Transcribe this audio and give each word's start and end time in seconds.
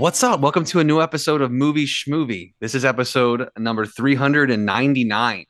What's 0.00 0.22
up? 0.22 0.40
Welcome 0.40 0.64
to 0.64 0.80
a 0.80 0.84
new 0.84 1.02
episode 1.02 1.42
of 1.42 1.50
Movie 1.50 1.84
Schmovie. 1.84 2.54
This 2.58 2.74
is 2.74 2.86
episode 2.86 3.50
number 3.58 3.84
399. 3.84 5.44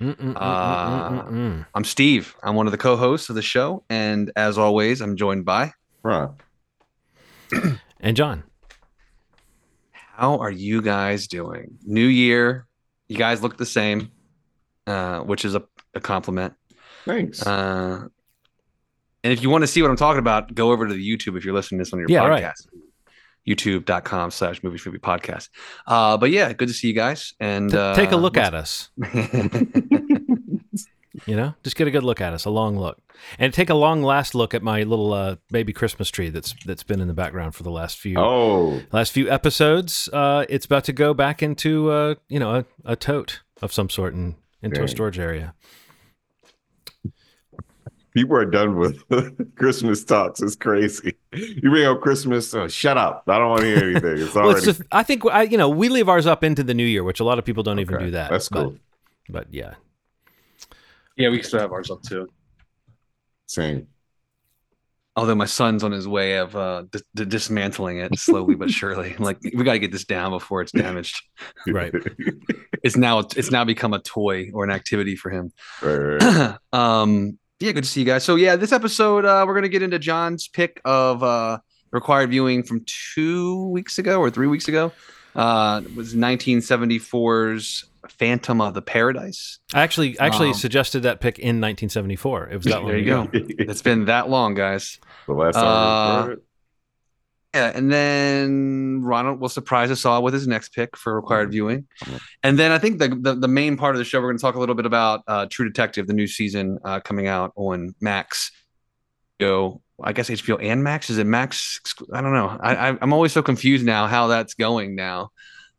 Uh, 0.00 1.64
I'm 1.72 1.84
Steve. 1.84 2.34
I'm 2.42 2.56
one 2.56 2.66
of 2.66 2.72
the 2.72 2.76
co 2.78 2.96
hosts 2.96 3.28
of 3.28 3.36
the 3.36 3.42
show. 3.42 3.84
And 3.88 4.32
as 4.34 4.58
always, 4.58 5.00
I'm 5.00 5.16
joined 5.16 5.44
by. 5.44 5.70
Ron 6.02 6.34
and 8.00 8.16
John. 8.16 8.42
How 9.92 10.38
are 10.38 10.50
you 10.50 10.82
guys 10.82 11.28
doing? 11.28 11.78
New 11.84 12.06
year. 12.06 12.66
You 13.06 13.16
guys 13.16 13.42
look 13.44 13.58
the 13.58 13.66
same, 13.66 14.10
uh, 14.88 15.20
which 15.20 15.44
is 15.44 15.54
a, 15.54 15.62
a 15.94 16.00
compliment. 16.00 16.54
Thanks. 17.04 17.46
Uh, 17.46 18.08
and 19.22 19.32
if 19.32 19.40
you 19.40 19.50
want 19.50 19.62
to 19.62 19.68
see 19.68 19.82
what 19.82 19.90
I'm 19.92 19.96
talking 19.96 20.18
about, 20.18 20.52
go 20.52 20.72
over 20.72 20.88
to 20.88 20.92
the 20.94 21.00
YouTube 21.16 21.36
if 21.38 21.44
you're 21.44 21.54
listening 21.54 21.78
to 21.78 21.82
this 21.84 21.92
on 21.92 22.00
your 22.00 22.08
Yeah, 22.10 22.22
podcast. 22.22 22.28
right. 22.30 22.54
YouTube.com 23.46 24.30
slash 24.30 24.62
movie 24.62 24.78
schmovie 24.78 25.00
podcast. 25.00 25.48
Uh, 25.86 26.16
but 26.16 26.30
yeah, 26.30 26.52
good 26.52 26.68
to 26.68 26.74
see 26.74 26.88
you 26.88 26.94
guys. 26.94 27.34
And 27.40 27.70
T- 27.70 27.76
uh, 27.76 27.94
take 27.94 28.12
a 28.12 28.16
look 28.16 28.36
at 28.36 28.54
us. 28.54 28.90
You 31.26 31.36
know, 31.36 31.54
just 31.62 31.76
get 31.76 31.86
a 31.86 31.90
good 31.90 32.02
look 32.02 32.20
at 32.20 32.32
us, 32.32 32.44
a 32.44 32.50
long 32.50 32.76
look, 32.76 32.98
and 33.38 33.54
take 33.54 33.70
a 33.70 33.74
long 33.74 34.02
last 34.02 34.34
look 34.34 34.52
at 34.52 34.62
my 34.62 34.82
little 34.82 35.12
uh, 35.12 35.36
baby 35.50 35.72
Christmas 35.72 36.10
tree 36.10 36.28
that's 36.28 36.54
that's 36.66 36.82
been 36.82 37.00
in 37.00 37.06
the 37.08 37.14
background 37.14 37.54
for 37.54 37.62
the 37.62 37.70
last 37.70 37.98
few 37.98 38.18
oh, 38.18 38.82
last 38.92 39.12
few 39.12 39.30
episodes. 39.30 40.08
Uh, 40.12 40.44
it's 40.48 40.66
about 40.66 40.84
to 40.84 40.92
go 40.92 41.14
back 41.14 41.42
into 41.42 41.90
uh, 41.90 42.14
you 42.28 42.40
know 42.40 42.56
a, 42.56 42.64
a 42.84 42.96
tote 42.96 43.42
of 43.62 43.72
some 43.72 43.88
sort 43.88 44.14
and 44.14 44.34
into 44.60 44.82
a 44.82 44.88
storage 44.88 45.18
area. 45.18 45.54
People 48.14 48.36
are 48.36 48.44
done 48.46 48.76
with 48.76 49.02
Christmas 49.56 50.04
talks. 50.04 50.40
It's 50.40 50.56
crazy. 50.56 51.16
You 51.32 51.70
bring 51.70 51.84
up 51.86 52.00
Christmas. 52.00 52.54
Oh, 52.54 52.68
shut 52.68 52.96
up. 52.96 53.24
I 53.26 53.38
don't 53.38 53.50
want 53.50 53.60
to 53.62 53.66
hear 53.66 53.90
anything. 53.90 54.18
It's 54.26 54.34
Well, 54.34 54.44
already. 54.44 54.58
it's 54.58 54.66
just, 54.66 54.82
I 54.92 55.02
think 55.02 55.24
I, 55.26 55.42
you 55.42 55.58
know 55.58 55.68
we 55.68 55.88
leave 55.88 56.08
ours 56.08 56.26
up 56.26 56.42
into 56.44 56.62
the 56.62 56.74
new 56.74 56.86
year, 56.86 57.04
which 57.04 57.20
a 57.20 57.24
lot 57.24 57.38
of 57.38 57.44
people 57.44 57.62
don't 57.62 57.80
even 57.80 57.98
do 57.98 58.10
that. 58.12 58.30
That's 58.30 58.48
but- 58.48 58.62
cool. 58.62 58.76
But, 59.28 59.46
yeah, 59.52 59.74
yeah, 61.16 61.30
we 61.30 61.40
still 61.42 61.60
have 61.60 61.72
ours 61.72 61.90
up 61.90 62.02
too. 62.02 62.28
Same. 63.46 63.86
Although 65.16 65.36
my 65.36 65.44
son's 65.46 65.84
on 65.84 65.92
his 65.92 66.08
way 66.08 66.38
of 66.38 66.56
uh, 66.56 66.82
d- 66.90 66.98
d- 67.14 67.24
dismantling 67.24 67.98
it 67.98 68.18
slowly 68.18 68.54
but 68.56 68.68
surely. 68.70 69.14
Like 69.20 69.38
we 69.42 69.62
got 69.64 69.74
to 69.74 69.78
get 69.78 69.92
this 69.92 70.04
down 70.04 70.32
before 70.32 70.60
it's 70.60 70.72
damaged. 70.72 71.22
Right. 71.66 71.92
It's 72.82 72.98
now 72.98 73.20
it's 73.20 73.50
now 73.50 73.64
become 73.64 73.94
a 73.94 73.98
toy 73.98 74.50
or 74.52 74.62
an 74.62 74.70
activity 74.70 75.16
for 75.16 75.30
him. 75.30 75.52
right, 75.80 75.96
right. 76.22 76.56
um 76.74 77.38
yeah 77.64 77.72
good 77.72 77.84
to 77.84 77.90
see 77.90 78.00
you 78.00 78.06
guys 78.06 78.22
so 78.24 78.36
yeah 78.36 78.56
this 78.56 78.72
episode 78.72 79.24
uh 79.24 79.44
we're 79.46 79.54
gonna 79.54 79.68
get 79.68 79.82
into 79.82 79.98
john's 79.98 80.48
pick 80.48 80.80
of 80.84 81.22
uh 81.22 81.58
required 81.90 82.30
viewing 82.30 82.62
from 82.62 82.84
two 82.86 83.68
weeks 83.68 83.98
ago 83.98 84.20
or 84.20 84.28
three 84.30 84.46
weeks 84.46 84.68
ago 84.68 84.92
uh 85.34 85.80
it 85.84 85.94
was 85.96 86.14
1974's 86.14 87.84
phantom 88.10 88.60
of 88.60 88.74
the 88.74 88.82
paradise 88.82 89.58
I 89.72 89.82
actually 89.82 90.18
actually 90.18 90.48
Um, 90.48 90.54
suggested 90.54 91.00
that 91.04 91.20
pick 91.20 91.38
in 91.38 91.60
1974. 91.60 92.48
It 92.50 92.56
was 92.56 92.64
that 92.66 92.80
long 92.82 92.86
there 92.88 92.98
you 92.98 93.04
ago. 93.22 93.24
go 93.24 93.30
it's 93.58 93.80
been 93.82 94.04
that 94.06 94.28
long 94.28 94.54
guys 94.54 94.98
the 95.26 95.32
last 95.32 95.54
time 95.54 95.64
Uh, 95.64 96.14
we 96.14 96.20
recorded. 96.30 96.44
Yeah 97.54 97.70
and 97.74 97.90
then 97.92 99.00
ronald 99.02 99.40
will 99.40 99.48
surprise 99.48 99.90
us 99.90 100.04
all 100.04 100.22
with 100.22 100.34
his 100.34 100.46
next 100.46 100.74
pick 100.74 100.96
for 100.96 101.14
required 101.14 101.50
viewing 101.50 101.86
Mhm. 102.04 102.20
and 102.42 102.58
then 102.58 102.72
i 102.72 102.78
think 102.78 102.98
the, 102.98 103.08
the 103.08 103.34
the 103.34 103.48
main 103.48 103.76
part 103.76 103.94
of 103.94 103.98
the 103.98 104.04
show 104.04 104.20
we're 104.20 104.28
going 104.28 104.38
to 104.38 104.42
talk 104.42 104.54
a 104.56 104.58
little 104.60 104.74
bit 104.74 104.86
about 104.86 105.22
uh 105.28 105.46
true 105.50 105.66
detective 105.66 106.06
the 106.06 106.12
new 106.12 106.26
season 106.26 106.78
uh 106.84 107.00
coming 107.00 107.26
out 107.28 107.52
on 107.56 107.94
max 108.00 108.50
go 109.40 109.80
i 110.02 110.12
guess 110.12 110.28
hbo 110.30 110.58
and 110.62 110.82
max 110.84 111.10
is 111.10 111.18
it 111.18 111.26
max 111.26 111.80
i 112.12 112.20
don't 112.20 112.32
know 112.34 112.58
I, 112.60 112.90
I 112.90 112.98
i'm 113.00 113.12
always 113.12 113.32
so 113.32 113.42
confused 113.42 113.84
now 113.84 114.06
how 114.06 114.26
that's 114.26 114.54
going 114.54 114.94
now 114.96 115.30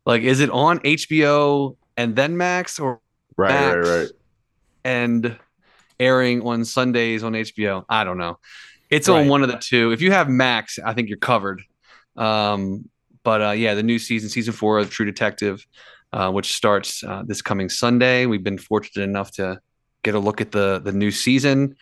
like 0.05 0.21
is 0.23 0.39
it 0.39 0.50
on 0.50 0.79
hbo 0.79 1.75
and 1.97 2.16
then 2.16 2.38
max 2.38 2.79
or 2.79 3.01
Right, 3.38 3.75
right, 3.75 3.85
right. 3.85 4.07
and 4.85 5.38
airing 6.00 6.41
on 6.47 6.63
Sundays 6.63 7.21
on 7.21 7.33
HBO. 7.33 7.83
I 7.89 8.05
don't 8.05 8.17
know. 8.17 8.39
It's 8.90 9.09
on 9.09 9.28
one 9.28 9.44
of 9.44 9.50
the 9.50 9.57
two. 9.57 9.91
If 9.91 10.01
you 10.01 10.12
have 10.12 10.29
Max, 10.29 10.79
I 10.84 10.94
think 10.94 11.09
you're 11.09 11.18
covered. 11.18 11.62
Um, 12.16 12.90
but 13.23 13.41
uh, 13.41 13.51
yeah, 13.51 13.73
the 13.73 13.84
new 13.84 14.00
season, 14.00 14.29
season 14.29 14.53
four 14.53 14.78
of 14.78 14.90
True 14.90 15.06
Detective, 15.06 15.66
uh, 16.13 16.31
which 16.31 16.53
starts 16.53 17.03
uh, 17.03 17.24
this 17.25 17.41
coming 17.41 17.69
Sunday. 17.69 18.25
We've 18.25 18.44
been 18.44 18.57
fortunate 18.57 19.03
enough 19.03 19.31
to 19.34 19.59
get 20.03 20.16
a 20.16 20.19
look 20.19 20.40
at 20.41 20.51
the 20.51 20.79
the 20.79 20.91
new 20.91 21.12
season. 21.12 21.75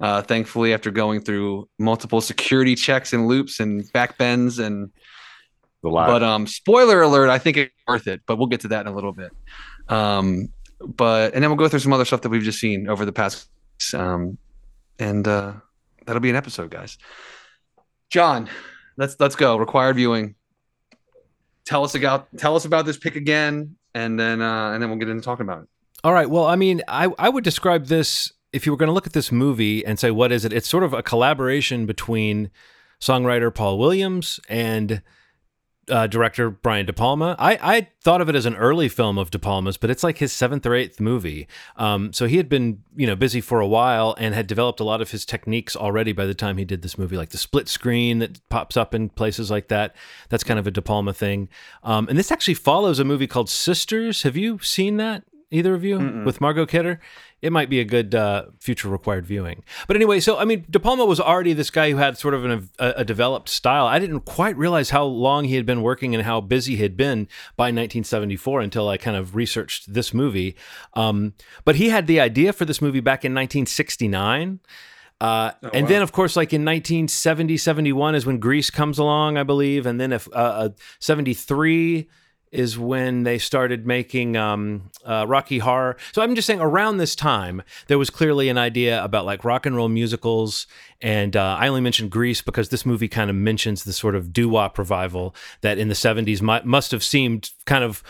Uh, 0.00 0.22
thankfully, 0.22 0.74
after 0.74 0.90
going 0.90 1.20
through 1.20 1.68
multiple 1.78 2.20
security 2.20 2.74
checks 2.74 3.12
and 3.12 3.26
loops 3.26 3.58
and 3.60 3.84
backbends 3.92 4.64
and 4.64 4.90
The 5.82 5.88
lot. 5.88 6.06
but 6.08 6.22
um, 6.22 6.46
spoiler 6.46 7.02
alert, 7.02 7.30
I 7.30 7.38
think 7.38 7.56
it's 7.56 7.72
worth 7.86 8.06
it. 8.06 8.20
But 8.26 8.36
we'll 8.36 8.46
get 8.46 8.60
to 8.60 8.68
that 8.68 8.82
in 8.82 8.86
a 8.92 8.94
little 8.94 9.12
bit. 9.12 9.32
Um, 9.88 10.50
but 10.80 11.34
and 11.34 11.42
then 11.42 11.50
we'll 11.50 11.56
go 11.56 11.68
through 11.68 11.80
some 11.80 11.92
other 11.92 12.04
stuff 12.04 12.20
that 12.22 12.28
we've 12.28 12.42
just 12.42 12.60
seen 12.60 12.88
over 12.88 13.04
the 13.04 13.12
past. 13.12 13.48
Um, 13.94 14.38
and 14.98 15.26
uh, 15.26 15.54
that'll 16.08 16.20
be 16.20 16.30
an 16.30 16.36
episode, 16.36 16.70
guys. 16.70 16.96
John, 18.08 18.48
let's 18.96 19.14
let's 19.20 19.36
go. 19.36 19.56
Required 19.56 19.96
viewing. 19.96 20.34
Tell 21.66 21.84
us 21.84 21.94
about 21.94 22.28
tell 22.38 22.56
us 22.56 22.64
about 22.64 22.86
this 22.86 22.96
pick 22.96 23.14
again, 23.14 23.76
and 23.94 24.18
then 24.18 24.40
uh, 24.40 24.72
and 24.72 24.82
then 24.82 24.88
we'll 24.88 24.98
get 24.98 25.10
into 25.10 25.22
talking 25.22 25.44
about 25.44 25.62
it. 25.62 25.68
All 26.02 26.12
right. 26.12 26.30
Well, 26.30 26.46
I 26.46 26.56
mean, 26.56 26.82
I, 26.88 27.12
I 27.18 27.28
would 27.28 27.44
describe 27.44 27.86
this 27.86 28.32
if 28.52 28.64
you 28.64 28.72
were 28.72 28.78
going 28.78 28.88
to 28.88 28.92
look 28.92 29.06
at 29.06 29.12
this 29.12 29.30
movie 29.32 29.84
and 29.84 29.98
say, 29.98 30.10
what 30.10 30.32
is 30.32 30.44
it? 30.44 30.52
It's 30.52 30.68
sort 30.68 30.84
of 30.84 30.94
a 30.94 31.02
collaboration 31.02 31.86
between 31.86 32.50
songwriter 33.00 33.54
Paul 33.54 33.78
Williams 33.78 34.40
and 34.48 35.02
uh, 35.90 36.06
director 36.06 36.50
Brian 36.50 36.86
De 36.86 36.92
Palma. 36.92 37.36
I, 37.38 37.58
I 37.60 37.88
thought 38.00 38.20
of 38.20 38.28
it 38.28 38.34
as 38.34 38.46
an 38.46 38.56
early 38.56 38.88
film 38.88 39.18
of 39.18 39.30
De 39.30 39.38
Palma's, 39.38 39.76
but 39.76 39.90
it's 39.90 40.02
like 40.02 40.18
his 40.18 40.32
seventh 40.32 40.64
or 40.66 40.74
eighth 40.74 41.00
movie. 41.00 41.48
Um, 41.76 42.12
so 42.12 42.26
he 42.26 42.36
had 42.36 42.48
been, 42.48 42.82
you 42.96 43.06
know, 43.06 43.16
busy 43.16 43.40
for 43.40 43.60
a 43.60 43.66
while 43.66 44.14
and 44.18 44.34
had 44.34 44.46
developed 44.46 44.80
a 44.80 44.84
lot 44.84 45.00
of 45.00 45.10
his 45.10 45.24
techniques 45.24 45.76
already 45.76 46.12
by 46.12 46.26
the 46.26 46.34
time 46.34 46.58
he 46.58 46.64
did 46.64 46.82
this 46.82 46.98
movie, 46.98 47.16
like 47.16 47.30
the 47.30 47.38
split 47.38 47.68
screen 47.68 48.18
that 48.18 48.46
pops 48.48 48.76
up 48.76 48.94
in 48.94 49.08
places 49.08 49.50
like 49.50 49.68
that. 49.68 49.94
That's 50.28 50.44
kind 50.44 50.58
of 50.58 50.66
a 50.66 50.70
De 50.70 50.82
Palma 50.82 51.12
thing. 51.12 51.48
Um, 51.82 52.08
and 52.08 52.18
this 52.18 52.32
actually 52.32 52.54
follows 52.54 52.98
a 52.98 53.04
movie 53.04 53.26
called 53.26 53.48
Sisters. 53.48 54.22
Have 54.22 54.36
you 54.36 54.58
seen 54.60 54.96
that? 54.98 55.24
Either 55.50 55.74
of 55.74 55.82
you 55.82 55.98
Mm-mm. 55.98 56.24
with 56.26 56.40
Margot 56.42 56.66
Kidder? 56.66 57.00
It 57.40 57.52
might 57.52 57.70
be 57.70 57.80
a 57.80 57.84
good 57.84 58.14
uh, 58.14 58.46
future 58.60 58.88
required 58.88 59.24
viewing. 59.24 59.62
But 59.86 59.96
anyway, 59.96 60.20
so 60.20 60.36
I 60.36 60.44
mean, 60.44 60.66
De 60.68 60.78
Palma 60.78 61.06
was 61.06 61.20
already 61.20 61.54
this 61.54 61.70
guy 61.70 61.90
who 61.90 61.96
had 61.96 62.18
sort 62.18 62.34
of 62.34 62.44
an, 62.44 62.68
a, 62.78 62.92
a 62.98 63.04
developed 63.04 63.48
style. 63.48 63.86
I 63.86 63.98
didn't 63.98 64.20
quite 64.20 64.56
realize 64.58 64.90
how 64.90 65.04
long 65.04 65.44
he 65.44 65.54
had 65.54 65.64
been 65.64 65.80
working 65.82 66.14
and 66.14 66.24
how 66.24 66.40
busy 66.42 66.76
he 66.76 66.82
had 66.82 66.96
been 66.96 67.28
by 67.56 67.66
1974 67.66 68.60
until 68.60 68.88
I 68.88 68.98
kind 68.98 69.16
of 69.16 69.34
researched 69.34 69.92
this 69.94 70.12
movie. 70.12 70.54
Um, 70.94 71.32
but 71.64 71.76
he 71.76 71.88
had 71.88 72.06
the 72.06 72.20
idea 72.20 72.52
for 72.52 72.64
this 72.66 72.82
movie 72.82 73.00
back 73.00 73.24
in 73.24 73.32
1969. 73.32 74.60
Uh, 75.20 75.52
Oh, 75.62 75.70
and 75.74 75.84
wow. 75.84 75.88
then, 75.88 76.02
of 76.02 76.12
course, 76.12 76.36
like 76.36 76.52
in 76.52 76.64
1970, 76.64 77.56
71 77.56 78.14
is 78.14 78.24
when 78.26 78.38
Grease 78.38 78.70
comes 78.70 78.98
along, 78.98 79.36
I 79.36 79.42
believe. 79.42 79.84
And 79.86 80.00
then 80.00 80.12
if 80.12 80.28
uh, 80.28 80.36
uh, 80.36 80.68
73 81.00 82.08
is 82.52 82.78
when 82.78 83.22
they 83.24 83.38
started 83.38 83.86
making 83.86 84.36
um, 84.36 84.90
uh, 85.04 85.24
Rocky 85.28 85.58
Horror. 85.58 85.96
So 86.12 86.22
I'm 86.22 86.34
just 86.34 86.46
saying, 86.46 86.60
around 86.60 86.98
this 86.98 87.14
time, 87.14 87.62
there 87.86 87.98
was 87.98 88.10
clearly 88.10 88.48
an 88.48 88.58
idea 88.58 89.02
about 89.02 89.24
like 89.24 89.44
rock 89.44 89.66
and 89.66 89.76
roll 89.76 89.88
musicals. 89.88 90.66
And 91.00 91.36
uh, 91.36 91.56
I 91.60 91.68
only 91.68 91.80
mentioned 91.80 92.10
Grease 92.10 92.42
because 92.42 92.70
this 92.70 92.84
movie 92.84 93.08
kind 93.08 93.30
of 93.30 93.36
mentions 93.36 93.84
the 93.84 93.92
sort 93.92 94.14
of 94.14 94.32
doo 94.32 94.48
wop 94.48 94.78
revival 94.78 95.34
that 95.60 95.78
in 95.78 95.88
the 95.88 95.94
70s 95.94 96.42
might, 96.42 96.64
must 96.64 96.90
have 96.90 97.04
seemed 97.04 97.50
kind 97.66 97.84
of 97.84 98.02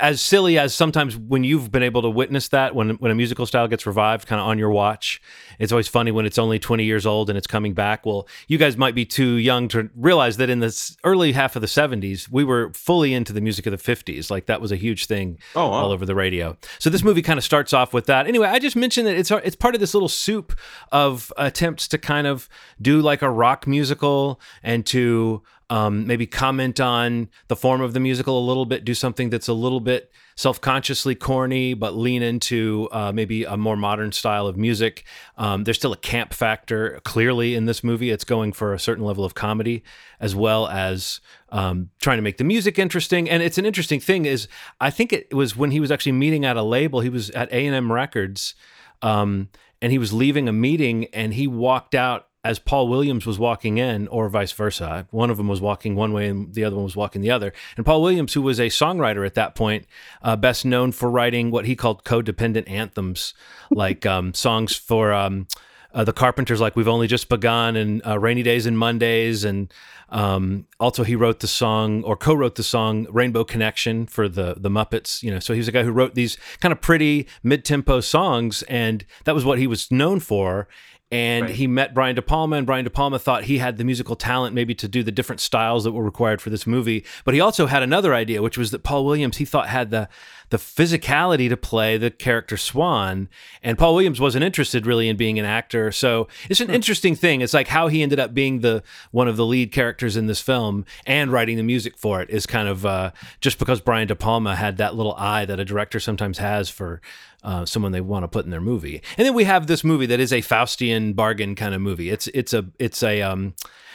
as 0.00 0.20
silly 0.20 0.58
as 0.58 0.74
sometimes 0.74 1.16
when 1.16 1.44
you've 1.44 1.70
been 1.70 1.82
able 1.82 2.02
to 2.02 2.10
witness 2.10 2.48
that 2.48 2.74
when 2.74 2.90
when 2.96 3.10
a 3.12 3.14
musical 3.14 3.46
style 3.46 3.68
gets 3.68 3.86
revived 3.86 4.26
kind 4.26 4.40
of 4.40 4.46
on 4.48 4.58
your 4.58 4.70
watch 4.70 5.20
it's 5.60 5.70
always 5.72 5.86
funny 5.88 6.10
when 6.10 6.26
it's 6.26 6.38
only 6.38 6.58
20 6.58 6.84
years 6.84 7.06
old 7.06 7.30
and 7.30 7.38
it's 7.38 7.46
coming 7.46 7.72
back. 7.72 8.04
Well 8.04 8.26
you 8.48 8.58
guys 8.58 8.76
might 8.76 8.94
be 8.94 9.04
too 9.06 9.36
young 9.36 9.68
to 9.68 9.88
realize 9.94 10.36
that 10.38 10.50
in 10.50 10.58
the 10.60 10.96
early 11.04 11.32
half 11.32 11.54
of 11.56 11.62
the 11.62 11.68
70s 11.68 12.28
we 12.30 12.42
were 12.44 12.72
fully 12.74 13.14
into 13.14 13.32
the 13.32 13.40
music 13.40 13.64
of 13.66 13.70
the 13.70 13.94
50s 13.94 14.30
like 14.30 14.46
that 14.46 14.60
was 14.60 14.72
a 14.72 14.76
huge 14.76 15.06
thing 15.06 15.38
Oh, 15.54 15.68
wow. 15.68 15.74
all 15.84 15.92
over 15.92 16.04
the 16.04 16.14
radio. 16.16 16.56
So 16.78 16.90
this 16.90 17.02
movie 17.04 17.22
kind 17.22 17.38
of 17.38 17.44
starts 17.44 17.72
off 17.72 17.94
with 17.94 18.06
that. 18.06 18.26
Anyway 18.26 18.48
i 18.48 18.58
just 18.58 18.76
mentioned 18.76 19.06
that 19.06 19.16
it's 19.16 19.30
it's 19.30 19.56
part 19.56 19.74
of 19.74 19.80
this 19.80 19.94
little 19.94 20.08
soup 20.08 20.52
of 20.90 21.32
attempts 21.36 21.86
to 21.88 21.98
kind 21.98 22.26
of 22.26 22.48
do 22.82 23.00
like 23.00 23.22
a 23.22 23.30
rock 23.30 23.66
musical 23.66 24.40
and 24.62 24.84
to 24.86 25.42
um, 25.68 26.06
maybe 26.06 26.26
comment 26.26 26.78
on 26.78 27.28
the 27.48 27.56
form 27.56 27.80
of 27.80 27.92
the 27.92 28.00
musical 28.00 28.38
a 28.38 28.44
little 28.46 28.66
bit, 28.66 28.84
do 28.84 28.94
something 28.94 29.30
that's 29.30 29.48
a 29.48 29.52
little 29.52 29.80
bit 29.80 30.12
self 30.36 30.60
consciously 30.60 31.14
corny, 31.14 31.74
but 31.74 31.96
lean 31.96 32.22
into 32.22 32.88
uh, 32.92 33.10
maybe 33.10 33.44
a 33.44 33.56
more 33.56 33.76
modern 33.76 34.12
style 34.12 34.46
of 34.46 34.56
music. 34.56 35.04
Um, 35.36 35.64
there's 35.64 35.76
still 35.76 35.92
a 35.92 35.96
camp 35.96 36.32
factor 36.32 37.00
clearly 37.04 37.54
in 37.54 37.64
this 37.64 37.82
movie. 37.82 38.10
It's 38.10 38.24
going 38.24 38.52
for 38.52 38.74
a 38.74 38.78
certain 38.78 39.04
level 39.04 39.24
of 39.24 39.34
comedy 39.34 39.82
as 40.20 40.36
well 40.36 40.68
as 40.68 41.20
um, 41.48 41.90
trying 41.98 42.18
to 42.18 42.22
make 42.22 42.38
the 42.38 42.44
music 42.44 42.78
interesting. 42.78 43.28
And 43.28 43.42
it's 43.42 43.58
an 43.58 43.66
interesting 43.66 43.98
thing 43.98 44.24
is 44.24 44.46
I 44.80 44.90
think 44.90 45.12
it 45.12 45.34
was 45.34 45.56
when 45.56 45.72
he 45.72 45.80
was 45.80 45.90
actually 45.90 46.12
meeting 46.12 46.44
at 46.44 46.56
a 46.56 46.62
label, 46.62 47.00
he 47.00 47.08
was 47.08 47.30
at 47.30 47.50
A&M 47.50 47.90
Records 47.90 48.54
um, 49.02 49.48
and 49.82 49.90
he 49.90 49.98
was 49.98 50.12
leaving 50.12 50.48
a 50.48 50.52
meeting 50.52 51.06
and 51.06 51.34
he 51.34 51.46
walked 51.46 51.94
out 51.94 52.28
as 52.46 52.58
Paul 52.60 52.88
Williams 52.88 53.26
was 53.26 53.38
walking 53.38 53.78
in, 53.78 54.06
or 54.08 54.28
vice 54.28 54.52
versa. 54.52 55.06
One 55.10 55.30
of 55.30 55.36
them 55.36 55.48
was 55.48 55.60
walking 55.60 55.96
one 55.96 56.12
way 56.12 56.28
and 56.28 56.54
the 56.54 56.64
other 56.64 56.76
one 56.76 56.84
was 56.84 56.96
walking 56.96 57.20
the 57.20 57.30
other. 57.30 57.52
And 57.76 57.84
Paul 57.84 58.02
Williams, 58.02 58.34
who 58.34 58.42
was 58.42 58.60
a 58.60 58.66
songwriter 58.66 59.26
at 59.26 59.34
that 59.34 59.54
point, 59.54 59.86
uh, 60.22 60.36
best 60.36 60.64
known 60.64 60.92
for 60.92 61.10
writing 61.10 61.50
what 61.50 61.66
he 61.66 61.74
called 61.74 62.04
codependent 62.04 62.70
anthems, 62.70 63.34
like 63.70 64.06
um, 64.06 64.32
songs 64.32 64.74
for. 64.76 65.12
Um, 65.12 65.48
uh, 65.94 66.04
the 66.04 66.12
Carpenters, 66.12 66.60
like 66.60 66.76
We've 66.76 66.88
Only 66.88 67.06
Just 67.06 67.30
Begun, 67.30 67.74
and 67.74 68.06
uh, 68.06 68.18
Rainy 68.18 68.42
Days 68.42 68.66
and 68.66 68.78
Mondays. 68.78 69.44
And 69.44 69.72
um, 70.10 70.66
also, 70.78 71.04
he 71.04 71.16
wrote 71.16 71.40
the 71.40 71.46
song 71.46 72.02
or 72.02 72.18
co 72.18 72.34
wrote 72.34 72.56
the 72.56 72.62
song 72.62 73.06
Rainbow 73.10 73.44
Connection 73.44 74.04
for 74.04 74.28
the, 74.28 74.56
the 74.58 74.68
Muppets. 74.68 75.22
You 75.22 75.30
know, 75.30 75.38
so 75.38 75.54
he 75.54 75.58
was 75.58 75.68
a 75.68 75.72
guy 75.72 75.84
who 75.84 75.92
wrote 75.92 76.14
these 76.14 76.36
kind 76.60 76.70
of 76.70 76.82
pretty 76.82 77.26
mid 77.42 77.64
tempo 77.64 78.00
songs, 78.00 78.62
and 78.64 79.06
that 79.24 79.34
was 79.34 79.46
what 79.46 79.58
he 79.58 79.66
was 79.66 79.90
known 79.90 80.20
for 80.20 80.68
and 81.10 81.46
right. 81.46 81.54
he 81.54 81.68
met 81.68 81.94
Brian 81.94 82.16
De 82.16 82.22
Palma, 82.22 82.56
and 82.56 82.66
Brian 82.66 82.84
De 82.84 82.90
Palma 82.90 83.18
thought 83.18 83.44
he 83.44 83.58
had 83.58 83.76
the 83.76 83.84
musical 83.84 84.16
talent 84.16 84.54
maybe 84.54 84.74
to 84.74 84.88
do 84.88 85.04
the 85.04 85.12
different 85.12 85.40
styles 85.40 85.84
that 85.84 85.92
were 85.92 86.02
required 86.02 86.42
for 86.42 86.50
this 86.50 86.66
movie. 86.66 87.04
But 87.24 87.34
he 87.34 87.40
also 87.40 87.66
had 87.66 87.82
another 87.82 88.12
idea, 88.12 88.42
which 88.42 88.58
was 88.58 88.72
that 88.72 88.82
Paul 88.82 89.04
Williams 89.04 89.36
he 89.36 89.44
thought 89.44 89.68
had 89.68 89.90
the 89.90 90.08
the 90.50 90.56
physicality 90.58 91.48
to 91.48 91.56
play 91.56 91.96
the 91.96 92.10
character 92.10 92.56
Swan, 92.56 93.28
and 93.62 93.78
Paul 93.78 93.94
Williams 93.94 94.20
wasn't 94.20 94.44
interested 94.44 94.86
really 94.86 95.08
in 95.08 95.16
being 95.16 95.38
an 95.38 95.44
actor. 95.44 95.90
So 95.90 96.28
it's 96.48 96.60
an 96.60 96.68
hmm. 96.68 96.74
interesting 96.74 97.16
thing. 97.16 97.40
It's 97.40 97.54
like 97.54 97.68
how 97.68 97.88
he 97.88 98.02
ended 98.02 98.20
up 98.20 98.34
being 98.34 98.60
the 98.60 98.82
one 99.10 99.28
of 99.28 99.36
the 99.36 99.46
lead 99.46 99.72
characters 99.72 100.16
in 100.16 100.26
this 100.26 100.40
film 100.40 100.84
and 101.04 101.32
writing 101.32 101.56
the 101.56 101.62
music 101.62 101.96
for 101.96 102.20
it 102.20 102.30
is 102.30 102.46
kind 102.46 102.68
of 102.68 102.86
uh, 102.86 103.12
just 103.40 103.58
because 103.58 103.80
Brian 103.80 104.08
De 104.08 104.14
Palma 104.14 104.56
had 104.56 104.76
that 104.76 104.94
little 104.94 105.14
eye 105.14 105.44
that 105.44 105.60
a 105.60 105.64
director 105.64 106.00
sometimes 106.00 106.38
has 106.38 106.68
for 106.68 107.00
uh, 107.42 107.64
someone 107.64 107.92
they 107.92 108.00
want 108.00 108.24
to 108.24 108.28
put 108.28 108.44
in 108.44 108.50
their 108.50 108.60
movie. 108.60 109.02
And 109.16 109.26
then 109.26 109.34
we 109.34 109.44
have 109.44 109.66
this 109.66 109.84
movie 109.84 110.06
that 110.06 110.20
is 110.20 110.32
a 110.32 110.40
Faustian 110.42 111.14
bargain 111.14 111.54
kind 111.54 111.74
of 111.74 111.80
movie. 111.80 112.10
It's 112.10 112.28
it's 112.28 112.52
a 112.52 112.66
it's 112.78 113.02
a 113.02 113.22
um, 113.22 113.54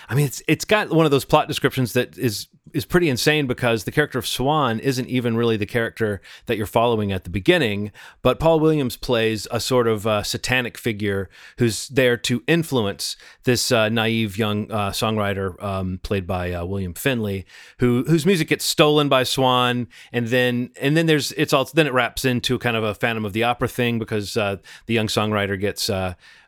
I 0.09 0.15
mean 0.15 0.25
it's 0.25 0.41
it's 0.47 0.65
got 0.65 0.89
one 0.89 1.05
of 1.05 1.11
those 1.11 1.25
plot 1.25 1.47
descriptions 1.47 1.93
that 1.93 2.17
is 2.17 2.47
is 2.73 2.85
pretty 2.85 3.09
insane 3.09 3.47
because 3.47 3.83
the 3.83 3.91
character 3.91 4.19
of 4.19 4.27
Swan 4.27 4.79
isn't 4.79 5.09
even 5.09 5.35
really 5.35 5.57
the 5.57 5.65
character 5.65 6.21
that 6.45 6.57
you're 6.57 6.65
following 6.65 7.11
at 7.11 7.23
the 7.23 7.29
beginning, 7.29 7.91
but 8.21 8.39
Paul 8.39 8.59
Williams 8.59 8.95
plays 8.95 9.47
a 9.51 9.59
sort 9.59 9.87
of 9.87 10.05
uh, 10.07 10.23
satanic 10.23 10.77
figure 10.77 11.29
who's 11.57 11.87
there 11.89 12.15
to 12.17 12.43
influence 12.47 13.17
this 13.43 13.71
uh, 13.71 13.89
naive 13.89 14.37
young 14.37 14.71
uh, 14.71 14.91
songwriter 14.91 15.61
um, 15.61 15.99
played 16.03 16.27
by 16.27 16.53
uh, 16.53 16.63
William 16.63 16.93
Finley, 16.93 17.45
who 17.79 18.03
whose 18.07 18.25
music 18.25 18.47
gets 18.47 18.63
stolen 18.63 19.09
by 19.09 19.23
Swan, 19.23 19.87
and 20.13 20.27
then 20.27 20.69
and 20.79 20.95
then 20.95 21.07
there's 21.07 21.31
it's 21.33 21.53
all 21.53 21.65
then 21.65 21.87
it 21.87 21.93
wraps 21.93 22.23
into 22.23 22.59
kind 22.59 22.77
of 22.77 22.83
a 22.83 22.93
Phantom 22.93 23.25
of 23.25 23.33
the 23.33 23.43
Opera 23.43 23.67
thing 23.67 23.99
because 23.99 24.37
uh, 24.37 24.57
the 24.85 24.93
young 24.93 25.07
songwriter 25.07 25.59
gets 25.59 25.89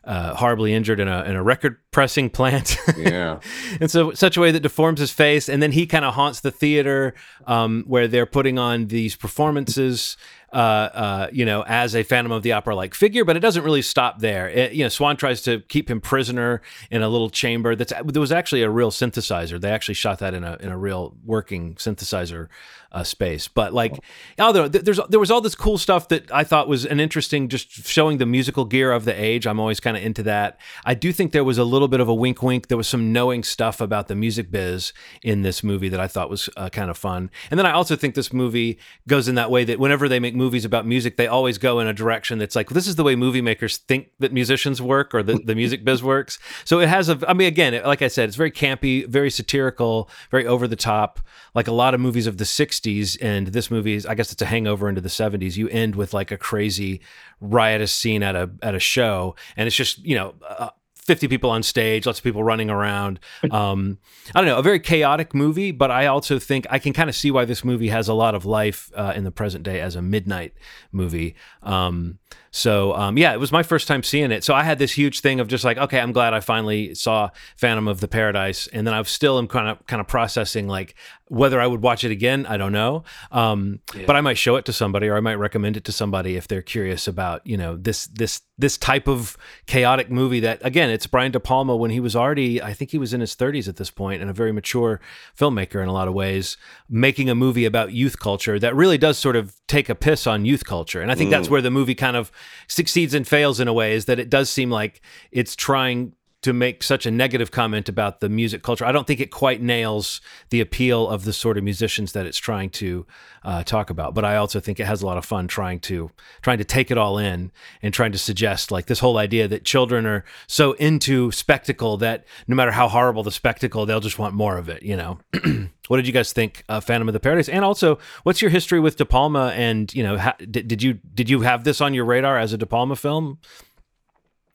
uh, 0.06 0.34
horribly 0.34 0.74
injured 0.74 1.00
in 1.00 1.08
a 1.08 1.22
in 1.24 1.36
a 1.36 1.42
record 1.42 1.78
pressing 1.90 2.30
plant. 2.30 2.76
yeah, 2.96 3.40
and 3.80 3.90
so 3.90 4.12
such 4.12 4.36
a 4.36 4.40
way 4.40 4.50
that 4.50 4.60
deforms 4.60 5.00
his 5.00 5.10
face, 5.10 5.48
and 5.48 5.62
then 5.62 5.72
he 5.72 5.86
kind 5.86 6.04
of 6.04 6.14
haunts 6.14 6.40
the 6.40 6.50
theater 6.50 7.14
um, 7.46 7.84
where 7.86 8.08
they're 8.08 8.26
putting 8.26 8.58
on 8.58 8.86
these 8.86 9.16
performances 9.16 10.16
uh, 10.54 10.56
uh, 10.56 11.28
you 11.32 11.44
know, 11.44 11.64
as 11.66 11.96
a 11.96 12.04
Phantom 12.04 12.30
of 12.30 12.44
the 12.44 12.52
Opera 12.52 12.76
like 12.76 12.94
figure, 12.94 13.24
but 13.24 13.36
it 13.36 13.40
doesn't 13.40 13.64
really 13.64 13.82
stop 13.82 14.20
there. 14.20 14.48
It, 14.48 14.72
you 14.72 14.84
know, 14.84 14.88
Swan 14.88 15.16
tries 15.16 15.42
to 15.42 15.60
keep 15.62 15.90
him 15.90 16.00
prisoner 16.00 16.62
in 16.92 17.02
a 17.02 17.08
little 17.08 17.28
chamber. 17.28 17.74
That's 17.74 17.92
there 18.04 18.20
was 18.20 18.30
actually 18.30 18.62
a 18.62 18.70
real 18.70 18.92
synthesizer. 18.92 19.60
They 19.60 19.72
actually 19.72 19.94
shot 19.94 20.20
that 20.20 20.32
in 20.32 20.44
a 20.44 20.56
in 20.60 20.68
a 20.68 20.78
real 20.78 21.16
working 21.24 21.74
synthesizer 21.74 22.48
uh, 22.94 23.02
space. 23.02 23.48
But 23.48 23.74
like, 23.74 23.98
although 24.38 24.68
there's 24.68 25.00
there 25.10 25.18
was 25.18 25.30
all 25.30 25.40
this 25.40 25.56
cool 25.56 25.76
stuff 25.76 26.08
that 26.08 26.30
I 26.32 26.44
thought 26.44 26.68
was 26.68 26.86
an 26.86 27.00
interesting, 27.00 27.48
just 27.48 27.70
showing 27.86 28.18
the 28.18 28.26
musical 28.26 28.64
gear 28.64 28.92
of 28.92 29.04
the 29.04 29.12
age. 29.20 29.46
I'm 29.46 29.58
always 29.58 29.80
kind 29.80 29.96
of 29.96 30.02
into 30.02 30.22
that. 30.22 30.60
I 30.84 30.94
do 30.94 31.12
think 31.12 31.32
there 31.32 31.44
was 31.44 31.58
a 31.58 31.64
little 31.64 31.88
bit 31.88 32.00
of 32.00 32.08
a 32.08 32.14
wink, 32.14 32.42
wink. 32.42 32.68
There 32.68 32.78
was 32.78 32.86
some 32.86 33.12
knowing 33.12 33.42
stuff 33.42 33.80
about 33.80 34.06
the 34.06 34.14
music 34.14 34.50
biz 34.50 34.92
in 35.22 35.42
this 35.42 35.64
movie 35.64 35.88
that 35.88 35.98
I 35.98 36.06
thought 36.06 36.30
was 36.30 36.48
uh, 36.56 36.68
kind 36.68 36.88
of 36.88 36.96
fun. 36.96 37.30
And 37.50 37.58
then 37.58 37.66
I 37.66 37.72
also 37.72 37.96
think 37.96 38.14
this 38.14 38.32
movie 38.32 38.78
goes 39.08 39.26
in 39.26 39.34
that 39.34 39.50
way 39.50 39.64
that 39.64 39.80
whenever 39.80 40.08
they 40.08 40.20
make 40.20 40.36
movies 40.36 40.43
about 40.64 40.86
music, 40.86 41.16
they 41.16 41.26
always 41.26 41.58
go 41.58 41.80
in 41.80 41.86
a 41.86 41.92
direction 41.92 42.38
that's 42.38 42.54
like, 42.54 42.70
this 42.70 42.86
is 42.86 42.96
the 42.96 43.02
way 43.02 43.16
movie 43.16 43.40
makers 43.40 43.78
think 43.78 44.10
that 44.18 44.32
musicians 44.32 44.80
work 44.82 45.14
or 45.14 45.22
the, 45.22 45.38
the 45.44 45.54
music 45.54 45.84
biz 45.84 46.02
works. 46.02 46.38
So 46.64 46.80
it 46.80 46.88
has 46.88 47.08
a, 47.08 47.18
I 47.26 47.32
mean, 47.32 47.48
again, 47.48 47.80
like 47.84 48.02
I 48.02 48.08
said, 48.08 48.28
it's 48.28 48.36
very 48.36 48.50
campy, 48.50 49.06
very 49.06 49.30
satirical, 49.30 50.10
very 50.30 50.46
over 50.46 50.68
the 50.68 50.76
top, 50.76 51.20
like 51.54 51.68
a 51.68 51.72
lot 51.72 51.94
of 51.94 52.00
movies 52.00 52.26
of 52.26 52.38
the 52.38 52.44
60s. 52.44 53.16
And 53.20 53.48
this 53.48 53.70
movie 53.70 53.94
is, 53.94 54.06
I 54.06 54.14
guess 54.14 54.32
it's 54.32 54.42
a 54.42 54.46
hangover 54.46 54.88
into 54.88 55.00
the 55.00 55.08
70s. 55.08 55.56
You 55.56 55.68
end 55.68 55.96
with 55.96 56.12
like 56.12 56.30
a 56.30 56.36
crazy 56.36 57.00
riotous 57.40 57.92
scene 57.92 58.22
at 58.22 58.36
a, 58.36 58.50
at 58.62 58.74
a 58.74 58.80
show. 58.80 59.36
And 59.56 59.66
it's 59.66 59.76
just, 59.76 60.04
you 60.04 60.14
know, 60.14 60.34
uh, 60.48 60.70
50 61.04 61.28
people 61.28 61.50
on 61.50 61.62
stage, 61.62 62.06
lots 62.06 62.18
of 62.18 62.24
people 62.24 62.42
running 62.42 62.70
around. 62.70 63.20
Um, 63.50 63.98
I 64.34 64.40
don't 64.40 64.48
know, 64.48 64.58
a 64.58 64.62
very 64.62 64.80
chaotic 64.80 65.34
movie, 65.34 65.70
but 65.70 65.90
I 65.90 66.06
also 66.06 66.38
think 66.38 66.66
I 66.70 66.78
can 66.78 66.92
kind 66.92 67.10
of 67.10 67.14
see 67.14 67.30
why 67.30 67.44
this 67.44 67.62
movie 67.62 67.88
has 67.88 68.08
a 68.08 68.14
lot 68.14 68.34
of 68.34 68.46
life 68.46 68.90
uh, 68.96 69.12
in 69.14 69.24
the 69.24 69.30
present 69.30 69.64
day 69.64 69.80
as 69.80 69.96
a 69.96 70.02
midnight 70.02 70.54
movie. 70.92 71.34
Um, 71.62 72.18
so 72.54 72.94
um, 72.94 73.18
yeah, 73.18 73.32
it 73.32 73.40
was 73.40 73.50
my 73.50 73.64
first 73.64 73.88
time 73.88 74.04
seeing 74.04 74.30
it. 74.30 74.44
So 74.44 74.54
I 74.54 74.62
had 74.62 74.78
this 74.78 74.92
huge 74.92 75.20
thing 75.20 75.40
of 75.40 75.48
just 75.48 75.64
like, 75.64 75.76
okay, 75.76 75.98
I'm 75.98 76.12
glad 76.12 76.34
I 76.34 76.38
finally 76.38 76.94
saw 76.94 77.30
Phantom 77.56 77.88
of 77.88 78.00
the 78.00 78.06
Paradise, 78.06 78.68
and 78.68 78.86
then 78.86 78.94
I 78.94 79.02
still 79.02 79.38
am 79.38 79.48
kind 79.48 79.68
of 79.68 79.84
kind 79.86 80.00
of 80.00 80.06
processing 80.06 80.68
like 80.68 80.94
whether 81.26 81.60
I 81.60 81.66
would 81.66 81.82
watch 81.82 82.04
it 82.04 82.12
again. 82.12 82.46
I 82.46 82.56
don't 82.56 82.70
know, 82.72 83.02
um, 83.32 83.80
yeah. 83.92 84.04
but 84.06 84.14
I 84.14 84.20
might 84.20 84.38
show 84.38 84.54
it 84.54 84.64
to 84.66 84.72
somebody 84.72 85.08
or 85.08 85.16
I 85.16 85.20
might 85.20 85.34
recommend 85.34 85.76
it 85.76 85.82
to 85.84 85.92
somebody 85.92 86.36
if 86.36 86.46
they're 86.46 86.62
curious 86.62 87.08
about 87.08 87.44
you 87.44 87.56
know 87.56 87.76
this 87.76 88.06
this 88.06 88.42
this 88.56 88.78
type 88.78 89.08
of 89.08 89.36
chaotic 89.66 90.10
movie 90.10 90.40
that 90.40 90.64
again 90.64 90.90
it's 90.90 91.08
Brian 91.08 91.32
De 91.32 91.40
Palma 91.40 91.76
when 91.76 91.90
he 91.90 91.98
was 91.98 92.14
already 92.14 92.62
I 92.62 92.72
think 92.72 92.92
he 92.92 92.98
was 92.98 93.12
in 93.12 93.20
his 93.20 93.34
30s 93.34 93.68
at 93.68 93.76
this 93.76 93.90
point 93.90 94.22
and 94.22 94.30
a 94.30 94.32
very 94.32 94.52
mature 94.52 95.00
filmmaker 95.36 95.82
in 95.82 95.88
a 95.88 95.92
lot 95.92 96.06
of 96.06 96.14
ways 96.14 96.56
making 96.88 97.28
a 97.28 97.34
movie 97.34 97.64
about 97.64 97.92
youth 97.92 98.20
culture 98.20 98.58
that 98.60 98.76
really 98.76 98.96
does 98.96 99.18
sort 99.18 99.34
of 99.34 99.56
take 99.66 99.88
a 99.88 99.94
piss 99.94 100.26
on 100.26 100.44
youth 100.44 100.64
culture 100.64 101.02
and 101.02 101.10
I 101.10 101.16
think 101.16 101.28
mm. 101.28 101.32
that's 101.32 101.50
where 101.50 101.62
the 101.62 101.70
movie 101.70 101.96
kind 101.96 102.16
of 102.16 102.23
succeeds 102.68 103.14
and 103.14 103.26
fails 103.26 103.60
in 103.60 103.68
a 103.68 103.72
way 103.72 103.94
is 103.94 104.04
that 104.06 104.18
it 104.18 104.30
does 104.30 104.50
seem 104.50 104.70
like 104.70 105.00
it's 105.30 105.56
trying 105.56 106.14
to 106.44 106.52
make 106.52 106.82
such 106.82 107.06
a 107.06 107.10
negative 107.10 107.50
comment 107.50 107.88
about 107.88 108.20
the 108.20 108.28
music 108.28 108.62
culture. 108.62 108.84
I 108.84 108.92
don't 108.92 109.06
think 109.06 109.18
it 109.18 109.30
quite 109.30 109.62
nails 109.62 110.20
the 110.50 110.60
appeal 110.60 111.08
of 111.08 111.24
the 111.24 111.32
sort 111.32 111.56
of 111.56 111.64
musicians 111.64 112.12
that 112.12 112.26
it's 112.26 112.36
trying 112.36 112.68
to 112.70 113.06
uh, 113.44 113.64
talk 113.64 113.88
about. 113.88 114.12
But 114.12 114.26
I 114.26 114.36
also 114.36 114.60
think 114.60 114.78
it 114.78 114.84
has 114.84 115.00
a 115.00 115.06
lot 115.06 115.16
of 115.16 115.24
fun 115.24 115.48
trying 115.48 115.80
to 115.80 116.10
trying 116.42 116.58
to 116.58 116.64
take 116.64 116.90
it 116.90 116.98
all 116.98 117.16
in 117.16 117.50
and 117.80 117.94
trying 117.94 118.12
to 118.12 118.18
suggest 118.18 118.70
like 118.70 118.84
this 118.86 118.98
whole 118.98 119.16
idea 119.16 119.48
that 119.48 119.64
children 119.64 120.04
are 120.04 120.22
so 120.46 120.72
into 120.72 121.32
spectacle 121.32 121.96
that 121.96 122.26
no 122.46 122.54
matter 122.54 122.72
how 122.72 122.88
horrible 122.88 123.22
the 123.22 123.32
spectacle, 123.32 123.86
they'll 123.86 124.00
just 124.00 124.18
want 124.18 124.34
more 124.34 124.58
of 124.58 124.68
it. 124.68 124.82
You 124.82 124.96
know. 124.96 125.18
what 125.88 125.96
did 125.96 126.06
you 126.06 126.12
guys 126.12 126.30
think 126.34 126.62
of 126.68 126.84
Phantom 126.84 127.08
of 127.08 127.14
the 127.14 127.20
Paradise? 127.20 127.48
And 127.48 127.64
also, 127.64 127.98
what's 128.24 128.42
your 128.42 128.50
history 128.50 128.80
with 128.80 128.96
De 128.96 129.06
Palma? 129.06 129.54
And 129.56 129.92
you 129.94 130.02
know, 130.02 130.32
did, 130.38 130.68
did 130.68 130.82
you 130.82 131.00
did 131.14 131.30
you 131.30 131.40
have 131.40 131.64
this 131.64 131.80
on 131.80 131.94
your 131.94 132.04
radar 132.04 132.38
as 132.38 132.52
a 132.52 132.58
De 132.58 132.66
Palma 132.66 132.96
film, 132.96 133.38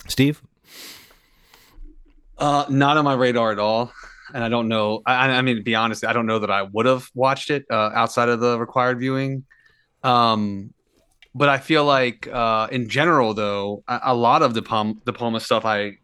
Steve? 0.08 0.44
Uh, 2.40 2.66
not 2.70 2.98
on 2.98 3.06
my 3.06 3.14
radar 3.14 3.52
at 3.52 3.60
all. 3.60 3.92
And 4.34 4.44
I 4.44 4.50
don't 4.50 4.68
know. 4.68 5.02
I, 5.06 5.30
I 5.30 5.42
mean, 5.42 5.58
to 5.58 5.64
be 5.64 5.76
honest, 5.76 6.06
I 6.06 6.14
don't 6.14 6.26
know 6.26 6.40
that 6.40 6.52
I 6.52 6.62
would 6.62 6.86
have 6.86 7.10
watched 7.14 7.50
it 7.50 7.66
uh, 7.70 7.92
outside 7.94 8.30
of 8.30 8.40
the 8.40 8.60
required 8.60 9.00
viewing. 9.00 9.44
Um, 10.04 10.74
but 11.34 11.50
I 11.50 11.58
feel 11.58 11.84
like 11.84 12.28
uh, 12.28 12.68
in 12.72 12.90
general, 12.90 13.34
though, 13.34 13.84
a, 13.88 14.00
a 14.06 14.16
lot 14.16 14.42
of 14.42 14.54
the 14.54 14.62
Palma, 14.62 14.96
De 15.06 15.14
Palma 15.14 15.40
stuff 15.40 15.66
I 15.66 15.98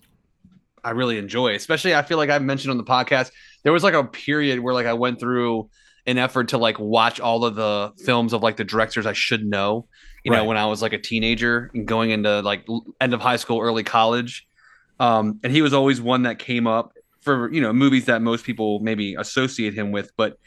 I 0.83 0.91
really 0.91 1.17
enjoy. 1.17 1.55
Especially, 1.55 1.95
I 1.95 2.03
feel 2.03 2.17
like 2.17 2.29
I've 2.29 2.43
mentioned 2.43 2.71
on 2.71 2.77
the 2.77 2.83
podcast. 2.83 3.31
There 3.63 3.73
was 3.73 3.83
like 3.83 3.95
a 3.95 4.03
period 4.03 4.59
where 4.59 4.73
like 4.73 4.85
I 4.85 4.93
went 4.93 5.19
through 5.19 5.69
an 6.05 6.19
effort 6.19 6.49
to 6.49 6.59
like 6.59 6.77
watch 6.77 7.19
all 7.19 7.43
of 7.45 7.55
the 7.55 7.91
films 8.05 8.33
of 8.33 8.43
like 8.43 8.57
the 8.57 8.63
directors 8.63 9.05
I 9.05 9.13
should 9.13 9.45
know. 9.45 9.87
You 10.23 10.31
right. 10.31 10.39
know, 10.39 10.45
when 10.45 10.57
I 10.57 10.67
was 10.67 10.81
like 10.81 10.93
a 10.93 10.99
teenager 10.99 11.71
and 11.73 11.87
going 11.87 12.11
into 12.11 12.41
like 12.41 12.65
end 13.01 13.13
of 13.13 13.21
high 13.21 13.37
school, 13.37 13.61
early 13.61 13.83
college 13.83 14.47
um, 14.99 15.39
and 15.43 15.51
he 15.51 15.61
was 15.61 15.73
always 15.73 16.01
one 16.01 16.23
that 16.23 16.39
came 16.39 16.67
up 16.67 16.93
for 17.21 17.51
you 17.51 17.61
know 17.61 17.73
movies 17.73 18.05
that 18.05 18.21
most 18.21 18.45
people 18.45 18.79
maybe 18.79 19.15
associate 19.15 19.73
him 19.73 19.91
with, 19.91 20.11
but 20.15 20.37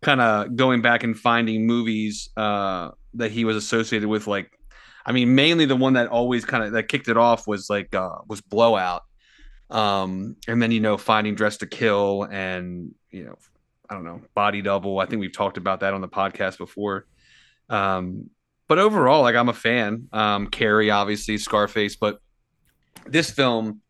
kind 0.00 0.20
of 0.20 0.56
going 0.56 0.82
back 0.82 1.04
and 1.04 1.16
finding 1.18 1.66
movies 1.66 2.30
uh, 2.36 2.90
that 3.14 3.30
he 3.30 3.44
was 3.44 3.56
associated 3.56 4.08
with, 4.08 4.26
like 4.26 4.50
I 5.04 5.12
mean, 5.12 5.34
mainly 5.34 5.64
the 5.64 5.76
one 5.76 5.94
that 5.94 6.08
always 6.08 6.44
kind 6.44 6.64
of 6.64 6.72
that 6.72 6.84
kicked 6.84 7.08
it 7.08 7.16
off 7.16 7.46
was 7.46 7.68
like 7.68 7.94
uh, 7.94 8.18
was 8.26 8.40
Blowout, 8.40 9.02
um, 9.70 10.36
and 10.48 10.60
then 10.62 10.70
you 10.70 10.80
know 10.80 10.96
finding 10.96 11.34
Dressed 11.34 11.60
to 11.60 11.66
Kill 11.66 12.24
and 12.24 12.94
you 13.10 13.24
know 13.24 13.36
I 13.88 13.94
don't 13.94 14.04
know 14.04 14.22
Body 14.34 14.62
Double. 14.62 14.98
I 14.98 15.06
think 15.06 15.20
we've 15.20 15.32
talked 15.32 15.56
about 15.56 15.80
that 15.80 15.94
on 15.94 16.00
the 16.00 16.08
podcast 16.08 16.58
before. 16.58 17.06
Um, 17.68 18.30
but 18.68 18.78
overall, 18.78 19.22
like 19.22 19.36
I'm 19.36 19.48
a 19.48 19.54
fan. 19.54 20.08
Um, 20.12 20.46
Carrie, 20.46 20.90
obviously, 20.90 21.36
Scarface, 21.36 21.96
but 21.96 22.20
this 23.06 23.30
film 23.30 23.80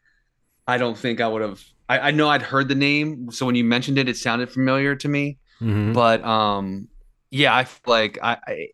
I 0.66 0.78
don't 0.78 0.96
think 0.96 1.20
I 1.20 1.28
would 1.28 1.42
have. 1.42 1.62
I, 1.88 1.98
I, 1.98 2.10
know 2.12 2.28
I'd 2.28 2.42
heard 2.42 2.68
the 2.68 2.74
name, 2.74 3.30
so 3.30 3.46
when 3.46 3.54
you 3.54 3.64
mentioned 3.64 3.98
it, 3.98 4.08
it 4.08 4.16
sounded 4.16 4.50
familiar 4.50 4.94
to 4.96 5.08
me. 5.08 5.38
Mm-hmm. 5.60 5.92
But 5.92 6.24
um, 6.24 6.88
yeah, 7.30 7.54
I 7.54 7.64
feel 7.64 7.80
like 7.86 8.18
I, 8.22 8.38
I 8.46 8.68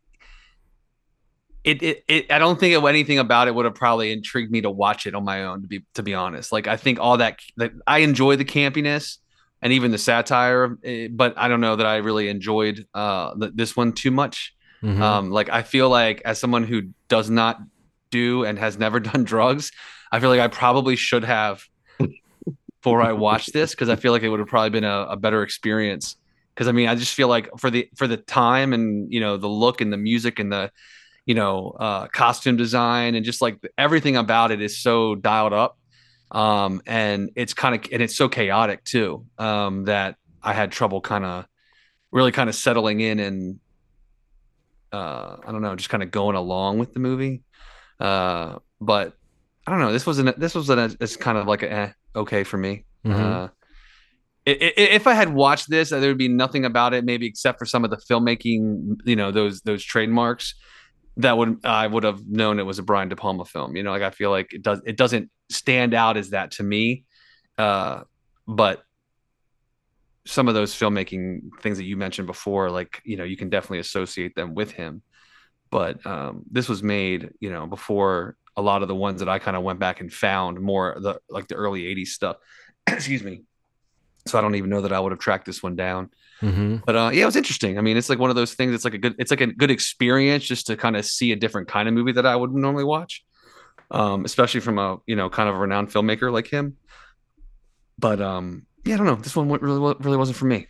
it, 1.65 1.83
it, 1.83 2.05
it 2.09 2.33
I 2.33 2.39
don't 2.39 2.59
think 2.59 2.83
anything 2.85 3.19
about 3.19 3.49
it 3.49 3.55
would 3.55 3.65
have 3.65 3.75
probably 3.75 4.13
intrigued 4.13 4.51
me 4.51 4.61
to 4.63 4.71
watch 4.71 5.07
it 5.07 5.15
on 5.15 5.25
my 5.25 5.45
own. 5.45 5.63
To 5.63 5.69
be 5.69 5.85
to 5.95 6.03
be 6.03 6.15
honest, 6.15 6.53
like 6.53 6.67
I 6.67 6.77
think 6.77 6.99
all 7.01 7.17
that, 7.19 7.41
that 7.57 7.73
I 7.87 7.99
enjoy 7.99 8.37
the 8.37 8.45
campiness 8.45 9.19
and 9.61 9.73
even 9.73 9.91
the 9.91 9.99
satire, 9.99 10.79
eh, 10.85 11.09
but 11.11 11.35
I 11.37 11.49
don't 11.49 11.61
know 11.61 11.77
that 11.77 11.87
I 11.87 11.97
really 11.97 12.29
enjoyed 12.29 12.87
uh, 12.95 13.35
this 13.37 13.77
one 13.77 13.93
too 13.93 14.11
much. 14.11 14.55
Mm-hmm. 14.83 15.03
Um, 15.03 15.31
like 15.31 15.51
I 15.51 15.63
feel 15.63 15.91
like 15.91 16.23
as 16.25 16.39
someone 16.39 16.65
who 16.65 16.83
does 17.09 17.29
not 17.29 17.61
do 18.11 18.45
and 18.45 18.59
has 18.59 18.79
never 18.79 19.01
done 19.11 19.25
drugs, 19.25 19.73
I 20.13 20.21
feel 20.21 20.31
like 20.31 20.41
I 20.41 20.49
probably 20.49 20.97
should 20.97 21.25
have 21.25 21.65
before 22.89 23.03
I 23.03 23.13
watched 23.13 23.53
this 23.53 23.73
because 23.73 23.91
I 23.91 23.97
feel 23.97 24.13
like 24.13 24.23
it 24.23 24.31
would 24.31 24.41
have 24.41 24.49
probably 24.49 24.71
been 24.71 24.85
a, 24.85 25.09
a 25.11 25.17
better 25.17 25.43
experience. 25.43 26.17
Because 26.55 26.69
I 26.69 26.73
mean, 26.73 26.89
I 26.89 26.95
just 26.95 27.15
feel 27.15 27.29
like 27.29 27.49
for 27.59 27.71
the 27.71 27.89
for 27.97 28.07
the 28.09 28.17
time 28.17 28.73
and 28.73 29.13
you 29.13 29.21
know 29.21 29.37
the 29.37 29.49
look 29.49 29.81
and 29.81 29.93
the 29.93 29.97
music 29.97 30.39
and 30.39 30.51
the 30.51 30.71
you 31.27 31.35
know 31.35 31.77
uh, 31.79 32.07
costume 32.09 32.57
design 32.57 33.15
and 33.15 33.25
just 33.25 33.43
like 33.43 33.59
everything 33.77 34.17
about 34.17 34.51
it 34.51 34.63
is 34.63 34.79
so 34.79 35.15
dialed 35.15 35.53
up, 35.53 35.79
um, 36.31 36.81
and 36.87 37.31
it's 37.37 37.55
kind 37.55 37.75
of 37.75 37.93
and 37.93 38.03
it's 38.03 38.17
so 38.17 38.29
chaotic 38.29 38.83
too 38.85 39.27
um, 39.39 39.85
that 39.85 40.17
I 40.43 40.55
had 40.55 40.73
trouble 40.73 41.01
kind 41.01 41.25
of 41.25 41.47
really 42.11 42.33
kind 42.33 42.49
of 42.49 42.55
settling 42.55 43.01
in 43.01 43.21
and 43.21 43.61
uh, 44.93 45.37
I 45.47 45.53
don't 45.53 45.61
know, 45.61 45.77
just 45.77 45.91
kind 45.91 46.03
of 46.03 46.11
going 46.11 46.35
along 46.35 46.79
with 46.79 46.95
the 46.95 47.01
movie. 47.01 47.43
Uh, 48.01 48.59
but 48.81 49.13
I 49.67 49.71
don't 49.71 49.81
know. 49.81 49.93
This 49.93 50.07
wasn't. 50.07 50.41
This 50.41 50.55
was 50.55 50.71
an. 50.71 50.97
It's 50.99 51.17
kind 51.17 51.37
of 51.37 51.47
like 51.47 51.63
a 51.63 51.71
eh, 51.71 51.93
okay 52.19 52.45
for 52.45 52.59
me. 52.59 52.85
Mm-hmm. 53.05 53.21
Uh, 53.21 53.49
if 54.47 55.07
I 55.07 55.13
had 55.13 55.33
watched 55.33 55.69
this, 55.69 55.91
there 55.91 56.01
would 56.01 56.19
be 56.19 56.29
nothing 56.29 56.65
about 56.65 56.95
it, 56.95 57.05
maybe 57.05 57.27
except 57.27 57.59
for 57.59 57.67
some 57.67 57.85
of 57.85 57.91
the 57.91 57.99
filmmaking, 57.99 58.97
you 59.05 59.17
know, 59.17 59.31
those 59.31 59.61
those 59.63 59.85
trademarks 59.85 60.55
that 61.19 61.37
would 61.37 61.65
I 61.65 61.87
would 61.87 62.05
have 62.05 62.27
known 62.27 62.59
it 62.59 62.63
was 62.63 62.79
a 62.79 62.83
Brian 62.83 63.09
De 63.09 63.17
Palma 63.17 63.45
film. 63.45 63.77
You 63.77 63.83
know, 63.83 63.91
like 63.91 64.03
I 64.03 64.11
feel 64.11 64.31
like 64.31 64.55
it 64.55 64.63
does 64.63 64.81
it 64.87 64.97
doesn't 64.97 65.31
stand 65.51 65.93
out 65.93 66.17
as 66.17 66.31
that 66.31 66.53
to 66.53 66.63
me. 66.63 67.05
Uh, 67.59 68.03
but 68.47 68.83
some 70.25 70.49
of 70.49 70.55
those 70.55 70.75
filmmaking 70.75 71.41
things 71.61 71.77
that 71.79 71.85
you 71.85 71.97
mentioned 71.97 72.27
before, 72.27 72.71
like 72.71 73.03
you 73.05 73.17
know, 73.17 73.25
you 73.25 73.37
can 73.37 73.51
definitely 73.51 73.81
associate 73.81 74.35
them 74.35 74.55
with 74.55 74.71
him. 74.71 75.03
But 75.71 76.07
um, 76.07 76.45
this 76.51 76.69
was 76.69 76.83
made, 76.83 77.31
you 77.41 77.51
know, 77.51 77.67
before 77.67 78.37
a 78.59 78.63
lot 78.63 78.83
of 78.83 78.89
the 78.89 78.95
ones 78.95 79.21
that 79.21 79.29
I 79.29 79.39
kind 79.39 79.57
of 79.57 79.63
went 79.63 79.79
back 79.79 80.01
and 80.01 80.13
found 80.13 80.61
more 80.61 80.97
the 81.01 81.21
like 81.31 81.47
the 81.47 81.55
early 81.55 81.83
80s 81.83 82.09
stuff. 82.09 82.37
Excuse 82.89 83.23
me. 83.23 83.45
So 84.27 84.37
I 84.37 84.43
don't 84.43 84.57
even 84.57 84.69
know 84.69 84.83
that 84.83 84.93
I 84.93 84.99
would 84.99 85.13
have 85.13 85.21
tracked 85.21 85.47
this 85.47 85.63
one 85.63 85.77
down. 85.77 86.11
Mm-hmm. 86.43 86.79
But 86.85 86.97
uh, 86.97 87.11
yeah, 87.13 87.23
it 87.23 87.27
was 87.27 87.37
interesting. 87.37 87.79
I 87.79 87.83
mean, 87.83 87.97
it's 87.97 88.09
like 88.11 88.19
one 88.19 88.31
of 88.31 88.37
those 88.37 88.55
things. 88.55 88.75
It's 88.75 88.85
like 88.85 88.95
a 88.95 88.99
good, 88.99 89.15
it's 89.19 89.31
like 89.31 89.41
a 89.41 89.47
good 89.47 89.71
experience 89.71 90.45
just 90.45 90.67
to 90.67 90.77
kind 90.77 90.97
of 90.97 91.07
see 91.07 91.31
a 91.31 91.37
different 91.37 91.69
kind 91.69 91.89
of 91.89 91.95
movie 91.95 92.13
that 92.13 92.27
I 92.27 92.35
would 92.35 92.53
normally 92.53 92.85
watch, 92.85 93.25
um, 93.93 94.25
especially 94.25 94.61
from 94.61 94.79
a 94.79 94.99
you 95.07 95.15
know 95.15 95.31
kind 95.31 95.49
of 95.49 95.55
a 95.55 95.59
renowned 95.59 95.91
filmmaker 95.91 96.33
like 96.33 96.49
him. 96.49 96.77
But 97.97 98.21
um, 98.21 98.67
yeah, 98.85 98.95
I 98.95 98.97
don't 98.97 99.07
know. 99.07 99.15
This 99.15 99.37
one 99.37 99.49
really 99.49 99.95
really 100.01 100.17
wasn't 100.17 100.37
for 100.37 100.47
me 100.47 100.67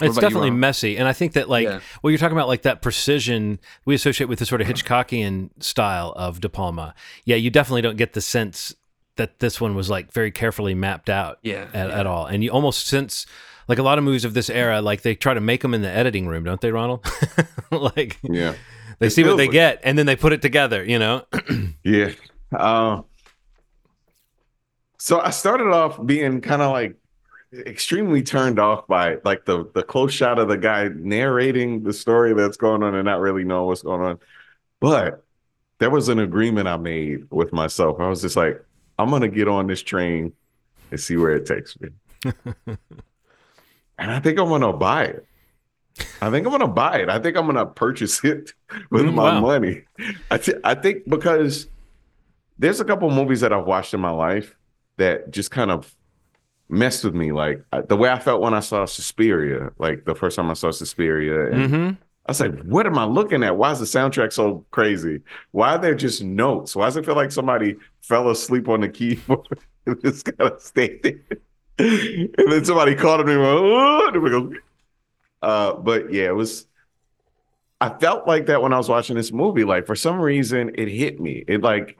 it's 0.00 0.18
definitely 0.18 0.48
you, 0.48 0.54
messy 0.54 0.96
and 0.96 1.06
i 1.06 1.12
think 1.12 1.34
that 1.34 1.48
like 1.48 1.64
yeah. 1.64 1.80
well 2.02 2.10
you're 2.10 2.18
talking 2.18 2.36
about 2.36 2.48
like 2.48 2.62
that 2.62 2.82
precision 2.82 3.60
we 3.84 3.94
associate 3.94 4.28
with 4.28 4.38
the 4.38 4.46
sort 4.46 4.60
of 4.60 4.66
hitchcockian 4.66 5.50
style 5.60 6.12
of 6.16 6.40
de 6.40 6.48
palma. 6.48 6.94
Yeah 7.24 7.36
you 7.36 7.50
definitely 7.50 7.82
don't 7.82 7.96
get 7.96 8.12
the 8.12 8.20
sense 8.20 8.74
that 9.16 9.38
this 9.38 9.60
one 9.60 9.74
was 9.74 9.88
like 9.88 10.12
very 10.12 10.30
carefully 10.30 10.74
mapped 10.74 11.08
out 11.08 11.38
yeah 11.42 11.68
at, 11.72 11.88
yeah. 11.88 12.00
at 12.00 12.06
all. 12.06 12.26
And 12.26 12.42
you 12.42 12.50
almost 12.50 12.86
sense 12.86 13.26
like 13.68 13.78
a 13.78 13.82
lot 13.82 13.98
of 13.98 14.04
movies 14.04 14.24
of 14.24 14.34
this 14.34 14.50
era 14.50 14.82
like 14.82 15.02
they 15.02 15.14
try 15.14 15.34
to 15.34 15.40
make 15.40 15.62
them 15.62 15.74
in 15.74 15.82
the 15.82 15.90
editing 15.90 16.26
room 16.26 16.44
don't 16.44 16.60
they 16.60 16.72
ronald? 16.72 17.04
Like 17.70 18.18
yeah. 18.22 18.54
they 18.98 19.06
it 19.06 19.10
see 19.10 19.24
what 19.24 19.36
they 19.36 19.48
get 19.48 19.80
and 19.82 19.98
then 19.98 20.06
they 20.06 20.16
put 20.16 20.32
it 20.32 20.42
together 20.42 20.84
you 20.84 20.98
know? 20.98 21.24
Yeah. 21.82 22.12
Uh, 22.52 23.02
so 24.98 25.20
i 25.20 25.30
started 25.30 25.68
off 25.68 26.04
being 26.06 26.40
kind 26.40 26.62
of 26.62 26.72
like 26.72 26.96
extremely 27.66 28.22
turned 28.22 28.58
off 28.58 28.86
by 28.86 29.18
like 29.24 29.44
the 29.44 29.70
the 29.74 29.82
close 29.82 30.12
shot 30.12 30.38
of 30.38 30.48
the 30.48 30.56
guy 30.56 30.88
narrating 30.88 31.82
the 31.82 31.92
story 31.92 32.34
that's 32.34 32.56
going 32.56 32.82
on 32.82 32.94
and 32.94 33.04
not 33.04 33.20
really 33.20 33.44
knowing 33.44 33.66
what's 33.66 33.82
going 33.82 34.00
on. 34.00 34.18
But 34.80 35.24
there 35.78 35.90
was 35.90 36.08
an 36.08 36.18
agreement 36.18 36.68
I 36.68 36.76
made 36.76 37.26
with 37.30 37.52
myself. 37.52 38.00
I 38.00 38.08
was 38.08 38.22
just 38.22 38.36
like, 38.36 38.62
I'm 38.98 39.10
gonna 39.10 39.28
get 39.28 39.48
on 39.48 39.66
this 39.66 39.82
train 39.82 40.32
and 40.90 41.00
see 41.00 41.16
where 41.16 41.32
it 41.32 41.46
takes 41.46 41.78
me. 41.80 41.88
and 43.98 44.10
I 44.10 44.20
think 44.20 44.38
I'm 44.38 44.48
gonna 44.48 44.72
buy 44.72 45.04
it. 45.04 45.26
I 46.20 46.30
think 46.30 46.46
I'm 46.46 46.52
gonna 46.52 46.68
buy 46.68 46.98
it. 46.98 47.08
I 47.08 47.18
think 47.18 47.36
I'm 47.36 47.46
gonna 47.46 47.66
purchase 47.66 48.24
it 48.24 48.52
with 48.90 49.04
mm, 49.04 49.14
my 49.14 49.34
wow. 49.34 49.40
money. 49.40 49.82
I, 50.30 50.38
th- 50.38 50.58
I 50.64 50.74
think 50.74 51.08
because 51.08 51.68
there's 52.58 52.80
a 52.80 52.84
couple 52.84 53.10
movies 53.10 53.40
that 53.40 53.52
I've 53.52 53.66
watched 53.66 53.94
in 53.94 54.00
my 54.00 54.10
life 54.10 54.56
that 54.96 55.30
just 55.30 55.50
kind 55.50 55.70
of 55.70 55.94
messed 56.68 57.04
with 57.04 57.14
me. 57.14 57.32
Like 57.32 57.64
the 57.88 57.96
way 57.96 58.10
I 58.10 58.18
felt 58.18 58.40
when 58.40 58.54
I 58.54 58.60
saw 58.60 58.84
Suspiria, 58.84 59.70
like 59.78 60.04
the 60.04 60.14
first 60.14 60.36
time 60.36 60.50
I 60.50 60.54
saw 60.54 60.70
Suspiria. 60.70 61.50
And 61.50 61.70
mm-hmm. 61.70 62.02
I 62.26 62.30
was 62.30 62.40
like, 62.40 62.62
what 62.62 62.86
am 62.86 62.98
I 62.98 63.04
looking 63.04 63.42
at? 63.42 63.56
Why 63.56 63.72
is 63.72 63.80
the 63.80 63.84
soundtrack 63.84 64.32
so 64.32 64.64
crazy? 64.70 65.20
Why 65.50 65.74
are 65.74 65.78
there 65.78 65.94
just 65.94 66.22
notes? 66.22 66.74
Why 66.74 66.86
does 66.86 66.96
it 66.96 67.04
feel 67.04 67.16
like 67.16 67.32
somebody 67.32 67.76
fell 68.00 68.30
asleep 68.30 68.68
on 68.68 68.80
the 68.80 68.88
keyboard 68.88 69.58
and 69.86 70.00
just 70.00 70.24
kind 70.24 70.52
of 70.52 70.60
stayed 70.60 71.02
there? 71.02 71.38
and 71.78 72.30
then 72.36 72.64
somebody 72.64 72.94
called 72.94 73.20
him 73.20 73.28
and 73.28 73.40
went, 73.40 73.52
oh, 73.52 74.08
and 74.08 74.22
we 74.22 74.30
go. 74.30 74.52
Uh, 75.42 75.74
but 75.74 76.12
yeah, 76.12 76.26
it 76.28 76.34
was. 76.34 76.66
I 77.80 77.90
felt 77.98 78.26
like 78.26 78.46
that 78.46 78.62
when 78.62 78.72
I 78.72 78.78
was 78.78 78.88
watching 78.88 79.16
this 79.16 79.32
movie. 79.32 79.64
Like 79.64 79.86
for 79.86 79.96
some 79.96 80.18
reason, 80.18 80.70
it 80.76 80.88
hit 80.88 81.20
me. 81.20 81.44
It 81.46 81.60
like, 81.60 81.98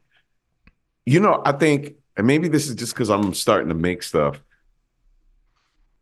you 1.05 1.21
know, 1.21 1.43
I 1.45 1.53
think, 1.53 1.97
and 2.17 2.27
maybe 2.27 2.49
this 2.49 2.69
is 2.69 2.77
just 2.77 2.95
because 2.95 3.11
I'm 3.11 3.35
starting 3.35 3.69
to 3.69 3.75
make 3.75 4.03
stuff 4.03 4.41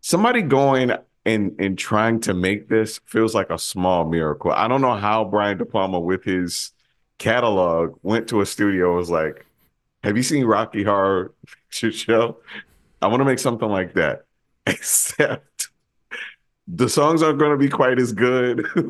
somebody 0.03 0.43
going 0.43 0.93
and 1.25 1.55
and 1.59 1.79
trying 1.79 2.21
to 2.21 2.35
make 2.35 2.69
this 2.69 3.01
feels 3.07 3.35
like 3.35 3.49
a 3.49 3.59
small 3.59 4.05
miracle. 4.05 4.53
I 4.53 4.69
don't 4.69 4.83
know 4.83 4.97
how 4.97 5.25
Brian 5.25 5.57
De 5.57 5.65
Palma 5.65 5.99
with 5.99 6.25
his 6.25 6.73
catalog 7.19 7.99
went 8.03 8.29
to 8.29 8.43
a 8.43 8.47
studio 8.47 8.95
was 8.97 9.09
like, 9.09 9.47
"Have 10.03 10.17
you 10.19 10.23
seen 10.23 10.45
Rocky 10.45 10.83
Horror 10.83 11.33
Picture 11.47 11.93
Show? 11.93 12.37
I 13.01 13.07
want 13.07 13.21
to 13.21 13.25
make 13.25 13.39
something 13.39 13.69
like 13.69 13.95
that." 13.95 14.27
Except 14.67 15.69
the 16.69 16.89
songs 16.89 17.23
aren't 17.23 17.39
going 17.39 17.51
to 17.51 17.57
be 17.57 17.69
quite 17.69 17.99
as 17.99 18.13
good. 18.13 18.67
you 18.77 18.85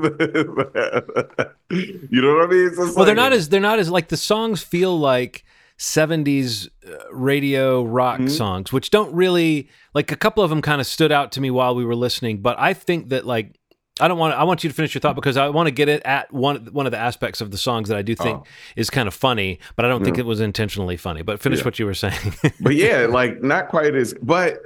know 2.20 2.34
what 2.34 2.44
I 2.44 2.50
mean? 2.50 2.70
well, 2.76 2.92
like, 2.94 3.06
they're 3.06 3.14
not 3.14 3.32
as 3.32 3.48
they're 3.48 3.60
not 3.60 3.78
as 3.78 3.90
like 3.90 4.08
the 4.08 4.16
songs 4.16 4.62
feel 4.62 4.98
like 4.98 5.44
70s 5.82 6.68
uh, 6.86 7.12
radio 7.12 7.82
rock 7.82 8.20
mm-hmm. 8.20 8.28
songs, 8.28 8.72
which 8.72 8.90
don't 8.90 9.12
really 9.12 9.68
like 9.94 10.12
a 10.12 10.16
couple 10.16 10.44
of 10.44 10.48
them 10.48 10.62
kind 10.62 10.80
of 10.80 10.86
stood 10.86 11.10
out 11.10 11.32
to 11.32 11.40
me 11.40 11.50
while 11.50 11.74
we 11.74 11.84
were 11.84 11.96
listening. 11.96 12.40
But 12.40 12.56
I 12.60 12.72
think 12.72 13.08
that 13.08 13.26
like 13.26 13.58
I 13.98 14.06
don't 14.06 14.16
want 14.16 14.32
I 14.34 14.44
want 14.44 14.62
you 14.62 14.70
to 14.70 14.74
finish 14.74 14.94
your 14.94 15.00
thought 15.00 15.16
because 15.16 15.36
I 15.36 15.48
want 15.48 15.66
to 15.66 15.72
get 15.72 15.88
it 15.88 16.00
at 16.04 16.32
one 16.32 16.66
one 16.66 16.86
of 16.86 16.92
the 16.92 16.98
aspects 16.98 17.40
of 17.40 17.50
the 17.50 17.58
songs 17.58 17.88
that 17.88 17.98
I 17.98 18.02
do 18.02 18.14
think 18.14 18.38
oh. 18.38 18.44
is 18.76 18.90
kind 18.90 19.08
of 19.08 19.14
funny, 19.14 19.58
but 19.74 19.84
I 19.84 19.88
don't 19.88 20.04
think 20.04 20.18
it 20.18 20.24
was 20.24 20.40
intentionally 20.40 20.96
funny. 20.96 21.22
But 21.22 21.40
finish 21.40 21.58
yeah. 21.58 21.64
what 21.64 21.78
you 21.80 21.86
were 21.86 21.94
saying. 21.94 22.32
but 22.60 22.76
yeah, 22.76 23.06
like 23.10 23.42
not 23.42 23.66
quite 23.66 23.96
as 23.96 24.14
but 24.22 24.60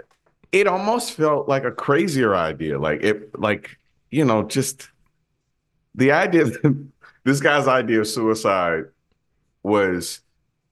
it 0.53 0.67
almost 0.67 1.13
felt 1.13 1.49
like 1.49 1.65
a 1.65 1.73
crazier 1.73 2.37
idea. 2.37 2.79
Like 2.79 3.03
it 3.03 3.41
like, 3.41 3.79
you 4.11 4.27
know, 4.27 4.43
just 4.43 4.91
the 5.95 6.13
idea 6.13 6.45
this 7.25 7.41
guy's 7.41 7.67
idea 7.67 8.01
of 8.01 8.07
suicide 8.07 8.85
was 9.63 10.21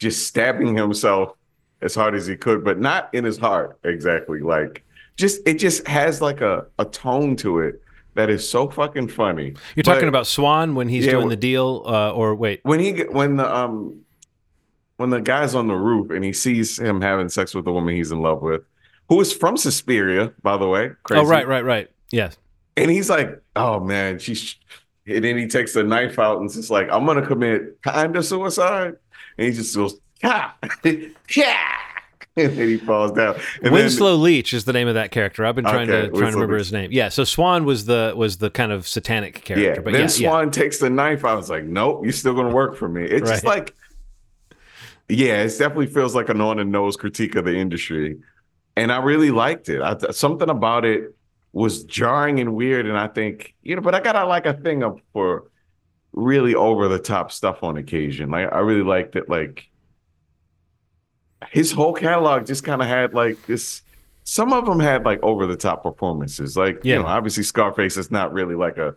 just 0.05 0.29
stabbing 0.29 0.77
himself 0.77 1.37
as 1.81 1.95
hard 1.95 2.15
as 2.15 2.27
he 2.27 2.37
could, 2.37 2.65
but 2.65 2.79
not 2.79 3.13
in 3.13 3.25
his 3.25 3.39
heart 3.39 3.79
exactly. 3.85 4.41
Like 4.41 4.85
just 5.17 5.41
it 5.47 5.55
just 5.55 5.87
has 5.89 6.21
like 6.21 6.41
a, 6.41 6.67
a 6.79 6.85
tone 6.85 7.37
to 7.37 7.61
it 7.61 7.83
that 8.15 8.31
is 8.31 8.49
so 8.49 8.69
fucking 8.69 9.09
funny. 9.09 9.55
You're 9.75 9.83
but, 9.83 9.95
talking 9.95 10.09
about 10.09 10.27
Swan 10.27 10.75
when 10.75 10.89
he's 10.89 11.07
yeah, 11.07 11.13
doing 11.13 11.29
the 11.29 11.37
deal, 11.37 11.83
uh, 11.87 12.13
or 12.13 12.35
wait, 12.35 12.61
when 12.63 12.81
he 12.81 13.03
when 13.05 13.37
the 13.37 13.57
um 13.57 14.01
when 14.97 15.11
the 15.11 15.21
guy's 15.21 15.55
on 15.55 15.67
the 15.67 15.75
roof 15.75 16.11
and 16.11 16.25
he 16.25 16.33
sees 16.33 16.79
him 16.79 17.01
having 17.01 17.29
sex 17.29 17.55
with 17.55 17.65
the 17.65 17.73
woman 17.73 17.97
he's 17.97 18.13
in 18.13 18.21
love 18.21 18.43
with, 18.43 18.63
who 19.09 19.21
is 19.21 19.33
from 19.33 19.57
Suspiria, 19.57 20.33
by 20.43 20.57
the 20.57 20.69
way. 20.69 20.93
Crazy. 21.03 21.21
Oh 21.21 21.27
right, 21.27 21.47
right, 21.49 21.65
right. 21.65 21.91
Yes. 22.11 22.37
And 22.77 22.91
he's 22.91 23.11
like, 23.11 23.41
"Oh 23.57 23.81
man, 23.81 24.19
she's," 24.19 24.57
and 25.07 25.25
then 25.25 25.37
he 25.37 25.47
takes 25.47 25.75
the 25.75 25.85
knife 25.85 26.19
out 26.19 26.39
and 26.39 26.47
it's 26.47 26.55
just 26.55 26.71
like, 26.71 26.89
"I'm 26.91 27.07
gonna 27.07 27.27
commit 27.27 27.83
kind 27.83 28.17
of 28.17 28.25
suicide." 28.25 28.95
And 29.39 29.49
he 29.49 29.53
just 29.53 29.75
goes, 29.75 29.99
yeah, 30.23 30.53
yeah. 31.37 31.57
And 32.37 32.59
then 32.59 32.69
he 32.69 32.79
falls 32.79 33.13
down. 33.13 33.37
And 33.63 33.73
Winslow 33.73 34.13
then, 34.13 34.23
Leach 34.23 34.53
is 34.55 34.65
the 34.65 34.73
name 34.73 34.89
of 34.89 34.95
that 34.95 35.13
character. 35.13 35.47
I've 35.47 35.55
been 35.55 35.65
trying 35.65 35.89
okay, 35.89 36.09
to 36.09 36.09
trying 36.09 36.33
to 36.33 36.37
remember 36.37 36.55
Leach. 36.55 36.67
his 36.67 36.73
name. 36.73 36.91
Yeah, 36.91 37.09
so 37.09 37.23
Swan 37.23 37.65
was 37.65 37.85
the 37.85 38.13
was 38.17 38.39
the 38.39 38.51
kind 38.51 38.73
of 38.73 38.89
satanic 38.89 39.45
character. 39.45 39.65
Yeah, 39.65 39.81
but 39.81 39.93
then 39.93 40.03
yeah, 40.03 40.07
Swan 40.09 40.47
yeah. 40.47 40.51
takes 40.51 40.79
the 40.79 40.91
knife. 40.91 41.25
I 41.25 41.35
was 41.35 41.49
like, 41.49 41.65
nope, 41.65 42.01
you're 42.03 42.13
still 42.13 42.35
gonna 42.35 42.53
work 42.53 42.77
for 42.77 42.89
me. 42.89 43.05
It's 43.05 43.23
right. 43.23 43.35
just 43.35 43.45
like, 43.45 43.75
yeah, 45.09 45.43
it 45.43 45.51
definitely 45.51 45.87
feels 45.87 46.17
like 46.17 46.29
an 46.29 46.41
on 46.41 46.57
the 46.57 46.65
nose 46.65 46.97
critique 46.97 47.37
of 47.37 47.45
the 47.45 47.55
industry, 47.55 48.19
and 48.75 48.91
I 48.91 48.99
really 48.99 49.31
liked 49.31 49.69
it. 49.69 49.81
I, 49.81 49.97
something 50.11 50.49
about 50.51 50.85
it 50.85 51.15
was 51.53 51.85
jarring 51.85 52.41
and 52.41 52.57
weird, 52.57 52.87
and 52.87 52.99
I 52.99 53.07
think 53.07 53.55
you 53.63 53.77
know, 53.77 53.83
but 53.83 53.95
I 53.95 54.01
got 54.01 54.27
like 54.27 54.47
a 54.47 54.55
thing 54.55 54.83
up 54.83 54.99
for 55.13 55.45
really 56.15 56.55
over 56.55 56.89
the 56.89 56.99
top 56.99 57.33
stuff 57.33 57.63
on 57.63 57.77
occasion. 57.77 58.31
Like 58.31 58.53
I 58.53 58.61
really 58.61 58.83
liked 58.83 59.17
it. 59.17 59.29
Like 59.29 59.69
his 61.51 61.73
whole 61.73 61.93
catalog 61.93 62.47
just 62.47 62.65
kind 62.65 62.81
of 62.81 62.89
had 62.89 63.15
like 63.15 63.45
this. 63.47 63.83
Some 64.23 64.53
of 64.53 64.65
them 64.65 64.81
had 64.81 65.05
like 65.05 65.23
over 65.23 65.47
the 65.47 65.57
top 65.57 65.83
performances. 65.83 66.57
Like 66.57 66.81
yeah. 66.83 66.97
you 66.97 67.03
know, 67.03 67.09
obviously 67.09 67.43
Scarface 67.43 67.97
is 67.97 68.11
not 68.11 68.33
really 68.33 68.55
like 68.55 68.79
a, 68.79 68.95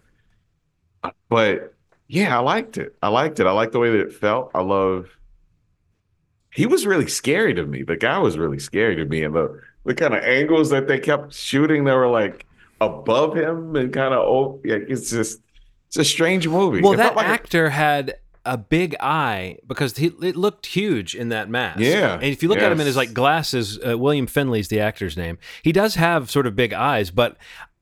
but 1.27 1.73
yeah, 2.07 2.37
I 2.37 2.39
liked 2.39 2.77
it. 2.77 2.95
I 3.01 3.09
liked 3.09 3.39
it. 3.39 3.47
I 3.47 3.51
liked 3.51 3.73
the 3.73 3.79
way 3.79 3.91
that 3.91 3.99
it 3.99 4.13
felt. 4.13 4.51
I 4.53 4.61
love. 4.61 5.09
He 6.51 6.65
was 6.65 6.87
really 6.87 7.07
scary 7.07 7.53
to 7.53 7.65
me. 7.65 7.83
The 7.83 7.97
guy 7.97 8.17
was 8.19 8.37
really 8.37 8.59
scary 8.59 8.95
to 8.95 9.05
me, 9.05 9.23
and 9.23 9.35
the 9.35 9.61
the 9.85 9.95
kind 9.95 10.13
of 10.13 10.23
angles 10.23 10.69
that 10.69 10.87
they 10.87 10.99
kept 10.99 11.33
shooting, 11.33 11.83
they 11.83 11.93
were 11.93 12.07
like 12.07 12.45
above 12.79 13.35
him 13.35 13.75
and 13.75 13.91
kind 13.91 14.13
of 14.13 14.19
oh, 14.19 14.61
yeah, 14.63 14.77
it's 14.87 15.09
just 15.09 15.41
it's 15.87 15.97
a 15.97 16.05
strange 16.05 16.47
movie. 16.47 16.81
Well, 16.81 16.93
it 16.93 16.97
that 16.97 17.15
like 17.15 17.27
actor 17.27 17.67
a- 17.67 17.71
had 17.71 18.17
a 18.45 18.57
big 18.57 18.95
eye 18.99 19.57
because 19.67 19.97
he 19.97 20.07
it 20.21 20.35
looked 20.35 20.67
huge 20.67 21.15
in 21.15 21.29
that 21.29 21.49
mask. 21.49 21.79
Yeah, 21.79 22.13
and 22.13 22.23
if 22.23 22.41
you 22.41 22.49
look 22.49 22.59
yes. 22.59 22.65
at 22.65 22.71
him 22.71 22.79
in 22.79 22.87
his 22.87 22.95
like 22.95 23.13
glasses, 23.13 23.79
uh, 23.85 23.97
William 23.97 24.27
Finley's 24.27 24.69
the 24.69 24.79
actor's 24.79 25.17
name. 25.17 25.37
He 25.63 25.71
does 25.71 25.95
have 25.95 26.31
sort 26.31 26.47
of 26.47 26.55
big 26.55 26.73
eyes, 26.73 27.11
but 27.11 27.37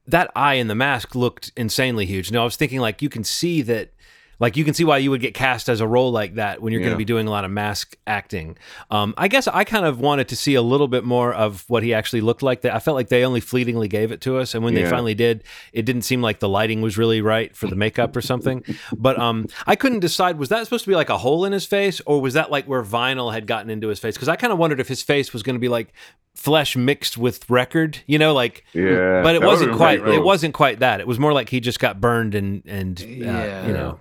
that 0.07 0.31
eye 0.35 0.55
in 0.55 0.67
the 0.67 0.75
mask 0.75 1.15
looked 1.15 1.51
insanely 1.55 2.05
huge. 2.05 2.31
Now 2.31 2.41
I 2.41 2.43
was 2.45 2.55
thinking 2.55 2.79
like 2.79 3.01
you 3.01 3.09
can 3.09 3.23
see 3.23 3.61
that 3.63 3.91
like 4.39 4.57
you 4.57 4.63
can 4.63 4.73
see 4.73 4.83
why 4.83 4.97
you 4.97 5.11
would 5.11 5.21
get 5.21 5.33
cast 5.33 5.69
as 5.69 5.81
a 5.81 5.87
role 5.87 6.11
like 6.11 6.35
that 6.35 6.61
when 6.61 6.73
you're 6.73 6.81
yeah. 6.81 6.87
going 6.87 6.95
to 6.95 6.97
be 6.97 7.05
doing 7.05 7.27
a 7.27 7.31
lot 7.31 7.45
of 7.45 7.51
mask 7.51 7.95
acting. 8.05 8.57
Um, 8.91 9.13
I 9.17 9.27
guess 9.27 9.47
I 9.47 9.63
kind 9.63 9.85
of 9.85 9.99
wanted 9.99 10.27
to 10.29 10.35
see 10.35 10.55
a 10.55 10.61
little 10.61 10.87
bit 10.87 11.03
more 11.03 11.33
of 11.33 11.63
what 11.69 11.83
he 11.83 11.93
actually 11.93 12.21
looked 12.21 12.43
like. 12.43 12.63
I 12.65 12.79
felt 12.79 12.95
like 12.95 13.09
they 13.09 13.23
only 13.23 13.39
fleetingly 13.39 13.87
gave 13.87 14.11
it 14.11 14.21
to 14.21 14.37
us, 14.37 14.55
and 14.55 14.63
when 14.63 14.75
yeah. 14.75 14.83
they 14.83 14.89
finally 14.89 15.15
did, 15.15 15.43
it 15.73 15.83
didn't 15.83 16.03
seem 16.03 16.21
like 16.21 16.39
the 16.39 16.49
lighting 16.49 16.81
was 16.81 16.97
really 16.97 17.21
right 17.21 17.55
for 17.55 17.67
the 17.67 17.75
makeup 17.75 18.15
or 18.15 18.21
something. 18.21 18.63
but 18.97 19.17
um, 19.19 19.47
I 19.65 19.75
couldn't 19.75 19.99
decide 19.99 20.37
was 20.37 20.49
that 20.49 20.63
supposed 20.63 20.83
to 20.85 20.89
be 20.89 20.95
like 20.95 21.09
a 21.09 21.17
hole 21.17 21.45
in 21.45 21.53
his 21.53 21.65
face, 21.65 22.01
or 22.05 22.21
was 22.21 22.33
that 22.33 22.51
like 22.51 22.65
where 22.65 22.83
vinyl 22.83 23.33
had 23.33 23.47
gotten 23.47 23.69
into 23.69 23.87
his 23.87 23.99
face? 23.99 24.15
Because 24.15 24.29
I 24.29 24.35
kind 24.35 24.51
of 24.51 24.59
wondered 24.59 24.79
if 24.79 24.87
his 24.87 25.01
face 25.01 25.33
was 25.33 25.43
going 25.43 25.55
to 25.55 25.59
be 25.59 25.69
like 25.69 25.93
flesh 26.35 26.75
mixed 26.75 27.17
with 27.17 27.49
record, 27.49 27.99
you 28.05 28.19
know, 28.19 28.33
like 28.33 28.65
yeah. 28.73 29.21
But 29.23 29.35
it 29.35 29.41
wasn't 29.41 29.75
quite. 29.75 30.05
It 30.05 30.23
wasn't 30.23 30.53
quite 30.53 30.79
that. 30.79 30.99
It 30.99 31.07
was 31.07 31.19
more 31.19 31.33
like 31.33 31.49
he 31.49 31.59
just 31.59 31.79
got 31.79 32.01
burned 32.01 32.35
and 32.35 32.63
and 32.65 33.01
uh, 33.01 33.05
yeah. 33.05 33.67
you 33.67 33.73
know 33.73 33.99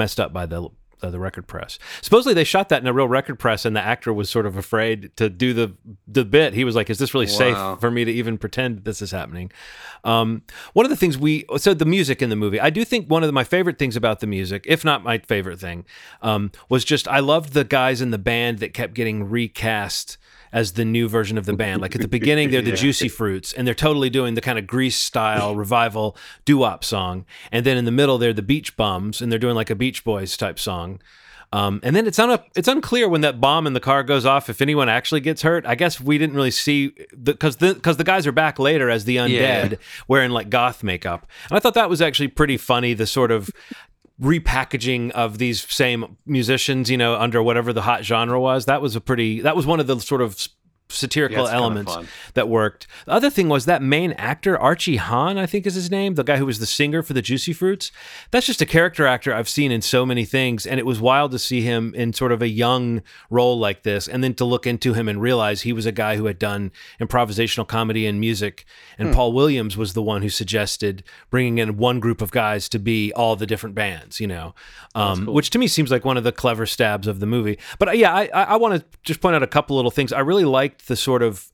messed 0.00 0.18
up 0.18 0.32
by 0.32 0.46
the 0.46 0.70
uh, 1.02 1.10
the 1.10 1.18
record 1.18 1.46
press. 1.46 1.78
Supposedly 2.02 2.34
they 2.34 2.44
shot 2.44 2.68
that 2.68 2.82
in 2.82 2.88
a 2.88 2.92
real 2.92 3.08
record 3.08 3.38
press, 3.38 3.64
and 3.64 3.74
the 3.74 3.80
actor 3.80 4.12
was 4.12 4.28
sort 4.28 4.46
of 4.46 4.56
afraid 4.56 5.16
to 5.16 5.28
do 5.30 5.52
the 5.52 5.74
the 6.06 6.24
bit. 6.24 6.54
He 6.54 6.64
was 6.64 6.76
like, 6.76 6.90
"Is 6.90 6.98
this 6.98 7.14
really 7.14 7.26
wow. 7.26 7.74
safe 7.74 7.80
for 7.80 7.90
me 7.90 8.04
to 8.04 8.12
even 8.12 8.38
pretend 8.38 8.84
this 8.84 9.00
is 9.00 9.10
happening?" 9.10 9.50
Um, 10.04 10.42
one 10.72 10.86
of 10.86 10.90
the 10.90 10.96
things 10.96 11.18
we 11.18 11.44
so 11.56 11.74
the 11.74 11.84
music 11.84 12.22
in 12.22 12.30
the 12.30 12.36
movie, 12.36 12.60
I 12.60 12.70
do 12.70 12.84
think 12.84 13.08
one 13.08 13.22
of 13.22 13.28
the, 13.28 13.32
my 13.32 13.44
favorite 13.44 13.78
things 13.78 13.96
about 13.96 14.20
the 14.20 14.26
music, 14.26 14.64
if 14.66 14.84
not 14.84 15.02
my 15.04 15.18
favorite 15.18 15.60
thing, 15.60 15.84
um, 16.22 16.52
was 16.68 16.84
just 16.84 17.08
I 17.08 17.20
loved 17.20 17.52
the 17.52 17.64
guys 17.64 18.00
in 18.00 18.10
the 18.10 18.18
band 18.18 18.58
that 18.58 18.74
kept 18.74 18.94
getting 18.94 19.24
recast 19.24 20.18
as 20.52 20.72
the 20.72 20.84
new 20.84 21.08
version 21.08 21.38
of 21.38 21.46
the 21.46 21.52
band. 21.52 21.80
Like 21.80 21.94
at 21.94 22.00
the 22.00 22.08
beginning, 22.08 22.50
they're 22.50 22.62
the 22.62 22.70
yeah. 22.70 22.76
Juicy 22.76 23.08
Fruits, 23.08 23.52
and 23.52 23.66
they're 23.66 23.74
totally 23.74 24.10
doing 24.10 24.34
the 24.34 24.40
kind 24.40 24.58
of 24.58 24.66
Grease 24.66 24.96
style 24.96 25.54
revival 25.54 26.16
doo 26.44 26.58
wop 26.58 26.84
song. 26.84 27.24
And 27.52 27.64
then 27.64 27.76
in 27.76 27.84
the 27.84 27.90
middle, 27.90 28.18
they're 28.18 28.32
the 28.32 28.42
Beach 28.42 28.76
Bums, 28.76 29.20
and 29.20 29.30
they're 29.30 29.38
doing 29.38 29.54
like 29.54 29.70
a 29.70 29.74
Beach 29.74 30.04
Boys 30.04 30.36
type 30.36 30.58
song. 30.58 31.00
Um, 31.52 31.80
and 31.82 31.96
then 31.96 32.06
it's 32.06 32.18
un- 32.20 32.38
it's 32.54 32.68
unclear 32.68 33.08
when 33.08 33.22
that 33.22 33.40
bomb 33.40 33.66
in 33.66 33.72
the 33.72 33.80
car 33.80 34.04
goes 34.04 34.24
off 34.24 34.48
if 34.48 34.62
anyone 34.62 34.88
actually 34.88 35.20
gets 35.20 35.42
hurt. 35.42 35.66
I 35.66 35.74
guess 35.74 36.00
we 36.00 36.16
didn't 36.16 36.36
really 36.36 36.52
see 36.52 36.92
because 37.22 37.56
the 37.56 37.74
because 37.74 37.96
the, 37.96 38.04
the, 38.04 38.06
guys 38.06 38.24
are 38.26 38.32
back 38.32 38.60
later 38.60 38.88
as 38.88 39.04
the 39.04 39.16
undead 39.16 39.70
yeah. 39.70 39.76
wearing 40.06 40.30
like 40.30 40.48
goth 40.48 40.84
makeup, 40.84 41.26
and 41.48 41.56
I 41.56 41.60
thought 41.60 41.74
that 41.74 41.90
was 41.90 42.00
actually 42.00 42.28
pretty 42.28 42.56
funny. 42.56 42.94
The 42.94 43.06
sort 43.06 43.32
of 43.32 43.50
repackaging 44.20 45.10
of 45.12 45.38
these 45.38 45.62
same 45.72 46.16
musicians, 46.26 46.90
you 46.90 46.96
know, 46.96 47.14
under 47.14 47.42
whatever 47.42 47.72
the 47.72 47.82
hot 47.82 48.04
genre 48.04 48.40
was. 48.40 48.66
That 48.66 48.82
was 48.82 48.94
a 48.94 49.00
pretty 49.00 49.40
that 49.40 49.56
was 49.56 49.66
one 49.66 49.80
of 49.80 49.86
the 49.86 49.98
sort 49.98 50.22
of 50.22 50.48
satirical 50.92 51.44
yeah, 51.44 51.54
elements 51.54 51.96
that 52.34 52.48
worked. 52.48 52.86
The 53.06 53.12
other 53.12 53.30
thing 53.30 53.48
was 53.48 53.66
that 53.66 53.82
main 53.82 54.12
actor, 54.12 54.58
Archie 54.58 54.96
Hahn, 54.96 55.38
I 55.38 55.46
think 55.46 55.66
is 55.66 55.74
his 55.74 55.90
name, 55.90 56.14
the 56.14 56.24
guy 56.24 56.36
who 56.36 56.46
was 56.46 56.58
the 56.58 56.66
singer 56.66 57.02
for 57.02 57.12
the 57.12 57.22
Juicy 57.22 57.52
Fruits. 57.52 57.90
That's 58.30 58.46
just 58.46 58.62
a 58.62 58.66
character 58.66 59.06
actor 59.06 59.34
I've 59.34 59.48
seen 59.48 59.72
in 59.72 59.82
so 59.82 60.04
many 60.06 60.24
things. 60.24 60.66
And 60.66 60.78
it 60.78 60.86
was 60.86 61.00
wild 61.00 61.32
to 61.32 61.38
see 61.38 61.62
him 61.62 61.94
in 61.94 62.12
sort 62.12 62.32
of 62.32 62.42
a 62.42 62.48
young 62.48 63.02
role 63.28 63.58
like 63.58 63.82
this. 63.82 64.08
And 64.08 64.22
then 64.22 64.34
to 64.34 64.44
look 64.44 64.66
into 64.66 64.94
him 64.94 65.08
and 65.08 65.20
realize 65.20 65.62
he 65.62 65.72
was 65.72 65.86
a 65.86 65.92
guy 65.92 66.16
who 66.16 66.26
had 66.26 66.38
done 66.38 66.72
improvisational 67.00 67.66
comedy 67.66 68.06
and 68.06 68.20
music. 68.20 68.64
And 68.98 69.08
hmm. 69.08 69.14
Paul 69.14 69.32
Williams 69.32 69.76
was 69.76 69.94
the 69.94 70.02
one 70.02 70.22
who 70.22 70.28
suggested 70.28 71.02
bringing 71.30 71.58
in 71.58 71.76
one 71.76 72.00
group 72.00 72.22
of 72.22 72.30
guys 72.30 72.68
to 72.70 72.78
be 72.78 73.12
all 73.12 73.36
the 73.36 73.46
different 73.46 73.74
bands, 73.74 74.20
you 74.20 74.26
know, 74.26 74.54
um, 74.94 75.26
cool. 75.26 75.34
which 75.34 75.50
to 75.50 75.58
me 75.58 75.66
seems 75.66 75.90
like 75.90 76.04
one 76.04 76.16
of 76.16 76.24
the 76.24 76.32
clever 76.32 76.66
stabs 76.66 77.06
of 77.06 77.20
the 77.20 77.26
movie. 77.26 77.58
But 77.78 77.88
uh, 77.88 77.92
yeah, 77.92 78.14
I, 78.14 78.26
I 78.32 78.56
want 78.56 78.74
to 78.74 78.98
just 79.02 79.20
point 79.20 79.36
out 79.36 79.42
a 79.42 79.46
couple 79.46 79.76
little 79.76 79.90
things. 79.90 80.12
I 80.12 80.20
really 80.20 80.44
liked 80.44 80.79
the 80.86 80.96
sort 80.96 81.22
of 81.22 81.50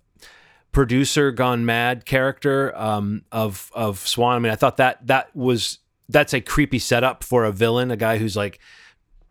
producer 0.72 1.30
gone 1.30 1.64
mad 1.64 2.04
character 2.04 2.76
um, 2.76 3.22
of 3.32 3.70
of 3.74 3.98
Swan. 3.98 4.36
I 4.36 4.38
mean, 4.40 4.52
I 4.52 4.56
thought 4.56 4.76
that 4.78 5.06
that 5.06 5.34
was 5.34 5.78
that's 6.08 6.34
a 6.34 6.40
creepy 6.40 6.78
setup 6.78 7.24
for 7.24 7.44
a 7.44 7.52
villain, 7.52 7.90
a 7.90 7.96
guy 7.96 8.18
who's 8.18 8.36
like 8.36 8.60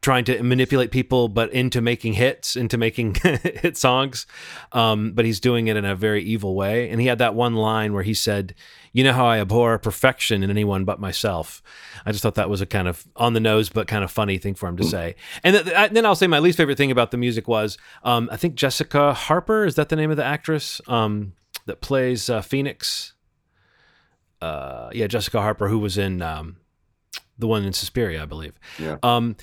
trying 0.06 0.24
to 0.24 0.44
manipulate 0.44 0.91
people, 0.91 1.28
but 1.28 1.52
into 1.52 1.82
making 1.82 2.13
hits, 2.13 2.56
into 2.56 2.78
making 2.78 3.15
hit 3.24 3.76
songs. 3.76 4.28
Um, 4.72 5.13
but 5.13 5.26
he's 5.26 5.39
doing 5.39 5.68
it 5.68 5.76
in 5.76 5.84
a 5.84 5.96
very 5.96 6.22
evil 6.22 6.54
way. 6.54 6.91
And 6.91 7.02
he 7.02 7.08
had 7.08 7.18
that 7.18 7.34
one 7.34 7.56
line 7.56 7.91
where 7.91 8.04
he 8.04 8.13
said, 8.13 8.54
"You 8.94 9.04
know 9.04 9.13
how 9.13 9.26
I 9.26 9.39
abhor 9.39 9.80
perfection 9.80 10.44
in 10.44 10.52
anyone 10.52 10.86
but 10.86 11.00
myself." 11.00 11.63
I 12.06 12.12
just 12.12 12.22
thought 12.22 12.36
that 12.36 12.52
was 12.52 12.62
a 12.62 12.68
kind 12.68 12.88
of 12.88 13.08
on 13.15 13.34
the 13.34 13.39
nose 13.39 13.70
but 13.70 13.88
kind 13.88 14.04
of 14.04 14.12
funny 14.12 14.38
thing 14.38 14.54
for 14.54 14.70
him 14.70 14.78
to 14.78 14.84
mm. 14.84 14.91
say. 14.91 15.15
And 15.44 15.56
th- 15.56 15.91
then 15.91 16.06
I'll 16.06 16.13
say 16.13 16.28
my 16.28 16.38
least 16.38 16.58
favorite 16.58 16.78
thing 16.78 16.91
about 16.91 17.10
the 17.10 17.18
music 17.18 17.48
was 17.48 17.76
um, 18.04 18.30
I 18.32 18.38
think 18.38 18.54
Jessica 18.54 19.12
Harper 19.12 19.65
is 19.65 19.74
that 19.74 19.89
the 19.89 19.96
name 19.96 20.12
of 20.12 20.18
the 20.18 20.24
actress 20.24 20.82
um, 20.88 21.34
that 21.65 21.82
plays 21.82 22.30
uh, 22.30 22.41
Phoenix. 22.41 23.13
Uh, 24.39 24.91
yeah, 24.94 25.08
Jessica 25.08 25.41
Harper, 25.41 25.68
who 25.68 25.80
was 25.80 25.98
in 25.98 26.22
um, 26.22 26.58
the 27.39 27.48
one 27.48 27.65
in 27.65 27.74
Suspiria, 27.74 28.22
I 28.22 28.28
believe. 28.28 28.54
Yeah. 28.78 28.98
Um, 29.02 29.36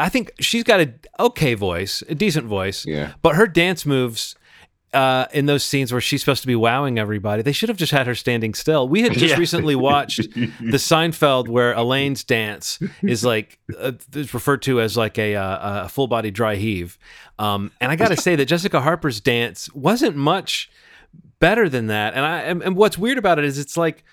I 0.00 0.08
think 0.08 0.32
she's 0.40 0.64
got 0.64 0.80
a 0.80 0.92
okay 1.18 1.54
voice, 1.54 2.02
a 2.08 2.14
decent 2.14 2.46
voice. 2.46 2.86
Yeah. 2.86 3.12
But 3.22 3.36
her 3.36 3.46
dance 3.46 3.84
moves 3.86 4.34
uh, 4.92 5.26
in 5.32 5.46
those 5.46 5.62
scenes 5.62 5.92
where 5.92 6.00
she's 6.00 6.20
supposed 6.20 6.40
to 6.40 6.46
be 6.46 6.56
wowing 6.56 6.98
everybody, 6.98 7.42
they 7.42 7.52
should 7.52 7.68
have 7.68 7.78
just 7.78 7.92
had 7.92 8.06
her 8.06 8.14
standing 8.14 8.54
still. 8.54 8.88
We 8.88 9.02
had 9.02 9.12
just 9.12 9.24
yeah. 9.34 9.36
recently 9.38 9.76
watched 9.76 10.32
the 10.34 10.78
Seinfeld 10.78 11.48
where 11.48 11.72
Elaine's 11.74 12.24
dance 12.24 12.80
is 13.02 13.24
like 13.24 13.58
uh, 13.78 13.92
is 14.14 14.34
referred 14.34 14.62
to 14.62 14.80
as 14.80 14.96
like 14.96 15.18
a, 15.18 15.36
uh, 15.36 15.84
a 15.84 15.88
full 15.88 16.08
body 16.08 16.30
dry 16.30 16.56
heave, 16.56 16.98
um, 17.38 17.70
and 17.80 17.92
I 17.92 17.96
got 17.96 18.08
to 18.08 18.16
say 18.16 18.36
that 18.36 18.46
Jessica 18.46 18.80
Harper's 18.80 19.20
dance 19.20 19.72
wasn't 19.74 20.16
much 20.16 20.70
better 21.38 21.68
than 21.68 21.86
that. 21.86 22.14
And 22.14 22.24
I 22.24 22.40
and, 22.40 22.62
and 22.62 22.76
what's 22.76 22.98
weird 22.98 23.18
about 23.18 23.38
it 23.38 23.44
is 23.44 23.58
it's 23.58 23.76
like 23.76 24.04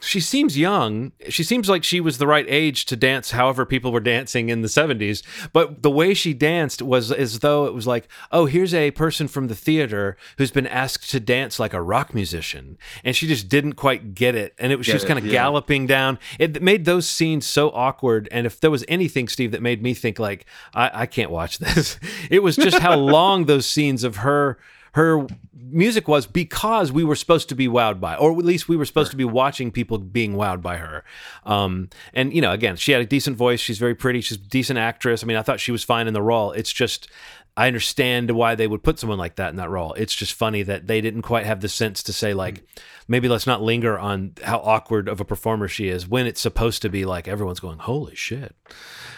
she 0.00 0.20
seems 0.20 0.58
young. 0.58 1.12
She 1.28 1.42
seems 1.42 1.68
like 1.68 1.84
she 1.84 2.00
was 2.00 2.18
the 2.18 2.26
right 2.26 2.46
age 2.48 2.86
to 2.86 2.96
dance 2.96 3.32
however 3.32 3.66
people 3.66 3.92
were 3.92 4.00
dancing 4.00 4.48
in 4.48 4.62
the 4.62 4.68
70s. 4.68 5.22
But 5.52 5.82
the 5.82 5.90
way 5.90 6.14
she 6.14 6.32
danced 6.34 6.82
was 6.82 7.12
as 7.12 7.40
though 7.40 7.66
it 7.66 7.74
was 7.74 7.86
like, 7.86 8.08
oh, 8.32 8.46
here's 8.46 8.74
a 8.74 8.90
person 8.92 9.28
from 9.28 9.48
the 9.48 9.54
theater 9.54 10.16
who's 10.38 10.50
been 10.50 10.66
asked 10.66 11.10
to 11.10 11.20
dance 11.20 11.58
like 11.58 11.74
a 11.74 11.82
rock 11.82 12.14
musician. 12.14 12.78
And 13.04 13.14
she 13.14 13.26
just 13.26 13.48
didn't 13.48 13.74
quite 13.74 14.14
get 14.14 14.34
it. 14.34 14.54
And 14.58 14.72
it 14.72 14.76
was, 14.76 14.86
she 14.86 14.92
was 14.92 15.04
kind 15.04 15.18
of 15.18 15.26
yeah. 15.26 15.32
galloping 15.32 15.86
down. 15.86 16.18
It 16.38 16.62
made 16.62 16.84
those 16.84 17.08
scenes 17.08 17.46
so 17.46 17.70
awkward. 17.70 18.28
And 18.32 18.46
if 18.46 18.60
there 18.60 18.70
was 18.70 18.84
anything, 18.88 19.28
Steve, 19.28 19.52
that 19.52 19.62
made 19.62 19.82
me 19.82 19.94
think, 19.94 20.18
like, 20.18 20.46
I, 20.74 20.90
I 21.02 21.06
can't 21.06 21.30
watch 21.30 21.58
this, 21.60 21.98
it 22.30 22.42
was 22.42 22.56
just 22.56 22.78
how 22.78 22.96
long 23.10 23.44
those 23.44 23.66
scenes 23.66 24.04
of 24.04 24.16
her 24.16 24.58
her 24.92 25.26
music 25.72 26.08
was 26.08 26.26
because 26.26 26.92
we 26.92 27.04
were 27.04 27.16
supposed 27.16 27.48
to 27.48 27.54
be 27.54 27.68
wowed 27.68 28.00
by, 28.00 28.16
or 28.16 28.32
at 28.32 28.38
least 28.38 28.68
we 28.68 28.76
were 28.76 28.84
supposed 28.84 29.08
sure. 29.08 29.12
to 29.12 29.16
be 29.16 29.24
watching 29.24 29.70
people 29.70 29.98
being 29.98 30.34
wowed 30.34 30.62
by 30.62 30.76
her. 30.76 31.04
Um, 31.44 31.88
and 32.12 32.32
you 32.32 32.40
know, 32.40 32.52
again, 32.52 32.76
she 32.76 32.92
had 32.92 33.00
a 33.00 33.06
decent 33.06 33.36
voice. 33.36 33.60
She's 33.60 33.78
very 33.78 33.94
pretty. 33.94 34.20
She's 34.20 34.38
a 34.38 34.40
decent 34.40 34.78
actress. 34.78 35.22
I 35.22 35.26
mean, 35.26 35.36
I 35.36 35.42
thought 35.42 35.60
she 35.60 35.72
was 35.72 35.84
fine 35.84 36.06
in 36.06 36.14
the 36.14 36.22
role. 36.22 36.52
It's 36.52 36.72
just. 36.72 37.08
I 37.56 37.66
understand 37.66 38.30
why 38.30 38.54
they 38.54 38.68
would 38.68 38.82
put 38.82 38.98
someone 38.98 39.18
like 39.18 39.34
that 39.34 39.50
in 39.50 39.56
that 39.56 39.68
role. 39.68 39.92
It's 39.94 40.14
just 40.14 40.32
funny 40.32 40.62
that 40.62 40.86
they 40.86 41.00
didn't 41.00 41.22
quite 41.22 41.44
have 41.44 41.60
the 41.60 41.68
sense 41.68 42.02
to 42.04 42.12
say 42.12 42.32
like, 42.32 42.62
maybe 43.08 43.28
let's 43.28 43.46
not 43.46 43.60
linger 43.60 43.98
on 43.98 44.32
how 44.42 44.60
awkward 44.60 45.08
of 45.08 45.20
a 45.20 45.24
performer 45.24 45.66
she 45.66 45.88
is 45.88 46.08
when 46.08 46.26
it's 46.26 46.40
supposed 46.40 46.80
to 46.82 46.88
be 46.88 47.04
like 47.04 47.26
everyone's 47.26 47.60
going, 47.60 47.78
holy 47.78 48.14
shit. 48.14 48.54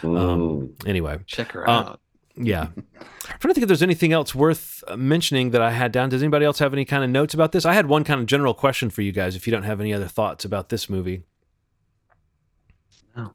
Um, 0.02 0.74
anyway, 0.86 1.18
check 1.26 1.52
her 1.52 1.68
uh, 1.68 1.72
out. 1.72 2.00
Yeah. 2.36 2.68
I'm 2.74 3.38
trying 3.38 3.50
to 3.50 3.54
think 3.54 3.62
if 3.62 3.68
there's 3.68 3.82
anything 3.82 4.12
else 4.12 4.34
worth 4.34 4.82
mentioning 4.96 5.50
that 5.50 5.62
I 5.62 5.70
had 5.70 5.92
down. 5.92 6.08
Does 6.08 6.22
anybody 6.22 6.44
else 6.44 6.58
have 6.58 6.72
any 6.72 6.84
kind 6.84 7.04
of 7.04 7.10
notes 7.10 7.34
about 7.34 7.52
this? 7.52 7.64
I 7.64 7.74
had 7.74 7.86
one 7.86 8.04
kind 8.04 8.20
of 8.20 8.26
general 8.26 8.54
question 8.54 8.90
for 8.90 9.02
you 9.02 9.12
guys 9.12 9.36
if 9.36 9.46
you 9.46 9.50
don't 9.50 9.62
have 9.64 9.80
any 9.80 9.92
other 9.92 10.08
thoughts 10.08 10.44
about 10.44 10.68
this 10.70 10.88
movie. 10.88 11.24
No. 13.16 13.34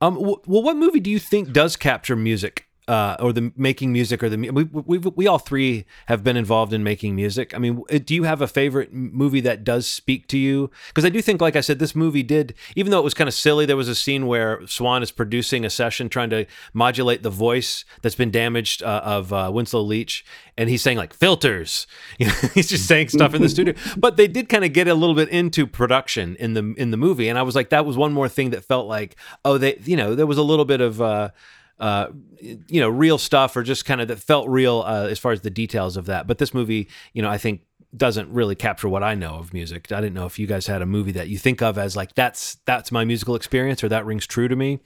Um, 0.00 0.16
well, 0.16 0.40
what 0.44 0.76
movie 0.76 1.00
do 1.00 1.10
you 1.10 1.18
think 1.18 1.52
does 1.52 1.76
capture 1.76 2.16
music 2.16 2.68
uh, 2.86 3.16
or 3.18 3.32
the 3.32 3.50
making 3.56 3.92
music 3.92 4.22
or 4.22 4.28
the 4.28 4.50
we, 4.50 4.64
we 4.64 4.98
we 4.98 5.26
all 5.26 5.38
three 5.38 5.86
have 6.06 6.22
been 6.22 6.36
involved 6.36 6.72
in 6.72 6.84
making 6.84 7.16
music. 7.16 7.54
I 7.54 7.58
mean, 7.58 7.82
do 8.04 8.14
you 8.14 8.24
have 8.24 8.42
a 8.42 8.46
favorite 8.46 8.92
movie 8.92 9.40
that 9.40 9.64
does 9.64 9.86
speak 9.86 10.26
to 10.28 10.38
you? 10.38 10.70
Because 10.88 11.04
I 11.04 11.08
do 11.08 11.22
think, 11.22 11.40
like 11.40 11.56
I 11.56 11.62
said, 11.62 11.78
this 11.78 11.94
movie 11.94 12.22
did, 12.22 12.54
even 12.76 12.90
though 12.90 12.98
it 12.98 13.04
was 13.04 13.14
kind 13.14 13.28
of 13.28 13.34
silly. 13.34 13.64
There 13.64 13.76
was 13.76 13.88
a 13.88 13.94
scene 13.94 14.26
where 14.26 14.66
Swan 14.66 15.02
is 15.02 15.10
producing 15.10 15.64
a 15.64 15.70
session 15.70 16.10
trying 16.10 16.30
to 16.30 16.44
modulate 16.74 17.22
the 17.22 17.30
voice 17.30 17.84
that's 18.02 18.14
been 18.14 18.30
damaged 18.30 18.82
uh, 18.82 19.00
of 19.02 19.32
uh, 19.32 19.50
Winslow 19.52 19.80
Leach, 19.80 20.24
and 20.58 20.68
he's 20.68 20.82
saying 20.82 20.98
like 20.98 21.14
filters. 21.14 21.86
You 22.18 22.26
know, 22.26 22.34
he's 22.54 22.68
just 22.68 22.86
saying 22.86 23.08
stuff 23.08 23.34
in 23.34 23.42
the 23.42 23.48
studio. 23.48 23.74
But 23.96 24.16
they 24.16 24.28
did 24.28 24.48
kind 24.48 24.64
of 24.64 24.72
get 24.72 24.86
a 24.86 24.94
little 24.94 25.16
bit 25.16 25.28
into 25.30 25.66
production 25.66 26.36
in 26.36 26.54
the 26.54 26.74
in 26.76 26.90
the 26.90 26.96
movie, 26.96 27.28
and 27.28 27.38
I 27.38 27.42
was 27.42 27.56
like, 27.56 27.70
that 27.70 27.84
was 27.84 27.96
one 27.96 28.12
more 28.12 28.28
thing 28.28 28.50
that 28.50 28.64
felt 28.64 28.86
like, 28.86 29.16
oh, 29.44 29.58
they, 29.58 29.80
you 29.84 29.96
know, 29.96 30.14
there 30.14 30.26
was 30.26 30.38
a 30.38 30.42
little 30.42 30.64
bit 30.64 30.80
of. 30.80 31.32
Uh, 31.78 32.08
you 32.40 32.80
know, 32.80 32.88
real 32.88 33.18
stuff 33.18 33.56
or 33.56 33.62
just 33.62 33.84
kind 33.84 34.00
of 34.00 34.08
that 34.08 34.18
felt 34.18 34.48
real 34.48 34.84
uh, 34.86 35.08
as 35.10 35.18
far 35.18 35.32
as 35.32 35.40
the 35.40 35.50
details 35.50 35.96
of 35.96 36.06
that. 36.06 36.26
But 36.26 36.38
this 36.38 36.54
movie, 36.54 36.88
you 37.12 37.20
know, 37.20 37.28
I 37.28 37.36
think 37.36 37.62
doesn't 37.96 38.30
really 38.32 38.54
capture 38.54 38.88
what 38.88 39.02
I 39.02 39.14
know 39.14 39.34
of 39.34 39.52
music. 39.52 39.90
I 39.92 40.00
didn't 40.00 40.14
know 40.14 40.26
if 40.26 40.38
you 40.38 40.46
guys 40.46 40.66
had 40.66 40.82
a 40.82 40.86
movie 40.86 41.12
that 41.12 41.28
you 41.28 41.38
think 41.38 41.62
of 41.62 41.78
as 41.78 41.96
like 41.96 42.14
that's 42.14 42.56
that's 42.64 42.90
my 42.92 43.04
musical 43.04 43.34
experience 43.34 43.84
or 43.84 43.88
that 43.88 44.04
rings 44.04 44.26
true 44.26 44.48
to 44.48 44.56
me. 44.56 44.80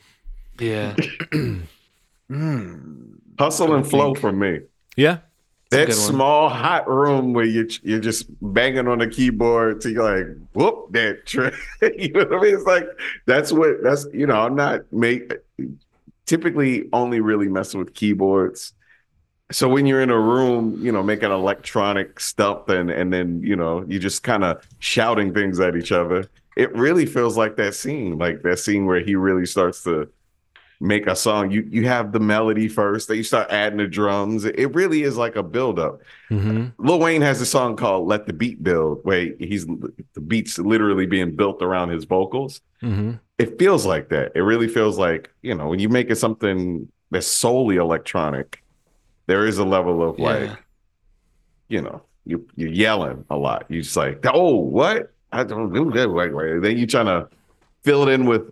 Yeah. 0.59 0.95
mm. 2.31 3.15
Hustle 3.39 3.75
and 3.75 3.89
flow 3.89 4.15
for 4.15 4.33
me. 4.33 4.61
Yeah. 4.97 5.19
That 5.71 5.93
small 5.93 6.49
hot 6.49 6.89
room 6.89 7.35
where 7.35 7.45
you 7.45 7.69
you're 7.83 8.01
just 8.01 8.27
banging 8.41 8.89
on 8.89 8.99
the 8.99 9.07
keyboard 9.07 9.83
to 9.83 9.91
like 10.03 10.27
whoop 10.55 10.93
that 10.93 11.27
trick. 11.27 11.55
you 11.83 12.11
know 12.13 12.25
what 12.25 12.39
I 12.39 12.41
mean? 12.41 12.55
It's 12.55 12.65
like 12.65 12.89
that's 13.27 13.53
what 13.53 13.83
that's 13.83 14.07
you 14.13 14.27
know 14.27 14.41
I'm 14.41 14.55
not 14.55 14.91
make 14.93 15.35
typically 16.29 16.89
only 16.93 17.21
really 17.21 17.49
messing 17.49 17.81
with 17.81 17.95
keyboards. 17.95 18.75
So 19.51 19.69
when 19.69 19.87
you're 19.87 20.03
in 20.03 20.11
a 20.11 20.21
room, 20.21 20.79
you 20.81 20.93
know, 20.93 21.03
making 21.03 21.31
electronic 21.31 22.21
stuff 22.21 22.69
and 22.69 22.91
and 22.91 23.13
then, 23.13 23.43
you 23.43 23.57
know, 23.57 23.85
you 23.89 23.99
just 23.99 24.23
kind 24.23 24.45
of 24.45 24.63
shouting 24.79 25.33
things 25.33 25.59
at 25.59 25.75
each 25.75 25.91
other, 25.91 26.29
it 26.57 26.73
really 26.75 27.07
feels 27.07 27.37
like 27.37 27.57
that 27.57 27.75
scene, 27.75 28.19
like 28.19 28.43
that 28.43 28.59
scene 28.59 28.85
where 28.85 29.01
he 29.01 29.15
really 29.15 29.47
starts 29.47 29.83
to 29.85 30.09
make 30.81 31.07
a 31.07 31.17
song. 31.17 31.51
You 31.51 31.67
you 31.71 31.87
have 31.87 32.13
the 32.13 32.21
melody 32.21 32.69
first, 32.69 33.09
then 33.09 33.17
you 33.17 33.23
start 33.23 33.51
adding 33.51 33.79
the 33.79 33.87
drums. 33.87 34.45
It 34.45 34.75
really 34.75 35.03
is 35.03 35.17
like 35.17 35.37
a 35.37 35.43
buildup. 35.43 36.01
Mm-hmm. 36.31 36.85
Lil 36.85 36.99
Wayne 36.99 37.23
has 37.23 37.41
a 37.41 37.47
song 37.47 37.77
called 37.77 38.07
"Let 38.07 38.27
the 38.27 38.33
Beat 38.33 38.63
Build," 38.63 39.01
where 39.05 39.33
he's 39.39 39.67
the 39.67 40.21
beats 40.27 40.59
literally 40.59 41.07
being 41.07 41.35
built 41.35 41.63
around 41.63 41.91
his 41.91 42.05
vocals. 42.05 42.61
Mm-hmm. 42.83 43.15
It 43.39 43.59
feels 43.59 43.87
like 43.87 44.09
that. 44.11 44.33
It 44.35 44.43
really 44.43 44.69
feels 44.69 44.99
like 44.99 45.31
you 45.43 45.55
know 45.55 45.69
when 45.69 45.79
you 45.79 45.89
make 45.89 46.11
it 46.11 46.17
something 46.17 46.89
that's 47.11 47.27
solely 47.27 47.77
electronic, 47.77 48.63
there 49.27 49.47
is 49.47 49.59
a 49.59 49.65
level 49.65 50.09
of 50.09 50.19
yeah. 50.19 50.25
like, 50.25 50.59
you 51.69 51.83
know, 51.83 52.03
you 52.25 52.47
you're 52.57 52.71
yelling 52.71 53.25
a 53.31 53.37
lot. 53.37 53.67
You 53.69 53.83
just 53.83 53.97
like, 53.97 54.25
oh, 54.27 54.55
what? 54.57 55.13
I 55.33 55.45
don't 55.45 55.73
do 55.73 55.91
that. 55.91 56.09
Right. 56.09 56.63
Then 56.63 56.79
you're 56.79 56.87
trying 56.87 57.07
to 57.07 57.29
fill 57.83 58.09
it 58.09 58.13
in 58.13 58.25
with 58.25 58.51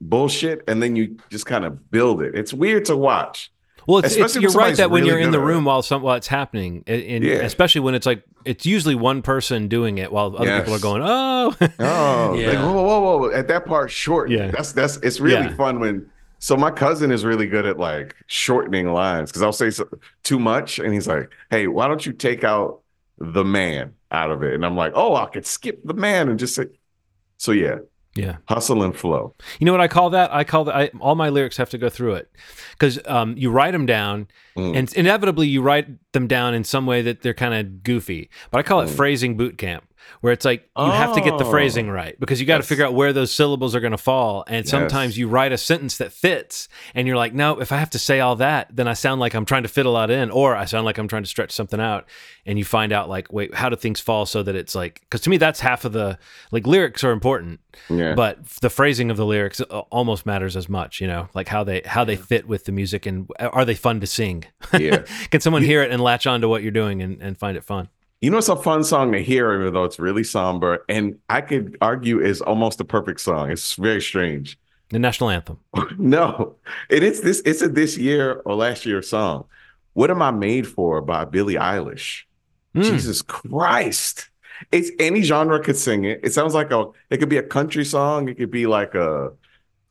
bullshit 0.00 0.62
and 0.66 0.82
then 0.82 0.96
you 0.96 1.16
just 1.28 1.46
kind 1.46 1.64
of 1.64 1.90
build 1.90 2.22
it. 2.22 2.34
It's 2.34 2.52
weird 2.52 2.86
to 2.86 2.96
watch. 2.96 3.52
Well, 3.86 4.04
it's, 4.04 4.14
it's, 4.14 4.36
you're 4.36 4.52
right 4.52 4.76
that 4.76 4.90
when 4.90 5.02
really 5.02 5.14
you're 5.14 5.20
in 5.20 5.32
the 5.32 5.40
room 5.40 5.64
while 5.64 5.82
some 5.82 6.02
while 6.02 6.14
it's 6.14 6.28
happening, 6.28 6.84
and, 6.86 7.24
yeah. 7.24 7.36
especially 7.36 7.80
when 7.80 7.94
it's 7.94 8.06
like 8.06 8.22
it's 8.44 8.64
usually 8.66 8.94
one 8.94 9.22
person 9.22 9.68
doing 9.68 9.98
it 9.98 10.12
while 10.12 10.36
other 10.36 10.46
yes. 10.46 10.60
people 10.60 10.74
are 10.74 10.80
going, 10.80 11.02
oh, 11.04 11.56
oh, 11.80 12.34
yeah. 12.34 12.50
like, 12.50 12.58
whoa, 12.58 12.82
whoa, 12.82 13.18
whoa, 13.18 13.30
at 13.30 13.48
that 13.48 13.66
part 13.66 13.90
short. 13.90 14.30
Yeah, 14.30 14.50
that's 14.50 14.72
that's 14.72 14.98
it's 14.98 15.18
really 15.18 15.46
yeah. 15.46 15.56
fun 15.56 15.80
when. 15.80 16.08
So 16.38 16.56
my 16.56 16.70
cousin 16.70 17.10
is 17.10 17.24
really 17.24 17.46
good 17.46 17.66
at 17.66 17.78
like 17.78 18.14
shortening 18.26 18.92
lines 18.92 19.30
because 19.30 19.42
I'll 19.42 19.52
say 19.52 19.70
so, 19.70 19.88
too 20.22 20.38
much, 20.38 20.78
and 20.78 20.94
he's 20.94 21.08
like, 21.08 21.30
"Hey, 21.50 21.66
why 21.66 21.88
don't 21.88 22.04
you 22.04 22.12
take 22.12 22.44
out 22.44 22.80
the 23.18 23.44
man 23.44 23.94
out 24.10 24.30
of 24.30 24.42
it?" 24.42 24.54
And 24.54 24.64
I'm 24.64 24.76
like, 24.76 24.92
"Oh, 24.94 25.16
I 25.16 25.26
could 25.26 25.46
skip 25.46 25.80
the 25.84 25.94
man 25.94 26.28
and 26.28 26.38
just 26.38 26.54
say." 26.54 26.66
So 27.38 27.52
yeah, 27.52 27.78
yeah. 28.14 28.36
Hustle 28.48 28.82
and 28.82 28.96
flow. 28.96 29.34
You 29.60 29.66
know 29.66 29.72
what 29.72 29.80
I 29.80 29.88
call 29.88 30.10
that? 30.10 30.34
I 30.34 30.42
call 30.44 30.64
that 30.64 30.74
I, 30.74 30.90
all 31.00 31.14
my 31.14 31.28
lyrics 31.28 31.56
have 31.56 31.70
to 31.70 31.78
go 31.78 31.88
through 31.88 32.14
it 32.14 32.30
because 32.72 32.98
um, 33.06 33.36
you 33.36 33.50
write 33.50 33.70
them 33.70 33.86
down 33.86 34.26
mm. 34.56 34.76
and 34.76 34.92
inevitably 34.94 35.46
you 35.46 35.62
write 35.62 35.86
them 36.12 36.26
down 36.26 36.54
in 36.54 36.64
some 36.64 36.86
way 36.86 37.02
that 37.02 37.22
they're 37.22 37.34
kind 37.34 37.54
of 37.54 37.82
goofy. 37.82 38.28
But 38.50 38.58
I 38.58 38.62
call 38.62 38.80
it 38.80 38.88
mm. 38.88 38.96
phrasing 38.96 39.36
boot 39.36 39.58
camp 39.58 39.84
where 40.20 40.32
it's 40.32 40.44
like 40.44 40.62
you 40.62 40.68
oh. 40.76 40.90
have 40.90 41.14
to 41.14 41.20
get 41.20 41.38
the 41.38 41.44
phrasing 41.44 41.88
oh. 41.88 41.92
right 41.92 42.18
because 42.20 42.40
you 42.40 42.46
got 42.46 42.58
to 42.58 42.62
figure 42.62 42.84
out 42.84 42.94
where 42.94 43.12
those 43.12 43.32
syllables 43.32 43.74
are 43.74 43.80
going 43.80 43.92
to 43.92 43.98
fall. 43.98 44.44
And 44.46 44.64
yes. 44.64 44.70
sometimes 44.70 45.16
you 45.16 45.28
write 45.28 45.52
a 45.52 45.58
sentence 45.58 45.98
that 45.98 46.12
fits, 46.12 46.68
and 46.94 47.06
you're 47.06 47.16
like, 47.16 47.34
no, 47.34 47.60
if 47.60 47.72
I 47.72 47.78
have 47.78 47.90
to 47.90 47.98
say 47.98 48.20
all 48.20 48.36
that, 48.36 48.74
then 48.74 48.88
I 48.88 48.94
sound 48.94 49.20
like 49.20 49.34
I'm 49.34 49.44
trying 49.44 49.62
to 49.62 49.68
fit 49.68 49.86
a 49.86 49.90
lot 49.90 50.10
in, 50.10 50.30
or 50.30 50.56
I 50.56 50.64
sound 50.64 50.84
like 50.84 50.98
I'm 50.98 51.08
trying 51.08 51.22
to 51.22 51.28
stretch 51.28 51.52
something 51.52 51.80
out. 51.80 52.06
And 52.46 52.58
you 52.58 52.64
find 52.64 52.92
out 52.92 53.08
like, 53.08 53.32
wait, 53.32 53.54
how 53.54 53.68
do 53.68 53.76
things 53.76 54.00
fall 54.00 54.26
so 54.26 54.42
that 54.42 54.54
it's 54.54 54.74
like? 54.74 55.00
Because 55.02 55.20
to 55.22 55.30
me, 55.30 55.36
that's 55.36 55.60
half 55.60 55.84
of 55.84 55.92
the 55.92 56.18
like 56.50 56.66
lyrics 56.66 57.04
are 57.04 57.12
important, 57.12 57.60
yeah. 57.88 58.14
but 58.14 58.44
the 58.60 58.70
phrasing 58.70 59.10
of 59.10 59.16
the 59.16 59.26
lyrics 59.26 59.60
uh, 59.60 59.80
almost 59.90 60.26
matters 60.26 60.56
as 60.56 60.68
much. 60.68 61.00
You 61.00 61.06
know, 61.06 61.28
like 61.34 61.48
how 61.48 61.64
they 61.64 61.82
how 61.84 62.04
they 62.04 62.16
fit 62.16 62.48
with 62.48 62.64
the 62.64 62.72
music 62.72 63.06
and 63.06 63.30
uh, 63.38 63.48
are 63.52 63.64
they 63.64 63.74
fun 63.74 64.00
to 64.00 64.06
sing? 64.06 64.44
Yeah, 64.72 65.04
can 65.30 65.40
someone 65.40 65.62
hear 65.62 65.82
it 65.82 65.90
and 65.90 66.02
latch 66.02 66.26
on 66.26 66.40
to 66.40 66.48
what 66.48 66.62
you're 66.62 66.72
doing 66.72 67.02
and, 67.02 67.20
and 67.22 67.38
find 67.38 67.56
it 67.56 67.64
fun? 67.64 67.88
You 68.20 68.30
know, 68.30 68.38
it's 68.38 68.48
a 68.48 68.56
fun 68.56 68.84
song 68.84 69.12
to 69.12 69.22
hear, 69.22 69.58
even 69.58 69.72
though 69.72 69.84
it's 69.84 69.98
really 69.98 70.24
somber. 70.24 70.84
And 70.88 71.18
I 71.30 71.40
could 71.40 71.78
argue 71.80 72.20
is 72.20 72.42
almost 72.42 72.80
a 72.80 72.84
perfect 72.84 73.20
song. 73.20 73.50
It's 73.50 73.74
very 73.74 74.02
strange. 74.02 74.58
The 74.90 74.98
national 74.98 75.30
anthem. 75.30 75.58
no, 75.98 76.56
And 76.90 76.98
it 76.98 77.02
is 77.02 77.22
this. 77.22 77.40
It's 77.44 77.62
a 77.62 77.68
this 77.68 77.96
year 77.96 78.42
or 78.44 78.54
last 78.54 78.84
year 78.84 79.00
song. 79.02 79.44
What 79.94 80.10
am 80.10 80.20
I 80.20 80.30
made 80.32 80.66
for 80.66 81.00
by 81.00 81.24
Billie 81.24 81.54
Eilish? 81.54 82.24
Mm. 82.74 82.84
Jesus 82.84 83.22
Christ! 83.22 84.28
It's 84.70 84.90
any 84.98 85.22
genre 85.22 85.58
could 85.62 85.76
sing 85.76 86.04
it. 86.04 86.20
It 86.22 86.32
sounds 86.32 86.54
like 86.54 86.70
a. 86.70 86.86
It 87.08 87.18
could 87.18 87.28
be 87.28 87.38
a 87.38 87.42
country 87.42 87.84
song. 87.84 88.28
It 88.28 88.36
could 88.36 88.50
be 88.50 88.66
like 88.66 88.94
a 88.94 89.32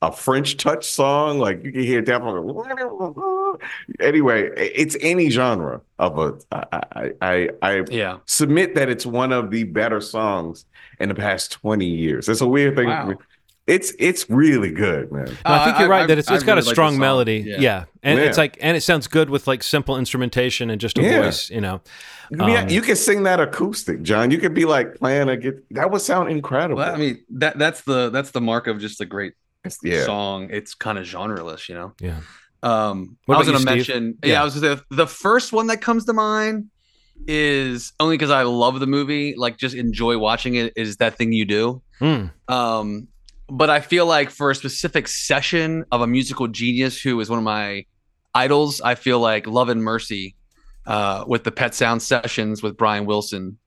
a 0.01 0.11
French 0.11 0.57
touch 0.57 0.85
song. 0.85 1.39
Like 1.39 1.63
you 1.63 1.71
can 1.71 1.81
hear 1.81 2.01
that. 2.01 3.59
Anyway, 3.99 4.49
it's 4.55 4.95
any 5.01 5.29
genre 5.29 5.81
of 5.97 6.17
a. 6.17 6.37
I, 6.51 7.11
I, 7.21 7.49
I 7.61 7.83
yeah. 7.89 8.17
submit 8.25 8.75
that 8.75 8.89
it's 8.89 9.05
one 9.05 9.31
of 9.31 9.51
the 9.51 9.63
better 9.63 10.01
songs 10.01 10.65
in 10.99 11.09
the 11.09 11.15
past 11.15 11.51
twenty 11.51 11.87
years. 11.87 12.29
It's 12.29 12.41
a 12.41 12.47
weird 12.47 12.75
thing. 12.75 12.87
Wow. 12.87 13.15
It's 13.67 13.93
it's 13.99 14.27
really 14.31 14.71
good, 14.71 15.11
man. 15.11 15.25
No, 15.25 15.33
I 15.45 15.65
think 15.65 15.79
you're 15.79 15.89
right 15.89 16.03
I, 16.03 16.07
that 16.07 16.17
it's, 16.17 16.31
it's 16.31 16.43
got 16.43 16.57
really 16.57 16.67
a 16.67 16.71
strong 16.71 16.93
like 16.93 17.01
melody. 17.01 17.43
Yeah. 17.45 17.59
yeah. 17.59 17.85
and 18.01 18.17
yeah. 18.17 18.25
it's 18.25 18.37
like 18.37 18.57
and 18.61 18.75
it 18.75 18.81
sounds 18.81 19.07
good 19.07 19.29
with 19.29 19.45
like 19.45 19.61
simple 19.61 19.95
instrumentation 19.95 20.71
and 20.71 20.81
just 20.81 20.97
a 20.97 21.03
yeah. 21.03 21.21
voice. 21.21 21.51
You 21.51 21.61
know, 21.61 21.81
um, 22.39 22.69
you 22.69 22.81
can 22.81 22.95
sing 22.95 23.21
that 23.23 23.39
acoustic, 23.39 24.01
John. 24.01 24.31
You 24.31 24.39
could 24.39 24.55
be 24.55 24.65
like 24.65 24.95
playing 24.95 25.29
a 25.29 25.37
get 25.37 25.63
that 25.75 25.91
would 25.91 26.01
sound 26.01 26.31
incredible. 26.31 26.77
Well, 26.77 26.95
I 26.95 26.97
mean 26.97 27.23
that 27.29 27.59
that's 27.59 27.81
the 27.81 28.09
that's 28.09 28.31
the 28.31 28.41
mark 28.41 28.65
of 28.65 28.79
just 28.79 29.01
a 29.01 29.05
great 29.05 29.33
yeah. 29.83 30.05
song. 30.05 30.49
It's 30.51 30.73
kind 30.73 30.97
of 30.97 31.05
genreless, 31.05 31.69
you 31.69 31.75
know. 31.75 31.93
Yeah. 31.99 32.19
Um, 32.61 33.17
what 33.25 33.35
I 33.35 33.37
was 33.39 33.47
going 33.47 33.59
to 33.59 33.65
mention. 33.65 34.17
Yeah. 34.23 34.33
yeah, 34.33 34.41
I 34.41 34.43
was 34.43 34.59
gonna, 34.59 34.81
the 34.89 35.07
first 35.07 35.53
one 35.53 35.67
that 35.67 35.81
comes 35.81 36.05
to 36.05 36.13
mind 36.13 36.69
is 37.27 37.93
only 37.99 38.17
because 38.17 38.31
I 38.31 38.43
love 38.43 38.79
the 38.79 38.87
movie. 38.87 39.35
Like, 39.37 39.57
just 39.57 39.75
enjoy 39.75 40.17
watching 40.17 40.55
it. 40.55 40.73
Is 40.75 40.97
that 40.97 41.15
thing 41.15 41.31
you 41.31 41.45
do? 41.45 41.81
Mm. 42.01 42.31
Um, 42.47 43.07
but 43.49 43.69
I 43.69 43.79
feel 43.79 44.05
like 44.05 44.29
for 44.29 44.51
a 44.51 44.55
specific 44.55 45.07
session 45.07 45.85
of 45.91 46.01
a 46.01 46.07
musical 46.07 46.47
genius 46.47 47.01
who 47.01 47.19
is 47.19 47.29
one 47.29 47.39
of 47.39 47.45
my 47.45 47.85
idols, 48.33 48.81
I 48.81 48.95
feel 48.95 49.19
like 49.19 49.47
Love 49.47 49.69
and 49.69 49.83
Mercy 49.83 50.35
uh, 50.85 51.23
with 51.27 51.43
the 51.43 51.51
Pet 51.51 51.73
Sounds 51.73 52.05
sessions 52.05 52.61
with 52.61 52.77
Brian 52.77 53.05
Wilson 53.05 53.57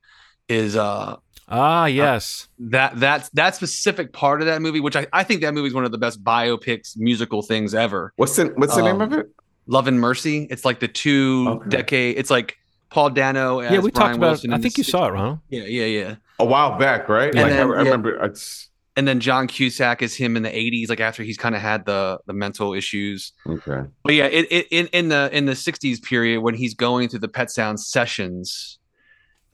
is 0.49 0.75
uh 0.75 1.15
Ah, 1.49 1.83
uh, 1.83 1.85
yes. 1.85 2.47
Uh, 2.49 2.65
that 2.69 2.99
that's 2.99 3.29
that 3.29 3.55
specific 3.55 4.13
part 4.13 4.41
of 4.41 4.47
that 4.47 4.61
movie, 4.61 4.79
which 4.79 4.95
I, 4.95 5.07
I 5.13 5.23
think 5.23 5.41
that 5.41 5.53
movie 5.53 5.67
is 5.67 5.73
one 5.73 5.85
of 5.85 5.91
the 5.91 5.97
best 5.97 6.23
biopics 6.23 6.97
musical 6.97 7.41
things 7.41 7.73
ever. 7.73 8.13
What's 8.15 8.35
the 8.35 8.47
what's 8.55 8.75
the 8.75 8.81
um, 8.81 8.85
name 8.85 9.01
of 9.01 9.13
it? 9.13 9.29
Love 9.67 9.87
and 9.87 9.99
Mercy. 9.99 10.47
It's 10.49 10.65
like 10.65 10.79
the 10.79 10.87
two 10.87 11.47
okay. 11.49 11.69
decade. 11.69 12.17
It's 12.17 12.29
like 12.29 12.57
Paul 12.89 13.09
Dano. 13.09 13.61
yeah, 13.61 13.79
we 13.79 13.91
Brian 13.91 13.91
talked 13.91 14.15
about. 14.17 14.27
Wilson 14.27 14.53
it. 14.53 14.55
I 14.55 14.59
think 14.59 14.77
you 14.77 14.83
saw 14.83 15.07
it, 15.07 15.11
Ronald. 15.11 15.39
Yeah, 15.49 15.63
yeah, 15.63 15.85
yeah. 15.85 16.15
A 16.39 16.45
while 16.45 16.77
back, 16.77 17.09
right? 17.09 17.33
And 17.33 17.35
like, 17.35 17.51
then, 17.51 17.59
I, 17.59 17.73
I 17.73 17.81
remember. 17.83 18.23
It's 18.23 18.69
and 18.95 19.07
then 19.07 19.19
John 19.19 19.47
Cusack 19.47 20.01
is 20.01 20.15
him 20.15 20.37
in 20.37 20.43
the 20.43 20.49
'80s, 20.49 20.89
like 20.89 20.99
after 20.99 21.23
he's 21.23 21.37
kind 21.37 21.55
of 21.55 21.61
had 21.61 21.85
the 21.85 22.19
the 22.27 22.33
mental 22.33 22.73
issues. 22.73 23.33
Okay. 23.47 23.81
But 24.03 24.13
yeah, 24.13 24.25
it, 24.25 24.47
it, 24.51 24.67
in 24.69 24.87
in 24.87 25.09
the 25.09 25.29
in 25.35 25.45
the 25.45 25.53
'60s 25.53 26.01
period 26.01 26.41
when 26.41 26.55
he's 26.55 26.73
going 26.73 27.09
through 27.09 27.19
the 27.19 27.27
Pet 27.27 27.49
Sounds 27.49 27.87
sessions, 27.87 28.77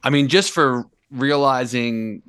I 0.04 0.10
mean, 0.10 0.28
just 0.28 0.52
for 0.52 0.86
realizing 1.12 2.22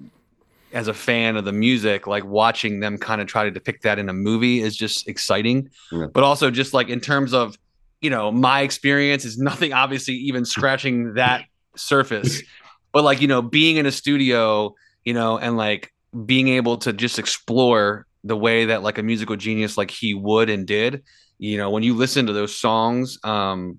as 0.72 0.88
a 0.88 0.94
fan 0.94 1.36
of 1.36 1.44
the 1.44 1.52
music, 1.52 2.06
like 2.06 2.24
watching 2.24 2.80
them 2.80 2.96
kind 2.96 3.20
of 3.20 3.26
try 3.26 3.44
to 3.44 3.50
depict 3.50 3.82
that 3.82 3.98
in 3.98 4.08
a 4.08 4.12
movie 4.12 4.60
is 4.60 4.76
just 4.76 5.08
exciting. 5.08 5.68
Yeah. 5.90 6.06
But 6.12 6.22
also 6.22 6.50
just 6.50 6.72
like 6.72 6.88
in 6.88 7.00
terms 7.00 7.34
of, 7.34 7.58
you 8.00 8.10
know, 8.10 8.30
my 8.30 8.60
experience 8.60 9.24
is 9.24 9.36
nothing 9.36 9.72
obviously 9.72 10.14
even 10.14 10.44
scratching 10.44 11.14
that 11.14 11.44
surface. 11.76 12.42
But 12.92 13.04
like, 13.04 13.20
you 13.20 13.28
know, 13.28 13.40
being 13.40 13.76
in 13.76 13.86
a 13.86 13.92
studio, 13.92 14.74
you 15.04 15.14
know, 15.14 15.38
and 15.38 15.56
like 15.56 15.92
being 16.26 16.48
able 16.48 16.76
to 16.78 16.92
just 16.92 17.20
explore 17.20 18.04
the 18.24 18.36
way 18.36 18.66
that 18.66 18.82
like 18.82 18.98
a 18.98 19.02
musical 19.02 19.36
genius 19.36 19.78
like 19.78 19.90
he 19.90 20.12
would 20.12 20.50
and 20.50 20.66
did 20.66 21.04
You 21.38 21.56
know, 21.56 21.70
when 21.70 21.82
you 21.82 21.94
listen 21.94 22.26
to 22.26 22.32
those 22.32 22.54
songs, 22.54 23.18
um, 23.22 23.78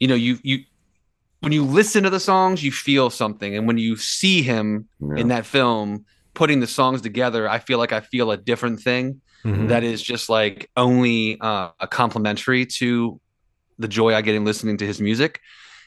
you 0.00 0.08
know, 0.08 0.14
you 0.14 0.38
you 0.42 0.64
when 1.46 1.52
you 1.52 1.62
listen 1.62 2.02
to 2.02 2.10
the 2.10 2.18
songs, 2.18 2.64
you 2.64 2.72
feel 2.72 3.08
something, 3.08 3.54
and 3.54 3.68
when 3.68 3.78
you 3.78 3.94
see 3.94 4.42
him 4.42 4.88
yeah. 4.98 5.14
in 5.14 5.28
that 5.28 5.46
film 5.46 6.04
putting 6.34 6.58
the 6.58 6.66
songs 6.66 7.02
together, 7.02 7.48
I 7.48 7.60
feel 7.60 7.78
like 7.78 7.92
I 7.92 8.00
feel 8.00 8.32
a 8.32 8.36
different 8.36 8.80
thing 8.80 9.20
mm-hmm. 9.44 9.68
that 9.68 9.84
is 9.84 10.02
just 10.02 10.28
like 10.28 10.68
only 10.76 11.40
uh, 11.40 11.68
a 11.78 11.86
complimentary 11.86 12.66
to 12.66 13.20
the 13.78 13.86
joy 13.86 14.12
I 14.12 14.22
get 14.22 14.34
in 14.34 14.44
listening 14.44 14.76
to 14.78 14.86
his 14.88 15.00
music. 15.00 15.40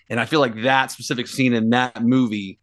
And 0.10 0.18
I 0.18 0.24
feel 0.24 0.40
like 0.40 0.62
that 0.62 0.92
specific 0.92 1.28
scene 1.28 1.52
in 1.52 1.72
that 1.72 2.02
movie, 2.02 2.58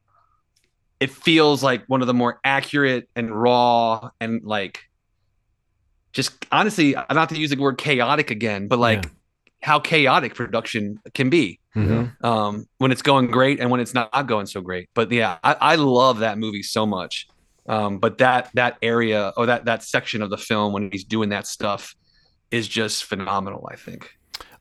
it 0.99 1.11
feels 1.11 1.63
like 1.63 1.85
one 1.89 2.01
of 2.01 2.07
the 2.07 2.15
more 2.15 2.41
accurate 2.45 3.11
and 3.15 3.31
raw 3.31 4.09
and 4.23 4.43
like 4.43 4.81
just 6.15 6.47
honestly, 6.51 6.97
I'm 6.97 7.15
not 7.15 7.29
to 7.29 7.39
use 7.39 7.51
the 7.51 7.57
word 7.57 7.77
chaotic 7.77 8.31
again, 8.31 8.69
but 8.69 8.79
like 8.79 9.05
yeah. 9.05 9.11
How 9.67 9.81
chaotic 9.81 10.37
production 10.37 11.01
can 11.13 11.29
be 11.29 11.59
mm-hmm. 11.75 12.25
um, 12.25 12.67
when 12.79 12.93
it's 12.93 13.03
going 13.03 13.27
great 13.27 13.59
and 13.59 13.69
when 13.69 13.81
it's 13.81 13.95
not 13.95 14.29
going 14.29 14.47
so 14.47 14.61
great. 14.61 14.89
But 14.95 15.11
yeah, 15.11 15.39
I, 15.43 15.57
I 15.61 15.75
love 15.75 16.21
that 16.21 16.39
movie 16.39 16.63
so 16.63 16.87
much. 16.87 17.27
Um, 17.69 17.99
but 17.99 18.19
that 18.19 18.49
that 18.55 18.79
area 18.81 19.33
or 19.37 19.47
that 19.47 19.65
that 19.65 19.83
section 19.83 20.23
of 20.23 20.31
the 20.31 20.39
film 20.39 20.73
when 20.73 20.89
he's 20.93 21.03
doing 21.03 21.31
that 21.31 21.49
stuff 21.49 21.97
is 22.53 22.69
just 22.69 23.07
phenomenal. 23.07 23.69
I 23.69 23.75
think. 23.75 24.09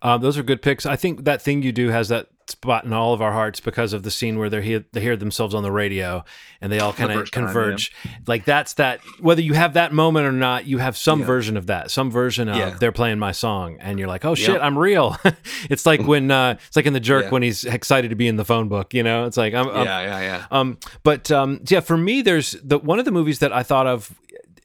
Um, 0.01 0.21
those 0.21 0.39
are 0.39 0.43
good 0.43 0.63
picks. 0.63 0.87
I 0.87 0.95
think 0.95 1.25
that 1.25 1.39
thing 1.39 1.61
you 1.61 1.71
do 1.71 1.89
has 1.89 2.09
that 2.09 2.25
spot 2.47 2.85
in 2.85 2.93
all 2.93 3.13
of 3.13 3.21
our 3.21 3.31
hearts 3.31 3.59
because 3.59 3.93
of 3.93 4.03
the 4.03 4.11
scene 4.11 4.37
where 4.37 4.49
they 4.49 4.61
hear 4.61 4.85
they 4.91 5.01
hear 5.01 5.15
themselves 5.15 5.55
on 5.55 5.63
the 5.63 5.71
radio 5.71 6.23
and 6.61 6.71
they 6.71 6.79
all 6.79 6.93
kind 6.93 7.11
of 7.11 7.31
converge. 7.31 7.91
Time, 7.91 8.11
yeah. 8.11 8.17
Like 8.27 8.45
that's 8.45 8.73
that. 8.73 9.01
Whether 9.19 9.41
you 9.41 9.53
have 9.53 9.73
that 9.73 9.93
moment 9.93 10.27
or 10.27 10.31
not, 10.31 10.65
you 10.65 10.77
have 10.77 10.95
some 10.97 11.21
yeah. 11.21 11.25
version 11.25 11.57
of 11.57 11.67
that. 11.67 11.91
Some 11.91 12.11
version 12.11 12.47
of 12.49 12.55
yeah. 12.55 12.69
they're 12.79 12.91
playing 12.91 13.19
my 13.19 13.31
song, 13.31 13.77
and 13.79 13.97
you're 13.99 14.07
like, 14.07 14.25
oh 14.25 14.35
shit. 14.35 14.61
I'm 14.61 14.77
real. 14.77 15.17
it's 15.69 15.85
like 15.85 16.01
when 16.07 16.31
uh, 16.31 16.57
it's 16.67 16.75
like 16.75 16.85
in 16.85 16.93
the 16.93 16.99
jerk 16.99 17.31
when 17.31 17.41
he's 17.41 17.65
excited 17.65 18.09
to 18.09 18.15
be 18.15 18.27
in 18.27 18.35
the 18.35 18.45
phone 18.45 18.67
book. 18.67 18.93
You 18.93 19.03
know, 19.03 19.25
it's 19.25 19.37
like 19.37 19.53
I'm, 19.53 19.69
I'm 19.69 19.85
yeah, 19.85 20.01
yeah, 20.01 20.19
yeah. 20.21 20.45
Um, 20.51 20.77
but 21.03 21.31
um, 21.31 21.61
yeah, 21.67 21.79
for 21.79 21.97
me, 21.97 22.21
there's 22.21 22.51
the 22.63 22.77
one 22.77 22.99
of 22.99 23.05
the 23.05 23.11
movies 23.11 23.39
that 23.39 23.51
I 23.51 23.63
thought 23.63 23.87
of 23.87 24.13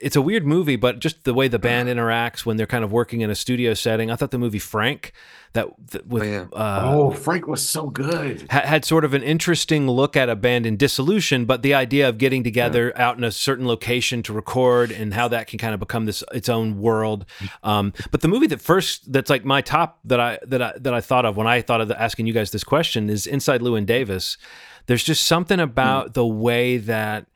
it's 0.01 0.17
a 0.17 0.23
weird 0.23 0.47
movie, 0.47 0.77
but 0.77 0.99
just 0.99 1.25
the 1.25 1.35
way 1.35 1.47
the 1.47 1.59
band 1.59 1.89
interacts 1.89 2.47
when 2.47 2.57
they're 2.57 2.67
kind 2.67 2.85
of 2.85 2.91
working 2.91 3.21
in 3.21 3.31
a 3.31 3.35
studio 3.35 3.75
setting. 3.75 4.11
I 4.11 4.17
thought 4.17 4.31
the 4.31 4.39
movie 4.39 4.59
Frank 4.59 5.13
that, 5.53 5.69
that 5.91 6.07
with 6.07 6.23
oh, 6.23 6.27
yeah. 6.27 6.47
uh, 6.53 6.83
oh 6.85 7.11
Frank 7.11 7.47
was 7.47 7.69
so 7.69 7.91
good 7.91 8.47
had, 8.51 8.65
had, 8.65 8.85
sort 8.85 9.05
of 9.05 9.15
an 9.15 9.23
interesting 9.23 9.89
look 9.89 10.17
at 10.17 10.29
a 10.31 10.37
band 10.37 10.65
in 10.65 10.77
dissolution, 10.77 11.45
but 11.45 11.63
the 11.63 11.75
idea 11.75 12.09
of 12.09 12.19
getting 12.19 12.43
together 12.43 12.93
yeah. 12.97 13.09
out 13.09 13.19
in 13.19 13.25
a 13.25 13.31
certain 13.31 13.67
location 13.67 14.23
to 14.23 14.33
record 14.33 14.91
and 14.91 15.13
how 15.13 15.29
that 15.29 15.49
can 15.49 15.59
kind 15.59 15.75
of 15.75 15.81
become 15.81 16.07
this 16.07 16.25
its 16.33 16.49
own 16.49 16.81
world. 16.81 17.27
Um, 17.63 17.93
but 18.11 18.23
the 18.23 18.29
movie 18.29 18.47
that 18.47 18.61
first 18.61 19.13
that's 19.13 19.29
like 19.29 19.45
my 19.45 19.61
top 19.61 19.99
that 20.05 20.21
I 20.21 20.39
that 20.47 20.63
I 20.63 20.73
that 20.79 20.95
I 20.95 21.01
thought 21.01 21.27
of 21.27 21.37
when 21.37 21.47
I 21.47 21.61
thought 21.61 21.81
of 21.81 21.89
the, 21.89 22.01
asking 22.01 22.27
you 22.27 22.33
guys 22.33 22.53
this 22.53 22.65
question 22.65 23.11
is 23.11 23.27
Inside 23.27 23.61
Llewyn 23.61 23.85
Davis. 23.85 24.39
There's 24.87 25.05
just 25.05 25.27
something 25.27 25.61
about 25.61 26.09
mm. 26.09 26.15
the 26.15 26.27
way 26.27 26.79
that 26.79 27.27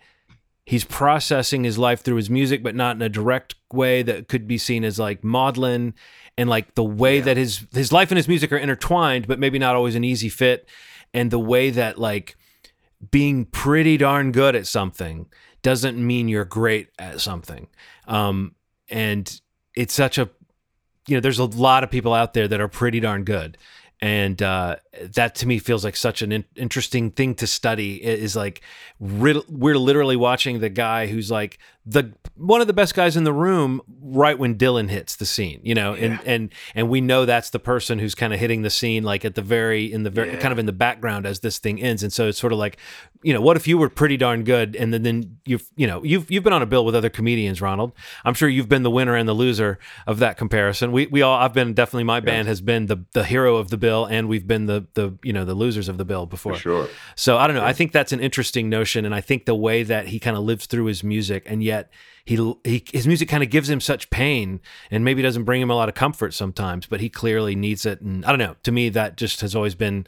he's 0.64 0.84
processing 0.84 1.64
his 1.64 1.78
life 1.78 2.00
through 2.00 2.16
his 2.16 2.30
music, 2.30 2.62
but 2.62 2.74
not 2.74 2.96
in 2.96 3.02
a 3.02 3.08
direct 3.08 3.54
way 3.72 4.02
that 4.02 4.28
could 4.28 4.48
be 4.48 4.58
seen 4.58 4.84
as 4.84 4.98
like 4.98 5.22
maudlin 5.22 5.94
and 6.38 6.48
like 6.48 6.74
the 6.74 6.84
way 6.84 7.18
yeah. 7.18 7.24
that 7.24 7.36
his 7.36 7.66
his 7.72 7.92
life 7.92 8.10
and 8.10 8.16
his 8.16 8.28
music 8.28 8.52
are 8.52 8.56
intertwined, 8.56 9.26
but 9.26 9.38
maybe 9.38 9.58
not 9.58 9.76
always 9.76 9.94
an 9.94 10.04
easy 10.04 10.28
fit, 10.28 10.68
and 11.12 11.30
the 11.30 11.38
way 11.38 11.70
that 11.70 11.98
like 11.98 12.36
being 13.10 13.44
pretty 13.44 13.96
darn 13.96 14.32
good 14.32 14.56
at 14.56 14.66
something 14.66 15.26
doesn't 15.62 16.04
mean 16.04 16.28
you're 16.28 16.44
great 16.44 16.88
at 16.98 17.20
something. 17.20 17.68
Um, 18.06 18.54
and 18.88 19.40
it's 19.76 19.94
such 19.94 20.18
a 20.18 20.30
you 21.06 21.16
know, 21.16 21.20
there's 21.20 21.38
a 21.38 21.44
lot 21.44 21.84
of 21.84 21.90
people 21.90 22.14
out 22.14 22.32
there 22.32 22.48
that 22.48 22.60
are 22.60 22.68
pretty 22.68 23.00
darn 23.00 23.24
good 23.24 23.58
and 24.04 24.42
uh, 24.42 24.76
that 25.00 25.34
to 25.36 25.48
me 25.48 25.58
feels 25.58 25.82
like 25.82 25.96
such 25.96 26.20
an 26.20 26.30
in- 26.30 26.44
interesting 26.56 27.10
thing 27.10 27.34
to 27.36 27.46
study 27.46 28.04
is 28.04 28.36
like 28.36 28.60
we're 29.00 29.78
literally 29.78 30.14
watching 30.14 30.60
the 30.60 30.68
guy 30.68 31.06
who's 31.06 31.30
like 31.30 31.58
the 31.86 32.14
one 32.36 32.60
of 32.60 32.66
the 32.66 32.72
best 32.72 32.94
guys 32.94 33.16
in 33.16 33.24
the 33.24 33.32
room 33.32 33.80
right 34.00 34.38
when 34.38 34.56
Dylan 34.56 34.88
hits 34.88 35.16
the 35.16 35.26
scene, 35.26 35.60
you 35.62 35.74
know, 35.74 35.94
yeah. 35.94 36.04
and 36.04 36.20
and 36.24 36.54
and 36.74 36.88
we 36.88 37.02
know 37.02 37.26
that's 37.26 37.50
the 37.50 37.58
person 37.58 37.98
who's 37.98 38.14
kind 38.14 38.32
of 38.32 38.40
hitting 38.40 38.62
the 38.62 38.70
scene 38.70 39.02
like 39.02 39.24
at 39.24 39.34
the 39.34 39.42
very 39.42 39.92
in 39.92 40.02
the 40.02 40.10
very 40.10 40.32
yeah. 40.32 40.38
kind 40.38 40.52
of 40.52 40.58
in 40.58 40.64
the 40.64 40.72
background 40.72 41.26
as 41.26 41.40
this 41.40 41.58
thing 41.58 41.80
ends, 41.82 42.02
and 42.02 42.10
so 42.10 42.26
it's 42.28 42.38
sort 42.38 42.54
of 42.54 42.58
like, 42.58 42.78
you 43.22 43.34
know, 43.34 43.40
what 43.42 43.56
if 43.56 43.68
you 43.68 43.76
were 43.76 43.90
pretty 43.90 44.16
darn 44.16 44.44
good, 44.44 44.76
and 44.76 44.94
then 44.94 45.02
then 45.02 45.36
you've 45.44 45.68
you 45.76 45.86
know 45.86 46.02
you've 46.02 46.30
you've 46.30 46.42
been 46.42 46.54
on 46.54 46.62
a 46.62 46.66
bill 46.66 46.86
with 46.86 46.94
other 46.94 47.10
comedians, 47.10 47.60
Ronald. 47.60 47.92
I'm 48.24 48.34
sure 48.34 48.48
you've 48.48 48.68
been 48.68 48.82
the 48.82 48.90
winner 48.90 49.14
and 49.14 49.28
the 49.28 49.34
loser 49.34 49.78
of 50.06 50.20
that 50.20 50.38
comparison. 50.38 50.90
We 50.90 51.06
we 51.08 51.20
all 51.20 51.38
I've 51.38 51.52
been 51.52 51.74
definitely 51.74 52.04
my 52.04 52.20
band 52.20 52.48
has 52.48 52.62
been 52.62 52.86
the 52.86 53.04
the 53.12 53.24
hero 53.24 53.56
of 53.56 53.68
the 53.68 53.76
bill, 53.76 54.06
and 54.06 54.26
we've 54.26 54.46
been 54.46 54.64
the 54.64 54.86
the 54.94 55.18
you 55.22 55.34
know 55.34 55.44
the 55.44 55.54
losers 55.54 55.90
of 55.90 55.98
the 55.98 56.04
bill 56.06 56.24
before. 56.24 56.54
For 56.54 56.60
sure. 56.60 56.88
So 57.14 57.36
I 57.36 57.46
don't 57.46 57.56
know. 57.56 57.64
I 57.64 57.74
think 57.74 57.92
that's 57.92 58.12
an 58.12 58.20
interesting 58.20 58.70
notion, 58.70 59.04
and 59.04 59.14
I 59.14 59.20
think 59.20 59.44
the 59.44 59.54
way 59.54 59.82
that 59.82 60.08
he 60.08 60.18
kind 60.18 60.34
of 60.34 60.44
lives 60.44 60.64
through 60.64 60.86
his 60.86 61.04
music, 61.04 61.42
and 61.46 61.62
yet 61.62 61.73
yet 61.74 61.90
he, 62.24 62.36
he 62.64 62.84
his 62.92 63.06
music 63.06 63.28
kind 63.28 63.42
of 63.42 63.50
gives 63.50 63.68
him 63.68 63.80
such 63.80 64.10
pain 64.10 64.60
and 64.90 65.04
maybe 65.04 65.22
doesn't 65.22 65.44
bring 65.44 65.60
him 65.60 65.70
a 65.70 65.74
lot 65.74 65.88
of 65.88 65.94
comfort 65.94 66.32
sometimes, 66.34 66.86
but 66.86 67.00
he 67.00 67.08
clearly 67.08 67.54
needs 67.54 67.84
it. 67.84 68.00
And 68.00 68.24
I 68.24 68.30
don't 68.30 68.38
know. 68.38 68.56
To 68.62 68.72
me, 68.72 68.88
that 68.90 69.16
just 69.16 69.40
has 69.40 69.54
always 69.54 69.74
been 69.74 70.06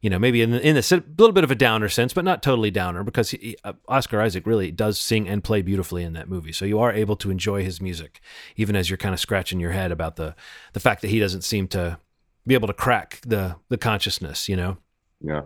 you 0.00 0.10
know, 0.10 0.18
maybe 0.18 0.42
in 0.42 0.54
in 0.54 0.76
a 0.76 0.80
little 0.80 1.32
bit 1.32 1.42
of 1.42 1.50
a 1.50 1.56
downer 1.56 1.88
sense, 1.88 2.12
but 2.12 2.24
not 2.24 2.40
totally 2.40 2.70
downer 2.70 3.02
because 3.02 3.30
he, 3.30 3.56
uh, 3.64 3.72
Oscar 3.88 4.20
Isaac 4.20 4.46
really 4.46 4.70
does 4.70 4.98
sing 4.98 5.28
and 5.28 5.42
play 5.42 5.60
beautifully 5.60 6.04
in 6.04 6.12
that 6.12 6.28
movie. 6.28 6.52
So 6.52 6.64
you 6.64 6.78
are 6.78 6.92
able 6.92 7.16
to 7.16 7.30
enjoy 7.30 7.64
his 7.64 7.80
music, 7.80 8.20
even 8.56 8.76
as 8.76 8.88
you're 8.88 8.96
kind 8.96 9.12
of 9.12 9.18
scratching 9.18 9.58
your 9.58 9.72
head 9.72 9.90
about 9.90 10.14
the 10.14 10.36
the 10.72 10.80
fact 10.80 11.02
that 11.02 11.08
he 11.08 11.18
doesn't 11.18 11.42
seem 11.42 11.66
to 11.68 11.98
be 12.46 12.54
able 12.54 12.68
to 12.68 12.74
crack 12.74 13.20
the 13.26 13.56
the 13.70 13.78
consciousness. 13.78 14.48
You 14.48 14.56
know. 14.56 14.76
Yeah. 15.20 15.42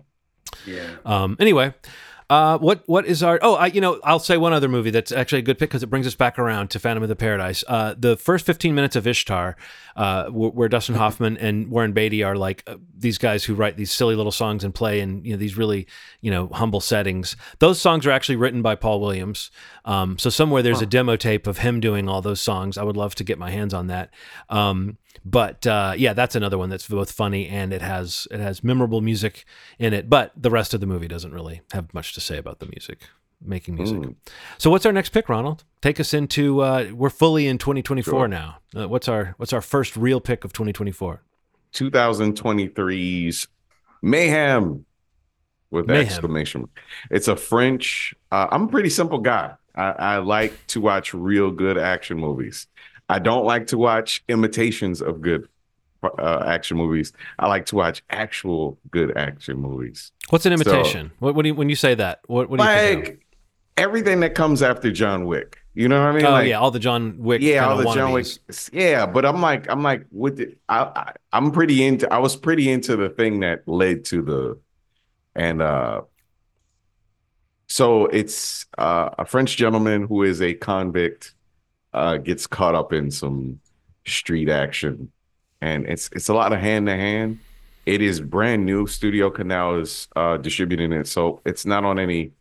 Yeah. 0.67 0.97
Um. 1.07 1.37
Anyway. 1.41 1.75
Uh, 2.31 2.59
what 2.59 2.83
what 2.87 3.07
is 3.07 3.23
our? 3.23 3.39
Oh, 3.43 3.55
I 3.55 3.67
you 3.67 3.81
know 3.81 4.01
I'll 4.05 4.19
say 4.19 4.37
one 4.37 4.53
other 4.53 4.69
movie 4.69 4.91
that's 4.91 5.13
actually 5.13 5.41
a 5.41 5.43
good 5.43 5.59
pick 5.59 5.71
because 5.71 5.83
it 5.83 5.89
brings 5.89 6.07
us 6.07 6.15
back 6.15 6.39
around 6.39 6.71
to 6.71 6.79
Phantom 6.79 7.03
of 7.03 7.09
the 7.09 7.17
Paradise. 7.17 7.65
Uh, 7.67 7.95
the 7.99 8.17
first 8.17 8.47
fifteen 8.47 8.75
minutes 8.75 8.97
of 8.97 9.07
Ishtar, 9.07 9.57
uh, 9.97 10.27
where, 10.29 10.51
where, 10.51 10.69
Dustin 10.69 10.95
Hoffman 10.97 11.37
and 11.37 11.69
Warren 11.69 11.93
Beatty 11.93 12.23
are 12.23 12.37
like 12.37 12.63
uh, 12.67 12.77
these 12.97 13.19
guys 13.19 13.45
who 13.45 13.55
write 13.55 13.77
these 13.77 13.93
silly 13.93 14.15
little 14.15 14.33
songs 14.33 14.65
and 14.65 14.75
play 14.75 15.01
in 15.01 15.25
you 15.25 15.33
know 15.33 15.39
these 15.39 15.57
really 15.57 15.87
you 16.21 16.31
know 16.31 16.49
humble 16.49 16.81
settings. 16.81 17.37
Those 17.59 17.81
songs 17.81 18.07
are 18.07 18.11
actually 18.11 18.37
written 18.37 18.63
by 18.63 18.75
Paul 18.75 19.01
Williams. 19.01 19.51
Um, 19.85 20.19
so 20.19 20.31
somewhere 20.31 20.63
there's 20.63 20.79
huh. 20.79 20.85
a 20.85 20.87
demo 20.87 21.17
tape 21.17 21.47
of 21.47 21.59
him 21.59 21.81
doing 21.81 22.09
all 22.09 22.23
those 22.23 22.41
songs. 22.41 22.79
I 22.79 22.83
would 22.83 22.97
love 22.97 23.15
to 23.17 23.25
get 23.25 23.39
my 23.39 23.51
hands 23.51 23.75
on 23.75 23.89
that. 23.89 24.11
Um, 24.49 24.99
but 25.25 25.67
uh, 25.67 25.95
yeah, 25.97 26.13
that's 26.13 26.35
another 26.35 26.59
one 26.59 26.69
that's 26.69 26.89
both 26.89 27.13
funny 27.13 27.49
and 27.49 27.73
it 27.73 27.83
has 27.83 28.27
it 28.31 28.41
has 28.41 28.65
memorable 28.65 29.01
music 29.01 29.45
in 29.79 29.93
it. 29.93 30.09
But 30.11 30.33
the 30.37 30.51
rest 30.51 30.75
of 30.75 30.81
the 30.81 30.87
movie 30.87 31.09
doesn't 31.09 31.33
really 31.33 31.63
have 31.73 31.93
much 31.95 32.15
to 32.15 32.21
say 32.21 32.39
about 32.39 32.59
the 32.59 32.67
music, 32.67 33.01
making 33.41 33.77
music. 33.77 33.99
Mm. 33.99 34.15
So 34.59 34.71
what's 34.71 34.87
our 34.87 34.93
next 34.93 35.11
pick, 35.11 35.29
Ronald? 35.29 35.65
Take 35.81 36.01
us 36.01 36.13
into 36.13 36.61
uh, 36.61 36.91
we're 36.93 37.11
fully 37.11 37.47
in 37.47 37.59
2024 37.59 38.13
sure. 38.13 38.29
now. 38.29 38.59
Uh, 38.75 38.89
what's 38.89 39.09
our 39.09 39.35
what's 39.37 39.53
our 39.53 39.61
first 39.61 39.97
real 39.97 40.21
pick 40.21 40.45
of 40.45 40.53
2024? 40.53 41.23
2023's 41.73 43.49
Mayhem 44.03 44.85
with 45.71 45.87
Mayhem. 45.87 46.05
exclamation. 46.05 46.69
It's 47.11 47.29
a 47.29 47.37
French. 47.37 48.15
Uh, 48.31 48.49
I'm 48.51 48.65
a 48.65 48.69
pretty 48.69 48.91
simple 48.91 49.19
guy. 49.19 49.55
I, 49.75 49.91
I 49.93 50.17
like 50.19 50.67
to 50.69 50.81
watch 50.81 51.15
real 51.15 51.51
good 51.51 51.79
action 51.79 52.19
movies. 52.19 52.67
I 53.13 53.19
don't 53.19 53.45
like 53.45 53.67
to 53.67 53.77
watch 53.77 54.25
imitations 54.27 55.03
of 55.03 55.21
good 55.21 55.47
uh, 56.03 56.45
action 56.47 56.79
movies. 56.79 57.13
I 57.39 57.47
like 57.47 57.67
to 57.67 57.77
watch 57.77 58.03
actual 58.09 58.79
good 58.91 59.15
action 59.19 59.59
movies. 59.59 60.13
What's 60.31 60.47
an 60.47 60.55
imitation? 60.55 61.11
So, 61.11 61.17
what, 61.19 61.35
what 61.35 61.43
do 61.43 61.49
you, 61.49 61.55
when 61.55 61.69
you 61.69 61.77
say 61.77 61.95
that? 61.95 62.21
What, 62.27 62.49
what 62.49 62.57
do 62.57 62.65
like, 62.65 63.05
think? 63.05 63.27
Everything 63.77 64.21
that 64.21 64.35
comes 64.35 64.63
after 64.63 64.91
John 64.91 65.27
Wick. 65.27 65.59
You 65.75 65.89
know 65.89 66.01
what 66.01 66.09
I 66.09 66.13
mean? 66.13 66.25
Oh 66.25 66.31
like, 66.31 66.49
yeah, 66.49 66.59
all 66.59 66.71
the 66.71 66.79
John 66.79 67.17
Wick. 67.19 67.43
Yeah, 67.43 67.67
all 67.67 67.77
the 67.77 67.93
John 67.93 68.13
Wick. 68.13 68.27
Yeah, 68.73 69.05
but 69.05 69.27
I'm 69.27 69.43
like, 69.43 69.71
I'm 69.71 69.83
like, 69.83 70.07
with 70.11 70.39
the, 70.39 70.57
I, 70.71 70.81
I, 70.81 71.37
am 71.37 71.51
pretty 71.51 71.85
into. 71.85 72.11
I 72.11 72.19
was 72.19 72.35
pretty 72.35 72.71
into 72.71 72.97
the 72.97 73.11
thing 73.11 73.41
that 73.41 73.69
led 73.69 74.07
to 74.07 74.23
the, 74.23 74.59
and 75.35 75.61
uh, 75.61 76.03
so 77.67 78.07
it's 78.07 78.65
uh, 78.79 79.11
a 79.19 79.27
French 79.27 79.59
gentleman 79.59 80.07
who 80.07 80.23
is 80.23 80.41
a 80.41 80.55
convict 80.55 81.35
uh, 81.95 82.17
gets 82.17 82.47
caught 82.47 82.75
up 82.75 82.93
in 82.93 83.11
some 83.11 83.61
street 84.07 84.49
action, 84.49 85.11
and 85.61 85.87
it's 85.87 86.09
it's 86.13 86.29
a 86.29 86.35
lot 86.35 86.53
of 86.53 86.61
hand 86.61 86.87
to 86.87 86.97
hand. 86.97 87.39
It 87.85 88.01
is 88.01 88.21
brand 88.21 88.65
new. 88.65 88.87
Studio 88.87 89.31
Canal 89.31 89.81
is 89.81 90.09
uh, 90.15 90.37
distributing 90.37 90.93
it, 90.93 91.07
so 91.07 91.41
it's 91.45 91.67
not 91.67 91.85
on 91.85 91.99
any 91.99 92.33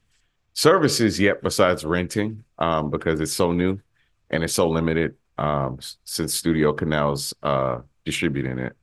services 0.53 1.19
yet 1.19 1.41
besides 1.41 1.83
renting 1.85 2.43
um, 2.59 2.89
because 2.89 3.19
it's 3.19 3.33
so 3.33 3.51
new 3.51 3.79
and 4.29 4.43
it's 4.43 4.53
so 4.53 4.69
limited 4.69 5.15
um, 5.37 5.79
since 6.03 6.33
Studio 6.33 6.73
Canal's 6.73 7.33
uh, 7.43 7.79
distributing 8.05 8.59
it. 8.59 8.75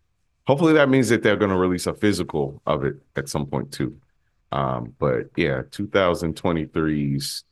Hopefully, 0.47 0.73
that 0.73 0.89
means 0.89 1.09
that 1.11 1.23
they're 1.23 1.37
going 1.37 1.51
to 1.51 1.57
release 1.57 1.87
a 1.87 1.95
physical 1.95 2.61
of 2.67 2.85
it 2.85 2.97
at 3.17 3.29
some 3.29 3.47
point 3.47 3.71
too. 3.71 3.97
Um, 4.51 4.95
but 4.99 5.27
yeah, 5.37 5.63
2023's 5.71 7.45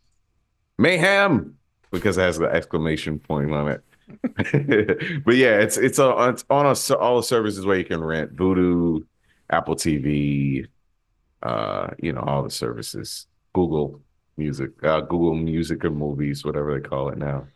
Mayhem 0.79 1.57
because 1.91 2.19
it 2.19 2.23
has 2.23 2.39
the 2.39 2.47
exclamation 2.47 3.19
point 3.19 3.53
on 3.53 3.69
it. 3.69 3.83
but 5.25 5.37
yeah, 5.37 5.59
it's 5.59 5.77
it's, 5.77 5.99
a, 5.99 6.29
it's 6.29 6.45
on 6.49 6.67
a, 6.67 6.97
all 6.97 7.17
the 7.17 7.23
services 7.23 7.65
where 7.67 7.79
you 7.79 7.85
can 7.85 8.03
rent 8.03 8.37
Vudu, 8.37 9.05
Apple 9.51 9.75
TV, 9.75 10.67
uh, 11.43 11.89
you 11.99 12.13
know, 12.13 12.21
all 12.21 12.43
the 12.43 12.51
services, 12.51 13.27
Google 13.53 14.01
Music, 14.37 14.71
uh, 14.85 15.01
Google 15.01 15.35
Music 15.35 15.83
and 15.85 15.97
movies, 15.97 16.45
whatever 16.45 16.79
they 16.79 16.89
call 16.89 17.09
it 17.09 17.19
now. 17.19 17.47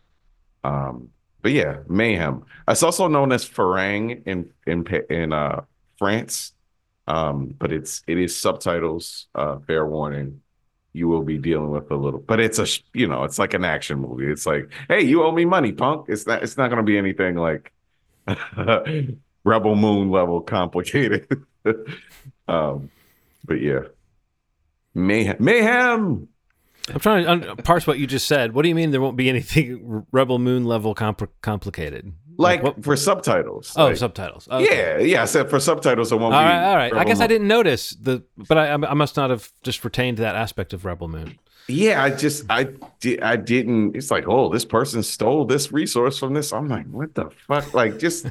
Um, 0.64 1.10
but 1.42 1.52
yeah, 1.52 1.78
Mayhem. 1.88 2.44
It's 2.68 2.82
also 2.82 3.08
known 3.08 3.32
as 3.32 3.48
Farang 3.48 4.22
in 4.26 4.50
in 4.66 4.86
in 5.08 5.32
uh, 5.32 5.62
France, 5.98 6.52
um, 7.06 7.54
but 7.58 7.72
it's 7.72 8.02
it 8.06 8.18
is 8.18 8.36
subtitles. 8.36 9.28
Uh, 9.34 9.58
fair 9.66 9.86
warning, 9.86 10.42
you 10.92 11.08
will 11.08 11.22
be 11.22 11.38
dealing 11.38 11.70
with 11.70 11.90
a 11.90 11.96
little, 11.96 12.20
but 12.20 12.40
it's 12.40 12.58
a 12.58 12.66
you 12.92 13.06
know 13.06 13.24
it's 13.24 13.38
like 13.38 13.54
an 13.54 13.64
action 13.64 14.00
movie. 14.00 14.26
It's 14.26 14.46
like, 14.46 14.70
hey, 14.88 15.02
you 15.02 15.22
owe 15.22 15.32
me 15.32 15.44
money, 15.44 15.72
punk. 15.72 16.06
It's 16.08 16.26
not 16.26 16.42
it's 16.42 16.56
not 16.56 16.68
going 16.68 16.78
to 16.78 16.82
be 16.82 16.98
anything 16.98 17.36
like 17.36 17.72
Rebel 19.44 19.76
Moon 19.76 20.10
level 20.10 20.40
complicated. 20.40 21.44
um, 22.48 22.90
but 23.44 23.60
yeah, 23.60 23.80
mayhem, 24.94 25.36
mayhem. 25.38 26.28
I'm 26.88 27.00
trying 27.00 27.42
to 27.42 27.56
parse 27.56 27.86
what 27.86 27.98
you 27.98 28.06
just 28.06 28.26
said. 28.26 28.52
What 28.52 28.62
do 28.62 28.68
you 28.68 28.74
mean 28.74 28.90
there 28.90 29.00
won't 29.00 29.16
be 29.16 29.28
anything 29.28 30.06
Rebel 30.12 30.38
Moon 30.38 30.64
level 30.64 30.94
compl- 30.94 31.28
complicated? 31.42 32.12
Like, 32.40 32.62
like 32.62 32.82
for 32.82 32.96
subtitles. 32.96 33.74
Oh, 33.76 33.86
like, 33.86 33.96
subtitles. 33.98 34.48
Okay. 34.50 34.64
Yeah, 34.64 34.98
yeah. 34.98 35.22
I 35.22 35.26
said 35.26 35.50
for 35.50 35.60
subtitles, 35.60 36.10
it 36.10 36.16
won't 36.16 36.34
all 36.34 36.40
be. 36.40 36.44
Right, 36.46 36.70
all 36.70 36.76
right. 36.76 36.92
Rebel 36.92 36.98
I 36.98 37.04
guess 37.04 37.18
Moon. 37.18 37.24
I 37.24 37.26
didn't 37.26 37.48
notice 37.48 37.90
the, 37.90 38.22
but 38.48 38.56
I, 38.56 38.72
I 38.72 38.94
must 38.94 39.16
not 39.16 39.28
have 39.28 39.52
just 39.62 39.84
retained 39.84 40.18
that 40.18 40.34
aspect 40.34 40.72
of 40.72 40.86
Rebel 40.86 41.06
Moon. 41.06 41.38
Yeah, 41.68 42.02
I 42.02 42.10
just 42.10 42.46
I 42.48 42.68
did 43.00 43.22
I 43.22 43.36
didn't. 43.36 43.94
It's 43.94 44.10
like, 44.10 44.26
oh, 44.26 44.48
this 44.48 44.64
person 44.64 45.02
stole 45.02 45.44
this 45.44 45.70
resource 45.70 46.18
from 46.18 46.32
this. 46.32 46.52
I'm 46.52 46.66
like, 46.68 46.86
what 46.86 47.14
the 47.14 47.30
fuck? 47.46 47.74
Like, 47.74 47.98
just 47.98 48.26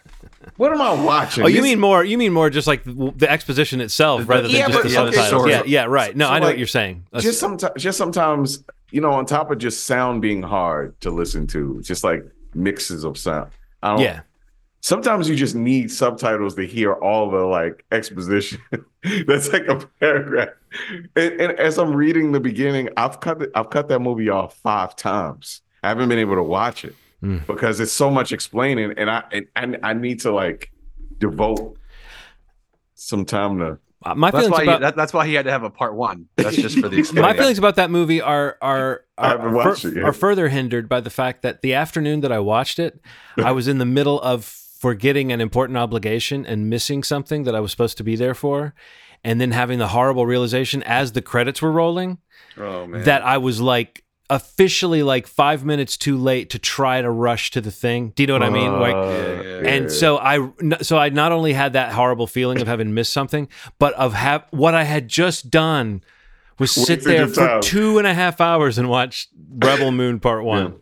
what 0.56 0.72
am 0.72 0.80
I 0.80 0.92
watching? 0.94 1.42
Oh, 1.42 1.48
you 1.48 1.56
this... 1.56 1.64
mean 1.64 1.80
more? 1.80 2.04
You 2.04 2.16
mean 2.16 2.32
more 2.32 2.50
just 2.50 2.68
like 2.68 2.84
the 2.84 3.26
exposition 3.28 3.80
itself 3.80 4.28
rather 4.28 4.42
than 4.42 4.52
yeah, 4.52 4.68
just 4.68 4.82
the 4.84 4.90
subtitles? 4.90 5.48
Yeah, 5.48 5.62
yeah, 5.66 5.84
right. 5.84 6.16
No, 6.16 6.26
so 6.26 6.30
I 6.30 6.38
know 6.38 6.46
like, 6.46 6.52
what 6.52 6.58
you're 6.58 6.66
saying. 6.68 7.06
Just 7.18 7.40
sometimes, 7.40 7.74
just 7.76 7.98
sometimes, 7.98 8.62
you 8.92 9.00
know, 9.00 9.10
on 9.10 9.26
top 9.26 9.50
of 9.50 9.58
just 9.58 9.84
sound 9.84 10.22
being 10.22 10.42
hard 10.42 10.98
to 11.00 11.10
listen 11.10 11.46
to, 11.48 11.82
just 11.82 12.04
like 12.04 12.22
mixes 12.58 13.04
of 13.04 13.16
sound. 13.16 13.50
I 13.82 13.90
don't, 13.92 14.00
yeah. 14.00 14.20
Sometimes 14.80 15.28
you 15.28 15.34
just 15.34 15.54
need 15.54 15.90
subtitles 15.90 16.54
to 16.54 16.66
hear 16.66 16.92
all 16.92 17.30
the 17.30 17.44
like 17.44 17.84
exposition. 17.90 18.60
That's 19.26 19.52
like 19.52 19.66
a 19.68 19.76
paragraph. 20.00 20.50
And, 21.16 21.40
and, 21.40 21.58
as 21.58 21.78
I'm 21.78 21.94
reading 21.94 22.32
the 22.32 22.40
beginning, 22.40 22.88
I've 22.96 23.20
cut 23.20 23.40
the, 23.40 23.50
I've 23.54 23.70
cut 23.70 23.88
that 23.88 24.00
movie 24.00 24.28
off 24.28 24.56
five 24.56 24.94
times. 24.94 25.62
I 25.82 25.88
haven't 25.88 26.08
been 26.08 26.18
able 26.18 26.36
to 26.36 26.42
watch 26.42 26.84
it 26.84 26.94
mm. 27.22 27.44
because 27.46 27.80
it's 27.80 27.92
so 27.92 28.10
much 28.10 28.32
explaining, 28.32 28.94
and 28.96 29.10
I 29.10 29.24
and, 29.56 29.78
I 29.82 29.94
need 29.94 30.20
to 30.20 30.32
like 30.32 30.70
devote 31.18 31.76
some 32.94 33.24
time 33.24 33.58
to. 33.58 33.78
Uh, 34.04 34.14
my 34.14 34.30
that's 34.30 34.44
feelings 34.44 34.58
why 34.58 34.62
about 34.62 34.78
he, 34.78 34.84
that, 34.84 34.96
that's 34.96 35.12
why 35.12 35.26
he 35.26 35.34
had 35.34 35.44
to 35.46 35.50
have 35.50 35.64
a 35.64 35.70
part 35.70 35.94
one. 35.94 36.28
That's 36.36 36.56
just 36.56 36.78
for 36.78 36.88
the. 36.88 36.98
experience. 37.00 37.14
my 37.14 37.36
feelings 37.36 37.58
about 37.58 37.76
that 37.76 37.90
movie 37.90 38.20
are 38.20 38.56
are 38.62 39.04
are, 39.16 39.58
are, 39.58 39.74
fur, 39.74 40.06
are 40.06 40.12
further 40.12 40.48
hindered 40.48 40.88
by 40.88 41.00
the 41.00 41.10
fact 41.10 41.42
that 41.42 41.62
the 41.62 41.74
afternoon 41.74 42.20
that 42.20 42.30
I 42.30 42.38
watched 42.38 42.78
it, 42.78 43.00
I 43.36 43.50
was 43.50 43.66
in 43.66 43.78
the 43.78 43.84
middle 43.84 44.20
of 44.20 44.44
forgetting 44.44 45.32
an 45.32 45.40
important 45.40 45.76
obligation 45.76 46.46
and 46.46 46.70
missing 46.70 47.02
something 47.02 47.42
that 47.42 47.56
I 47.56 47.60
was 47.60 47.72
supposed 47.72 47.96
to 47.96 48.04
be 48.04 48.14
there 48.14 48.34
for, 48.34 48.72
and 49.24 49.40
then 49.40 49.50
having 49.50 49.80
the 49.80 49.88
horrible 49.88 50.26
realization 50.26 50.82
as 50.84 51.12
the 51.12 51.22
credits 51.22 51.60
were 51.60 51.72
rolling 51.72 52.18
oh, 52.56 52.86
that 53.02 53.22
I 53.22 53.38
was 53.38 53.60
like 53.60 54.04
officially 54.30 55.02
like 55.02 55.26
five 55.26 55.64
minutes 55.64 55.96
too 55.96 56.16
late 56.16 56.50
to 56.50 56.58
try 56.58 57.00
to 57.00 57.10
rush 57.10 57.50
to 57.52 57.60
the 57.60 57.70
thing. 57.70 58.10
Do 58.10 58.22
you 58.22 58.26
know 58.26 58.34
what 58.34 58.42
uh, 58.42 58.46
I 58.46 58.50
mean? 58.50 58.72
Like, 58.80 58.94
yeah, 58.94 59.42
yeah, 59.42 59.68
and 59.68 59.84
yeah. 59.84 59.88
so 59.88 60.18
I, 60.18 60.50
so 60.82 60.98
I 60.98 61.08
not 61.08 61.32
only 61.32 61.52
had 61.52 61.72
that 61.72 61.92
horrible 61.92 62.26
feeling 62.26 62.60
of 62.60 62.66
having 62.66 62.94
missed 62.94 63.12
something, 63.12 63.48
but 63.78 63.94
of 63.94 64.14
have 64.14 64.46
what 64.50 64.74
I 64.74 64.84
had 64.84 65.08
just 65.08 65.50
done 65.50 66.02
was 66.58 66.72
sit 66.72 67.04
there 67.04 67.26
for 67.28 67.60
two 67.60 67.98
and 67.98 68.06
a 68.06 68.14
half 68.14 68.40
hours 68.40 68.78
and 68.78 68.88
watch 68.88 69.28
Rebel 69.58 69.92
Moon 69.92 70.20
Part 70.20 70.44
One 70.44 70.80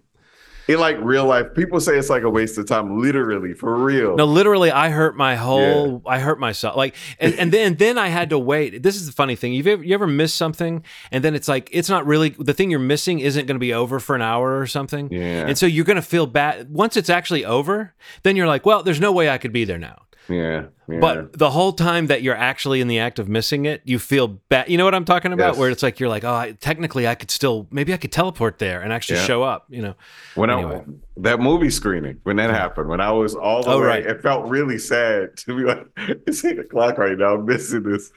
in 0.69 0.79
like 0.81 0.97
real 1.01 1.27
life, 1.27 1.55
people 1.55 1.81
say 1.81 1.97
it's 1.97 2.11
like 2.11 2.23
a 2.23 2.31
waste 2.31 2.59
of 2.59 2.67
time. 2.67 3.01
Literally, 3.01 3.55
for 3.55 3.75
real. 3.75 4.17
No, 4.17 4.25
literally, 4.25 4.71
I 4.71 4.91
hurt 4.91 5.17
my 5.17 5.37
whole. 5.37 6.03
Yeah. 6.05 6.11
I 6.13 6.19
hurt 6.19 6.41
myself. 6.41 6.77
Like, 6.77 6.95
and, 7.19 7.35
and 7.35 7.53
then 7.53 7.67
and 7.67 7.79
then 7.79 7.99
I 7.99 8.09
had 8.09 8.31
to 8.31 8.39
wait. 8.39 8.83
This 8.83 8.97
is 8.97 9.07
the 9.07 9.13
funny 9.13 9.37
thing. 9.37 9.53
You've 9.53 9.67
ever, 9.67 9.83
you 9.83 9.95
ever 9.95 10.07
miss 10.07 10.33
something, 10.33 10.85
and 11.11 11.25
then 11.25 11.35
it's 11.35 11.49
like 11.49 11.69
it's 11.73 11.89
not 11.89 12.07
really 12.07 12.31
the 12.31 12.55
thing 12.55 12.71
you're 12.71 12.81
missing 12.81 13.21
isn't 13.21 13.47
going 13.47 13.57
to 13.57 13.61
be 13.61 13.73
over 13.73 14.01
for 14.01 14.17
an 14.17 14.23
hour 14.23 14.59
or 14.59 14.67
something. 14.67 15.13
Yeah. 15.13 15.47
And 15.47 15.59
so 15.59 15.67
you're 15.67 15.85
going 15.85 15.97
to 15.97 16.03
feel 16.03 16.27
bad 16.27 16.71
once 16.71 16.97
it's 16.97 17.11
actually 17.11 17.45
over. 17.45 17.95
Then 18.23 18.37
you're 18.37 18.47
like, 18.47 18.65
well, 18.65 18.83
there's 18.83 19.01
no 19.01 19.13
way 19.13 19.29
I 19.29 19.39
could 19.39 19.53
be 19.53 19.65
there 19.65 19.79
now. 19.79 20.06
Yeah, 20.29 20.67
yeah, 20.89 21.01
But 21.01 21.39
the 21.39 21.51
whole 21.51 21.73
time 21.73 22.07
that 22.09 22.23
you're 22.23 22.37
actually 22.37 22.81
in 22.81 22.89
the 22.89 22.99
act 22.99 23.19
of 23.19 23.29
missing 23.29 23.65
it, 23.65 23.83
you 23.85 23.99
feel 23.99 24.29
bad. 24.29 24.69
You 24.69 24.79
know 24.79 24.85
what 24.85 24.95
I'm 24.95 25.05
talking 25.05 25.33
about? 25.33 25.53
Yes. 25.53 25.59
Where 25.59 25.71
it's 25.71 25.83
like 25.83 25.99
you're 26.01 26.09
like, 26.09 26.25
oh, 26.25 26.35
I, 26.35 26.53
technically, 26.53 27.07
I 27.07 27.15
could 27.15 27.31
still 27.31 27.67
maybe 27.71 27.93
I 27.93 27.97
could 27.97 28.13
teleport 28.13 28.59
there 28.59 28.81
and 28.83 28.93
actually 28.93 29.19
yeah. 29.19 29.25
show 29.25 29.43
up. 29.43 29.67
You 29.69 29.83
know, 29.83 29.95
when 30.35 30.51
anyway. 30.51 30.85
I 30.87 30.93
that 31.19 31.41
movie 31.41 31.71
screening 31.71 32.21
when 32.23 32.37
that 32.37 32.51
happened, 32.51 32.89
when 32.89 33.01
I 33.01 33.11
was 33.11 33.35
all 33.35 33.63
the 33.63 33.71
oh, 33.71 33.81
way, 33.81 33.87
right. 33.87 34.07
it 34.07 34.23
felt 34.23 34.47
really 34.47 34.79
sad 34.79 35.37
to 35.39 35.57
be 35.57 35.65
like, 35.65 35.87
it's 36.27 36.45
eight 36.45 36.59
o'clock 36.59 36.99
right 36.99 37.19
now, 37.19 37.35
I'm 37.35 37.45
missing 37.45 37.83
this. 37.83 38.13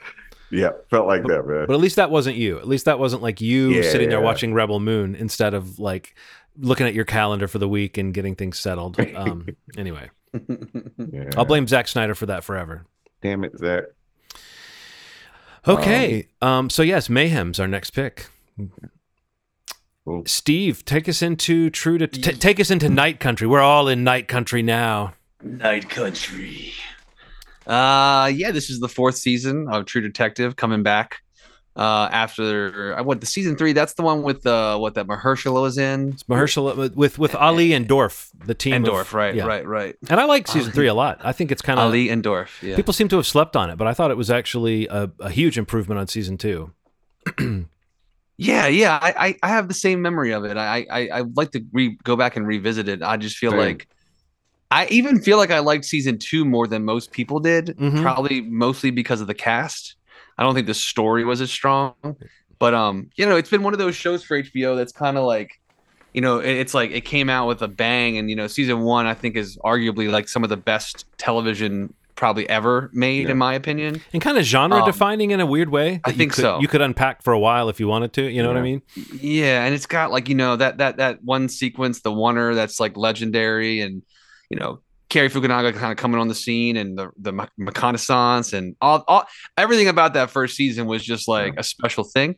Yeah, 0.51 0.71
felt 0.89 1.05
like 1.05 1.21
but, 1.23 1.29
that, 1.29 1.47
man. 1.47 1.67
But 1.67 1.73
at 1.73 1.79
least 1.79 1.97
that 1.97 2.09
wasn't 2.09 2.37
you. 2.37 2.57
At 2.57 2.67
least 2.67 2.85
that 2.85 2.97
wasn't 2.97 3.21
like 3.21 3.39
you 3.39 3.69
yeah, 3.69 3.83
sitting 3.83 4.09
there 4.09 4.21
watching 4.21 4.53
Rebel 4.53 4.79
Moon 4.79 5.13
instead 5.13 5.53
of 5.53 5.77
like 5.77 6.15
looking 6.57 6.87
at 6.87 6.95
your 6.95 7.05
calendar 7.05 7.47
for 7.47 7.59
the 7.59 7.69
week 7.69 7.99
and 7.99 8.13
getting 8.13 8.35
things 8.35 8.57
settled. 8.57 8.97
Um, 9.15 9.47
anyway 9.77 10.09
yeah. 10.33 11.29
I'll 11.37 11.45
blame 11.45 11.67
Zack 11.67 11.87
Snyder 11.87 12.15
for 12.15 12.25
that 12.27 12.43
forever. 12.43 12.85
Damn 13.21 13.43
it, 13.43 13.57
Zack. 13.57 13.85
Okay. 15.67 16.27
Um, 16.41 16.49
um 16.49 16.69
so 16.69 16.81
yes, 16.81 17.09
Mayhem's 17.09 17.59
our 17.59 17.67
next 17.67 17.91
pick. 17.91 18.27
Steve, 20.25 20.83
take 20.85 21.07
us 21.07 21.21
into 21.21 21.69
true 21.69 21.97
to 21.97 22.07
t- 22.07 22.33
take 22.33 22.59
us 22.59 22.71
into 22.71 22.89
night 22.89 23.19
country. 23.19 23.47
We're 23.47 23.61
all 23.61 23.87
in 23.87 24.03
night 24.03 24.27
country 24.27 24.61
now. 24.63 25.13
Night 25.43 25.89
country. 25.89 26.73
Uh 27.67 28.31
yeah, 28.33 28.51
this 28.51 28.69
is 28.69 28.79
the 28.79 28.89
fourth 28.89 29.15
season 29.15 29.67
of 29.69 29.85
True 29.85 30.01
Detective 30.01 30.55
coming 30.55 30.81
back 30.81 31.17
uh, 31.79 32.09
after 32.11 32.93
I 32.97 33.01
went 33.01 33.21
the 33.21 33.27
season 33.27 33.55
three. 33.55 33.71
That's 33.71 33.93
the 33.93 34.01
one 34.01 34.21
with 34.21 34.45
uh, 34.45 34.77
what 34.77 34.95
that 34.95 35.07
Mahershala 35.07 35.61
was 35.61 35.77
in. 35.77 36.09
It's 36.09 36.23
Mahershala 36.23 36.93
with 36.93 37.17
with 37.17 37.33
Ali 37.35 37.71
and 37.71 37.87
Dorff, 37.87 38.29
the 38.45 38.53
team. 38.53 38.73
And 38.73 38.85
Dorff, 38.85 39.13
right, 39.13 39.33
yeah. 39.33 39.45
right, 39.45 39.65
right. 39.65 39.95
And 40.09 40.19
I 40.19 40.25
like 40.25 40.49
season 40.49 40.73
three 40.73 40.87
a 40.87 40.93
lot. 40.93 41.21
I 41.23 41.31
think 41.31 41.53
it's 41.53 41.61
kind 41.61 41.79
of 41.79 41.85
Ali 41.85 42.09
and 42.09 42.21
Dorff. 42.21 42.61
Yeah. 42.61 42.75
People 42.75 42.93
seem 42.93 43.07
to 43.07 43.15
have 43.15 43.25
slept 43.25 43.55
on 43.55 43.69
it, 43.69 43.77
but 43.77 43.87
I 43.87 43.93
thought 43.93 44.11
it 44.11 44.17
was 44.17 44.29
actually 44.29 44.87
a, 44.87 45.09
a 45.21 45.29
huge 45.29 45.57
improvement 45.57 45.99
on 45.99 46.07
season 46.07 46.37
two. 46.37 46.73
yeah, 48.37 48.67
yeah. 48.67 48.99
I, 49.01 49.37
I 49.41 49.47
have 49.47 49.69
the 49.69 49.73
same 49.73 50.01
memory 50.01 50.33
of 50.33 50.43
it. 50.43 50.57
I 50.57 50.85
I 50.91 51.09
I'd 51.13 51.37
like 51.37 51.51
to 51.51 51.63
re- 51.71 51.97
go 52.03 52.17
back 52.17 52.35
and 52.35 52.45
revisit 52.45 52.89
it. 52.89 53.01
I 53.01 53.15
just 53.15 53.37
feel 53.37 53.55
like. 53.55 53.87
I 54.71 54.85
even 54.91 55.19
feel 55.19 55.37
like 55.37 55.49
I 55.49 55.59
liked 55.59 55.83
season 55.85 56.19
two 56.19 56.45
more 56.45 56.67
than 56.67 56.85
most 56.85 57.11
people 57.11 57.39
did, 57.39 57.69
mm-hmm. 57.69 58.03
probably 58.03 58.41
mostly 58.41 58.91
because 58.91 59.19
of 59.19 59.25
the 59.25 59.33
cast. 59.33 59.95
I 60.39 60.43
don't 60.43 60.55
think 60.55 60.67
the 60.67 60.73
story 60.73 61.25
was 61.25 61.41
as 61.41 61.51
strong, 61.51 61.93
but 62.59 62.73
um, 62.73 63.09
you 63.17 63.25
know, 63.25 63.35
it's 63.35 63.49
been 63.49 63.61
one 63.61 63.73
of 63.73 63.79
those 63.79 63.93
shows 63.93 64.23
for 64.23 64.41
HBO 64.41 64.77
that's 64.77 64.93
kind 64.93 65.17
of 65.17 65.25
like, 65.25 65.59
you 66.13 66.21
know, 66.21 66.39
it's 66.39 66.73
like 66.73 66.91
it 66.91 67.01
came 67.01 67.29
out 67.29 67.45
with 67.49 67.61
a 67.61 67.67
bang, 67.67 68.17
and 68.17 68.29
you 68.29 68.37
know, 68.37 68.47
season 68.47 68.79
one 68.79 69.05
I 69.05 69.13
think 69.13 69.35
is 69.35 69.57
arguably 69.57 70.09
like 70.09 70.29
some 70.29 70.45
of 70.45 70.49
the 70.49 70.55
best 70.55 71.05
television 71.17 71.93
probably 72.15 72.47
ever 72.49 72.89
made, 72.93 73.25
yeah. 73.25 73.31
in 73.31 73.37
my 73.37 73.53
opinion, 73.53 74.01
and 74.13 74.21
kind 74.21 74.37
of 74.37 74.45
genre 74.45 74.81
defining 74.85 75.31
um, 75.31 75.35
in 75.35 75.39
a 75.41 75.45
weird 75.45 75.69
way. 75.69 75.99
I 76.05 76.13
think 76.13 76.31
could, 76.31 76.41
so. 76.41 76.61
You 76.61 76.69
could 76.69 76.79
unpack 76.81 77.21
for 77.21 77.33
a 77.33 77.39
while 77.39 77.67
if 77.67 77.81
you 77.81 77.89
wanted 77.89 78.13
to. 78.13 78.23
You 78.23 78.41
know 78.41 78.49
yeah. 78.49 78.55
what 78.55 78.59
I 78.59 78.63
mean? 78.63 78.81
Yeah, 79.19 79.65
and 79.65 79.75
it's 79.75 79.87
got 79.87 80.09
like 80.09 80.29
you 80.29 80.35
know 80.35 80.55
that 80.55 80.77
that 80.77 80.95
that 80.97 81.21
one 81.21 81.49
sequence, 81.49 81.99
the 81.99 82.11
oneer 82.11 82.55
that's 82.55 82.79
like 82.79 82.95
legendary, 82.95 83.81
and 83.81 84.03
you 84.49 84.57
know 84.57 84.79
Cary 85.09 85.29
Fukunaga 85.29 85.73
kind 85.73 85.91
of 85.91 85.97
coming 85.97 86.19
on 86.19 86.27
the 86.27 86.35
scene 86.35 86.77
and 86.77 86.97
the 86.97 87.09
the 87.17 87.47
reconnaissance 87.57 88.53
and 88.53 88.75
all, 88.79 89.03
all 89.07 89.25
everything 89.57 89.87
about 89.87 90.13
that 90.13 90.29
first 90.29 90.55
season 90.55 90.85
was 90.85 91.03
just 91.03 91.27
like 91.27 91.55
a 91.57 91.63
special 91.63 92.03
thing. 92.03 92.35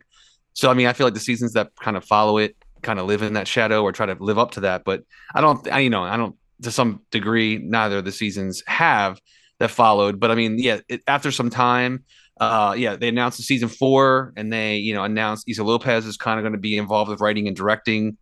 So 0.53 0.71
I 0.71 0.73
mean, 0.73 0.87
I 0.87 0.93
feel 0.93 1.05
like 1.05 1.13
the 1.13 1.19
seasons 1.19 1.53
that 1.53 1.71
kind 1.81 1.97
of 1.97 2.05
follow 2.05 2.37
it 2.37 2.55
kind 2.81 2.99
of 2.99 3.05
live 3.05 3.21
in 3.21 3.33
that 3.33 3.47
shadow 3.47 3.83
or 3.83 3.91
try 3.91 4.05
to 4.05 4.15
live 4.19 4.37
up 4.37 4.51
to 4.51 4.61
that. 4.61 4.83
But 4.83 5.03
I 5.35 5.41
don't, 5.41 5.71
I, 5.71 5.79
you 5.79 5.89
know, 5.89 6.03
I 6.03 6.17
don't 6.17 6.35
to 6.63 6.71
some 6.71 7.01
degree 7.11 7.57
neither 7.57 7.97
of 7.97 8.05
the 8.05 8.11
seasons 8.11 8.63
have 8.67 9.19
that 9.59 9.71
followed. 9.71 10.19
But 10.19 10.31
I 10.31 10.35
mean, 10.35 10.57
yeah, 10.57 10.79
it, 10.87 11.01
after 11.07 11.31
some 11.31 11.49
time, 11.49 12.03
uh, 12.39 12.73
yeah, 12.77 12.95
they 12.95 13.07
announced 13.07 13.37
the 13.37 13.43
season 13.43 13.69
four 13.69 14.33
and 14.35 14.51
they, 14.51 14.77
you 14.77 14.93
know, 14.93 15.03
announced 15.03 15.47
Issa 15.47 15.63
Lopez 15.63 16.05
is 16.05 16.17
kind 16.17 16.39
of 16.39 16.43
going 16.43 16.53
to 16.53 16.59
be 16.59 16.77
involved 16.77 17.09
with 17.09 17.21
writing 17.21 17.47
and 17.47 17.55
directing 17.55 18.17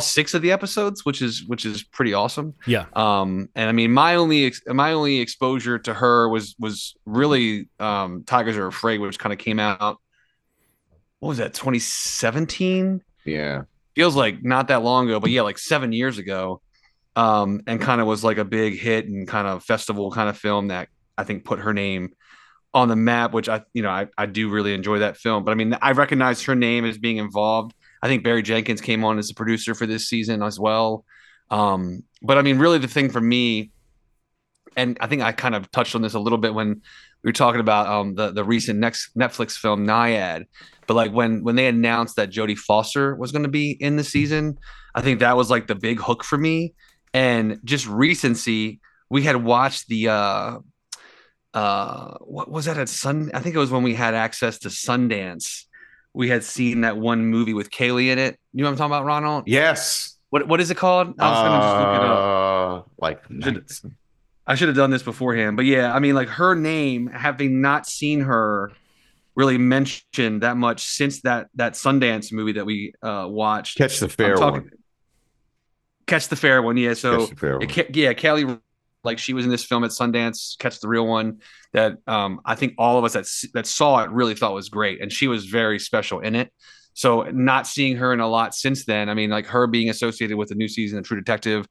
six 0.00 0.34
of 0.34 0.42
the 0.42 0.52
episodes, 0.52 1.04
which 1.04 1.22
is 1.22 1.44
which 1.46 1.64
is 1.64 1.82
pretty 1.82 2.14
awesome. 2.14 2.54
Yeah. 2.66 2.86
Um, 2.94 3.48
and 3.54 3.68
I 3.68 3.72
mean, 3.72 3.92
my 3.92 4.16
only 4.16 4.46
ex- 4.46 4.62
my 4.66 4.92
only 4.92 5.20
exposure 5.20 5.78
to 5.78 5.94
her 5.94 6.28
was 6.28 6.56
was 6.58 6.96
really 7.06 7.68
um, 7.78 8.24
Tigers 8.24 8.56
Are 8.56 8.66
Afraid, 8.66 8.98
which 8.98 9.18
kind 9.18 9.32
of 9.32 9.38
came 9.38 9.60
out. 9.60 9.98
What 11.20 11.28
was 11.28 11.38
that? 11.38 11.54
2017. 11.54 13.02
Yeah. 13.24 13.62
feels 13.94 14.16
like 14.16 14.42
not 14.44 14.68
that 14.68 14.82
long 14.82 15.06
ago, 15.08 15.20
but 15.20 15.30
yeah, 15.30 15.42
like 15.42 15.58
seven 15.58 15.92
years 15.92 16.18
ago. 16.18 16.60
Um, 17.16 17.62
and 17.68 17.80
kind 17.80 18.00
of 18.00 18.08
was 18.08 18.24
like 18.24 18.38
a 18.38 18.44
big 18.44 18.76
hit 18.76 19.06
and 19.06 19.26
kind 19.28 19.46
of 19.46 19.62
festival 19.62 20.10
kind 20.10 20.28
of 20.28 20.36
film 20.36 20.68
that 20.68 20.88
I 21.16 21.22
think 21.22 21.44
put 21.44 21.60
her 21.60 21.72
name 21.72 22.12
on 22.74 22.88
the 22.88 22.96
map, 22.96 23.32
which 23.32 23.48
I, 23.48 23.62
you 23.72 23.82
know, 23.82 23.88
I, 23.88 24.08
I 24.18 24.26
do 24.26 24.50
really 24.50 24.74
enjoy 24.74 24.98
that 24.98 25.16
film. 25.16 25.44
But 25.44 25.52
I 25.52 25.54
mean, 25.54 25.78
I 25.80 25.92
recognize 25.92 26.42
her 26.42 26.56
name 26.56 26.84
as 26.84 26.98
being 26.98 27.18
involved. 27.18 27.72
I 28.04 28.06
think 28.06 28.22
Barry 28.22 28.42
Jenkins 28.42 28.82
came 28.82 29.02
on 29.02 29.18
as 29.18 29.30
a 29.30 29.34
producer 29.34 29.74
for 29.74 29.86
this 29.86 30.06
season 30.06 30.42
as 30.42 30.60
well. 30.60 31.06
Um, 31.50 32.02
but 32.20 32.36
I 32.36 32.42
mean, 32.42 32.58
really, 32.58 32.76
the 32.76 32.86
thing 32.86 33.08
for 33.08 33.20
me, 33.20 33.70
and 34.76 34.98
I 35.00 35.06
think 35.06 35.22
I 35.22 35.32
kind 35.32 35.54
of 35.54 35.70
touched 35.70 35.94
on 35.94 36.02
this 36.02 36.12
a 36.12 36.18
little 36.18 36.36
bit 36.36 36.52
when 36.52 36.82
we 37.22 37.28
were 37.28 37.32
talking 37.32 37.62
about 37.62 37.86
um, 37.86 38.14
the 38.14 38.30
the 38.30 38.44
recent 38.44 38.78
next 38.78 39.16
Netflix 39.16 39.52
film 39.52 39.86
Nyad. 39.86 40.44
But 40.86 40.94
like 40.94 41.12
when 41.12 41.44
when 41.44 41.56
they 41.56 41.66
announced 41.66 42.16
that 42.16 42.28
Jodie 42.28 42.58
Foster 42.58 43.16
was 43.16 43.32
going 43.32 43.44
to 43.44 43.48
be 43.48 43.70
in 43.70 43.96
the 43.96 44.04
season, 44.04 44.58
I 44.94 45.00
think 45.00 45.20
that 45.20 45.34
was 45.34 45.50
like 45.50 45.66
the 45.66 45.74
big 45.74 45.98
hook 45.98 46.24
for 46.24 46.36
me. 46.36 46.74
And 47.14 47.58
just 47.64 47.86
recency, 47.86 48.80
we 49.08 49.22
had 49.22 49.42
watched 49.42 49.88
the 49.88 50.10
uh, 50.10 50.58
uh, 51.54 52.18
what 52.20 52.50
was 52.50 52.66
that 52.66 52.76
at 52.76 52.90
Sun? 52.90 53.30
I 53.32 53.40
think 53.40 53.54
it 53.54 53.60
was 53.60 53.70
when 53.70 53.82
we 53.82 53.94
had 53.94 54.12
access 54.12 54.58
to 54.58 54.68
Sundance. 54.68 55.64
We 56.14 56.28
had 56.28 56.44
seen 56.44 56.82
that 56.82 56.96
one 56.96 57.26
movie 57.26 57.54
with 57.54 57.70
Kaylee 57.70 58.08
in 58.08 58.18
it. 58.18 58.38
You 58.52 58.62
know 58.62 58.68
what 58.68 58.72
I'm 58.72 58.76
talking 58.78 58.92
about, 58.92 59.04
Ronald? 59.04 59.44
Yes. 59.46 60.16
What 60.30 60.48
what 60.48 60.60
is 60.60 60.70
it 60.70 60.76
called? 60.76 61.14
I 61.18 61.30
was 61.30 61.38
gonna 61.42 61.62
just 61.62 61.76
look 61.78 61.96
it 61.96 62.10
up. 62.10 62.18
Uh, 62.18 62.88
like 62.98 63.30
nights. 63.30 63.84
I 64.46 64.54
should 64.56 64.68
have 64.68 64.76
done 64.76 64.90
this 64.90 65.02
beforehand, 65.02 65.56
but 65.56 65.64
yeah, 65.64 65.94
I 65.94 65.98
mean, 66.00 66.14
like 66.14 66.28
her 66.28 66.54
name, 66.54 67.06
having 67.06 67.60
not 67.60 67.86
seen 67.86 68.20
her 68.20 68.72
really 69.36 69.58
mentioned 69.58 70.42
that 70.42 70.56
much 70.56 70.84
since 70.84 71.22
that 71.22 71.48
that 71.54 71.72
Sundance 71.74 72.32
movie 72.32 72.52
that 72.52 72.66
we 72.66 72.92
uh, 73.02 73.26
watched. 73.28 73.78
Catch 73.78 74.00
the 74.00 74.08
fair 74.08 74.36
talking- 74.36 74.62
one. 74.62 74.70
Catch 76.06 76.28
the 76.28 76.36
fair 76.36 76.60
one, 76.62 76.76
yeah. 76.76 76.94
So 76.94 77.26
fair 77.28 77.52
yeah, 77.52 77.56
one. 77.58 77.68
Ca- 77.68 77.90
yeah, 77.94 78.12
Kelly, 78.12 78.58
like 79.04 79.18
she 79.18 79.32
was 79.32 79.44
in 79.44 79.50
this 79.50 79.64
film 79.64 79.84
at 79.84 79.90
Sundance. 79.90 80.58
Catch 80.58 80.80
the 80.80 80.88
real 80.88 81.06
one 81.06 81.40
that 81.72 81.98
um, 82.06 82.40
I 82.44 82.54
think 82.54 82.74
all 82.78 82.98
of 82.98 83.04
us 83.04 83.12
that 83.12 83.26
that 83.54 83.66
saw 83.66 84.02
it 84.02 84.10
really 84.10 84.34
thought 84.34 84.54
was 84.54 84.68
great, 84.68 85.00
and 85.00 85.12
she 85.12 85.28
was 85.28 85.46
very 85.46 85.78
special 85.78 86.20
in 86.20 86.34
it. 86.34 86.52
So 86.94 87.22
not 87.22 87.66
seeing 87.66 87.96
her 87.96 88.12
in 88.12 88.20
a 88.20 88.28
lot 88.28 88.54
since 88.54 88.84
then, 88.84 89.08
I 89.08 89.14
mean, 89.14 89.30
like 89.30 89.46
her 89.46 89.66
being 89.66 89.90
associated 89.90 90.36
with 90.36 90.48
the 90.48 90.54
new 90.54 90.68
season 90.68 90.98
of 90.98 91.04
True 91.04 91.18
Detective 91.18 91.66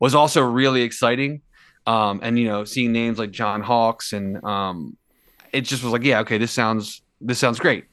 was 0.00 0.14
also 0.14 0.42
really 0.42 0.82
exciting. 0.82 1.42
Um, 1.86 2.20
and 2.22 2.38
you 2.38 2.48
know, 2.48 2.64
seeing 2.64 2.92
names 2.92 3.18
like 3.18 3.30
John 3.30 3.60
Hawkes 3.62 4.12
and 4.12 4.42
um, 4.44 4.96
it 5.52 5.62
just 5.62 5.84
was 5.84 5.92
like, 5.92 6.02
yeah, 6.02 6.20
okay, 6.20 6.38
this 6.38 6.52
sounds 6.52 7.02
this 7.20 7.38
sounds 7.38 7.60
great. 7.60 7.84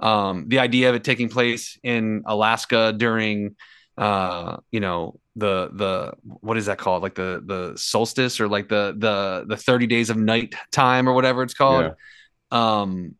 Um, 0.00 0.44
the 0.48 0.58
idea 0.60 0.90
of 0.90 0.94
it 0.94 1.02
taking 1.02 1.28
place 1.28 1.78
in 1.82 2.22
Alaska 2.26 2.92
during 2.96 3.56
uh, 3.98 4.56
you 4.70 4.80
know, 4.80 5.18
the 5.36 5.70
the 5.72 6.12
what 6.22 6.56
is 6.56 6.66
that 6.66 6.78
called? 6.78 7.02
Like 7.02 7.14
the 7.14 7.42
the 7.44 7.76
solstice 7.76 8.40
or 8.40 8.48
like 8.48 8.68
the 8.68 8.94
the 8.96 9.44
the 9.46 9.56
30 9.56 9.86
days 9.86 10.10
of 10.10 10.16
night 10.16 10.54
time 10.72 11.08
or 11.08 11.12
whatever 11.12 11.42
it's 11.42 11.54
called. 11.54 11.92
Um 12.50 13.14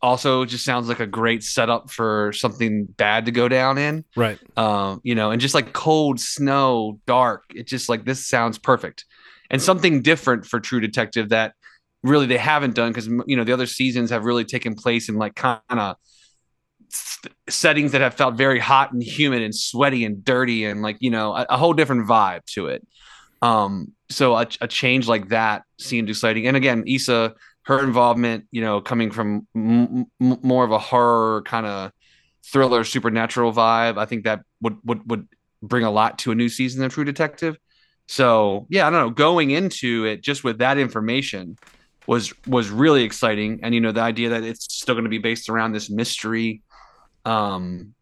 also 0.00 0.44
just 0.44 0.64
sounds 0.64 0.88
like 0.88 0.98
a 0.98 1.06
great 1.06 1.44
setup 1.44 1.88
for 1.88 2.32
something 2.32 2.86
bad 2.86 3.26
to 3.26 3.30
go 3.30 3.48
down 3.48 3.78
in 3.78 4.04
Right. 4.16 4.36
um, 4.56 5.00
you 5.04 5.14
know, 5.14 5.30
and 5.30 5.40
just 5.40 5.54
like 5.54 5.72
cold 5.72 6.18
snow, 6.18 6.98
dark. 7.06 7.44
It 7.54 7.68
just 7.68 7.88
like 7.88 8.04
this 8.04 8.26
sounds 8.26 8.58
perfect, 8.58 9.04
and 9.50 9.62
something 9.62 10.02
different 10.02 10.44
for 10.44 10.58
True 10.58 10.80
Detective 10.80 11.28
that 11.28 11.54
really 12.02 12.26
they 12.26 12.36
haven't 12.38 12.74
done 12.74 12.90
because 12.90 13.06
you 13.06 13.36
know 13.36 13.44
the 13.44 13.52
other 13.52 13.66
seasons 13.66 14.10
have 14.10 14.24
really 14.24 14.44
taken 14.44 14.74
place 14.74 15.08
in 15.08 15.14
like 15.14 15.36
kind 15.36 15.60
of 15.70 15.96
settings 17.48 17.92
that 17.92 18.00
have 18.00 18.14
felt 18.14 18.34
very 18.34 18.58
hot 18.58 18.92
and 18.92 19.02
humid 19.02 19.42
and 19.42 19.54
sweaty 19.54 20.04
and 20.04 20.24
dirty 20.24 20.64
and 20.64 20.82
like 20.82 20.96
you 21.00 21.10
know 21.10 21.34
a, 21.34 21.46
a 21.50 21.56
whole 21.56 21.72
different 21.72 22.06
vibe 22.06 22.44
to 22.46 22.66
it. 22.66 22.86
Um, 23.40 23.92
so 24.08 24.36
a, 24.36 24.46
a 24.60 24.68
change 24.68 25.08
like 25.08 25.28
that 25.30 25.62
seemed 25.78 26.08
exciting, 26.10 26.46
and 26.46 26.56
again, 26.56 26.84
Issa, 26.86 27.34
her 27.64 27.82
involvement, 27.82 28.46
you 28.50 28.60
know, 28.60 28.80
coming 28.80 29.10
from 29.10 29.46
m- 29.54 30.06
m- 30.20 30.38
more 30.42 30.64
of 30.64 30.70
a 30.70 30.78
horror 30.78 31.42
kind 31.42 31.66
of 31.66 31.92
thriller 32.44 32.82
supernatural 32.82 33.52
vibe 33.52 33.98
i 33.98 34.04
think 34.04 34.24
that 34.24 34.40
would 34.60 34.76
would 34.84 35.08
would 35.08 35.28
bring 35.62 35.84
a 35.84 35.90
lot 35.90 36.18
to 36.18 36.32
a 36.32 36.34
new 36.34 36.48
season 36.48 36.82
of 36.82 36.92
true 36.92 37.04
detective. 37.04 37.56
So 38.06 38.66
yeah 38.68 38.86
i 38.86 38.90
don't 38.90 39.00
know 39.00 39.10
going 39.10 39.50
into 39.50 40.04
it 40.04 40.22
just 40.22 40.42
with 40.42 40.58
that 40.58 40.76
information 40.76 41.56
was 42.06 42.32
was 42.46 42.70
really 42.70 43.04
exciting. 43.04 43.60
And 43.62 43.74
you 43.74 43.80
know 43.80 43.92
the 43.92 44.00
idea 44.00 44.30
that 44.30 44.42
it's 44.42 44.66
still 44.74 44.94
going 44.94 45.04
to 45.04 45.10
be 45.10 45.18
based 45.18 45.48
around 45.48 45.72
this 45.72 45.90
mystery 45.90 46.62
um 47.24 47.94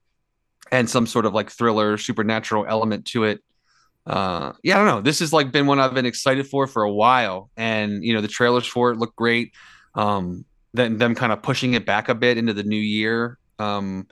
and 0.73 0.89
some 0.89 1.07
sort 1.07 1.27
of 1.27 1.35
like 1.35 1.51
thriller 1.51 1.99
supernatural 1.99 2.64
element 2.66 3.05
to 3.07 3.25
it. 3.25 3.41
Uh 4.07 4.53
yeah 4.62 4.77
i 4.77 4.79
don't 4.79 4.87
know. 4.87 5.01
This 5.01 5.18
has 5.21 5.33
like 5.33 5.53
been 5.53 5.66
one 5.66 5.79
i've 5.79 5.95
been 5.95 6.07
excited 6.07 6.47
for 6.47 6.66
for 6.66 6.83
a 6.83 6.93
while. 6.93 7.51
And 7.57 8.05
you 8.05 8.14
know 8.14 8.21
the 8.21 8.29
trailers 8.29 8.66
for 8.66 8.91
it 8.93 8.99
look 8.99 9.14
great. 9.16 9.55
Um 9.95 10.45
then 10.73 10.99
them 10.99 11.14
kind 11.14 11.33
of 11.33 11.43
pushing 11.43 11.75
it 11.75 11.85
back 11.85 12.09
a 12.09 12.14
bit 12.14 12.39
into 12.39 12.53
the 12.53 12.62
new 12.62 12.77
year 12.77 13.39
um 13.59 14.07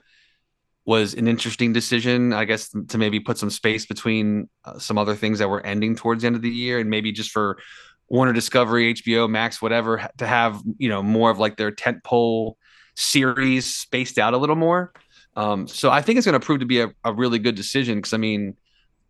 was 0.89 1.13
an 1.13 1.27
interesting 1.27 1.71
decision, 1.71 2.33
I 2.33 2.45
guess, 2.45 2.69
to 2.87 2.97
maybe 2.97 3.19
put 3.19 3.37
some 3.37 3.51
space 3.51 3.85
between 3.85 4.49
uh, 4.65 4.79
some 4.79 4.97
other 4.97 5.13
things 5.15 5.37
that 5.37 5.47
were 5.47 5.63
ending 5.63 5.95
towards 5.95 6.23
the 6.23 6.27
end 6.27 6.35
of 6.35 6.41
the 6.41 6.49
year, 6.49 6.79
and 6.79 6.89
maybe 6.89 7.11
just 7.11 7.29
for 7.29 7.59
Warner 8.07 8.33
Discovery, 8.33 8.95
HBO 8.95 9.29
Max, 9.29 9.61
whatever, 9.61 9.97
ha- 9.97 10.09
to 10.17 10.25
have 10.25 10.59
you 10.79 10.89
know 10.89 11.03
more 11.03 11.29
of 11.29 11.37
like 11.37 11.57
their 11.57 11.71
tentpole 11.71 12.55
series 12.99 13.65
spaced 13.65 14.19
out 14.19 14.33
a 14.33 14.37
little 14.37 14.55
more. 14.55 14.93
Um, 15.35 15.67
so 15.67 15.89
I 15.89 16.01
think 16.01 16.17
it's 16.17 16.25
going 16.25 16.39
to 16.39 16.45
prove 16.45 16.59
to 16.59 16.65
be 16.65 16.81
a, 16.81 16.93
a 17.05 17.13
really 17.13 17.39
good 17.39 17.55
decision 17.55 17.97
because 17.97 18.13
I 18.13 18.17
mean, 18.17 18.57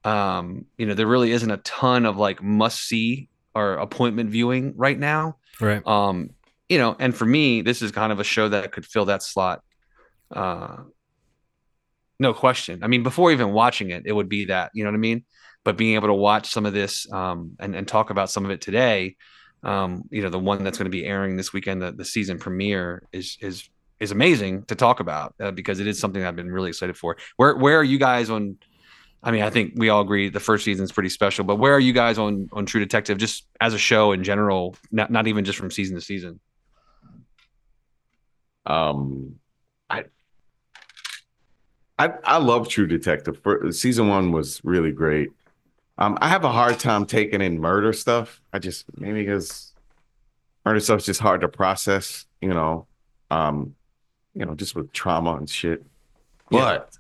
um, 0.04 0.66
you 0.78 0.86
know, 0.86 0.94
there 0.94 1.08
really 1.08 1.32
isn't 1.32 1.50
a 1.50 1.58
ton 1.58 2.06
of 2.06 2.18
like 2.18 2.42
must 2.44 2.88
see 2.88 3.30
or 3.56 3.74
appointment 3.74 4.30
viewing 4.30 4.74
right 4.78 4.98
now. 4.98 5.38
Right. 5.60 5.86
Um, 5.86 6.30
you 6.70 6.78
know, 6.78 6.96
and 7.00 7.16
for 7.16 7.26
me, 7.26 7.62
this 7.62 7.82
is 7.82 7.92
kind 7.92 8.12
of 8.12 8.20
a 8.20 8.24
show 8.24 8.48
that 8.50 8.72
could 8.72 8.86
fill 8.86 9.06
that 9.06 9.24
slot. 9.24 9.64
Uh, 10.32 10.78
no 12.20 12.34
question. 12.34 12.84
I 12.84 12.88
mean, 12.88 13.02
before 13.02 13.32
even 13.32 13.52
watching 13.52 13.90
it, 13.90 14.04
it 14.06 14.12
would 14.12 14.30
be 14.30 14.46
that, 14.46 14.72
you 14.74 14.84
know 14.84 14.92
what 14.92 14.98
I 14.98 15.00
mean? 15.00 15.24
But 15.64 15.78
being 15.78 15.96
able 15.96 16.10
to 16.10 16.14
watch 16.14 16.52
some 16.52 16.66
of 16.66 16.74
this 16.74 17.12
um, 17.12 17.56
and, 17.60 17.76
and 17.76 17.88
talk 17.88 18.12
about 18.12 18.30
some 18.30 18.46
of 18.46 18.52
it 18.52 18.62
today, 18.62 19.16
um, 19.64 20.04
you 20.12 20.22
know, 20.22 20.30
the 20.30 20.40
one 20.40 20.64
that's 20.64 20.78
going 20.78 20.86
to 20.86 20.92
be 20.92 21.06
airing 21.06 21.38
this 21.38 21.52
weekend, 21.52 21.82
the, 21.82 21.92
the 21.92 22.06
season 22.06 22.38
premiere 22.38 23.04
is, 23.12 23.38
is, 23.42 23.68
is 24.00 24.12
amazing 24.12 24.64
to 24.64 24.76
talk 24.76 25.00
about 25.00 25.36
uh, 25.40 25.52
because 25.52 25.80
it 25.80 25.88
is 25.88 26.00
something 26.00 26.24
I've 26.24 26.36
been 26.36 26.52
really 26.52 26.70
excited 26.70 26.98
for. 26.98 27.18
Where, 27.38 27.56
where 27.56 27.80
are 27.80 27.84
you 27.84 27.98
guys 27.98 28.30
on? 28.30 28.58
I 29.22 29.32
mean, 29.32 29.42
I 29.42 29.50
think 29.50 29.74
we 29.76 29.90
all 29.90 30.02
agree 30.02 30.30
the 30.30 30.40
first 30.40 30.64
season 30.64 30.86
is 30.86 30.92
pretty 30.92 31.10
special, 31.10 31.44
but 31.44 31.58
where 31.58 31.74
are 31.74 31.80
you 31.80 31.92
guys 31.92 32.18
on, 32.18 32.50
on 32.54 32.66
True 32.66 32.80
Detective, 32.80 33.18
just 33.18 33.46
as 33.60 33.74
a 33.74 33.78
show 33.78 34.14
in 34.14 34.24
general, 34.24 34.78
not, 34.92 35.12
not 35.12 35.28
even 35.28 35.44
just 35.44 35.58
from 35.58 35.72
season 35.72 35.96
to 35.96 36.02
season? 36.02 36.40
Um, 38.66 39.36
I, 39.90 40.06
I, 41.98 42.14
I 42.24 42.38
love 42.38 42.70
True 42.70 42.88
Detective. 42.88 43.42
For, 43.44 43.72
season 43.74 44.08
one 44.08 44.32
was 44.32 44.62
really 44.64 44.94
great. 44.94 45.32
Um, 45.98 46.18
I 46.22 46.30
have 46.30 46.46
a 46.46 46.52
hard 46.52 46.80
time 46.80 47.06
taking 47.06 47.42
in 47.42 47.60
murder 47.60 47.92
stuff. 47.92 48.42
I 48.54 48.60
just 48.60 48.86
maybe 48.98 49.26
because 49.26 49.74
murder 50.66 50.80
stuff's 50.80 51.06
just 51.06 51.20
hard 51.20 51.42
to 51.42 51.50
process. 51.50 52.26
You 52.42 52.54
know, 52.54 52.88
um, 53.30 53.76
you 54.40 54.46
know, 54.46 54.56
just 54.56 54.74
with 54.74 54.92
trauma 54.94 55.36
and 55.36 55.50
shit. 55.50 55.86
Yeah. 56.50 56.60
But 56.60 56.98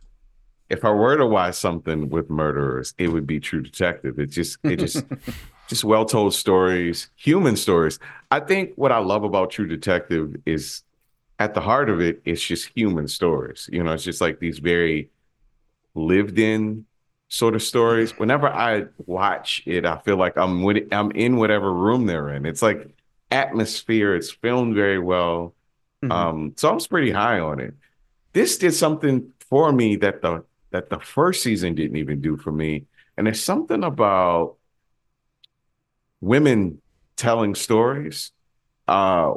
if 0.69 0.83
I 0.83 0.91
were 0.91 1.15
to 1.17 1.25
watch 1.25 1.55
something 1.55 2.09
with 2.09 2.29
murderers, 2.29 2.93
it 2.97 3.07
would 3.07 3.25
be 3.25 3.39
True 3.39 3.61
Detective. 3.61 4.19
It 4.19 4.27
just, 4.27 4.57
it 4.63 4.75
just, 4.75 5.03
just 5.69 5.85
well 5.85 6.05
told 6.05 6.35
stories, 6.35 7.09
human 7.15 7.55
stories. 7.55 7.97
I 8.29 8.41
think 8.41 8.73
what 8.75 8.91
I 8.91 8.99
love 8.99 9.23
about 9.23 9.51
True 9.51 9.67
Detective 9.67 10.35
is 10.45 10.83
at 11.39 11.53
the 11.53 11.61
heart 11.61 11.89
of 11.89 12.01
it, 12.01 12.21
it's 12.25 12.43
just 12.43 12.69
human 12.75 13.07
stories. 13.07 13.69
You 13.71 13.83
know, 13.83 13.93
it's 13.93 14.03
just 14.03 14.19
like 14.19 14.39
these 14.39 14.59
very 14.59 15.09
lived 15.95 16.37
in 16.37 16.85
sort 17.29 17.55
of 17.55 17.63
stories. 17.63 18.11
Whenever 18.19 18.49
I 18.49 18.87
watch 19.05 19.63
it, 19.65 19.85
I 19.85 19.97
feel 19.99 20.17
like 20.17 20.37
I'm 20.37 20.61
with 20.61 20.89
I'm 20.91 21.11
in 21.11 21.37
whatever 21.37 21.71
room 21.73 22.05
they're 22.05 22.29
in. 22.29 22.45
It's 22.45 22.61
like 22.61 22.93
atmosphere. 23.31 24.13
It's 24.13 24.29
filmed 24.29 24.75
very 24.75 24.99
well. 24.99 25.53
Mhm. 26.03 26.11
Um, 26.11 26.53
so 26.55 26.69
I'm 26.71 26.79
pretty 26.79 27.11
high 27.11 27.39
on 27.39 27.59
it. 27.59 27.73
This 28.33 28.57
did 28.57 28.73
something 28.73 29.33
for 29.49 29.71
me 29.71 29.95
that 29.97 30.21
the 30.21 30.43
that 30.71 30.89
the 30.89 30.99
first 30.99 31.41
season 31.41 31.73
didn't 31.75 31.97
even 31.97 32.21
do 32.21 32.37
for 32.37 32.51
me. 32.51 32.85
And 33.17 33.25
there's 33.25 33.43
something 33.43 33.83
about 33.83 34.55
women 36.21 36.81
telling 37.15 37.55
stories. 37.55 38.31
Uh, 38.87 39.33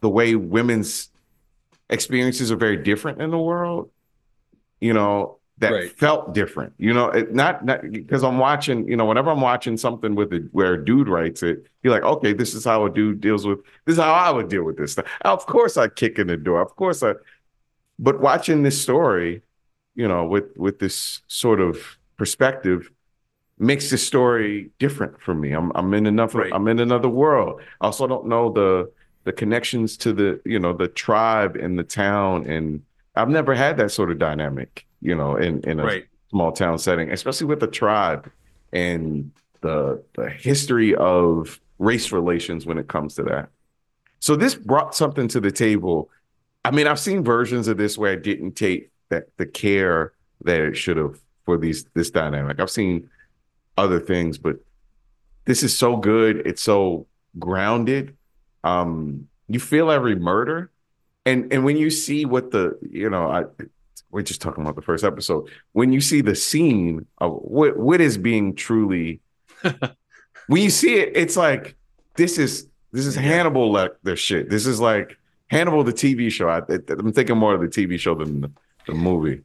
the 0.00 0.08
way 0.08 0.34
women's 0.34 1.10
experiences 1.90 2.52
are 2.52 2.56
very 2.56 2.76
different 2.76 3.20
in 3.20 3.30
the 3.30 3.38
world. 3.38 3.90
You 4.80 4.92
know 4.94 5.35
that 5.58 5.72
Right. 5.72 5.90
felt 5.98 6.34
different. 6.34 6.74
You 6.78 6.92
know, 6.92 7.08
it, 7.08 7.34
not 7.34 7.64
not 7.64 7.90
because 7.90 8.22
I'm 8.22 8.38
watching. 8.38 8.86
You 8.88 8.96
know, 8.96 9.06
whenever 9.06 9.30
I'm 9.30 9.40
watching 9.40 9.76
something 9.76 10.14
with 10.14 10.32
it 10.32 10.44
where 10.52 10.74
a 10.74 10.84
dude 10.84 11.08
writes 11.08 11.42
it, 11.42 11.66
you're 11.82 11.92
like, 11.94 12.02
okay, 12.02 12.32
this 12.34 12.54
is 12.54 12.64
how 12.64 12.84
a 12.86 12.90
dude 12.90 13.20
deals 13.20 13.46
with. 13.46 13.60
This 13.86 13.94
is 13.94 14.02
how 14.02 14.12
I 14.12 14.30
would 14.30 14.48
deal 14.48 14.64
with 14.64 14.76
this 14.76 14.92
stuff. 14.92 15.06
Of 15.22 15.46
course, 15.46 15.76
I 15.76 15.88
kick 15.88 16.18
in 16.18 16.26
the 16.26 16.36
door. 16.36 16.60
Of 16.60 16.76
course, 16.76 17.02
I. 17.02 17.14
But 17.98 18.20
watching 18.20 18.62
this 18.62 18.80
story, 18.80 19.42
you 19.94 20.08
know, 20.08 20.26
with 20.26 20.56
with 20.56 20.78
this 20.78 21.22
sort 21.28 21.60
of 21.60 21.98
perspective, 22.18 22.90
makes 23.58 23.90
the 23.90 23.98
story 23.98 24.70
different 24.78 25.20
for 25.20 25.34
me. 25.34 25.52
I'm 25.52 25.72
I'm 25.74 25.94
in 25.94 26.06
another 26.06 26.40
right. 26.40 26.52
I'm 26.52 26.68
in 26.68 26.80
another 26.80 27.08
world. 27.08 27.62
I 27.80 27.86
also 27.86 28.06
don't 28.06 28.26
know 28.26 28.52
the 28.52 28.92
the 29.24 29.32
connections 29.32 29.96
to 29.98 30.12
the 30.12 30.40
you 30.44 30.58
know 30.58 30.72
the 30.74 30.88
tribe 30.88 31.56
and 31.56 31.78
the 31.78 31.84
town, 31.84 32.46
and 32.46 32.82
I've 33.14 33.30
never 33.30 33.54
had 33.54 33.78
that 33.78 33.92
sort 33.92 34.10
of 34.10 34.18
dynamic, 34.18 34.85
you 35.00 35.14
know, 35.14 35.36
in 35.36 35.60
in 35.68 35.80
a 35.80 35.84
right. 35.84 36.06
small 36.30 36.52
town 36.52 36.78
setting, 36.78 37.10
especially 37.10 37.46
with 37.46 37.60
the 37.60 37.66
tribe 37.66 38.30
and 38.72 39.30
the 39.60 40.02
the 40.14 40.28
history 40.28 40.94
of 40.94 41.60
race 41.78 42.12
relations 42.12 42.66
when 42.66 42.78
it 42.78 42.88
comes 42.88 43.14
to 43.14 43.22
that. 43.24 43.48
So 44.20 44.36
this 44.36 44.54
brought 44.54 44.94
something 44.94 45.28
to 45.28 45.40
the 45.40 45.52
table. 45.52 46.10
I 46.64 46.70
mean, 46.70 46.86
I've 46.86 46.98
seen 46.98 47.22
versions 47.22 47.68
of 47.68 47.76
this 47.76 47.96
where 47.96 48.12
I 48.12 48.16
didn't 48.16 48.52
take 48.52 48.90
that 49.08 49.28
the 49.36 49.46
care 49.46 50.12
that 50.42 50.60
it 50.60 50.76
should 50.76 50.96
have 50.96 51.20
for 51.44 51.56
these 51.56 51.84
this 51.94 52.10
dynamic. 52.10 52.60
I've 52.60 52.70
seen 52.70 53.08
other 53.76 54.00
things, 54.00 54.38
but 54.38 54.56
this 55.44 55.62
is 55.62 55.76
so 55.76 55.96
good. 55.96 56.46
It's 56.46 56.62
so 56.62 57.06
grounded. 57.38 58.16
Um, 58.64 59.28
you 59.48 59.60
feel 59.60 59.90
every 59.90 60.16
murder, 60.16 60.70
and 61.24 61.52
and 61.52 61.64
when 61.64 61.76
you 61.76 61.90
see 61.90 62.24
what 62.24 62.50
the 62.50 62.78
you 62.82 63.08
know, 63.08 63.30
I 63.30 63.44
we're 64.16 64.22
just 64.22 64.40
talking 64.40 64.62
about 64.62 64.76
the 64.76 64.82
first 64.82 65.04
episode. 65.04 65.46
When 65.72 65.92
you 65.92 66.00
see 66.00 66.22
the 66.22 66.34
scene 66.34 67.06
of 67.18 67.32
what 67.32 67.76
what 67.76 68.00
is 68.00 68.16
being 68.16 68.54
truly, 68.54 69.20
when 70.46 70.62
you 70.62 70.70
see 70.70 70.94
it, 70.94 71.12
it's 71.14 71.36
like 71.36 71.76
this 72.16 72.38
is 72.38 72.66
this 72.92 73.04
is 73.04 73.14
Hannibal 73.14 73.70
like 73.70 73.92
this 74.04 74.18
shit. 74.18 74.48
This 74.48 74.66
is 74.66 74.80
like 74.80 75.18
Hannibal 75.48 75.84
the 75.84 75.92
TV 75.92 76.32
show. 76.32 76.48
I, 76.48 76.62
am 76.70 77.12
thinking 77.12 77.36
more 77.36 77.54
of 77.54 77.60
the 77.60 77.68
TV 77.68 78.00
show 78.00 78.14
than 78.14 78.40
the, 78.40 78.50
the 78.86 78.94
movie. 78.94 79.42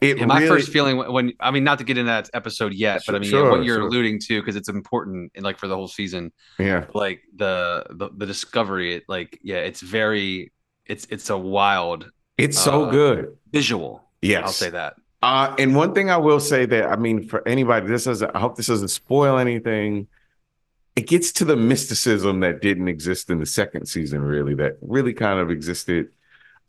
It 0.00 0.18
yeah, 0.18 0.26
my 0.26 0.38
really, 0.38 0.48
first 0.48 0.72
feeling 0.72 0.96
when 0.96 1.32
I 1.38 1.52
mean 1.52 1.62
not 1.62 1.78
to 1.78 1.84
get 1.84 1.96
into 1.96 2.10
that 2.10 2.30
episode 2.34 2.74
yet, 2.74 3.02
but 3.06 3.14
I 3.14 3.20
mean 3.20 3.30
sure, 3.30 3.48
what 3.48 3.62
you're 3.62 3.76
sure. 3.76 3.86
alluding 3.86 4.18
to 4.22 4.40
because 4.40 4.56
it's 4.56 4.68
important 4.68 5.30
and 5.36 5.44
like 5.44 5.56
for 5.56 5.68
the 5.68 5.76
whole 5.76 5.86
season. 5.86 6.32
Yeah, 6.58 6.86
like 6.94 7.22
the 7.36 7.86
the, 7.90 8.10
the 8.16 8.26
discovery. 8.26 8.96
It 8.96 9.04
like 9.06 9.38
yeah, 9.40 9.58
it's 9.58 9.82
very 9.82 10.50
it's 10.84 11.06
it's 11.10 11.30
a 11.30 11.38
wild. 11.38 12.10
It's 12.40 12.58
uh, 12.58 12.64
so 12.64 12.90
good 12.90 13.36
visual. 13.52 14.04
Yes, 14.22 14.44
I'll 14.44 14.52
say 14.52 14.70
that. 14.70 14.96
Uh, 15.22 15.54
and 15.58 15.74
one 15.74 15.94
thing 15.94 16.10
I 16.10 16.16
will 16.16 16.40
say 16.40 16.66
that 16.66 16.86
I 16.86 16.96
mean 16.96 17.28
for 17.28 17.46
anybody, 17.46 17.86
this 17.86 18.04
doesn't. 18.04 18.34
I 18.34 18.38
hope 18.38 18.56
this 18.56 18.66
doesn't 18.66 18.88
spoil 18.88 19.38
anything. 19.38 20.08
It 20.96 21.06
gets 21.06 21.32
to 21.32 21.44
the 21.44 21.56
mysticism 21.56 22.40
that 22.40 22.60
didn't 22.60 22.88
exist 22.88 23.30
in 23.30 23.38
the 23.38 23.46
second 23.46 23.86
season, 23.86 24.22
really. 24.22 24.54
That 24.54 24.76
really 24.80 25.12
kind 25.12 25.38
of 25.38 25.50
existed 25.50 26.08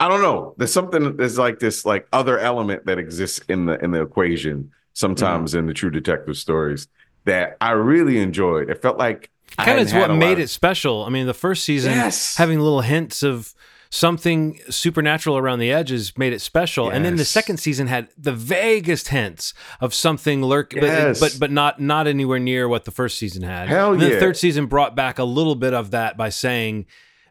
I 0.01 0.07
don't 0.07 0.21
know. 0.21 0.55
There's 0.57 0.73
something 0.73 1.15
there's 1.15 1.37
like 1.37 1.59
this 1.59 1.85
like 1.85 2.07
other 2.11 2.39
element 2.39 2.87
that 2.87 2.97
exists 2.97 3.39
in 3.47 3.67
the 3.67 3.77
in 3.83 3.91
the 3.91 4.01
equation 4.01 4.71
sometimes 4.93 5.51
mm-hmm. 5.51 5.59
in 5.59 5.65
the 5.67 5.75
true 5.75 5.91
detective 5.91 6.37
stories 6.37 6.87
that 7.25 7.55
I 7.61 7.71
really 7.71 8.19
enjoyed. 8.19 8.71
It 8.71 8.81
felt 8.81 8.97
like 8.97 9.29
kind 9.57 9.79
of 9.79 9.93
what 9.93 10.15
made 10.15 10.33
of... 10.33 10.39
it 10.39 10.49
special. 10.49 11.05
I 11.05 11.09
mean, 11.09 11.27
the 11.27 11.35
first 11.35 11.63
season 11.63 11.91
yes. 11.91 12.35
having 12.35 12.59
little 12.59 12.81
hints 12.81 13.21
of 13.21 13.53
something 13.91 14.57
supernatural 14.69 15.37
around 15.37 15.59
the 15.59 15.71
edges 15.71 16.17
made 16.17 16.33
it 16.33 16.39
special. 16.39 16.85
Yes. 16.85 16.95
And 16.95 17.05
then 17.05 17.17
the 17.17 17.25
second 17.25 17.57
season 17.57 17.87
had 17.87 18.07
the 18.17 18.31
vaguest 18.31 19.09
hints 19.09 19.53
of 19.79 19.93
something 19.93 20.41
lurking, 20.41 20.81
yes. 20.81 21.19
but, 21.19 21.33
but, 21.33 21.39
but 21.39 21.51
not 21.51 21.79
not 21.79 22.07
anywhere 22.07 22.39
near 22.39 22.67
what 22.67 22.85
the 22.85 22.91
first 22.91 23.19
season 23.19 23.43
had. 23.43 23.67
Hell 23.67 23.93
and 23.93 24.01
yeah. 24.01 24.09
The 24.09 24.19
third 24.19 24.37
season 24.37 24.65
brought 24.65 24.95
back 24.95 25.19
a 25.19 25.23
little 25.23 25.55
bit 25.55 25.73
of 25.73 25.91
that 25.91 26.17
by 26.17 26.29
saying 26.29 26.87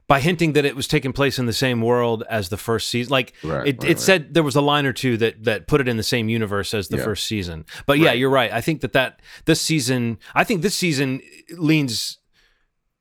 by 0.06 0.20
hinting 0.20 0.52
that 0.52 0.64
it 0.64 0.76
was 0.76 0.86
taking 0.86 1.12
place 1.12 1.38
in 1.38 1.46
the 1.46 1.52
same 1.52 1.80
world 1.80 2.24
as 2.28 2.48
the 2.50 2.56
first 2.56 2.88
season. 2.88 3.10
Like 3.10 3.32
right, 3.42 3.54
it, 3.54 3.56
right, 3.56 3.68
it 3.68 3.84
right. 3.84 3.98
said 3.98 4.34
there 4.34 4.42
was 4.42 4.56
a 4.56 4.60
line 4.60 4.84
or 4.84 4.92
two 4.92 5.16
that 5.16 5.44
that 5.44 5.66
put 5.66 5.80
it 5.80 5.88
in 5.88 5.96
the 5.96 6.02
same 6.02 6.28
universe 6.28 6.74
as 6.74 6.88
the 6.88 6.98
yeah. 6.98 7.04
first 7.04 7.26
season. 7.26 7.64
But 7.86 7.98
yeah, 7.98 8.12
you're 8.12 8.30
right. 8.30 8.52
I 8.52 8.60
think 8.60 8.82
that 8.82 8.92
that 8.92 9.22
this 9.46 9.62
season, 9.62 10.18
I 10.34 10.44
think 10.44 10.60
this 10.60 10.74
season 10.74 11.22
leans 11.56 12.18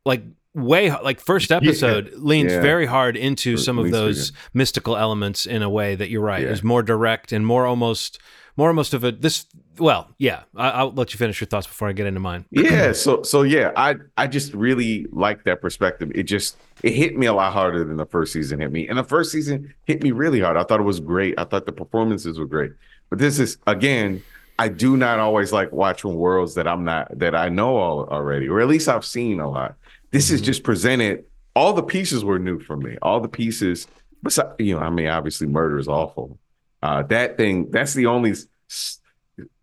like 0.05 0.24
way 0.55 0.91
like 0.91 1.19
first 1.19 1.51
episode 1.51 2.09
yeah. 2.11 2.17
leans 2.17 2.51
yeah. 2.51 2.61
very 2.61 2.85
hard 2.85 3.15
into 3.15 3.55
some 3.55 3.77
of 3.77 3.91
those 3.91 4.31
mystical 4.53 4.97
elements 4.97 5.45
in 5.45 5.61
a 5.61 5.69
way 5.69 5.95
that 5.95 6.09
you're 6.09 6.21
right 6.21 6.43
is 6.43 6.63
more 6.63 6.81
direct 6.81 7.31
and 7.31 7.45
more 7.45 7.65
almost 7.65 8.19
more 8.57 8.67
almost 8.67 8.93
of 8.95 9.03
a 9.03 9.11
this 9.11 9.45
well 9.77 10.09
yeah 10.17 10.43
I, 10.55 10.83
will 10.83 10.93
let 10.93 11.13
you 11.13 11.17
finish 11.17 11.39
your 11.39 11.47
thoughts 11.47 11.67
before 11.67 11.87
i 11.87 11.91
get 11.91 12.07
into 12.07 12.19
mine. 12.19 12.45
Yeah 12.49 12.93
so 12.93 13.21
so 13.21 13.43
yeah 13.43 13.71
i 13.75 13.95
i 14.17 14.25
just 14.25 14.53
really 14.53 15.05
like 15.11 15.43
that 15.43 15.61
perspective. 15.61 16.11
It 16.15 16.23
just 16.23 16.57
it 16.81 16.93
hit 16.93 17.15
me 17.15 17.27
a 17.27 17.33
lot 17.33 17.53
harder 17.53 17.83
than 17.83 17.97
the 17.97 18.07
first 18.07 18.33
season 18.33 18.59
hit 18.59 18.71
me 18.71 18.87
and 18.87 18.97
the 18.97 19.03
first 19.03 19.31
season 19.31 19.73
hit 19.85 20.01
me 20.01 20.11
really 20.11 20.39
hard. 20.39 20.57
I 20.57 20.63
thought 20.63 20.79
it 20.79 20.83
was 20.83 20.99
great. 20.99 21.35
I 21.37 21.43
thought 21.43 21.67
the 21.67 21.71
performances 21.71 22.39
were 22.39 22.45
great. 22.45 22.71
But 23.11 23.19
this 23.19 23.39
is 23.39 23.57
again 23.67 24.23
i 24.57 24.67
do 24.67 24.97
not 24.97 25.19
always 25.19 25.53
like 25.53 25.71
watching 25.71 26.15
worlds 26.15 26.53
that 26.55 26.67
i'm 26.67 26.83
not 26.83 27.07
that 27.17 27.33
i 27.33 27.49
know 27.49 27.77
all 27.77 28.03
already 28.09 28.47
or 28.47 28.59
at 28.59 28.67
least 28.67 28.87
i've 28.89 29.05
seen 29.05 29.39
a 29.39 29.49
lot 29.49 29.75
this 30.12 30.28
mm-hmm. 30.28 30.36
is 30.36 30.41
just 30.41 30.64
presented 30.64 31.26
all 31.55 31.74
the 31.74 31.84
pieces 31.84 32.24
were 32.24 32.39
new 32.39 32.60
for 32.60 32.78
me 32.78 32.97
all 33.01 33.20
the 33.20 33.28
pieces 33.28 33.88
besides 34.24 34.49
you 34.60 34.76
know 34.76 34.82
i 34.82 34.89
mean 34.89 35.07
obviously 35.07 35.47
murder 35.47 35.78
is 35.78 35.88
awful 35.88 36.38
uh, 36.82 37.03
that 37.03 37.38
thing, 37.38 37.70
that's 37.72 37.93
the 37.93 38.05
only, 38.05 38.34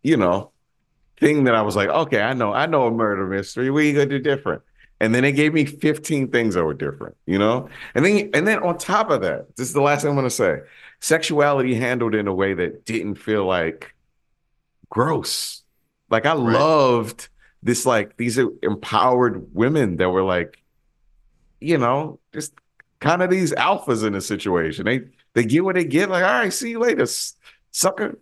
you 0.02 0.16
know, 0.16 0.52
thing 1.18 1.44
that 1.44 1.54
I 1.54 1.62
was 1.62 1.76
like, 1.76 1.88
okay, 1.88 2.20
I 2.20 2.34
know, 2.34 2.52
I 2.52 2.66
know 2.66 2.86
a 2.86 2.90
murder 2.90 3.26
mystery. 3.26 3.70
What 3.70 3.80
are 3.80 3.84
you 3.84 3.94
gonna 3.94 4.06
do 4.06 4.18
different? 4.18 4.62
And 5.00 5.14
then 5.14 5.22
they 5.22 5.32
gave 5.32 5.52
me 5.52 5.64
15 5.64 6.30
things 6.30 6.54
that 6.54 6.64
were 6.64 6.74
different, 6.74 7.16
you 7.26 7.38
know? 7.38 7.68
And 7.94 8.04
then 8.04 8.30
and 8.34 8.46
then 8.46 8.58
on 8.60 8.78
top 8.78 9.10
of 9.10 9.22
that, 9.22 9.56
this 9.56 9.68
is 9.68 9.74
the 9.74 9.82
last 9.82 10.02
thing 10.02 10.10
I'm 10.10 10.16
gonna 10.16 10.30
say. 10.30 10.60
Sexuality 11.00 11.74
handled 11.74 12.14
in 12.14 12.28
a 12.28 12.34
way 12.34 12.54
that 12.54 12.84
didn't 12.84 13.16
feel 13.16 13.44
like 13.44 13.94
gross. 14.88 15.62
Like 16.10 16.26
I 16.26 16.34
right. 16.34 16.38
loved 16.38 17.28
this, 17.66 17.84
like 17.84 18.16
these 18.16 18.38
are 18.38 18.48
empowered 18.62 19.54
women 19.54 19.96
that 19.96 20.08
were 20.10 20.22
like, 20.22 20.62
you 21.60 21.78
know, 21.78 22.20
just 22.32 22.52
kind 23.00 23.22
of 23.22 23.30
these 23.30 23.52
alphas 23.52 24.06
in 24.06 24.14
a 24.14 24.20
situation. 24.20 24.84
They 24.84 25.02
they 25.34 25.44
get 25.44 25.64
what 25.64 25.74
they 25.74 25.84
get. 25.84 26.08
Like, 26.08 26.24
all 26.24 26.30
right, 26.30 26.52
see 26.52 26.70
you 26.70 26.78
later, 26.78 27.06
sucker. 27.72 28.18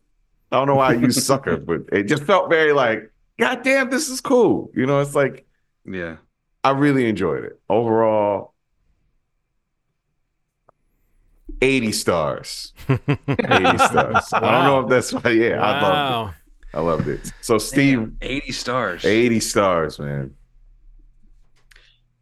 I 0.51 0.57
don't 0.57 0.67
know 0.67 0.77
why 0.77 0.91
I 0.91 0.95
use 0.95 1.25
sucker, 1.25 1.57
but 1.57 1.83
it 1.93 2.05
just 2.05 2.25
felt 2.25 2.49
very 2.49 2.73
like, 2.73 3.11
God 3.39 3.63
damn, 3.63 3.91
this 3.91 4.09
is 4.09 4.21
cool. 4.21 4.71
You 4.75 4.87
know, 4.87 5.01
it's 5.01 5.15
like, 5.15 5.47
yeah, 5.85 6.17
I 6.63 6.71
really 6.71 7.09
enjoyed 7.09 7.45
it. 7.45 7.61
Overall, 7.69 8.55
80 11.61 11.93
stars. 11.93 12.73
80 12.89 12.99
stars. 13.79 14.25
Wow. 14.33 14.41
I 14.43 14.51
don't 14.51 14.65
know 14.65 14.81
if 14.81 14.89
that's 14.89 15.13
why. 15.13 15.31
Yeah, 15.31 15.59
wow. 15.59 15.65
I 15.65 15.81
loved 15.83 16.35
it. 16.35 16.44
I 16.75 16.81
loved 16.81 17.09
it. 17.09 17.33
So, 17.41 17.59
Steve, 17.59 17.99
Damn, 17.99 18.19
80 18.21 18.53
stars. 18.53 19.05
80 19.05 19.41
stars, 19.41 19.99
man. 19.99 20.35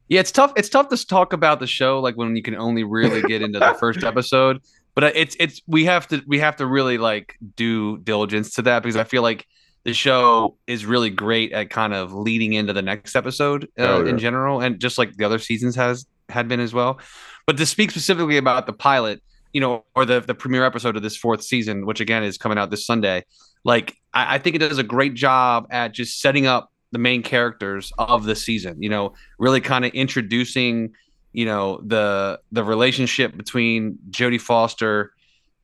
Yeah, 0.09 0.21
it's 0.21 0.31
tough. 0.31 0.53
It's 0.57 0.69
tough 0.69 0.89
to 0.91 1.07
talk 1.07 1.33
about 1.33 1.59
the 1.59 1.67
show 1.67 2.01
like 2.01 2.17
when 2.17 2.37
you 2.37 2.43
can 2.43 2.55
only 2.55 2.85
really 2.85 3.23
get 3.23 3.41
into 3.41 3.59
the 3.59 3.75
first 3.81 4.05
episode 4.05 4.61
but 4.95 5.05
uh, 5.05 5.11
it's 5.15 5.37
it's 5.41 5.63
we 5.67 5.85
have 5.85 6.07
to 6.09 6.23
we 6.27 6.39
have 6.39 6.57
to 6.57 6.67
really 6.67 6.99
like 6.99 7.37
do 7.57 7.99
diligence 7.99 8.55
to 8.55 8.63
that 8.63 8.83
because 8.83 8.97
I 8.97 9.05
feel 9.05 9.23
like 9.23 9.47
the 9.85 9.95
show 9.95 10.57
is 10.67 10.87
really 10.87 11.11
great 11.11 11.53
at 11.53 11.71
kind 11.71 11.93
of 11.93 12.13
leading 12.13 12.53
into 12.53 12.73
the 12.73 12.83
next 12.83 13.17
episode 13.17 13.65
uh, 13.79 13.83
oh, 13.83 14.05
yeah. 14.05 14.11
in 14.11 14.19
general, 14.19 14.61
and 14.61 14.79
just 14.79 14.99
like 14.99 15.15
the 15.17 15.25
other 15.25 15.39
seasons 15.39 15.75
has 15.77 16.07
had 16.29 16.47
been 16.49 16.61
as 16.61 16.73
well. 16.73 17.01
But 17.47 17.57
to 17.57 17.67
speak 17.67 17.91
specifically 17.91 18.37
about 18.37 18.67
the 18.67 18.73
pilot, 18.73 19.23
you 19.53 19.61
know, 19.61 19.85
or 19.95 20.05
the 20.05 20.21
the 20.21 20.35
premiere 20.35 20.65
episode 20.65 20.97
of 20.97 21.03
this 21.03 21.17
fourth 21.17 21.43
season, 21.43 21.87
which 21.87 22.01
again 22.01 22.23
is 22.23 22.39
coming 22.39 22.59
out 22.59 22.71
this 22.71 22.87
Sunday, 22.87 23.25
like 23.65 23.97
I, 24.15 24.37
I 24.37 24.39
think 24.39 24.57
it 24.57 24.61
does 24.61 24.79
a 24.79 24.85
great 24.85 25.15
job 25.15 25.67
at 25.71 25.93
just 25.93 26.21
setting 26.21 26.47
up 26.47 26.73
the 26.91 26.99
main 26.99 27.23
characters 27.23 27.93
of 27.99 28.25
the 28.25 28.37
season. 28.37 28.83
You 28.83 28.89
know, 28.89 29.15
really 29.39 29.61
kind 29.61 29.85
of 29.85 29.93
introducing 29.93 30.95
you 31.33 31.45
know 31.45 31.81
the 31.85 32.41
the 32.53 32.65
relationship 32.65 33.37
between 33.37 33.99
Jodie 34.11 34.41
Foster 34.41 35.13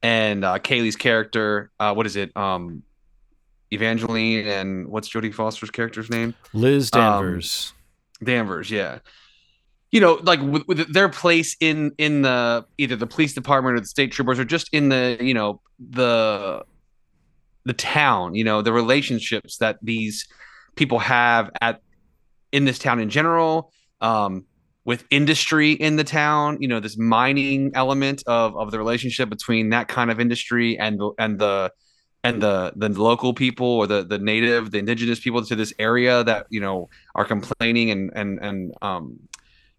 and 0.03 0.45
uh, 0.45 0.59
Kaylee's 0.59 0.97
character. 0.97 1.71
Uh, 1.79 1.95
what 1.95 2.07
is 2.07 2.17
it? 2.17 2.37
Um, 2.37 2.83
Evangeline 3.71 4.47
and 4.47 4.89
what's 4.89 5.09
Jodie 5.09 5.35
Foster's 5.35 5.71
character's 5.71 6.09
name? 6.09 6.35
Liz 6.53 6.91
Danvers. 6.91 7.73
Um, 8.21 8.27
Danvers, 8.27 8.71
yeah. 8.71 8.99
You 9.91 10.01
know, 10.01 10.15
like 10.23 10.41
with, 10.43 10.67
with, 10.69 10.93
their 10.93 11.09
place 11.09 11.57
in 11.61 11.93
in 11.99 12.23
the 12.23 12.67
either 12.77 12.97
the 12.97 13.07
police 13.07 13.33
department 13.33 13.77
or 13.77 13.81
the 13.81 13.87
state 13.87 14.13
troopers 14.13 14.39
or 14.39 14.45
just 14.45 14.69
in 14.73 14.91
the 14.91 15.17
you 15.21 15.35
know 15.35 15.61
the 15.79 16.65
the 17.65 17.73
town. 17.73 18.35
You 18.35 18.45
know, 18.45 18.63
the 18.63 18.73
relationships 18.73 19.59
that 19.59 19.79
these 19.83 20.27
people 20.77 20.99
have 20.99 21.51
at 21.61 21.81
in 22.53 22.65
this 22.65 22.79
town 22.79 23.01
in 23.01 23.11
general. 23.11 23.73
Um, 24.01 24.45
with 24.85 25.05
industry 25.11 25.73
in 25.73 25.97
the 25.97 26.05
town 26.05 26.57
you 26.63 26.67
know 26.67 26.81
this 26.81 26.97
mining 26.97 27.71
element 27.75 28.23
of 28.27 28.57
of 28.57 28.71
the 28.71 28.79
relationship 28.79 29.29
between 29.29 29.69
that 29.69 29.87
kind 29.87 30.11
of 30.11 30.19
industry 30.19 30.79
and 30.79 30.99
and 31.19 31.39
the 31.39 31.71
and 32.25 32.43
the 32.43 32.73
the 32.77 32.89
local 32.89 33.33
people 33.33 33.67
or 33.67 33.87
the 33.87 34.03
the 34.03 34.19
native 34.19 34.71
the 34.71 34.79
indigenous 34.79 35.21
people 35.21 35.45
to 35.45 35.55
this 35.55 35.73
area 35.79 36.25
that 36.25 36.47
you 36.51 36.61
know 36.61 36.89
are 37.15 37.25
complaining 37.25 37.91
and 37.91 38.11
and 38.15 38.39
and 38.41 38.73
um 38.83 39.19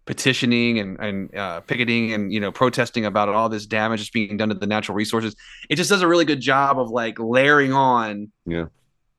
petitioning 0.10 0.80
and 0.80 1.00
and 1.00 1.36
uh, 1.36 1.60
picketing 1.62 2.14
and 2.14 2.34
you 2.34 2.40
know 2.40 2.52
protesting 2.52 3.06
about 3.06 3.30
all 3.30 3.48
this 3.48 3.68
damage 3.68 4.00
that's 4.00 4.10
being 4.10 4.38
done 4.38 4.50
to 4.50 4.56
the 4.56 4.66
natural 4.66 4.96
resources. 4.96 5.36
It 5.70 5.76
just 5.76 5.92
does 5.92 6.02
a 6.02 6.08
really 6.08 6.26
good 6.26 6.42
job 6.42 6.80
of 6.80 6.90
like 6.90 7.20
layering 7.20 7.74
on, 7.74 8.32
yeah, 8.48 8.66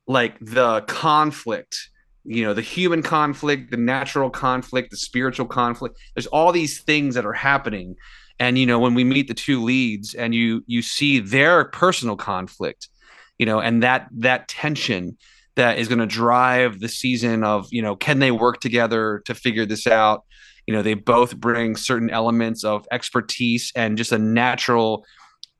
like 0.09 0.37
the 0.41 0.81
conflict. 0.83 1.91
You 2.25 2.45
know, 2.45 2.55
the 2.55 2.61
human 2.61 3.03
conflict, 3.03 3.71
the 3.71 3.77
natural 3.77 4.31
conflict, 4.31 4.91
the 4.91 4.97
spiritual 4.97 5.47
conflict. 5.47 5.97
There's 6.17 6.27
all 6.27 6.51
these 6.51 6.81
things 6.81 7.15
that 7.15 7.25
are 7.25 7.33
happening, 7.33 7.95
and 8.41 8.59
you 8.59 8.67
know 8.67 8.81
when 8.81 8.95
we 8.95 9.05
meet 9.05 9.29
the 9.29 9.35
two 9.35 9.63
leads 9.63 10.15
and 10.15 10.35
you 10.35 10.65
you 10.67 10.83
see 10.83 11.21
their 11.21 11.67
personal 11.67 12.17
conflict, 12.17 12.89
you 13.39 13.47
know, 13.47 13.61
and 13.61 13.85
that 13.85 14.09
that 14.11 14.49
tension 14.49 15.17
that 15.55 15.79
is 15.79 15.87
going 15.87 16.01
to 16.01 16.07
drive 16.07 16.81
the 16.81 16.89
season 16.89 17.45
of 17.45 17.69
you 17.71 17.81
know 17.81 17.95
can 17.95 18.19
they 18.19 18.33
work 18.33 18.59
together 18.59 19.23
to 19.27 19.37
figure 19.37 19.65
this 19.65 19.87
out 19.87 20.25
you 20.71 20.77
know 20.77 20.83
they 20.83 20.95
both 20.95 21.37
bring 21.37 21.75
certain 21.75 22.11
elements 22.11 22.63
of 22.63 22.87
expertise 22.93 23.73
and 23.75 23.99
just 23.99 24.13
a 24.13 24.19
natural 24.19 25.05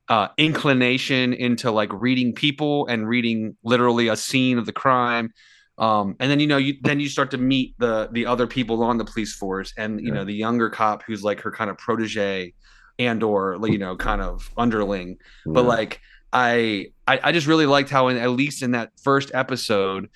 uh, 0.07 0.29
inclination 0.37 1.33
into 1.33 1.69
like 1.69 1.91
reading 1.91 2.33
people 2.33 2.87
and 2.87 3.05
reading 3.05 3.57
literally 3.61 4.07
a 4.07 4.15
scene 4.15 4.57
of 4.57 4.65
the 4.65 4.71
crime 4.71 5.33
um, 5.79 6.15
and 6.21 6.31
then 6.31 6.39
you 6.39 6.47
know 6.47 6.55
you 6.55 6.75
then 6.83 7.01
you 7.01 7.09
start 7.09 7.29
to 7.31 7.37
meet 7.37 7.75
the 7.77 8.07
the 8.13 8.25
other 8.25 8.47
people 8.47 8.81
on 8.83 8.97
the 8.97 9.03
police 9.03 9.35
force 9.35 9.73
and 9.77 9.99
you 9.99 10.07
yeah. 10.07 10.13
know 10.13 10.23
the 10.23 10.33
younger 10.33 10.69
cop 10.69 11.03
who's 11.03 11.25
like 11.25 11.41
her 11.41 11.51
kind 11.51 11.69
of 11.69 11.77
protege 11.77 12.53
and 12.97 13.21
or 13.21 13.59
you 13.67 13.77
know 13.77 13.97
kind 13.97 14.21
of 14.21 14.49
underling 14.55 15.17
yeah. 15.45 15.51
but 15.51 15.65
like 15.65 15.99
I, 16.31 16.87
I 17.05 17.19
I 17.21 17.31
just 17.33 17.47
really 17.47 17.65
liked 17.65 17.89
how 17.89 18.07
in 18.07 18.15
at 18.15 18.29
least 18.29 18.63
in 18.63 18.71
that 18.71 18.91
first 19.03 19.29
episode 19.33 20.09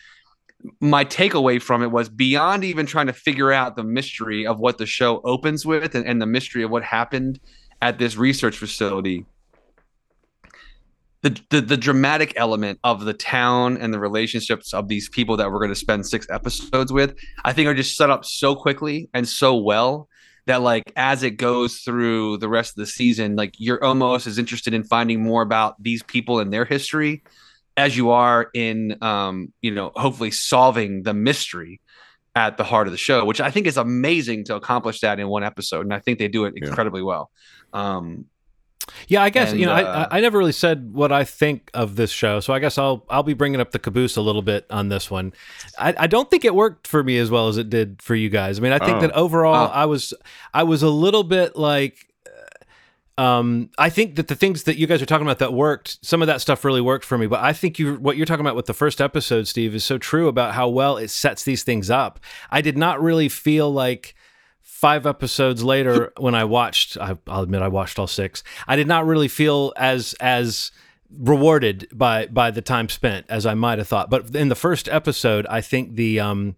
my 0.80 1.06
takeaway 1.06 1.62
from 1.62 1.84
it 1.84 1.92
was 1.92 2.10
beyond 2.10 2.64
even 2.64 2.86
trying 2.86 3.08
to 3.08 3.14
figure 3.14 3.52
out 3.52 3.76
the 3.76 3.84
mystery 3.84 4.46
of 4.46 4.60
what 4.60 4.78
the 4.78 4.86
show 4.86 5.22
opens 5.24 5.66
with 5.66 5.96
and, 5.96 6.06
and 6.06 6.22
the 6.22 6.26
mystery 6.26 6.64
of 6.64 6.72
what 6.72 6.84
happened 6.84 7.40
at 7.82 8.00
this 8.00 8.18
research 8.18 8.58
facility 8.58 9.26
the, 11.22 11.42
the, 11.50 11.62
the 11.62 11.78
dramatic 11.78 12.34
element 12.36 12.80
of 12.84 13.04
the 13.04 13.14
town 13.14 13.78
and 13.78 13.92
the 13.92 14.00
relationships 14.00 14.76
of 14.76 14.88
these 14.88 15.10
people 15.10 15.36
that 15.38 15.52
we're 15.52 15.58
going 15.58 15.70
to 15.70 15.76
spend 15.76 16.06
six 16.06 16.28
episodes 16.30 16.92
with 16.92 17.16
i 17.44 17.52
think 17.52 17.68
are 17.68 17.74
just 17.74 17.98
set 17.98 18.10
up 18.10 18.26
so 18.26 18.56
quickly 18.56 19.10
and 19.14 19.28
so 19.28 19.56
well 19.56 20.08
that 20.46 20.62
like 20.62 20.94
as 20.96 21.24
it 21.24 21.32
goes 21.32 21.80
through 21.80 22.38
the 22.38 22.50
rest 22.50 22.72
of 22.72 22.76
the 22.76 22.86
season 22.86 23.36
like 23.36 23.54
you're 23.58 23.84
almost 23.84 24.28
as 24.28 24.38
interested 24.38 24.74
in 24.74 24.84
finding 24.84 25.22
more 25.22 25.42
about 25.42 25.82
these 25.82 26.04
people 26.04 26.40
and 26.40 26.54
their 26.54 26.66
history 26.66 27.24
as 27.78 27.96
you 27.96 28.12
are 28.12 28.50
in 28.54 28.98
um, 29.02 29.52
you 29.62 29.72
know 29.72 29.92
hopefully 29.96 30.32
solving 30.32 31.04
the 31.04 31.14
mystery 31.14 31.82
at 32.36 32.58
the 32.58 32.64
heart 32.64 32.88
of 32.88 32.92
the 32.92 32.98
show 32.98 33.24
which 33.24 33.40
i 33.40 33.50
think 33.50 33.66
is 33.66 33.78
amazing 33.78 34.44
to 34.44 34.56
accomplish 34.56 35.00
that 35.00 35.20
in 35.20 35.28
one 35.30 35.44
episode 35.44 35.82
and 35.82 35.94
i 35.94 36.00
think 36.00 36.20
they 36.20 36.28
do 36.28 36.44
it 36.44 36.54
incredibly 36.58 37.00
yeah. 37.00 37.06
well 37.06 37.32
um, 37.72 38.26
yeah, 39.08 39.24
I 39.24 39.30
guess 39.30 39.52
and, 39.52 39.60
you 39.60 39.66
know 39.66 39.74
uh, 39.74 40.08
I, 40.12 40.18
I 40.18 40.22
never 40.22 40.38
really 40.38 40.52
said 40.52 40.94
what 40.94 41.12
I 41.12 41.24
think 41.24 41.70
of 41.74 41.96
this 41.96 42.12
show, 42.12 42.40
so 42.40 42.54
I 42.54 42.60
guess 42.60 42.78
I'll 42.78 43.06
I'll 43.10 43.24
be 43.24 43.34
bringing 43.34 43.60
up 43.60 43.72
the 43.72 43.80
caboose 43.80 44.16
a 44.16 44.22
little 44.22 44.42
bit 44.42 44.66
on 44.70 44.90
this 44.90 45.10
one. 45.10 45.34
I, 45.78 45.94
I 45.98 46.08
don't 46.08 46.30
think 46.30 46.46
it 46.46 46.54
worked 46.54 46.88
for 46.88 47.04
me 47.04 47.18
as 47.18 47.30
well 47.30 47.48
as 47.48 47.58
it 47.58 47.70
did 47.70 48.02
for 48.02 48.16
you 48.16 48.30
guys. 48.30 48.60
I 48.60 48.62
mean, 48.62 48.72
I 48.72 48.80
think 48.80 48.98
oh, 48.98 49.02
that 49.02 49.12
overall 49.12 49.70
oh. 49.70 49.74
I 49.74 49.86
was 49.86 50.14
I 50.54 50.64
was 50.64 50.84
a 50.84 50.90
little 50.90 51.24
bit 51.24 51.56
like 51.56 52.05
um, 53.18 53.70
I 53.78 53.90
think 53.90 54.16
that 54.16 54.28
the 54.28 54.36
things 54.36 54.64
that 54.64 54.78
you 54.78 54.88
guys 54.88 55.02
are 55.02 55.06
talking 55.06 55.26
about 55.26 55.40
that 55.40 55.54
worked, 55.54 56.06
some 56.06 56.22
of 56.22 56.28
that 56.28 56.42
stuff 56.42 56.66
really 56.66 56.82
worked 56.82 57.06
for 57.06 57.18
me. 57.18 57.28
But 57.28 57.42
I 57.42 57.54
think 57.54 57.80
you, 57.80 57.96
what 57.96 58.18
you're 58.18 58.26
talking 58.26 58.46
about 58.46 58.56
with 58.56 58.66
the 58.66 58.74
first 58.74 59.00
episode, 59.00 59.48
Steve, 59.48 59.74
is 59.74 59.84
so 59.84 59.98
true 59.98 60.28
about 60.28 60.54
how 60.54 60.68
well 60.68 60.98
it 60.98 61.10
sets 61.10 61.44
these 61.44 61.64
things 61.64 61.90
up. 61.90 62.20
I 62.52 62.62
did 62.62 62.78
not 62.78 63.02
really 63.02 63.30
feel 63.30 63.72
like 63.72 64.16
five 64.62 65.06
episodes 65.06 65.64
later, 65.64 66.12
when 66.18 66.36
I 66.36 66.44
watched, 66.44 66.98
I, 66.98 67.14
will 67.26 67.44
admit 67.44 67.62
I 67.62 67.70
watched 67.70 67.98
all 67.98 68.08
six. 68.08 68.44
I 68.68 68.76
did 68.76 68.88
not 68.88 69.06
really 69.06 69.30
feel 69.30 69.72
as 69.78 70.14
as 70.20 70.72
rewarded 71.18 71.88
by 71.94 72.26
by 72.26 72.52
the 72.52 72.62
time 72.62 72.90
spent 72.90 73.26
as 73.30 73.46
I 73.46 73.54
might 73.54 73.78
have 73.78 73.88
thought. 73.88 74.10
But 74.10 74.36
in 74.36 74.50
the 74.50 74.56
first 74.56 74.90
episode, 74.90 75.46
I 75.48 75.62
think 75.62 75.96
the 75.96 76.20
um 76.20 76.58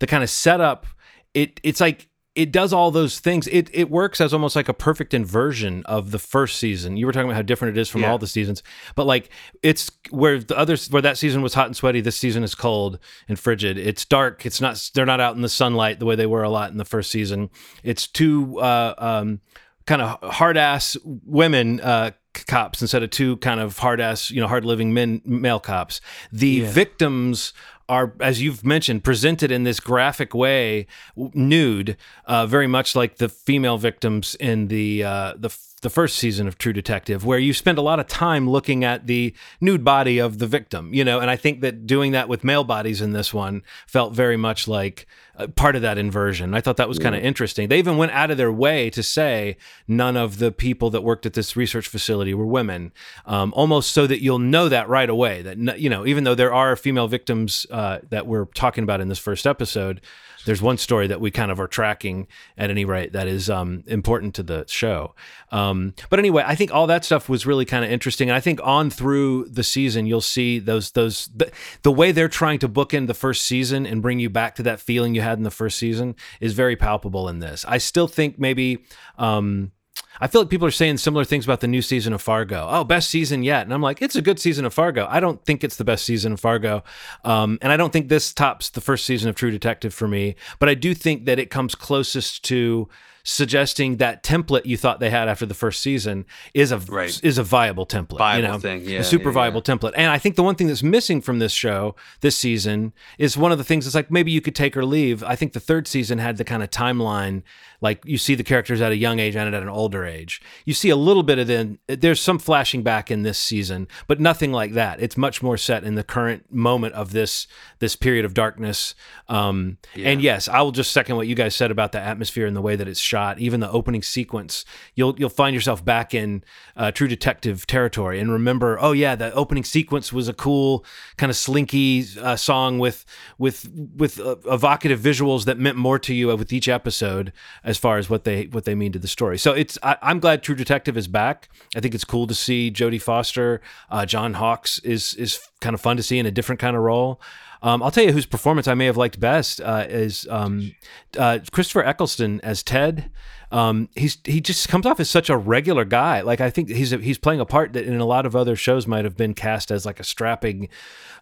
the 0.00 0.06
kind 0.06 0.22
of 0.22 0.28
setup 0.28 0.86
it 1.32 1.60
it's 1.62 1.80
like 1.80 2.08
it 2.34 2.50
does 2.50 2.72
all 2.72 2.90
those 2.90 3.20
things. 3.20 3.46
It 3.46 3.70
it 3.72 3.90
works 3.90 4.20
as 4.20 4.32
almost 4.32 4.56
like 4.56 4.68
a 4.68 4.74
perfect 4.74 5.14
inversion 5.14 5.84
of 5.86 6.10
the 6.10 6.18
first 6.18 6.58
season. 6.58 6.96
You 6.96 7.06
were 7.06 7.12
talking 7.12 7.28
about 7.28 7.36
how 7.36 7.42
different 7.42 7.76
it 7.76 7.80
is 7.80 7.88
from 7.88 8.02
yeah. 8.02 8.10
all 8.10 8.18
the 8.18 8.26
seasons, 8.26 8.62
but 8.96 9.06
like 9.06 9.30
it's 9.62 9.90
where 10.10 10.38
the 10.40 10.58
others 10.58 10.90
where 10.90 11.02
that 11.02 11.16
season 11.16 11.42
was 11.42 11.54
hot 11.54 11.66
and 11.66 11.76
sweaty. 11.76 12.00
This 12.00 12.16
season 12.16 12.42
is 12.42 12.54
cold 12.54 12.98
and 13.28 13.38
frigid. 13.38 13.78
It's 13.78 14.04
dark. 14.04 14.44
It's 14.44 14.60
not. 14.60 14.90
They're 14.94 15.06
not 15.06 15.20
out 15.20 15.36
in 15.36 15.42
the 15.42 15.48
sunlight 15.48 16.00
the 16.00 16.06
way 16.06 16.16
they 16.16 16.26
were 16.26 16.42
a 16.42 16.50
lot 16.50 16.70
in 16.72 16.76
the 16.76 16.84
first 16.84 17.10
season. 17.10 17.50
It's 17.84 18.06
too 18.08 18.58
uh, 18.60 18.94
um, 18.98 19.40
kind 19.86 20.02
of 20.02 20.30
hard 20.30 20.56
ass 20.56 20.96
women. 21.04 21.80
Uh, 21.80 22.10
cops 22.48 22.82
instead 22.82 23.00
of 23.04 23.10
two 23.10 23.36
kind 23.36 23.60
of 23.60 23.78
hard 23.78 24.00
ass, 24.00 24.28
you 24.28 24.40
know, 24.40 24.48
hard 24.48 24.64
living 24.64 24.92
men, 24.92 25.22
male 25.24 25.60
cops. 25.60 26.00
The 26.32 26.48
yeah. 26.48 26.70
victims 26.70 27.52
are, 27.88 28.14
as 28.20 28.42
you've 28.42 28.64
mentioned, 28.64 29.04
presented 29.04 29.50
in 29.50 29.64
this 29.64 29.80
graphic 29.80 30.34
way, 30.34 30.86
nude, 31.16 31.96
uh, 32.24 32.46
very 32.46 32.66
much 32.66 32.96
like 32.96 33.18
the 33.18 33.28
female 33.28 33.78
victims 33.78 34.34
in 34.40 34.68
the 34.68 35.04
uh, 35.04 35.34
the 35.36 35.56
the 35.84 35.90
first 35.90 36.16
season 36.16 36.48
of 36.48 36.58
True 36.58 36.72
Detective, 36.72 37.24
where 37.24 37.38
you 37.38 37.52
spend 37.52 37.78
a 37.78 37.82
lot 37.82 38.00
of 38.00 38.08
time 38.08 38.50
looking 38.50 38.82
at 38.82 39.06
the 39.06 39.34
nude 39.60 39.84
body 39.84 40.18
of 40.18 40.38
the 40.38 40.46
victim, 40.46 40.92
you 40.92 41.04
know, 41.04 41.20
and 41.20 41.30
I 41.30 41.36
think 41.36 41.60
that 41.60 41.86
doing 41.86 42.10
that 42.12 42.28
with 42.28 42.42
male 42.42 42.64
bodies 42.64 43.00
in 43.00 43.12
this 43.12 43.32
one 43.32 43.62
felt 43.86 44.14
very 44.14 44.36
much 44.36 44.66
like 44.66 45.06
uh, 45.36 45.46
part 45.48 45.76
of 45.76 45.82
that 45.82 45.98
inversion. 45.98 46.54
I 46.54 46.60
thought 46.60 46.78
that 46.78 46.88
was 46.88 46.98
yeah. 46.98 47.04
kind 47.04 47.14
of 47.14 47.22
interesting. 47.22 47.68
They 47.68 47.78
even 47.78 47.98
went 47.98 48.12
out 48.12 48.30
of 48.30 48.38
their 48.38 48.50
way 48.50 48.88
to 48.90 49.02
say 49.02 49.56
none 49.86 50.16
of 50.16 50.38
the 50.38 50.50
people 50.50 50.90
that 50.90 51.02
worked 51.02 51.26
at 51.26 51.34
this 51.34 51.54
research 51.54 51.86
facility 51.86 52.32
were 52.32 52.46
women, 52.46 52.90
um, 53.26 53.52
almost 53.54 53.92
so 53.92 54.06
that 54.06 54.22
you'll 54.22 54.38
know 54.38 54.68
that 54.68 54.88
right 54.88 55.10
away. 55.10 55.42
That 55.42 55.78
you 55.78 55.90
know, 55.90 56.06
even 56.06 56.24
though 56.24 56.34
there 56.34 56.54
are 56.54 56.76
female 56.76 57.08
victims 57.08 57.66
uh, 57.70 57.98
that 58.08 58.26
we're 58.26 58.46
talking 58.46 58.84
about 58.84 59.00
in 59.00 59.08
this 59.08 59.18
first 59.18 59.46
episode, 59.46 60.00
there's 60.46 60.62
one 60.62 60.78
story 60.78 61.06
that 61.06 61.20
we 61.20 61.30
kind 61.30 61.50
of 61.50 61.60
are 61.60 61.66
tracking 61.66 62.26
at 62.56 62.70
any 62.70 62.84
rate 62.84 63.12
that 63.12 63.26
is 63.26 63.50
um, 63.50 63.84
important 63.86 64.34
to 64.34 64.42
the 64.42 64.64
show. 64.68 65.14
Um, 65.50 65.94
but 66.10 66.18
anyway, 66.18 66.42
I 66.46 66.54
think 66.54 66.72
all 66.72 66.86
that 66.86 67.04
stuff 67.04 67.28
was 67.28 67.46
really 67.46 67.64
kind 67.64 67.84
of 67.84 67.90
interesting. 67.90 68.30
And 68.30 68.36
I 68.36 68.40
think 68.40 68.60
on 68.62 68.90
through 68.90 69.46
the 69.46 69.62
season, 69.62 70.06
you'll 70.06 70.20
see 70.20 70.58
those 70.58 70.92
those 70.92 71.30
the, 71.34 71.50
the 71.82 71.92
way 71.92 72.12
they're 72.12 72.28
trying 72.28 72.58
to 72.60 72.68
book 72.68 72.94
in 72.94 73.06
the 73.06 73.14
first 73.14 73.44
season 73.44 73.86
and 73.86 74.02
bring 74.02 74.18
you 74.18 74.30
back 74.30 74.54
to 74.56 74.62
that 74.64 74.80
feeling 74.80 75.14
you 75.14 75.20
had 75.20 75.38
in 75.38 75.44
the 75.44 75.50
first 75.50 75.78
season 75.78 76.14
is 76.40 76.52
very 76.52 76.76
palpable 76.76 77.28
in 77.28 77.38
this. 77.38 77.64
I 77.66 77.78
still 77.78 78.08
think 78.08 78.38
maybe. 78.38 78.84
Um, 79.18 79.72
I 80.20 80.26
feel 80.26 80.42
like 80.42 80.50
people 80.50 80.66
are 80.66 80.72
saying 80.72 80.98
similar 80.98 81.24
things 81.24 81.44
about 81.44 81.60
the 81.60 81.68
new 81.68 81.82
season 81.82 82.12
of 82.12 82.22
Fargo. 82.22 82.66
Oh, 82.70 82.84
best 82.84 83.10
season 83.10 83.42
yet. 83.42 83.62
And 83.62 83.74
I'm 83.74 83.82
like, 83.82 84.00
it's 84.00 84.16
a 84.16 84.22
good 84.22 84.38
season 84.38 84.64
of 84.64 84.72
Fargo. 84.72 85.06
I 85.10 85.20
don't 85.20 85.44
think 85.44 85.64
it's 85.64 85.76
the 85.76 85.84
best 85.84 86.04
season 86.04 86.32
of 86.32 86.40
Fargo. 86.40 86.84
Um, 87.24 87.58
and 87.62 87.72
I 87.72 87.76
don't 87.76 87.92
think 87.92 88.08
this 88.08 88.32
tops 88.32 88.70
the 88.70 88.80
first 88.80 89.04
season 89.04 89.28
of 89.28 89.34
True 89.34 89.50
Detective 89.50 89.92
for 89.92 90.08
me. 90.08 90.36
But 90.58 90.68
I 90.68 90.74
do 90.74 90.94
think 90.94 91.24
that 91.26 91.38
it 91.38 91.50
comes 91.50 91.74
closest 91.74 92.44
to 92.44 92.88
suggesting 93.24 93.96
that 93.96 94.22
template 94.22 94.66
you 94.66 94.76
thought 94.76 95.00
they 95.00 95.08
had 95.08 95.28
after 95.28 95.46
the 95.46 95.54
first 95.54 95.80
season 95.80 96.26
is 96.52 96.70
a 96.70 96.78
right. 96.78 97.18
is 97.24 97.38
a 97.38 97.42
viable 97.42 97.86
template, 97.86 98.18
viable 98.18 98.46
you 98.46 98.52
know, 98.52 98.58
thing, 98.58 98.82
yeah, 98.82 98.98
a 99.00 99.04
super 99.04 99.30
yeah, 99.30 99.34
viable 99.34 99.62
yeah. 99.66 99.74
template. 99.74 99.92
And 99.96 100.10
I 100.10 100.18
think 100.18 100.36
the 100.36 100.42
one 100.42 100.54
thing 100.54 100.66
that's 100.66 100.82
missing 100.82 101.22
from 101.22 101.38
this 101.38 101.52
show 101.52 101.96
this 102.20 102.36
season 102.36 102.92
is 103.18 103.36
one 103.36 103.50
of 103.50 103.58
the 103.58 103.64
things 103.64 103.86
that's 103.86 103.94
like 103.94 104.10
maybe 104.10 104.30
you 104.30 104.42
could 104.42 104.54
take 104.54 104.76
or 104.76 104.84
leave. 104.84 105.24
I 105.24 105.36
think 105.36 105.54
the 105.54 105.60
third 105.60 105.88
season 105.88 106.18
had 106.18 106.36
the 106.36 106.44
kind 106.44 106.62
of 106.62 106.70
timeline 106.70 107.42
like 107.84 108.02
you 108.06 108.16
see 108.16 108.34
the 108.34 108.42
characters 108.42 108.80
at 108.80 108.92
a 108.92 108.96
young 108.96 109.18
age 109.18 109.36
and 109.36 109.54
at 109.54 109.62
an 109.62 109.68
older 109.68 110.06
age. 110.06 110.40
You 110.64 110.72
see 110.72 110.88
a 110.88 110.96
little 110.96 111.22
bit 111.22 111.38
of 111.38 111.46
then 111.46 111.78
there's 111.86 112.18
some 112.18 112.38
flashing 112.38 112.82
back 112.82 113.10
in 113.10 113.24
this 113.24 113.38
season, 113.38 113.88
but 114.06 114.18
nothing 114.18 114.52
like 114.52 114.72
that. 114.72 115.02
It's 115.02 115.18
much 115.18 115.42
more 115.42 115.58
set 115.58 115.84
in 115.84 115.94
the 115.94 116.02
current 116.02 116.50
moment 116.50 116.94
of 116.94 117.12
this 117.12 117.46
this 117.80 117.94
period 117.94 118.24
of 118.24 118.32
darkness. 118.32 118.94
Um, 119.28 119.76
yeah. 119.94 120.08
And 120.08 120.22
yes, 120.22 120.48
I 120.48 120.62
will 120.62 120.72
just 120.72 120.92
second 120.92 121.16
what 121.16 121.26
you 121.26 121.34
guys 121.34 121.54
said 121.54 121.70
about 121.70 121.92
the 121.92 122.00
atmosphere 122.00 122.46
and 122.46 122.56
the 122.56 122.62
way 122.62 122.74
that 122.74 122.88
it's 122.88 123.00
shot. 123.00 123.38
Even 123.38 123.60
the 123.60 123.70
opening 123.70 124.02
sequence, 124.02 124.64
you'll 124.94 125.14
you'll 125.18 125.28
find 125.28 125.54
yourself 125.54 125.84
back 125.84 126.14
in 126.14 126.42
uh, 126.78 126.90
True 126.90 127.06
Detective 127.06 127.66
territory 127.66 128.18
and 128.18 128.32
remember, 128.32 128.78
oh 128.80 128.92
yeah, 128.92 129.14
the 129.14 129.30
opening 129.34 129.62
sequence 129.62 130.10
was 130.10 130.26
a 130.26 130.32
cool 130.32 130.86
kind 131.18 131.28
of 131.28 131.36
slinky 131.36 132.06
uh, 132.18 132.36
song 132.36 132.78
with 132.78 133.04
with 133.36 133.70
with 133.94 134.18
uh, 134.18 134.36
evocative 134.46 135.00
visuals 135.00 135.44
that 135.44 135.58
meant 135.58 135.76
more 135.76 135.98
to 135.98 136.14
you 136.14 136.34
with 136.34 136.50
each 136.50 136.66
episode 136.66 137.30
as 137.74 137.78
far 137.78 137.98
as 137.98 138.08
what 138.08 138.22
they 138.22 138.44
what 138.44 138.64
they 138.66 138.74
mean 138.76 138.92
to 138.92 139.00
the 139.00 139.08
story. 139.08 139.36
So 139.36 139.52
it's 139.52 139.76
I, 139.82 139.96
am 140.00 140.20
glad 140.20 140.44
True 140.44 140.54
Detective 140.54 140.96
is 140.96 141.08
back. 141.08 141.48
I 141.74 141.80
think 141.80 141.92
it's 141.92 142.04
cool 142.04 142.28
to 142.28 142.34
see 142.34 142.70
Jodie 142.70 143.02
Foster, 143.02 143.60
uh, 143.90 144.06
John 144.06 144.34
Hawkes 144.34 144.78
is 144.80 145.14
is 145.14 145.40
kind 145.60 145.74
of 145.74 145.80
fun 145.80 145.96
to 145.96 146.02
see 146.02 146.18
in 146.20 146.26
a 146.26 146.30
different 146.30 146.60
kind 146.60 146.76
of 146.76 146.82
role. 146.82 147.20
Um, 147.64 147.82
I'll 147.82 147.90
tell 147.90 148.04
you 148.04 148.12
whose 148.12 148.26
performance 148.26 148.68
I 148.68 148.74
may 148.74 148.84
have 148.84 148.98
liked 148.98 149.18
best 149.18 149.58
uh, 149.58 149.86
is 149.88 150.28
um, 150.28 150.74
uh, 151.18 151.38
Christopher 151.50 151.82
Eccleston 151.82 152.38
as 152.42 152.62
Ted. 152.62 153.10
Um, 153.50 153.88
he's 153.96 154.18
he 154.24 154.42
just 154.42 154.68
comes 154.68 154.84
off 154.84 155.00
as 155.00 155.08
such 155.08 155.30
a 155.30 155.36
regular 155.38 155.86
guy. 155.86 156.20
Like 156.20 156.42
I 156.42 156.50
think 156.50 156.68
he's 156.68 156.90
he's 156.90 157.16
playing 157.16 157.40
a 157.40 157.46
part 157.46 157.72
that 157.72 157.86
in 157.86 157.98
a 157.98 158.04
lot 158.04 158.26
of 158.26 158.36
other 158.36 158.54
shows 158.54 158.86
might 158.86 159.06
have 159.06 159.16
been 159.16 159.32
cast 159.32 159.70
as 159.70 159.86
like 159.86 159.98
a 159.98 160.04
strapping, 160.04 160.68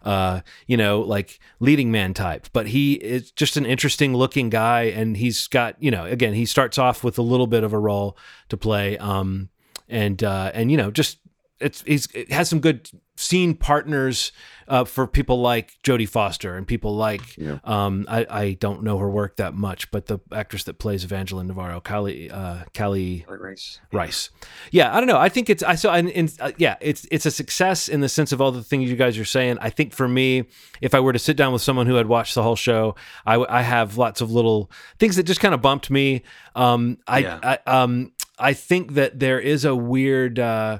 uh, 0.03 0.41
you 0.67 0.75
know, 0.75 0.99
like 0.99 1.39
leading 1.61 1.91
man 1.91 2.13
type. 2.13 2.49
But 2.51 2.67
he 2.67 2.95
is 2.95 3.31
just 3.31 3.55
an 3.55 3.65
interesting 3.65 4.13
looking 4.13 4.49
guy, 4.49 4.83
and 4.83 5.15
he's 5.15 5.47
got 5.47 5.81
you 5.81 5.91
know 5.91 6.03
again 6.03 6.33
he 6.33 6.45
starts 6.45 6.77
off 6.77 7.05
with 7.05 7.17
a 7.17 7.21
little 7.21 7.47
bit 7.47 7.63
of 7.63 7.71
a 7.71 7.79
role 7.79 8.17
to 8.49 8.57
play, 8.57 8.97
um, 8.97 9.47
and 9.87 10.21
uh, 10.21 10.51
and 10.53 10.69
you 10.71 10.75
know 10.75 10.91
just 10.91 11.19
it's 11.61 11.83
he's 11.83 12.07
it 12.13 12.33
has 12.33 12.49
some 12.49 12.59
good 12.59 12.91
scene 13.15 13.53
partners 13.53 14.33
uh, 14.67 14.83
for 14.83 15.07
people 15.07 15.41
like 15.41 15.77
Jodie 15.83 16.07
Foster 16.07 16.55
and 16.55 16.67
people 16.67 16.95
like 16.95 17.37
yeah. 17.37 17.59
um, 17.63 18.05
I, 18.07 18.25
I 18.29 18.53
don't 18.53 18.83
know 18.83 18.97
her 18.97 19.09
work 19.09 19.37
that 19.37 19.53
much, 19.53 19.91
but 19.91 20.07
the 20.07 20.19
actress 20.31 20.63
that 20.65 20.79
plays 20.79 21.03
Evangeline 21.03 21.47
Navarro, 21.47 21.79
Kali 21.81 22.29
uh, 22.29 22.63
Kali 22.73 23.25
Reis. 23.27 23.79
Reis. 23.91 24.29
Yeah, 24.71 24.95
I 24.95 24.99
don't 24.99 25.07
know. 25.07 25.17
I 25.17 25.29
think 25.29 25.49
it's 25.49 25.63
I 25.63 25.75
saw 25.75 25.93
and, 25.93 26.09
and 26.11 26.33
uh, 26.39 26.51
yeah, 26.57 26.75
it's 26.81 27.07
it's 27.11 27.25
a 27.25 27.31
success 27.31 27.87
in 27.87 28.01
the 28.01 28.09
sense 28.09 28.31
of 28.31 28.41
all 28.41 28.51
the 28.51 28.63
things 28.63 28.89
you 28.89 28.95
guys 28.95 29.17
are 29.17 29.25
saying. 29.25 29.57
I 29.59 29.69
think 29.69 29.93
for 29.93 30.07
me, 30.07 30.45
if 30.81 30.93
I 30.93 30.99
were 30.99 31.13
to 31.13 31.19
sit 31.19 31.37
down 31.37 31.53
with 31.53 31.61
someone 31.61 31.87
who 31.87 31.95
had 31.95 32.07
watched 32.07 32.35
the 32.35 32.43
whole 32.43 32.55
show, 32.55 32.95
I 33.25 33.35
I 33.35 33.61
have 33.61 33.97
lots 33.97 34.21
of 34.21 34.31
little 34.31 34.71
things 34.99 35.15
that 35.15 35.23
just 35.23 35.39
kind 35.39 35.53
of 35.53 35.61
bumped 35.61 35.89
me. 35.89 36.23
Um, 36.55 36.97
I, 37.07 37.19
yeah. 37.19 37.39
I 37.43 37.83
um 37.83 38.13
I 38.39 38.53
think 38.53 38.93
that 38.93 39.19
there 39.19 39.39
is 39.39 39.65
a 39.65 39.75
weird. 39.75 40.39
Uh, 40.39 40.79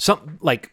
some 0.00 0.38
like 0.40 0.72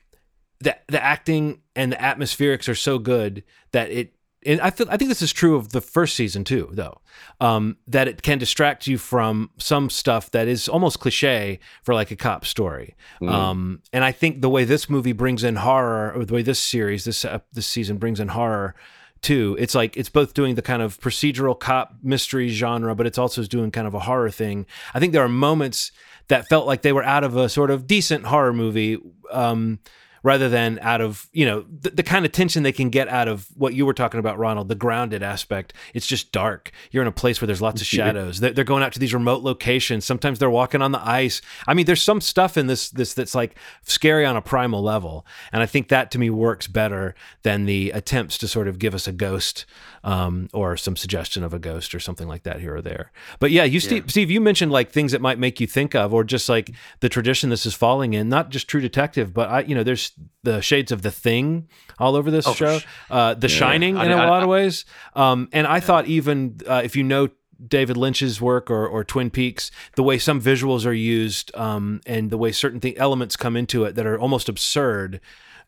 the 0.60 0.78
the 0.88 1.04
acting 1.04 1.62
and 1.76 1.92
the 1.92 1.98
atmospherics 1.98 2.68
are 2.68 2.76
so 2.76 3.00
good 3.00 3.44
that 3.72 3.92
it 3.92 4.14
and 4.46 4.62
I 4.62 4.70
feel 4.70 4.88
I 4.90 4.98
think 4.98 5.10
this 5.10 5.22
is 5.22 5.34
true 5.34 5.56
of 5.56 5.72
the 5.72 5.82
first 5.82 6.16
season 6.16 6.44
too, 6.44 6.70
though, 6.72 7.02
um, 7.42 7.78
that 7.88 8.08
it 8.08 8.22
can 8.22 8.38
distract 8.38 8.88
you 8.88 8.98
from 8.98 9.50
some 9.58 9.90
stuff 9.90 10.32
that 10.32 10.48
is 10.48 10.70
almost 10.70 11.00
cliche 11.00 11.60
for 11.84 11.94
like 11.94 12.12
a 12.12 12.16
cop 12.16 12.46
story. 12.46 12.96
Mm. 13.22 13.30
Um, 13.30 13.82
and 13.92 14.04
I 14.04 14.12
think 14.12 14.42
the 14.42 14.50
way 14.50 14.64
this 14.64 14.90
movie 14.90 15.12
brings 15.12 15.44
in 15.44 15.58
horror, 15.58 16.14
or 16.14 16.24
the 16.24 16.34
way 16.34 16.44
this 16.44 16.60
series, 16.60 17.04
this 17.04 17.26
uh, 17.26 17.40
this 17.52 17.68
season 17.68 17.98
brings 17.98 18.20
in 18.20 18.30
horror 18.30 18.76
too, 19.22 19.58
it's 19.60 19.76
like 19.76 19.98
it's 19.98 20.10
both 20.10 20.34
doing 20.34 20.56
the 20.56 20.62
kind 20.62 20.82
of 20.82 21.00
procedural 21.00 21.60
cop 21.60 21.96
mystery 22.04 22.50
genre, 22.50 22.96
but 22.96 23.08
it's 23.08 23.18
also 23.18 23.44
doing 23.44 23.72
kind 23.72 23.88
of 23.88 23.94
a 23.94 24.00
horror 24.00 24.30
thing. 24.30 24.66
I 24.94 25.00
think 25.00 25.14
there 25.14 25.24
are 25.24 25.30
moments 25.30 25.92
that 26.28 26.48
felt 26.48 26.68
like 26.68 26.84
they 26.84 26.94
were 26.94 27.04
out 27.04 27.24
of 27.24 27.36
a 27.36 27.50
sort 27.50 27.72
of 27.72 27.88
decent 27.88 28.26
horror 28.26 28.54
movie. 28.54 28.98
Um, 29.32 29.80
rather 30.24 30.50
than 30.50 30.80
out 30.82 31.02
of 31.02 31.30
you 31.32 31.46
know 31.46 31.66
the, 31.70 31.90
the, 31.92 32.04
kind 32.04 32.26
of 32.26 32.32
tension 32.32 32.64
they 32.64 32.72
can 32.72 32.90
get 32.90 33.08
out 33.08 33.28
of 33.28 33.48
what 33.56 33.74
you 33.74 33.86
were 33.86 33.94
talking 33.94 34.20
about 34.20 34.38
ronald 34.38 34.68
the 34.68 34.76
grounded 34.76 35.24
aspect. 35.24 35.74
It's 35.94 36.08
just 36.08 36.32
dark. 36.32 36.72
You're 36.92 37.04
in 37.04 37.08
a 37.08 37.12
place 37.12 37.42
where 37.42 37.48
there's 37.48 37.62
lots 37.62 37.82
of 37.82 37.88
shadows. 37.88 38.40
They're, 38.40 38.52
they're 38.52 38.64
going 38.64 38.84
out 38.84 38.94
to 38.94 39.00
these 39.00 39.14
remote 39.14 39.44
locations. 39.44 40.06
Sometimes 40.06 40.40
they're 40.40 40.50
walking 40.50 40.82
on 40.82 40.92
the 40.92 41.06
ice. 41.06 41.42
I 41.68 41.74
mean 41.74 41.86
there's 41.86 42.02
some 42.02 42.22
stuff 42.22 42.58
in 42.58 42.68
this 42.68 42.90
this 42.90 43.14
that's 43.14 43.36
like 43.36 43.56
scary 43.84 44.26
on 44.26 44.36
a 44.36 44.42
primal 44.42 44.82
level. 44.82 45.26
And 45.52 45.62
i 45.62 45.66
think 45.66 45.90
that 45.90 46.12
to 46.12 46.20
me 46.20 46.30
works 46.30 46.68
better 46.68 47.16
than 47.44 47.66
the 47.66 47.92
attempts 47.92 48.38
to 48.40 48.48
sort 48.48 48.68
of 48.68 48.80
give 48.80 48.94
us 48.94 49.08
a 49.08 49.12
ghost 49.12 49.66
um, 50.04 50.50
or 50.54 50.78
some 50.78 50.96
suggestion 50.96 51.44
of 51.44 51.54
a 51.54 51.60
ghost 51.60 51.94
or 51.94 52.00
something 52.00 52.28
like 52.28 52.44
that 52.44 52.60
here 52.60 52.76
or 52.76 52.82
there. 52.82 53.12
But 53.40 53.52
yeah 53.52 53.64
you 53.64 53.80
steve, 53.80 54.06
yeah. 54.06 54.10
steve 54.10 54.32
you 54.32 54.42
mentioned 54.42 54.72
like 54.72 54.92
things 54.92 55.12
that 55.12 55.22
might 55.22 55.40
make 55.40 55.60
you 55.60 55.68
think 55.68 55.96
of 55.96 56.14
or 56.14 56.24
just 56.24 56.50
like 56.50 56.72
the 57.00 57.10
tradition 57.10 57.50
this 57.50 57.66
is 57.66 57.74
falling 57.74 58.14
in. 58.14 58.30
Not 58.30 58.50
just 58.50 58.68
true 58.68 58.82
detective 58.82 59.34
but 59.34 59.50
i 59.50 59.62
you 59.62 59.76
know 59.76 59.84
there's 59.84 60.07
the 60.44 60.62
shades 60.62 60.92
of 60.92 61.02
the 61.02 61.12
thing 61.12 61.68
all 62.00 62.16
over 62.16 62.32
this 62.32 62.48
oh, 62.48 62.54
show. 62.54 62.80
Uh, 63.10 63.34
the 63.34 63.48
yeah. 63.48 63.56
Shining 63.56 63.96
in 63.96 64.12
I, 64.12 64.26
a 64.26 64.28
lot 64.28 64.42
I, 64.42 64.44
of 64.44 64.50
ways. 64.50 64.86
Um, 65.16 65.50
and 65.52 65.68
I 65.68 65.76
yeah. 65.76 65.80
thought 65.82 66.08
even 66.08 66.60
uh, 66.68 66.82
if 66.84 66.96
you 66.96 67.04
know 67.04 67.30
David 67.66 67.98
Lynch's 67.98 68.40
work 68.40 68.70
or, 68.70 68.88
or 68.88 69.04
Twin 69.04 69.30
Peaks, 69.30 69.72
the 69.96 70.04
way 70.04 70.18
some 70.18 70.42
visuals 70.42 70.86
are 70.86 70.94
used 70.94 71.56
um, 71.56 72.02
and 72.06 72.30
the 72.30 72.38
way 72.38 72.52
certain 72.52 72.80
th- 72.80 72.96
elements 72.98 73.36
come 73.36 73.56
into 73.56 73.84
it 73.84 73.96
that 73.96 74.06
are 74.06 74.20
almost 74.20 74.48
absurd, 74.48 75.20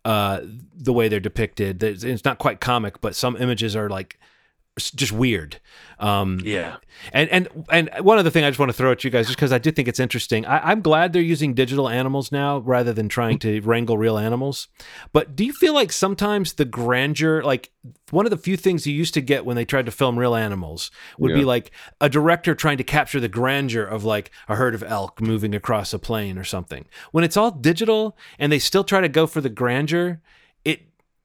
uh, 0.05 0.41
the 0.75 0.93
way 0.93 1.07
they're 1.07 1.19
depicted. 1.19 1.81
It's 1.81 2.25
not 2.25 2.37
quite 2.37 2.59
comic, 2.59 3.01
but 3.01 3.15
some 3.15 3.35
images 3.37 3.75
are 3.75 3.89
like 3.89 4.19
just 4.79 5.11
weird. 5.11 5.59
Um, 5.99 6.39
yeah. 6.43 6.77
And 7.13 7.29
and 7.29 7.65
and 7.69 7.89
one 8.01 8.17
other 8.17 8.29
thing 8.29 8.43
I 8.43 8.49
just 8.49 8.59
want 8.59 8.69
to 8.69 8.77
throw 8.77 8.91
at 8.91 9.03
you 9.03 9.09
guys, 9.09 9.27
just 9.27 9.37
because 9.37 9.51
I 9.51 9.57
do 9.57 9.71
think 9.71 9.87
it's 9.87 9.99
interesting. 9.99 10.45
I, 10.45 10.71
am 10.71 10.81
glad 10.81 11.13
they're 11.13 11.21
using 11.21 11.53
digital 11.53 11.89
animals 11.89 12.31
now 12.31 12.59
rather 12.59 12.93
than 12.93 13.09
trying 13.09 13.39
to 13.39 13.59
wrangle 13.61 13.97
real 13.97 14.17
animals. 14.17 14.67
But 15.11 15.35
do 15.35 15.45
you 15.45 15.53
feel 15.53 15.73
like 15.73 15.91
sometimes 15.91 16.53
the 16.53 16.65
grandeur, 16.65 17.41
like 17.43 17.71
one 18.11 18.25
of 18.25 18.29
the 18.29 18.37
few 18.37 18.57
things 18.57 18.87
you 18.87 18.93
used 18.93 19.13
to 19.13 19.21
get 19.21 19.45
when 19.45 19.55
they 19.55 19.65
tried 19.65 19.85
to 19.85 19.91
film 19.91 20.17
real 20.17 20.35
animals, 20.35 20.91
would 21.17 21.31
yeah. 21.31 21.37
be 21.37 21.45
like 21.45 21.71
a 21.99 22.09
director 22.09 22.55
trying 22.55 22.77
to 22.77 22.83
capture 22.83 23.19
the 23.19 23.29
grandeur 23.29 23.83
of 23.83 24.03
like 24.03 24.31
a 24.47 24.55
herd 24.55 24.75
of 24.75 24.83
elk 24.83 25.21
moving 25.21 25.53
across 25.53 25.93
a 25.93 25.99
plain 25.99 26.37
or 26.37 26.43
something. 26.43 26.85
When 27.11 27.23
it's 27.23 27.37
all 27.37 27.51
digital 27.51 28.17
and 28.37 28.51
they 28.51 28.59
still 28.59 28.83
try 28.83 29.01
to 29.01 29.09
go 29.09 29.27
for 29.27 29.41
the 29.41 29.49
grandeur, 29.49 30.21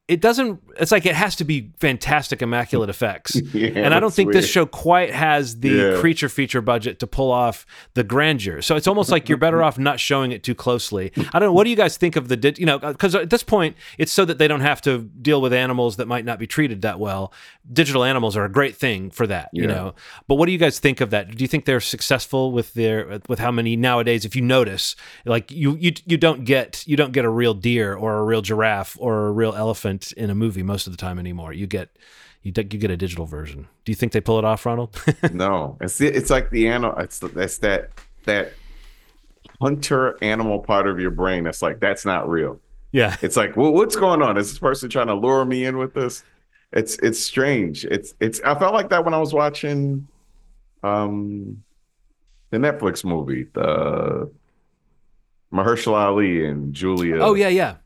it 0.06 0.20
doesn't 0.20 0.60
it's 0.78 0.92
like 0.92 1.06
it 1.06 1.14
has 1.14 1.34
to 1.34 1.44
be 1.44 1.72
fantastic 1.78 2.42
immaculate 2.42 2.90
effects 2.90 3.40
yeah, 3.54 3.68
and 3.74 3.94
i 3.94 4.00
don't 4.00 4.12
think 4.12 4.28
weird. 4.28 4.42
this 4.42 4.50
show 4.50 4.66
quite 4.66 5.10
has 5.10 5.60
the 5.60 5.68
yeah. 5.70 5.96
creature 5.98 6.28
feature 6.28 6.60
budget 6.60 6.98
to 6.98 7.06
pull 7.06 7.30
off 7.30 7.64
the 7.94 8.04
grandeur 8.04 8.60
so 8.60 8.76
it's 8.76 8.86
almost 8.86 9.10
like 9.10 9.30
you're 9.30 9.38
better 9.38 9.62
off 9.62 9.78
not 9.78 9.98
showing 9.98 10.30
it 10.30 10.42
too 10.42 10.54
closely 10.54 11.10
i 11.32 11.38
don't 11.38 11.48
know 11.48 11.52
what 11.52 11.64
do 11.64 11.70
you 11.70 11.76
guys 11.76 11.96
think 11.96 12.16
of 12.16 12.28
the 12.28 12.54
you 12.58 12.66
know 12.66 12.78
because 12.78 13.14
at 13.14 13.30
this 13.30 13.42
point 13.42 13.76
it's 13.96 14.12
so 14.12 14.26
that 14.26 14.36
they 14.36 14.46
don't 14.46 14.60
have 14.60 14.82
to 14.82 14.98
deal 15.22 15.40
with 15.40 15.54
animals 15.54 15.96
that 15.96 16.06
might 16.06 16.24
not 16.26 16.38
be 16.38 16.46
treated 16.46 16.82
that 16.82 16.98
well 16.98 17.32
digital 17.72 18.04
animals 18.04 18.36
are 18.36 18.44
a 18.44 18.52
great 18.52 18.76
thing 18.76 19.10
for 19.10 19.26
that 19.26 19.48
yeah. 19.54 19.62
you 19.62 19.68
know 19.68 19.94
but 20.28 20.34
what 20.34 20.44
do 20.44 20.52
you 20.52 20.58
guys 20.58 20.78
think 20.78 21.00
of 21.00 21.10
that 21.10 21.34
do 21.34 21.42
you 21.42 21.48
think 21.48 21.64
they're 21.64 21.80
successful 21.80 22.52
with 22.52 22.74
their 22.74 23.20
with 23.26 23.38
how 23.38 23.50
many 23.50 23.74
nowadays 23.74 24.26
if 24.26 24.36
you 24.36 24.42
notice 24.42 24.96
like 25.24 25.50
you 25.50 25.76
you, 25.76 25.92
you 26.04 26.18
don't 26.18 26.44
get 26.44 26.86
you 26.86 26.94
don't 26.94 27.12
get 27.12 27.24
a 27.24 27.30
real 27.30 27.54
deer 27.54 27.94
or 27.94 28.18
a 28.18 28.22
real 28.22 28.42
giraffe 28.42 28.98
or 29.00 29.28
a 29.28 29.32
real 29.32 29.54
elephant 29.54 29.93
in 30.12 30.30
a 30.30 30.34
movie 30.34 30.62
most 30.62 30.86
of 30.86 30.92
the 30.92 30.96
time 30.96 31.18
anymore. 31.18 31.52
You 31.52 31.66
get 31.66 31.96
you, 32.42 32.52
you 32.56 32.64
get 32.64 32.90
a 32.90 32.96
digital 32.96 33.26
version. 33.26 33.68
Do 33.84 33.92
you 33.92 33.96
think 33.96 34.12
they 34.12 34.20
pull 34.20 34.38
it 34.38 34.44
off, 34.44 34.66
Ronald? 34.66 35.00
no, 35.32 35.76
it's 35.80 36.00
it's 36.00 36.30
like 36.30 36.50
the 36.50 36.68
animal. 36.68 36.96
It's 36.98 37.18
that's 37.18 37.58
that 37.58 37.90
that 38.24 38.52
hunter 39.60 40.22
animal 40.22 40.60
part 40.60 40.86
of 40.86 41.00
your 41.00 41.10
brain. 41.10 41.44
That's 41.44 41.62
like 41.62 41.80
that's 41.80 42.04
not 42.04 42.28
real. 42.28 42.60
Yeah, 42.92 43.16
it's 43.22 43.36
like 43.36 43.56
well, 43.56 43.72
what's 43.72 43.96
going 43.96 44.22
on? 44.22 44.36
Is 44.36 44.50
this 44.50 44.58
person 44.58 44.90
trying 44.90 45.08
to 45.08 45.14
lure 45.14 45.44
me 45.44 45.64
in 45.64 45.78
with 45.78 45.94
this? 45.94 46.22
It's 46.72 46.98
it's 46.98 47.18
strange. 47.18 47.84
It's 47.84 48.14
it's. 48.20 48.40
I 48.42 48.58
felt 48.58 48.74
like 48.74 48.90
that 48.90 49.04
when 49.04 49.14
I 49.14 49.18
was 49.18 49.32
watching, 49.32 50.06
um, 50.82 51.62
the 52.50 52.58
Netflix 52.58 53.04
movie, 53.04 53.46
the 53.52 54.30
Mahershala 55.52 56.06
Ali 56.06 56.44
and 56.44 56.74
Julia. 56.74 57.18
Oh 57.20 57.34
yeah, 57.34 57.48
yeah. 57.48 57.76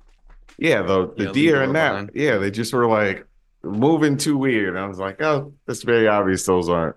Yeah, 0.59 0.83
the 0.83 1.13
the 1.17 1.25
yeah, 1.25 1.33
deer 1.33 1.63
and 1.63 1.75
that. 1.75 2.11
Yeah, 2.15 2.39
they 2.39 2.51
just 2.51 2.73
were 2.73 2.87
like 2.87 3.27
moving 3.63 4.17
too 4.17 4.37
weird. 4.37 4.77
I 4.77 4.87
was 4.87 4.99
like, 4.99 5.23
oh, 5.23 5.53
that's 5.67 5.83
very 5.83 6.09
obvious 6.09 6.45
those 6.47 6.69
aren't 6.69 6.97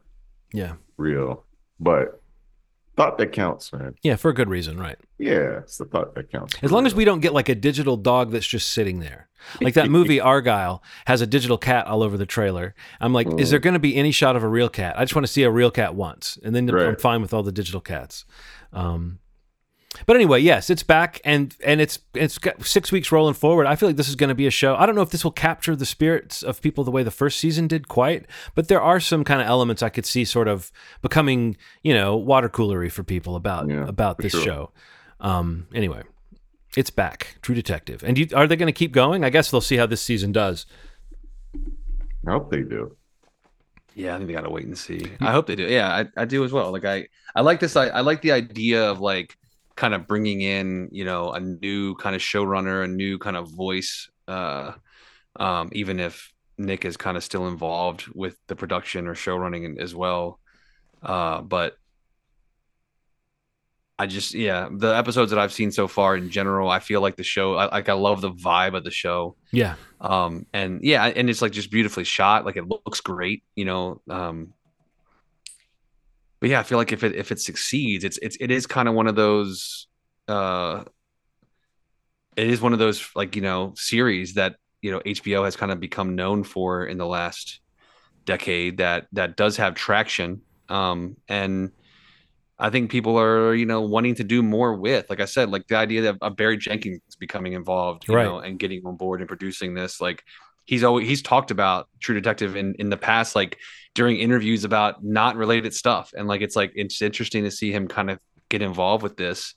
yeah 0.51 0.73
real. 0.97 1.45
But 1.79 2.21
thought 2.95 3.17
that 3.17 3.31
counts, 3.31 3.71
man. 3.73 3.95
Yeah, 4.03 4.15
for 4.15 4.29
a 4.29 4.33
good 4.33 4.49
reason, 4.49 4.79
right? 4.79 4.97
Yeah, 5.17 5.59
it's 5.59 5.77
the 5.77 5.85
thought 5.85 6.15
that 6.15 6.31
counts. 6.31 6.55
As 6.61 6.71
long 6.71 6.83
real. 6.83 6.87
as 6.87 6.95
we 6.95 7.05
don't 7.05 7.19
get 7.19 7.33
like 7.33 7.49
a 7.49 7.55
digital 7.55 7.97
dog 7.97 8.31
that's 8.31 8.47
just 8.47 8.69
sitting 8.69 8.99
there. 8.99 9.29
Like 9.59 9.73
that 9.75 9.89
movie 9.89 10.17
Argylle 10.19 10.81
has 11.05 11.21
a 11.21 11.27
digital 11.27 11.57
cat 11.57 11.87
all 11.87 12.03
over 12.03 12.17
the 12.17 12.25
trailer. 12.25 12.75
I'm 12.99 13.13
like, 13.13 13.27
mm. 13.27 13.39
is 13.39 13.49
there 13.49 13.59
going 13.59 13.73
to 13.73 13.79
be 13.79 13.95
any 13.95 14.11
shot 14.11 14.35
of 14.35 14.43
a 14.43 14.47
real 14.47 14.69
cat? 14.69 14.97
I 14.97 15.03
just 15.03 15.15
want 15.15 15.25
to 15.25 15.31
see 15.31 15.43
a 15.43 15.51
real 15.51 15.71
cat 15.71 15.95
once, 15.95 16.37
and 16.43 16.55
then 16.55 16.67
right. 16.67 16.87
I'm 16.87 16.95
fine 16.97 17.21
with 17.21 17.33
all 17.33 17.43
the 17.43 17.51
digital 17.51 17.81
cats. 17.81 18.25
Um, 18.73 19.19
but 20.05 20.15
anyway, 20.15 20.39
yes, 20.39 20.69
it's 20.69 20.83
back 20.83 21.19
and 21.25 21.55
and 21.63 21.81
it's 21.81 21.99
it's 22.13 22.37
got 22.37 22.65
six 22.65 22.91
weeks 22.91 23.11
rolling 23.11 23.33
forward. 23.33 23.67
I 23.67 23.75
feel 23.75 23.89
like 23.89 23.97
this 23.97 24.09
is 24.09 24.15
going 24.15 24.29
to 24.29 24.35
be 24.35 24.47
a 24.47 24.51
show. 24.51 24.75
I 24.75 24.85
don't 24.85 24.95
know 24.95 25.01
if 25.01 25.09
this 25.09 25.23
will 25.23 25.31
capture 25.31 25.75
the 25.75 25.85
spirits 25.85 26.43
of 26.43 26.61
people 26.61 26.83
the 26.83 26.91
way 26.91 27.03
the 27.03 27.11
first 27.11 27.39
season 27.39 27.67
did 27.67 27.87
quite, 27.87 28.25
but 28.55 28.67
there 28.67 28.81
are 28.81 28.99
some 28.99 29.23
kind 29.23 29.41
of 29.41 29.47
elements 29.47 29.83
I 29.83 29.89
could 29.89 30.05
see 30.05 30.25
sort 30.25 30.47
of 30.47 30.71
becoming, 31.01 31.57
you 31.83 31.93
know, 31.93 32.15
water 32.15 32.49
coolery 32.49 32.91
for 32.91 33.03
people 33.03 33.35
about 33.35 33.69
yeah, 33.69 33.87
about 33.87 34.17
this 34.17 34.31
sure. 34.31 34.41
show. 34.41 34.71
Um, 35.19 35.67
anyway, 35.73 36.03
it's 36.75 36.89
back, 36.89 37.37
True 37.41 37.55
Detective. 37.55 38.03
And 38.03 38.17
you, 38.17 38.27
are 38.33 38.47
they 38.47 38.55
going 38.55 38.67
to 38.67 38.77
keep 38.77 38.91
going? 38.91 39.23
I 39.23 39.29
guess 39.29 39.51
they'll 39.51 39.61
see 39.61 39.77
how 39.77 39.85
this 39.85 40.01
season 40.01 40.31
does. 40.31 40.65
I 42.27 42.31
hope 42.31 42.49
they 42.49 42.61
do. 42.61 42.95
Yeah, 43.93 44.15
I 44.15 44.17
think 44.17 44.27
they 44.27 44.33
gotta 44.33 44.49
wait 44.49 44.65
and 44.65 44.77
see. 44.77 45.11
I 45.19 45.31
hope 45.31 45.47
they 45.47 45.55
do. 45.55 45.65
Yeah, 45.65 45.89
I, 45.89 46.21
I 46.21 46.25
do 46.25 46.45
as 46.45 46.53
well. 46.53 46.71
Like 46.71 46.85
I, 46.85 47.07
I 47.35 47.41
like 47.41 47.59
this. 47.59 47.75
I, 47.75 47.87
I 47.87 47.99
like 48.01 48.21
the 48.21 48.31
idea 48.31 48.89
of 48.89 49.01
like 49.01 49.37
kind 49.75 49.93
of 49.93 50.07
bringing 50.07 50.41
in 50.41 50.89
you 50.91 51.05
know 51.05 51.31
a 51.31 51.39
new 51.39 51.95
kind 51.95 52.15
of 52.15 52.21
showrunner 52.21 52.83
a 52.83 52.87
new 52.87 53.17
kind 53.17 53.37
of 53.37 53.49
voice 53.49 54.09
uh 54.27 54.73
um 55.37 55.69
even 55.73 55.99
if 55.99 56.31
nick 56.57 56.85
is 56.85 56.97
kind 56.97 57.17
of 57.17 57.23
still 57.23 57.47
involved 57.47 58.05
with 58.13 58.37
the 58.47 58.55
production 58.55 59.07
or 59.07 59.15
show 59.15 59.35
running 59.35 59.77
as 59.79 59.95
well 59.95 60.39
uh 61.03 61.41
but 61.41 61.75
I 64.01 64.07
just 64.07 64.33
yeah, 64.33 64.67
the 64.71 64.97
episodes 64.97 65.29
that 65.29 65.37
I've 65.37 65.53
seen 65.53 65.71
so 65.71 65.87
far 65.87 66.17
in 66.17 66.31
general, 66.31 66.71
I 66.71 66.79
feel 66.79 67.01
like 67.01 67.17
the 67.17 67.23
show 67.23 67.53
I, 67.53 67.65
like 67.65 67.87
I 67.87 67.93
love 67.93 68.19
the 68.19 68.31
vibe 68.31 68.75
of 68.75 68.83
the 68.83 68.89
show. 68.89 69.35
Yeah. 69.51 69.75
Um 69.99 70.47
and 70.53 70.79
yeah, 70.81 71.05
and 71.05 71.29
it's 71.29 71.39
like 71.39 71.51
just 71.51 71.69
beautifully 71.69 72.03
shot, 72.03 72.43
like 72.43 72.57
it 72.57 72.67
looks 72.67 72.99
great, 72.99 73.43
you 73.55 73.65
know. 73.65 74.01
Um 74.09 74.53
but 76.41 76.49
yeah, 76.49 76.59
I 76.59 76.63
feel 76.63 76.79
like 76.79 76.91
if 76.91 77.03
it 77.03 77.15
if 77.15 77.31
it 77.31 77.39
succeeds, 77.39 78.03
it's 78.03 78.17
it's 78.17 78.35
it 78.41 78.51
is 78.51 78.65
kind 78.65 78.89
of 78.89 78.95
one 78.95 79.07
of 79.07 79.15
those 79.15 79.87
uh 80.27 80.83
it 82.35 82.47
is 82.47 82.61
one 82.61 82.73
of 82.73 82.79
those 82.79 83.09
like, 83.15 83.35
you 83.35 83.41
know, 83.41 83.73
series 83.75 84.33
that, 84.33 84.55
you 84.81 84.91
know, 84.91 84.99
HBO 85.01 85.45
has 85.45 85.55
kind 85.55 85.71
of 85.71 85.79
become 85.79 86.15
known 86.15 86.43
for 86.43 86.85
in 86.85 86.97
the 86.97 87.05
last 87.05 87.59
decade 88.25 88.77
that 88.77 89.07
that 89.13 89.37
does 89.37 89.57
have 89.57 89.75
traction. 89.75 90.41
Um 90.67 91.15
and 91.29 91.71
I 92.57 92.71
think 92.71 92.89
people 92.89 93.19
are, 93.19 93.53
you 93.53 93.65
know, 93.67 93.81
wanting 93.81 94.15
to 94.15 94.23
do 94.23 94.41
more 94.41 94.75
with. 94.75 95.09
Like 95.09 95.19
I 95.19 95.25
said, 95.25 95.49
like 95.49 95.67
the 95.67 95.75
idea 95.75 96.09
of, 96.09 96.17
of 96.21 96.35
Barry 96.35 96.57
Jenkins 96.57 97.01
becoming 97.19 97.53
involved, 97.53 98.07
you 98.07 98.15
right. 98.15 98.23
know, 98.23 98.39
and 98.39 98.57
getting 98.57 98.83
on 98.85 98.97
board 98.97 99.19
and 99.19 99.27
producing 99.27 99.73
this. 99.75 100.01
Like 100.01 100.23
he's 100.71 100.83
always 100.83 101.07
he's 101.07 101.21
talked 101.21 101.51
about 101.51 101.89
True 101.99 102.15
Detective 102.15 102.55
in 102.55 102.73
in 102.79 102.89
the 102.89 102.97
past, 102.97 103.35
like 103.35 103.57
during 103.93 104.17
interviews 104.17 104.63
about 104.63 105.03
not 105.03 105.35
related 105.35 105.73
stuff, 105.73 106.13
and 106.17 106.27
like 106.27 106.41
it's 106.41 106.55
like 106.55 106.71
it's 106.75 107.01
interesting 107.01 107.43
to 107.43 107.51
see 107.51 107.71
him 107.71 107.87
kind 107.87 108.09
of 108.09 108.19
get 108.49 108.61
involved 108.61 109.03
with 109.03 109.17
this. 109.17 109.53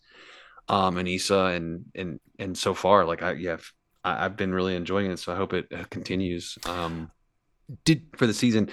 Um, 0.68 0.98
and 0.98 1.08
Issa 1.08 1.44
and 1.56 1.84
and 1.94 2.20
and 2.38 2.58
so 2.58 2.74
far, 2.74 3.04
like 3.04 3.22
I 3.22 3.32
yeah, 3.32 3.58
I, 4.02 4.24
have 4.24 4.36
been 4.36 4.52
really 4.52 4.74
enjoying 4.74 5.10
it. 5.10 5.18
So 5.18 5.32
I 5.32 5.36
hope 5.36 5.52
it 5.52 5.66
uh, 5.72 5.84
continues. 5.84 6.58
Um, 6.66 7.10
did 7.84 8.02
for 8.16 8.26
the 8.26 8.34
season 8.34 8.70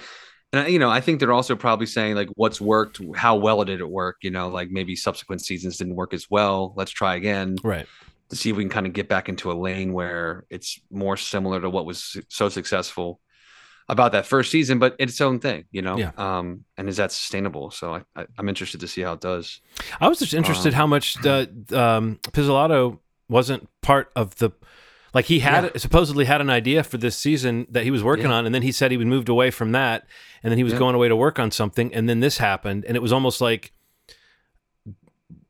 and 0.52 0.70
you 0.70 0.78
know, 0.78 0.90
I 0.90 1.00
think 1.00 1.18
they're 1.18 1.32
also 1.32 1.56
probably 1.56 1.86
saying 1.86 2.14
like 2.14 2.28
what's 2.34 2.60
worked, 2.60 3.00
how 3.14 3.36
well 3.36 3.64
did 3.64 3.80
it 3.80 3.88
work? 3.88 4.18
You 4.22 4.30
know, 4.30 4.48
like 4.48 4.70
maybe 4.70 4.94
subsequent 4.96 5.40
seasons 5.40 5.78
didn't 5.78 5.94
work 5.94 6.12
as 6.12 6.26
well. 6.28 6.74
Let's 6.76 6.90
try 6.90 7.14
again, 7.16 7.56
right? 7.64 7.86
To 8.32 8.36
see 8.36 8.48
if 8.48 8.56
we 8.56 8.62
can 8.62 8.70
kind 8.70 8.86
of 8.86 8.94
get 8.94 9.10
back 9.10 9.28
into 9.28 9.52
a 9.52 9.54
lane 9.54 9.92
where 9.92 10.46
it's 10.48 10.80
more 10.90 11.18
similar 11.18 11.60
to 11.60 11.68
what 11.68 11.84
was 11.84 12.16
so 12.28 12.48
successful 12.48 13.20
about 13.90 14.12
that 14.12 14.24
first 14.24 14.50
season, 14.50 14.78
but 14.78 14.96
it's 14.98 15.12
its 15.12 15.20
own 15.20 15.38
thing, 15.38 15.64
you 15.70 15.82
know. 15.82 15.98
Yeah. 15.98 16.12
Um, 16.16 16.64
and 16.78 16.88
is 16.88 16.96
that 16.96 17.12
sustainable? 17.12 17.70
So 17.70 17.96
I, 17.96 18.02
I, 18.16 18.24
am 18.38 18.48
interested 18.48 18.80
to 18.80 18.88
see 18.88 19.02
how 19.02 19.12
it 19.12 19.20
does. 19.20 19.60
I 20.00 20.08
was 20.08 20.18
just 20.18 20.32
interested 20.32 20.72
um, 20.72 20.78
how 20.78 20.86
much 20.86 21.14
the 21.16 21.50
um, 21.72 22.18
Pizzolatto 22.22 23.00
wasn't 23.28 23.68
part 23.82 24.10
of 24.16 24.36
the 24.36 24.50
like 25.14 25.26
he 25.26 25.40
had 25.40 25.64
yeah. 25.64 25.70
supposedly 25.76 26.24
had 26.24 26.40
an 26.40 26.48
idea 26.48 26.82
for 26.82 26.96
this 26.96 27.16
season 27.18 27.66
that 27.70 27.84
he 27.84 27.90
was 27.90 28.02
working 28.02 28.30
yeah. 28.30 28.36
on, 28.36 28.46
and 28.46 28.54
then 28.54 28.62
he 28.62 28.72
said 28.72 28.90
he 28.90 28.96
would 28.96 29.06
moved 29.06 29.28
away 29.28 29.50
from 29.50 29.72
that, 29.72 30.06
and 30.42 30.50
then 30.50 30.56
he 30.56 30.64
was 30.64 30.72
yeah. 30.72 30.78
going 30.78 30.94
away 30.94 31.08
to 31.08 31.16
work 31.16 31.38
on 31.38 31.50
something, 31.50 31.92
and 31.92 32.08
then 32.08 32.20
this 32.20 32.38
happened, 32.38 32.86
and 32.86 32.96
it 32.96 33.00
was 33.00 33.12
almost 33.12 33.40
like 33.40 33.72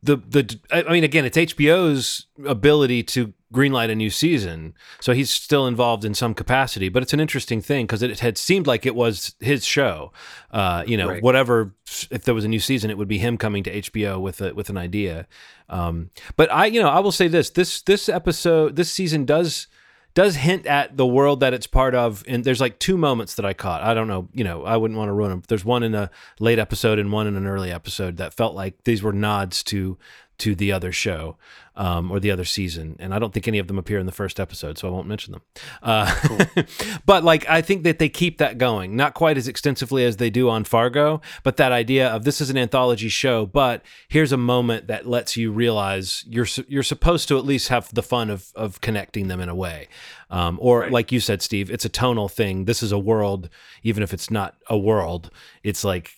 the 0.02 0.16
the 0.16 0.58
I 0.70 0.82
mean 0.92 1.04
again 1.04 1.24
it's 1.24 1.36
HBO's 1.36 2.26
ability 2.44 3.02
to 3.04 3.32
greenlight 3.52 3.90
a 3.90 3.94
new 3.94 4.10
season. 4.10 4.74
So 5.00 5.12
he's 5.12 5.30
still 5.30 5.66
involved 5.66 6.04
in 6.04 6.14
some 6.14 6.34
capacity 6.34 6.88
but 6.88 7.02
it's 7.02 7.12
an 7.12 7.20
interesting 7.20 7.60
thing 7.60 7.86
because 7.86 8.02
it 8.02 8.20
had 8.20 8.36
seemed 8.36 8.66
like 8.66 8.84
it 8.84 8.94
was 8.94 9.34
his 9.40 9.64
show. 9.64 10.12
Uh, 10.50 10.82
you 10.86 10.96
know 10.96 11.08
right. 11.08 11.22
whatever 11.22 11.74
if 12.10 12.24
there 12.24 12.34
was 12.34 12.44
a 12.44 12.48
new 12.48 12.60
season 12.60 12.90
it 12.90 12.98
would 12.98 13.08
be 13.08 13.18
him 13.18 13.36
coming 13.36 13.62
to 13.62 13.80
HBO 13.82 14.20
with 14.20 14.40
a, 14.40 14.54
with 14.54 14.70
an 14.70 14.76
idea. 14.76 15.26
Um, 15.68 16.10
but 16.36 16.52
I 16.52 16.66
you 16.66 16.80
know 16.82 16.88
I 16.88 17.00
will 17.00 17.12
say 17.12 17.28
this 17.28 17.50
this 17.50 17.82
this 17.82 18.08
episode 18.08 18.76
this 18.76 18.90
season 18.90 19.24
does 19.24 19.68
does 20.14 20.36
hint 20.36 20.66
at 20.66 20.96
the 20.96 21.06
world 21.06 21.40
that 21.40 21.54
it's 21.54 21.66
part 21.66 21.94
of. 21.94 22.22
And 22.26 22.44
there's 22.44 22.60
like 22.60 22.78
two 22.78 22.96
moments 22.96 23.34
that 23.36 23.44
I 23.44 23.52
caught. 23.52 23.82
I 23.82 23.94
don't 23.94 24.08
know, 24.08 24.28
you 24.32 24.44
know, 24.44 24.64
I 24.64 24.76
wouldn't 24.76 24.98
want 24.98 25.08
to 25.08 25.12
ruin 25.12 25.30
them. 25.30 25.42
There's 25.48 25.64
one 25.64 25.82
in 25.82 25.94
a 25.94 26.10
late 26.38 26.58
episode 26.58 26.98
and 26.98 27.10
one 27.12 27.26
in 27.26 27.36
an 27.36 27.46
early 27.46 27.70
episode 27.70 28.16
that 28.18 28.34
felt 28.34 28.54
like 28.54 28.84
these 28.84 29.02
were 29.02 29.12
nods 29.12 29.62
to 29.64 29.98
to 30.42 30.56
the 30.56 30.72
other 30.72 30.90
show 30.90 31.36
um, 31.76 32.10
or 32.10 32.18
the 32.18 32.32
other 32.32 32.44
season. 32.44 32.96
And 32.98 33.14
I 33.14 33.20
don't 33.20 33.32
think 33.32 33.46
any 33.46 33.60
of 33.60 33.68
them 33.68 33.78
appear 33.78 34.00
in 34.00 34.06
the 34.06 34.12
first 34.12 34.40
episode, 34.40 34.76
so 34.76 34.88
I 34.88 34.90
won't 34.90 35.06
mention 35.06 35.32
them. 35.32 35.42
Uh, 35.80 36.12
cool. 36.24 36.64
but 37.06 37.22
like, 37.22 37.48
I 37.48 37.62
think 37.62 37.84
that 37.84 38.00
they 38.00 38.08
keep 38.08 38.38
that 38.38 38.58
going, 38.58 38.96
not 38.96 39.14
quite 39.14 39.38
as 39.38 39.46
extensively 39.46 40.04
as 40.04 40.16
they 40.16 40.30
do 40.30 40.50
on 40.50 40.64
Fargo, 40.64 41.20
but 41.44 41.58
that 41.58 41.70
idea 41.70 42.08
of 42.08 42.24
this 42.24 42.40
is 42.40 42.50
an 42.50 42.58
anthology 42.58 43.08
show, 43.08 43.46
but 43.46 43.84
here's 44.08 44.32
a 44.32 44.36
moment 44.36 44.88
that 44.88 45.06
lets 45.06 45.36
you 45.36 45.52
realize 45.52 46.24
you're 46.26 46.48
you're 46.66 46.82
supposed 46.82 47.28
to 47.28 47.38
at 47.38 47.44
least 47.44 47.68
have 47.68 47.94
the 47.94 48.02
fun 48.02 48.28
of 48.28 48.50
of 48.56 48.80
connecting 48.80 49.28
them 49.28 49.40
in 49.40 49.48
a 49.48 49.54
way. 49.54 49.86
Um, 50.28 50.58
or 50.60 50.80
right. 50.80 50.90
like 50.90 51.12
you 51.12 51.20
said, 51.20 51.40
Steve, 51.40 51.70
it's 51.70 51.84
a 51.84 51.88
tonal 51.88 52.28
thing. 52.28 52.64
This 52.64 52.82
is 52.82 52.90
a 52.90 52.98
world, 52.98 53.48
even 53.84 54.02
if 54.02 54.12
it's 54.12 54.28
not 54.28 54.56
a 54.66 54.76
world. 54.76 55.30
It's 55.62 55.84
like 55.84 56.10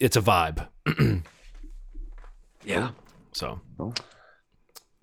it's 0.00 0.16
a 0.16 0.22
vibe. 0.22 0.66
yeah. 2.64 2.90
So 3.38 3.60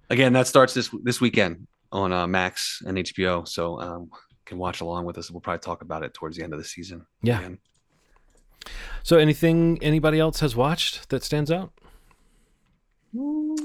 again, 0.10 0.34
that 0.34 0.46
starts 0.46 0.74
this 0.74 0.94
this 1.04 1.22
weekend 1.22 1.68
on 1.94 2.12
uh, 2.12 2.28
Max 2.28 2.82
and 2.86 2.98
HBO. 2.98 3.48
So 3.48 3.80
um, 3.80 4.10
can 4.44 4.58
watch 4.58 4.82
along 4.82 5.06
with 5.06 5.18
us. 5.18 5.32
We'll 5.32 5.40
probably 5.40 5.62
talk 5.62 5.82
about 5.82 6.04
it 6.04 6.14
towards 6.14 6.36
the 6.36 6.44
end 6.44 6.52
of 6.52 6.60
the 6.60 6.66
season. 6.66 7.06
Yeah. 7.22 7.40
Again. 7.40 7.60
So 9.04 9.18
anything 9.18 9.80
anybody 9.82 10.20
else 10.20 10.42
has 10.42 10.54
watched 10.54 11.08
that 11.10 11.24
stands 11.24 11.50
out? 11.50 11.72
Let 13.14 13.62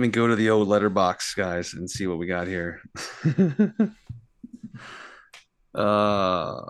me 0.00 0.08
go 0.08 0.26
to 0.26 0.36
the 0.36 0.50
old 0.50 0.68
Letterboxd, 0.68 1.36
guys 1.36 1.72
and 1.72 1.90
see 1.90 2.06
what 2.06 2.18
we 2.18 2.26
got 2.26 2.46
here. 2.46 2.82
uh 5.74 6.60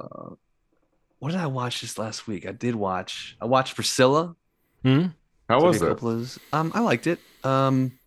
what 1.19 1.33
did 1.33 1.41
I 1.41 1.47
watch 1.47 1.81
this 1.81 1.99
last 1.99 2.29
week? 2.29 2.47
I 2.47 2.53
did 2.53 2.77
watch 2.77 3.37
I 3.41 3.47
watched 3.47 3.75
Priscilla. 3.75 4.37
Hmm? 4.85 5.07
How 5.49 5.61
was 5.61 5.81
it? 5.83 5.97
Coppola's. 5.97 6.39
Um, 6.53 6.73
I 6.75 6.81
liked 6.81 7.07
it. 7.07 7.19
Um, 7.43 7.99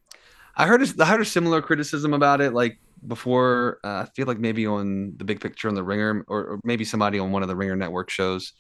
I 0.56 0.66
heard 0.66 0.82
a, 0.82 1.04
I 1.04 1.06
heard 1.06 1.22
a 1.22 1.26
similar 1.26 1.62
criticism 1.62 2.14
about 2.14 2.42
it, 2.42 2.54
like 2.54 2.80
before. 3.06 3.80
Uh, 3.84 4.06
I 4.06 4.10
feel 4.16 4.26
like 4.26 4.40
maybe 4.40 4.66
on 4.66 5.14
the 5.18 5.24
Big 5.24 5.40
Picture 5.40 5.68
on 5.68 5.76
the 5.76 5.84
Ringer, 5.84 6.24
or, 6.28 6.46
or 6.46 6.60
maybe 6.64 6.84
somebody 6.84 7.20
on 7.20 7.32
one 7.32 7.44
of 7.44 7.48
the 7.48 7.56
Ringer 7.56 7.76
network 7.76 8.10
shows. 8.10 8.54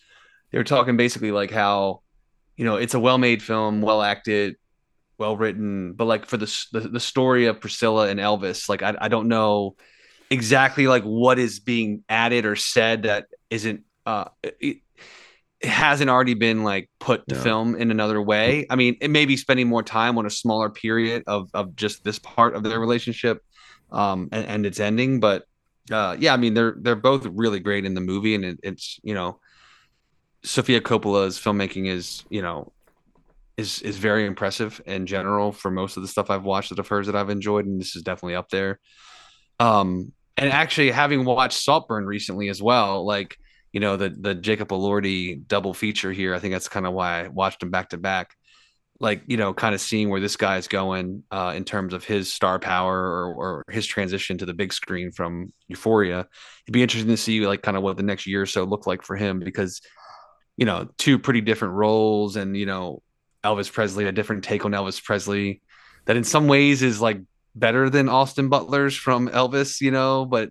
They 0.51 0.57
were 0.57 0.63
talking 0.63 0.95
basically 0.95 1.31
like 1.31 1.51
how, 1.51 2.01
you 2.55 2.65
know, 2.65 2.75
it's 2.75 2.93
a 2.93 2.99
well-made 2.99 3.43
film, 3.43 3.81
well 3.81 4.01
acted, 4.01 4.55
well 5.17 5.35
written, 5.35 5.93
but 5.93 6.05
like 6.05 6.25
for 6.25 6.37
the, 6.37 6.65
the 6.71 6.81
the 6.81 6.99
story 6.99 7.47
of 7.47 7.59
Priscilla 7.59 8.07
and 8.09 8.19
Elvis, 8.19 8.69
like 8.69 8.83
I 8.83 8.95
I 9.01 9.07
don't 9.07 9.27
know 9.27 9.75
exactly 10.29 10.87
like 10.87 11.03
what 11.03 11.39
is 11.39 11.59
being 11.59 12.03
added 12.09 12.45
or 12.45 12.55
said 12.55 13.03
that 13.03 13.27
isn't 13.49 13.83
uh 14.05 14.25
hasn't 15.63 16.09
already 16.09 16.35
been 16.35 16.63
like 16.63 16.89
put 16.99 17.27
to 17.27 17.35
yeah. 17.35 17.41
film 17.41 17.75
in 17.75 17.89
another 17.91 18.21
way. 18.21 18.65
I 18.69 18.75
mean, 18.75 18.97
it 19.01 19.09
may 19.09 19.25
be 19.25 19.37
spending 19.37 19.67
more 19.67 19.83
time 19.83 20.17
on 20.17 20.25
a 20.25 20.29
smaller 20.29 20.69
period 20.69 21.23
of 21.27 21.49
of 21.53 21.75
just 21.75 22.03
this 22.03 22.19
part 22.19 22.55
of 22.55 22.63
their 22.63 22.79
relationship, 22.79 23.43
um, 23.91 24.29
and, 24.31 24.45
and 24.45 24.65
its 24.65 24.79
ending. 24.79 25.19
But 25.19 25.45
uh, 25.91 26.15
yeah, 26.19 26.33
I 26.33 26.37
mean, 26.37 26.53
they're 26.53 26.75
they're 26.79 26.95
both 26.95 27.25
really 27.25 27.59
great 27.59 27.85
in 27.85 27.95
the 27.95 28.01
movie, 28.01 28.35
and 28.35 28.45
it, 28.45 28.59
it's 28.61 28.99
you 29.03 29.13
know, 29.13 29.39
Sofia 30.43 30.81
Coppola's 30.81 31.39
filmmaking 31.39 31.87
is 31.87 32.23
you 32.29 32.41
know, 32.41 32.71
is 33.57 33.81
is 33.81 33.97
very 33.97 34.25
impressive 34.25 34.79
in 34.85 35.07
general 35.07 35.51
for 35.51 35.71
most 35.71 35.97
of 35.97 36.03
the 36.03 36.09
stuff 36.09 36.29
I've 36.29 36.43
watched 36.43 36.69
that 36.69 36.79
of 36.79 36.87
hers 36.87 37.07
that 37.07 37.15
I've 37.15 37.31
enjoyed, 37.31 37.65
and 37.65 37.81
this 37.81 37.95
is 37.95 38.03
definitely 38.03 38.35
up 38.35 38.49
there. 38.49 38.79
Um, 39.59 40.11
and 40.37 40.51
actually 40.51 40.91
having 40.91 41.25
watched 41.25 41.63
Saltburn 41.63 42.05
recently 42.05 42.49
as 42.49 42.61
well, 42.61 43.05
like 43.05 43.37
you 43.71 43.79
know 43.79 43.97
the 43.97 44.09
the 44.09 44.35
Jacob 44.35 44.69
Elordi 44.69 45.45
double 45.47 45.73
feature 45.73 46.11
here. 46.11 46.33
I 46.33 46.39
think 46.39 46.53
that's 46.53 46.69
kind 46.69 46.85
of 46.85 46.93
why 46.93 47.25
I 47.25 47.27
watched 47.27 47.61
him 47.61 47.71
back 47.71 47.89
to 47.89 47.97
back. 47.97 48.35
Like 48.99 49.21
you 49.27 49.37
know, 49.37 49.53
kind 49.53 49.75
of 49.75 49.81
seeing 49.81 50.09
where 50.09 50.21
this 50.21 50.37
guy 50.37 50.57
is 50.57 50.67
going 50.67 51.23
uh, 51.29 51.53
in 51.55 51.63
terms 51.63 51.93
of 51.93 52.03
his 52.03 52.33
star 52.33 52.57
power 52.59 52.97
or, 52.97 53.33
or 53.33 53.65
his 53.69 53.85
transition 53.85 54.37
to 54.39 54.45
the 54.45 54.53
big 54.53 54.73
screen 54.73 55.11
from 55.11 55.53
Euphoria. 55.67 56.21
It'd 56.65 56.73
be 56.73 56.81
interesting 56.81 57.11
to 57.11 57.17
see 57.17 57.45
like 57.45 57.61
kind 57.61 57.77
of 57.77 57.83
what 57.83 57.97
the 57.97 58.03
next 58.03 58.25
year 58.25 58.41
or 58.41 58.47
so 58.47 58.63
look 58.63 58.87
like 58.87 59.03
for 59.03 59.15
him 59.15 59.39
because 59.39 59.81
you 60.55 60.65
know 60.65 60.87
two 60.97 61.19
pretty 61.19 61.41
different 61.41 61.75
roles 61.75 62.35
and 62.35 62.57
you 62.57 62.65
know 62.65 63.03
Elvis 63.43 63.71
Presley 63.71 64.05
a 64.05 64.11
different 64.11 64.43
take 64.43 64.65
on 64.65 64.71
Elvis 64.71 65.03
Presley 65.03 65.61
that 66.05 66.17
in 66.17 66.23
some 66.23 66.47
ways 66.47 66.81
is 66.81 66.99
like 66.99 67.21
better 67.53 67.89
than 67.89 68.09
Austin 68.09 68.49
Butler's 68.49 68.95
from 68.95 69.27
Elvis, 69.29 69.81
you 69.81 69.91
know, 69.91 70.25
but 70.25 70.49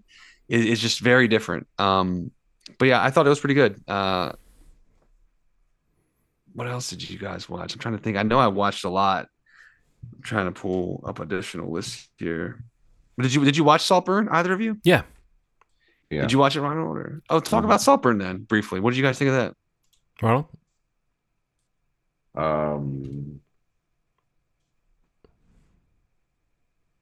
it's 0.48 0.80
just 0.80 1.00
very 1.00 1.28
different. 1.28 1.66
Um, 1.78 2.30
but 2.78 2.88
yeah, 2.88 3.02
I 3.02 3.10
thought 3.10 3.26
it 3.26 3.30
was 3.30 3.40
pretty 3.40 3.54
good. 3.54 3.82
Uh, 3.88 4.32
what 6.54 6.66
else 6.66 6.90
did 6.90 7.08
you 7.08 7.18
guys 7.18 7.48
watch? 7.48 7.74
I'm 7.74 7.78
trying 7.78 7.96
to 7.96 8.02
think. 8.02 8.16
I 8.16 8.22
know 8.22 8.38
I 8.38 8.48
watched 8.48 8.84
a 8.84 8.88
lot. 8.88 9.28
I'm 10.14 10.22
trying 10.22 10.46
to 10.46 10.58
pull 10.58 11.04
up 11.06 11.20
additional 11.20 11.70
lists 11.70 12.08
here. 12.18 12.64
But 13.16 13.24
did 13.24 13.34
you 13.34 13.44
did 13.44 13.56
you 13.56 13.64
watch 13.64 13.82
Saltburn? 13.82 14.28
Either 14.30 14.52
of 14.52 14.60
you? 14.60 14.78
Yeah. 14.82 15.02
Yeah. 16.10 16.22
Did 16.22 16.32
you 16.32 16.38
watch 16.38 16.56
it, 16.56 16.60
Ronald? 16.60 16.96
Or 16.96 17.22
oh, 17.30 17.40
talk 17.40 17.58
mm-hmm. 17.58 17.66
about 17.66 17.80
Saltburn 17.80 18.18
then 18.18 18.38
briefly. 18.38 18.80
What 18.80 18.90
did 18.90 18.98
you 18.98 19.02
guys 19.02 19.18
think 19.18 19.30
of 19.30 19.34
that? 19.34 19.54
Ronald. 20.22 20.46
Um. 22.34 23.40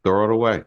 Throw 0.03 0.25
it 0.25 0.31
away. 0.31 0.65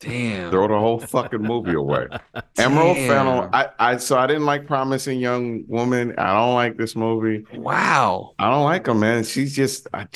Damn. 0.00 0.50
Throw 0.50 0.66
the 0.66 0.78
whole 0.78 0.98
fucking 0.98 1.42
movie 1.42 1.74
away. 1.74 2.06
Emerald 2.56 2.96
Fennell. 2.96 3.50
I, 3.52 3.68
I 3.78 3.96
so 3.98 4.16
I 4.18 4.26
didn't 4.26 4.46
like 4.46 4.66
Promising 4.66 5.20
Young 5.20 5.64
Woman. 5.68 6.14
I 6.16 6.32
don't 6.32 6.54
like 6.54 6.78
this 6.78 6.96
movie. 6.96 7.44
Wow. 7.54 8.34
I 8.38 8.50
don't 8.50 8.64
like 8.64 8.86
her, 8.86 8.94
man. 8.94 9.24
She's 9.24 9.54
just. 9.54 9.86
I, 9.92 10.06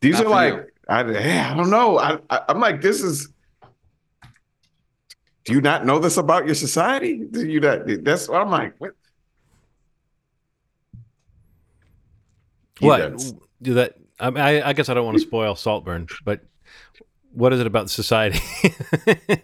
these 0.00 0.18
Not 0.18 0.26
are 0.26 0.28
like. 0.28 0.74
I, 0.86 1.00
I 1.00 1.54
don't 1.54 1.70
know. 1.70 1.98
I, 1.98 2.18
I 2.28 2.42
I'm 2.50 2.60
like 2.60 2.82
this 2.82 3.02
is. 3.02 3.28
Do 5.44 5.54
you 5.54 5.62
not 5.62 5.86
know 5.86 5.98
this 5.98 6.18
about 6.18 6.44
your 6.44 6.54
society? 6.54 7.24
Do 7.30 7.46
you 7.46 7.60
that? 7.60 8.04
That's 8.04 8.28
what 8.28 8.42
I'm 8.42 8.50
like. 8.50 8.74
What? 8.78 8.92
What? 12.80 13.32
Do 13.62 13.74
that? 13.74 13.94
I, 14.18 14.62
I 14.62 14.72
guess 14.74 14.90
I 14.90 14.94
don't 14.94 15.06
want 15.06 15.16
to 15.16 15.22
spoil 15.22 15.56
Saltburn, 15.56 16.06
but 16.26 16.40
what 17.32 17.52
is 17.52 17.60
it 17.60 17.66
about 17.66 17.90
society 17.90 18.38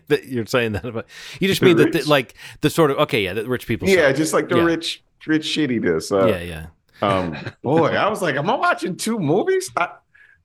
that 0.08 0.24
you're 0.26 0.46
saying 0.46 0.72
that 0.72 0.84
about? 0.84 1.06
You 1.40 1.48
just 1.48 1.60
the 1.60 1.66
mean 1.66 1.76
rich. 1.76 1.92
that 1.92 2.02
the, 2.04 2.10
like 2.10 2.34
the 2.60 2.70
sort 2.70 2.90
of 2.90 2.98
okay, 2.98 3.22
yeah, 3.22 3.32
the 3.32 3.48
rich 3.48 3.66
people. 3.66 3.88
Yeah, 3.88 4.12
just 4.12 4.32
like 4.32 4.48
the 4.48 4.56
yeah. 4.56 4.64
rich, 4.64 5.04
rich 5.26 5.44
shittiness. 5.44 6.10
Uh, 6.10 6.26
yeah, 6.26 6.40
yeah. 6.40 6.66
Um, 7.02 7.36
boy, 7.62 7.88
I 7.88 8.08
was 8.08 8.22
like, 8.22 8.36
am 8.36 8.48
I 8.48 8.54
watching 8.54 8.96
two 8.96 9.18
movies? 9.18 9.70
I, 9.76 9.88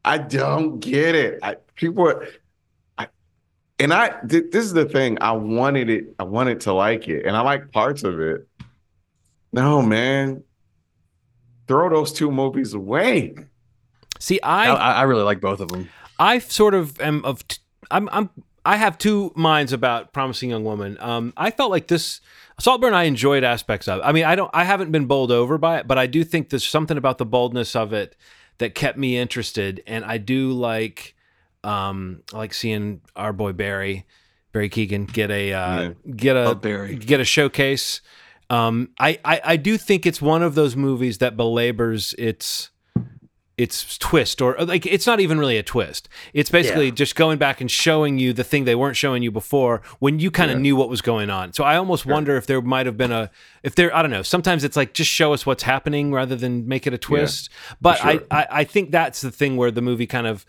I 0.04 0.18
don't 0.18 0.80
get 0.80 1.16
it. 1.16 1.40
I, 1.42 1.56
people, 1.76 2.08
are, 2.08 2.28
I, 2.98 3.08
and 3.80 3.94
I. 3.94 4.20
Th- 4.28 4.52
this 4.52 4.66
is 4.66 4.74
the 4.74 4.86
thing. 4.86 5.18
I 5.22 5.32
wanted 5.32 5.90
it. 5.90 6.16
I 6.20 6.24
wanted 6.24 6.62
to 6.62 6.74
like 6.74 7.08
it, 7.08 7.26
and 7.26 7.36
I 7.36 7.42
like 7.42 7.72
parts 7.72 8.04
of 8.04 8.20
it. 8.20 8.48
No, 9.54 9.82
man, 9.82 10.44
throw 11.68 11.90
those 11.90 12.14
two 12.14 12.32
movies 12.32 12.74
away. 12.74 13.36
See, 14.20 14.40
I, 14.42 14.72
I, 14.72 14.92
I 14.94 15.02
really 15.04 15.24
like 15.24 15.42
both 15.42 15.60
of 15.60 15.70
them. 15.70 15.90
I 16.22 16.38
sort 16.38 16.76
of 16.76 17.02
am 17.02 17.26
of 17.26 17.48
t- 17.48 17.58
I'm 17.90 18.08
I'm 18.12 18.30
I 18.64 18.78
have 18.78 19.00
two 19.00 19.34
minds 19.36 19.74
about 19.74 20.14
Promising 20.14 20.52
Young 20.52 20.64
Woman. 20.64 20.98
Um, 21.00 21.34
I 21.36 21.50
felt 21.50 21.72
like 21.72 21.88
this 21.88 22.22
Saltburn. 22.60 22.94
I 22.94 23.04
enjoyed 23.06 23.44
aspects 23.44 23.88
of. 23.88 24.00
It. 24.00 24.04
I 24.04 24.12
mean, 24.12 24.26
I 24.26 24.36
don't. 24.36 24.52
I 24.54 24.64
haven't 24.64 24.92
been 24.92 25.08
bowled 25.08 25.32
over 25.32 25.58
by 25.58 25.80
it, 25.80 25.88
but 25.88 25.98
I 25.98 26.06
do 26.06 26.24
think 26.24 26.50
there's 26.50 26.68
something 26.68 26.96
about 26.96 27.18
the 27.18 27.26
boldness 27.26 27.76
of 27.76 27.92
it 27.92 28.16
that 28.60 28.76
kept 28.76 29.00
me 29.00 29.18
interested, 29.18 29.82
and 29.88 30.06
I 30.06 30.20
do 30.20 30.52
like 30.52 31.16
um, 31.64 32.22
I 32.32 32.38
like 32.38 32.54
seeing 32.54 33.02
our 33.16 33.34
boy 33.34 33.54
Barry 33.54 34.06
Barry 34.52 34.70
Keoghan 34.70 35.12
get 35.12 35.32
a 35.32 35.54
uh, 35.54 35.82
yeah. 35.82 35.92
get 36.16 36.36
a 36.36 36.96
get 37.00 37.20
a 37.20 37.26
showcase. 37.26 38.02
Um, 38.52 38.90
I, 39.00 39.18
I 39.26 39.42
I 39.44 39.56
do 39.56 39.78
think 39.78 40.06
it's 40.06 40.22
one 40.22 40.44
of 40.44 40.54
those 40.54 40.76
movies 40.76 41.18
that 41.20 41.36
belabors 41.36 42.14
its 42.20 42.70
its 43.58 43.98
twist 43.98 44.42
or 44.42 44.60
uh, 44.60 44.66
like 44.66 44.86
it's 44.86 45.06
not 45.06 45.20
even 45.20 45.38
really 45.38 45.58
a 45.58 45.64
twist 45.64 46.08
it's 46.34 46.50
basically 46.50 46.86
yeah. 46.86 46.92
just 46.92 47.16
going 47.16 47.38
back 47.38 47.60
and 47.60 47.70
showing 47.70 48.18
you 48.18 48.34
the 48.34 48.44
thing 48.44 48.64
they 48.64 48.76
weren't 48.76 48.96
showing 48.96 49.22
you 49.22 49.32
before 49.32 49.82
when 50.00 50.20
you 50.20 50.32
kind 50.32 50.50
of 50.50 50.58
yeah. 50.58 50.62
knew 50.62 50.76
what 50.76 50.90
was 50.90 51.02
going 51.02 51.30
on 51.30 51.52
so 51.54 51.64
i 51.64 51.76
almost 51.76 52.06
wonder 52.06 52.38
if 52.38 52.48
there 52.48 52.62
might 52.62 52.86
have 52.86 52.98
been 52.98 53.12
a 53.12 53.30
if 53.62 53.76
there 53.76 53.96
i 53.96 54.02
don't 54.02 54.12
know 54.12 54.24
sometimes 54.24 54.64
it's 54.64 54.78
like 54.78 54.94
just 54.94 55.12
show 55.12 55.34
us 55.34 55.46
what's 55.46 55.64
happening 55.64 56.12
rather 56.12 56.36
than 56.36 56.68
make 56.68 56.88
it 56.88 56.94
a 56.94 56.98
twist 56.98 57.50
but 57.82 57.98
sure. 57.98 58.24
I, 58.32 58.40
I 58.40 58.48
i 58.52 58.64
think 58.64 58.92
that's 58.92 59.22
the 59.22 59.32
thing 59.32 59.58
where 59.58 59.70
the 59.70 59.82
movie 59.82 60.08
kind 60.08 60.28
of 60.28 60.46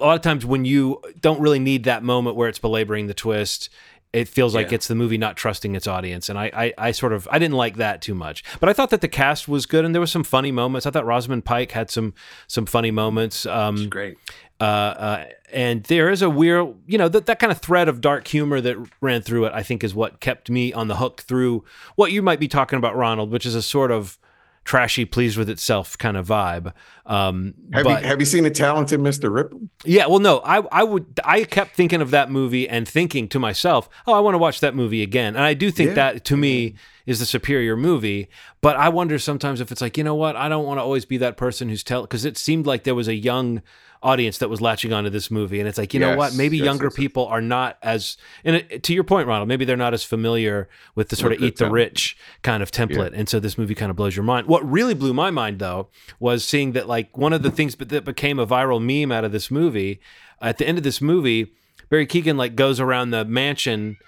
a 0.00 0.04
lot 0.04 0.14
of 0.14 0.22
times 0.22 0.46
when 0.46 0.64
you 0.64 1.02
don't 1.20 1.40
really 1.40 1.58
need 1.58 1.84
that 1.84 2.02
moment 2.02 2.36
where 2.36 2.48
it's 2.48 2.58
belaboring 2.58 3.08
the 3.08 3.14
twist 3.14 3.68
it 4.12 4.28
feels 4.28 4.54
like 4.54 4.70
yeah. 4.70 4.74
it's 4.74 4.88
the 4.88 4.94
movie 4.94 5.16
not 5.16 5.36
trusting 5.36 5.74
its 5.74 5.86
audience. 5.86 6.28
And 6.28 6.38
I, 6.38 6.50
I, 6.54 6.74
I 6.88 6.90
sort 6.92 7.12
of 7.12 7.26
i 7.30 7.38
didn't 7.38 7.56
like 7.56 7.76
that 7.76 8.02
too 8.02 8.14
much. 8.14 8.44
But 8.60 8.68
i 8.68 8.72
thought 8.72 8.90
that 8.90 9.00
the 9.00 9.08
cast 9.08 9.48
was 9.48 9.66
good 9.66 9.84
and 9.84 9.94
there 9.94 10.00
was 10.00 10.12
some 10.12 10.24
funny 10.24 10.52
moments. 10.52 10.86
I 10.86 10.90
thought 10.90 11.06
rosamund 11.06 11.44
pike 11.44 11.72
had 11.72 11.90
some 11.90 12.14
some 12.46 12.66
funny 12.66 12.90
moments. 12.90 13.46
Um 13.46 13.88
great. 13.88 14.18
uh, 14.60 14.64
uh, 14.64 15.26
and 15.52 15.84
there 15.84 16.10
is 16.10 16.22
a 16.22 16.30
weird 16.30 16.74
you 16.86 16.98
know 16.98 17.08
that, 17.08 17.26
that 17.26 17.38
kind 17.38 17.50
of 17.50 17.58
thread 17.58 17.88
of 17.88 18.00
dark 18.00 18.26
humor 18.28 18.60
that 18.60 18.76
ran 19.00 19.20
through 19.22 19.44
it 19.44 19.52
i 19.54 19.62
think 19.62 19.84
is 19.84 19.94
what 19.94 20.20
kept 20.20 20.48
me 20.48 20.72
on 20.72 20.88
the 20.88 20.96
hook 20.96 21.22
through 21.22 21.64
what 21.96 22.12
you 22.12 22.22
might 22.22 22.40
be 22.40 22.48
talking 22.48 22.78
about 22.78 22.96
ronald 22.96 23.30
which 23.30 23.44
is 23.44 23.54
a 23.54 23.62
sort 23.62 23.90
of 23.90 24.18
trashy, 24.64 25.04
pleased 25.04 25.36
with 25.36 25.48
itself 25.50 25.96
kind 25.98 26.16
of 26.16 26.26
vibe. 26.26 26.72
Um, 27.06 27.54
have 27.72 27.84
but, 27.84 28.02
you 28.02 28.08
have 28.08 28.20
you 28.20 28.26
seen 28.26 28.44
the 28.44 28.50
talented 28.50 29.00
Mr. 29.00 29.32
Ripley? 29.32 29.68
Yeah, 29.84 30.06
well, 30.06 30.20
no, 30.20 30.40
I 30.44 30.58
I 30.70 30.82
would 30.84 31.20
I 31.24 31.44
kept 31.44 31.74
thinking 31.74 32.00
of 32.00 32.10
that 32.10 32.30
movie 32.30 32.68
and 32.68 32.88
thinking 32.88 33.28
to 33.28 33.38
myself, 33.38 33.88
oh, 34.06 34.12
I 34.12 34.20
want 34.20 34.34
to 34.34 34.38
watch 34.38 34.60
that 34.60 34.74
movie 34.74 35.02
again, 35.02 35.34
and 35.34 35.44
I 35.44 35.54
do 35.54 35.70
think 35.70 35.88
yeah. 35.88 35.94
that 35.94 36.24
to 36.26 36.36
me 36.36 36.74
is 37.06 37.18
the 37.18 37.26
superior 37.26 37.76
movie. 37.76 38.28
But 38.60 38.76
I 38.76 38.88
wonder 38.88 39.18
sometimes 39.18 39.60
if 39.60 39.72
it's 39.72 39.80
like, 39.80 39.96
you 39.96 40.04
know 40.04 40.14
what, 40.14 40.36
I 40.36 40.48
don't 40.48 40.64
want 40.64 40.78
to 40.78 40.82
always 40.82 41.04
be 41.04 41.16
that 41.18 41.36
person 41.36 41.68
who's 41.68 41.82
tell 41.82 42.02
because 42.02 42.24
it 42.24 42.36
seemed 42.36 42.66
like 42.66 42.84
there 42.84 42.94
was 42.94 43.08
a 43.08 43.14
young 43.14 43.62
audience 44.04 44.38
that 44.38 44.50
was 44.50 44.60
latching 44.60 44.92
onto 44.92 45.08
this 45.08 45.30
movie. 45.30 45.60
And 45.60 45.68
it's 45.68 45.78
like, 45.78 45.94
you 45.94 46.00
yes, 46.00 46.10
know 46.10 46.16
what? 46.16 46.34
Maybe 46.34 46.56
yes, 46.56 46.64
younger 46.64 46.86
yes, 46.86 46.96
people 46.96 47.26
are 47.26 47.40
not 47.40 47.78
as, 47.82 48.16
and 48.44 48.56
it, 48.56 48.82
to 48.82 48.94
your 48.94 49.04
point, 49.04 49.28
Ronald, 49.28 49.48
maybe 49.48 49.64
they're 49.64 49.76
not 49.76 49.94
as 49.94 50.02
familiar 50.02 50.68
with 50.96 51.08
the 51.08 51.14
sort 51.14 51.32
of 51.32 51.40
eat 51.40 51.58
the 51.58 51.70
rich 51.70 52.16
kind 52.42 52.64
of 52.64 52.72
template. 52.72 53.12
Yeah. 53.12 53.18
And 53.20 53.28
so 53.28 53.38
this 53.38 53.56
movie 53.56 53.76
kind 53.76 53.90
of 53.90 53.96
blows 53.96 54.16
your 54.16 54.24
mind. 54.24 54.48
What 54.48 54.68
really 54.68 54.94
blew 54.94 55.14
my 55.14 55.30
mind, 55.30 55.60
though, 55.60 55.88
was 56.18 56.44
seeing 56.44 56.72
that, 56.72 56.88
like, 56.88 57.16
one 57.16 57.32
of 57.32 57.42
the 57.42 57.50
things 57.52 57.76
that 57.76 58.04
became 58.04 58.40
a 58.40 58.46
viral 58.46 58.82
meme 58.82 59.12
out 59.12 59.24
of 59.24 59.30
this 59.30 59.52
movie, 59.52 60.00
at 60.40 60.58
the 60.58 60.66
end 60.66 60.78
of 60.78 60.84
this 60.84 61.00
movie, 61.00 61.52
Barry 61.88 62.06
Keoghan, 62.06 62.36
like, 62.36 62.56
goes 62.56 62.80
around 62.80 63.10
the 63.10 63.24
mansion. 63.24 63.98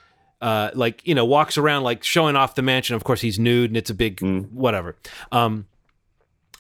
Uh, 0.45 0.71
like 0.75 1.01
you 1.07 1.15
know, 1.15 1.25
walks 1.25 1.57
around 1.57 1.85
like 1.85 2.05
showing 2.05 2.37
off 2.37 2.55
the 2.55 2.61
mansion. 2.61 2.95
Of 2.95 3.03
course, 3.03 3.23
he's 3.23 3.39
nude 3.39 3.71
and 3.71 3.79
it's 3.79 3.89
a 3.89 3.95
big 3.95 4.19
mm. 4.19 4.53
whatever. 4.53 4.95
Um, 5.33 5.67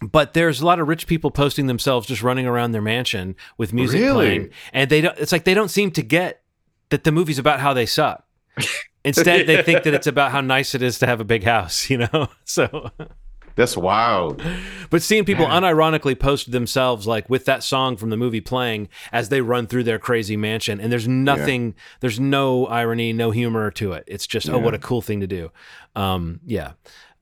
but 0.01 0.32
there's 0.32 0.62
a 0.62 0.66
lot 0.66 0.80
of 0.80 0.89
rich 0.89 1.07
people 1.07 1.30
posting 1.30 1.66
themselves 1.66 2.07
just 2.07 2.22
running 2.22 2.47
around 2.47 2.72
their 2.72 2.80
mansion 2.80 3.37
with 3.59 3.74
music 3.74 4.01
really? 4.01 4.26
playing 4.26 4.51
and 4.72 4.91
they 4.91 5.01
don't 5.01 5.18
it's 5.18 5.32
like 5.32 5.45
they 5.45 5.55
don't 5.55 5.68
seem 5.68 5.91
to 5.91 6.03
get 6.03 6.43
that 6.89 7.05
the 7.05 7.12
movie's 7.12 7.39
about 7.39 7.61
how 7.61 7.72
they 7.72 7.87
suck 7.87 8.26
instead 9.05 9.41
yeah. 9.41 9.57
they 9.57 9.62
think 9.62 9.85
that 9.85 9.95
it's 9.95 10.07
about 10.07 10.32
how 10.32 10.41
nice 10.41 10.74
it 10.74 10.82
is 10.82 10.99
to 10.99 11.07
have 11.07 11.20
a 11.20 11.24
big 11.24 11.45
house 11.45 11.89
you 11.89 11.99
know 11.99 12.28
so 12.45 12.91
that's 13.55 13.77
wild 13.77 14.43
but 14.91 15.03
seeing 15.03 15.25
people 15.25 15.47
Man. 15.47 15.63
unironically 15.63 16.19
post 16.19 16.51
themselves 16.51 17.07
like 17.07 17.29
with 17.31 17.45
that 17.45 17.63
song 17.63 17.97
from 17.97 18.11
the 18.11 18.17
movie 18.17 18.41
playing 18.41 18.89
as 19.13 19.29
they 19.29 19.41
run 19.41 19.67
through 19.67 19.85
their 19.85 19.99
crazy 19.99 20.37
mansion 20.37 20.81
and 20.81 20.91
there's 20.91 21.09
nothing 21.09 21.67
yeah. 21.67 21.83
there's 22.01 22.21
no 22.21 22.67
irony 22.67 23.13
no 23.13 23.31
humor 23.31 23.71
to 23.71 23.93
it 23.93 24.05
it's 24.07 24.27
just 24.27 24.47
yeah. 24.47 24.55
oh 24.55 24.59
what 24.59 24.75
a 24.75 24.79
cool 24.79 25.03
thing 25.03 25.21
to 25.21 25.27
do 25.27 25.51
um, 25.97 26.41
yeah 26.45 26.73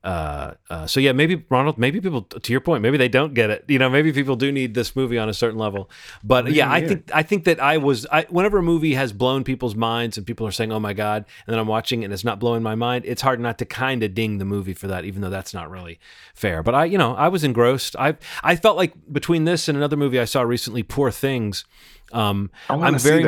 uh, 0.04 0.54
uh, 0.68 0.86
so 0.86 0.98
yeah, 0.98 1.12
maybe 1.12 1.44
Ronald, 1.48 1.78
maybe 1.78 2.00
people, 2.00 2.22
to 2.22 2.52
your 2.52 2.60
point, 2.60 2.82
maybe 2.82 2.96
they 2.96 3.08
don't 3.08 3.34
get 3.34 3.50
it. 3.50 3.64
You 3.68 3.78
know, 3.78 3.88
maybe 3.88 4.12
people 4.12 4.34
do 4.34 4.50
need 4.50 4.74
this 4.74 4.96
movie 4.96 5.16
on 5.16 5.28
a 5.28 5.34
certain 5.34 5.58
level. 5.58 5.88
But 6.24 6.52
yeah, 6.52 6.70
I 6.70 6.86
think 6.86 7.10
I 7.14 7.22
think 7.22 7.44
that 7.44 7.60
I 7.60 7.78
was, 7.78 8.06
I, 8.10 8.26
whenever 8.28 8.58
a 8.58 8.62
movie 8.62 8.94
has 8.94 9.12
blown 9.12 9.44
people's 9.44 9.76
minds 9.76 10.16
and 10.16 10.26
people 10.26 10.46
are 10.46 10.50
saying, 10.50 10.72
"Oh 10.72 10.80
my 10.80 10.92
god," 10.92 11.24
and 11.46 11.52
then 11.52 11.58
I'm 11.60 11.68
watching 11.68 12.02
and 12.02 12.12
it's 12.12 12.24
not 12.24 12.40
blowing 12.40 12.62
my 12.62 12.74
mind, 12.74 13.04
it's 13.06 13.22
hard 13.22 13.38
not 13.38 13.58
to 13.58 13.64
kind 13.64 14.02
of 14.02 14.12
ding 14.14 14.38
the 14.38 14.44
movie 14.44 14.74
for 14.74 14.88
that, 14.88 15.04
even 15.04 15.22
though 15.22 15.30
that's 15.30 15.54
not 15.54 15.70
really 15.70 16.00
fair. 16.34 16.64
But 16.64 16.74
I, 16.74 16.84
you 16.86 16.98
know, 16.98 17.14
I 17.14 17.28
was 17.28 17.44
engrossed. 17.44 17.94
I 17.96 18.16
I 18.42 18.56
felt 18.56 18.76
like 18.76 18.94
between 19.12 19.44
this 19.44 19.68
and 19.68 19.78
another 19.78 19.96
movie 19.96 20.18
I 20.18 20.24
saw 20.24 20.42
recently, 20.42 20.82
Poor 20.82 21.12
Things. 21.12 21.64
Um, 22.12 22.50
I'm 22.84 22.94
very, 22.98 23.22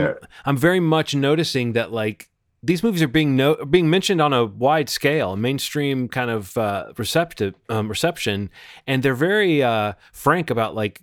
I'm 0.44 0.56
very 0.56 0.80
much 0.80 1.14
noticing 1.14 1.72
that 1.72 1.90
like 1.92 2.28
these 2.64 2.82
movies 2.82 3.02
are 3.02 3.08
being 3.08 3.36
no, 3.36 3.56
being 3.64 3.90
mentioned 3.90 4.20
on 4.20 4.32
a 4.32 4.44
wide 4.44 4.88
scale, 4.88 5.36
mainstream 5.36 6.08
kind 6.08 6.30
of 6.30 6.56
uh, 6.56 6.92
receptive 6.96 7.54
um, 7.68 7.88
reception, 7.88 8.50
and 8.86 9.02
they're 9.02 9.14
very 9.14 9.62
uh, 9.62 9.92
frank 10.12 10.50
about 10.50 10.74
like 10.74 11.02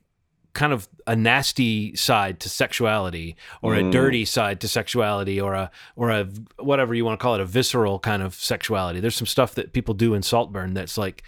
kind 0.53 0.73
of 0.73 0.89
a 1.07 1.15
nasty 1.15 1.95
side 1.95 2.39
to 2.41 2.49
sexuality 2.49 3.35
or 3.61 3.73
mm. 3.73 3.87
a 3.87 3.91
dirty 3.91 4.25
side 4.25 4.59
to 4.59 4.67
sexuality 4.67 5.39
or 5.39 5.53
a 5.53 5.71
or 5.95 6.09
a 6.09 6.27
whatever 6.59 6.93
you 6.93 7.05
want 7.05 7.17
to 7.17 7.23
call 7.23 7.35
it 7.35 7.41
a 7.41 7.45
visceral 7.45 7.99
kind 7.99 8.21
of 8.21 8.33
sexuality 8.33 8.99
there's 8.99 9.15
some 9.15 9.25
stuff 9.25 9.55
that 9.55 9.71
people 9.71 9.93
do 9.93 10.13
in 10.13 10.21
saltburn 10.21 10.73
that's 10.73 10.97
like 10.97 11.23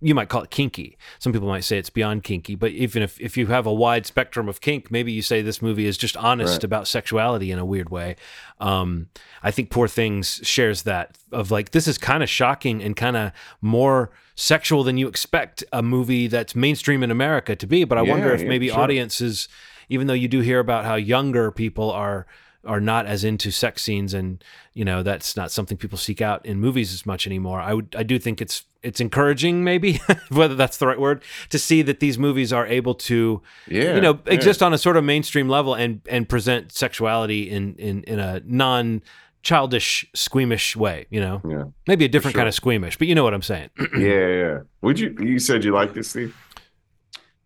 you 0.00 0.14
might 0.14 0.28
call 0.28 0.42
it 0.42 0.50
kinky. 0.50 0.96
Some 1.18 1.32
people 1.32 1.48
might 1.48 1.64
say 1.64 1.76
it's 1.76 1.90
beyond 1.90 2.22
kinky, 2.22 2.54
but 2.54 2.70
even 2.70 3.02
if, 3.02 3.20
if 3.20 3.36
you 3.36 3.48
have 3.48 3.66
a 3.66 3.72
wide 3.72 4.06
spectrum 4.06 4.48
of 4.48 4.60
kink, 4.60 4.90
maybe 4.90 5.10
you 5.10 5.22
say 5.22 5.42
this 5.42 5.60
movie 5.60 5.86
is 5.86 5.98
just 5.98 6.16
honest 6.16 6.58
right. 6.58 6.64
about 6.64 6.86
sexuality 6.86 7.50
in 7.50 7.58
a 7.58 7.64
weird 7.64 7.90
way. 7.90 8.14
Um, 8.60 9.08
I 9.42 9.50
think 9.50 9.70
Poor 9.70 9.88
Things 9.88 10.40
shares 10.44 10.84
that 10.84 11.18
of 11.32 11.50
like, 11.50 11.72
this 11.72 11.88
is 11.88 11.98
kind 11.98 12.22
of 12.22 12.28
shocking 12.28 12.80
and 12.82 12.94
kind 12.94 13.16
of 13.16 13.32
more 13.60 14.10
sexual 14.36 14.84
than 14.84 14.98
you 14.98 15.08
expect 15.08 15.64
a 15.72 15.82
movie 15.82 16.28
that's 16.28 16.54
mainstream 16.54 17.02
in 17.02 17.10
America 17.10 17.56
to 17.56 17.66
be. 17.66 17.82
But 17.82 17.98
I 17.98 18.02
yeah, 18.02 18.10
wonder 18.10 18.32
if 18.32 18.42
yeah, 18.42 18.48
maybe 18.48 18.68
sure. 18.68 18.78
audiences, 18.78 19.48
even 19.88 20.06
though 20.06 20.14
you 20.14 20.28
do 20.28 20.40
hear 20.40 20.60
about 20.60 20.84
how 20.84 20.94
younger 20.94 21.50
people 21.50 21.90
are 21.90 22.26
are 22.64 22.80
not 22.80 23.06
as 23.06 23.24
into 23.24 23.50
sex 23.50 23.82
scenes 23.82 24.12
and 24.12 24.42
you 24.74 24.84
know 24.84 25.02
that's 25.02 25.36
not 25.36 25.50
something 25.50 25.78
people 25.78 25.96
seek 25.96 26.20
out 26.20 26.44
in 26.44 26.58
movies 26.58 26.92
as 26.92 27.06
much 27.06 27.24
anymore 27.24 27.60
i 27.60 27.72
would 27.72 27.94
i 27.96 28.02
do 28.02 28.18
think 28.18 28.42
it's 28.42 28.64
it's 28.82 29.00
encouraging 29.00 29.64
maybe 29.64 30.00
whether 30.28 30.54
that's 30.54 30.76
the 30.78 30.86
right 30.86 31.00
word 31.00 31.22
to 31.50 31.58
see 31.58 31.82
that 31.82 32.00
these 32.00 32.18
movies 32.18 32.52
are 32.52 32.66
able 32.66 32.94
to 32.94 33.42
yeah, 33.66 33.94
you 33.94 34.00
know 34.00 34.18
exist 34.26 34.60
yeah. 34.60 34.66
on 34.66 34.74
a 34.74 34.78
sort 34.78 34.96
of 34.96 35.04
mainstream 35.04 35.48
level 35.48 35.74
and 35.74 36.00
and 36.08 36.28
present 36.28 36.72
sexuality 36.72 37.50
in 37.50 37.74
in 37.76 38.02
in 38.04 38.18
a 38.18 38.40
non 38.44 39.02
childish 39.42 40.04
squeamish 40.14 40.76
way 40.76 41.06
you 41.10 41.20
know 41.20 41.40
yeah 41.48 41.64
maybe 41.86 42.04
a 42.04 42.08
different 42.08 42.32
sure. 42.32 42.40
kind 42.40 42.48
of 42.48 42.54
squeamish 42.54 42.98
but 42.98 43.06
you 43.06 43.14
know 43.14 43.24
what 43.24 43.34
i'm 43.34 43.42
saying 43.42 43.70
yeah 43.96 44.26
yeah 44.26 44.58
would 44.82 44.98
you 44.98 45.14
you 45.20 45.38
said 45.38 45.64
you 45.64 45.72
liked 45.72 45.94
this 45.94 46.10
steve 46.10 46.36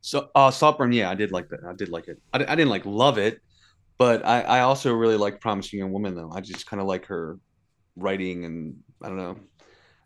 so 0.00 0.28
uh 0.34 0.50
saltburn 0.50 0.92
yeah 0.92 1.10
i 1.10 1.14
did 1.14 1.30
like 1.30 1.48
that 1.48 1.60
i 1.68 1.72
did 1.74 1.90
like 1.90 2.08
it 2.08 2.18
I, 2.32 2.38
I 2.38 2.54
didn't 2.56 2.70
like 2.70 2.86
love 2.86 3.18
it 3.18 3.40
but 4.02 4.26
I, 4.26 4.40
I 4.40 4.60
also 4.62 4.92
really 4.92 5.16
like 5.16 5.40
Promising 5.40 5.78
Young 5.78 5.92
Woman 5.92 6.16
though. 6.16 6.32
I 6.32 6.40
just 6.40 6.66
kind 6.66 6.80
of 6.80 6.88
like 6.88 7.06
her 7.06 7.38
writing 7.94 8.44
and 8.44 8.74
I 9.00 9.06
don't 9.06 9.16
know. 9.16 9.36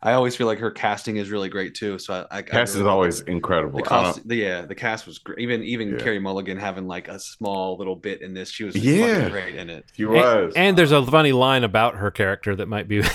I 0.01 0.13
always 0.13 0.35
feel 0.35 0.45
like 0.45 0.59
her 0.59 0.69
casting 0.69 1.17
is 1.17 1.31
really 1.31 1.49
great 1.49 1.73
too. 1.73 1.97
So 1.97 2.25
I, 2.29 2.37
I 2.37 2.41
cast 2.43 2.75
I 2.75 2.79
really 2.79 2.81
is 2.81 2.91
always 2.91 3.21
incredible. 3.21 3.79
The, 3.79 3.85
cast, 3.85 4.27
the, 4.27 4.35
yeah, 4.35 4.61
the 4.61 4.75
cast 4.75 5.07
was 5.07 5.17
great. 5.17 5.39
Even 5.39 5.63
even 5.63 5.93
yeah. 5.93 5.97
Carey 5.97 6.19
Mulligan 6.19 6.57
having 6.57 6.87
like 6.87 7.07
a 7.07 7.19
small 7.19 7.77
little 7.77 7.95
bit 7.95 8.21
in 8.21 8.33
this, 8.33 8.51
she 8.51 8.63
was 8.63 8.75
yeah 8.75 9.29
great 9.29 9.55
in 9.55 9.71
it. 9.71 9.85
She 9.93 10.05
was. 10.05 10.53
And, 10.55 10.67
and, 10.67 10.77
there's 10.77 10.91
a 10.91 11.03
funny 11.03 11.31
line 11.31 11.63
about 11.63 11.95
her 11.95 12.11
character 12.11 12.55
that 12.55 12.67
might 12.67 12.87
be. 12.87 13.01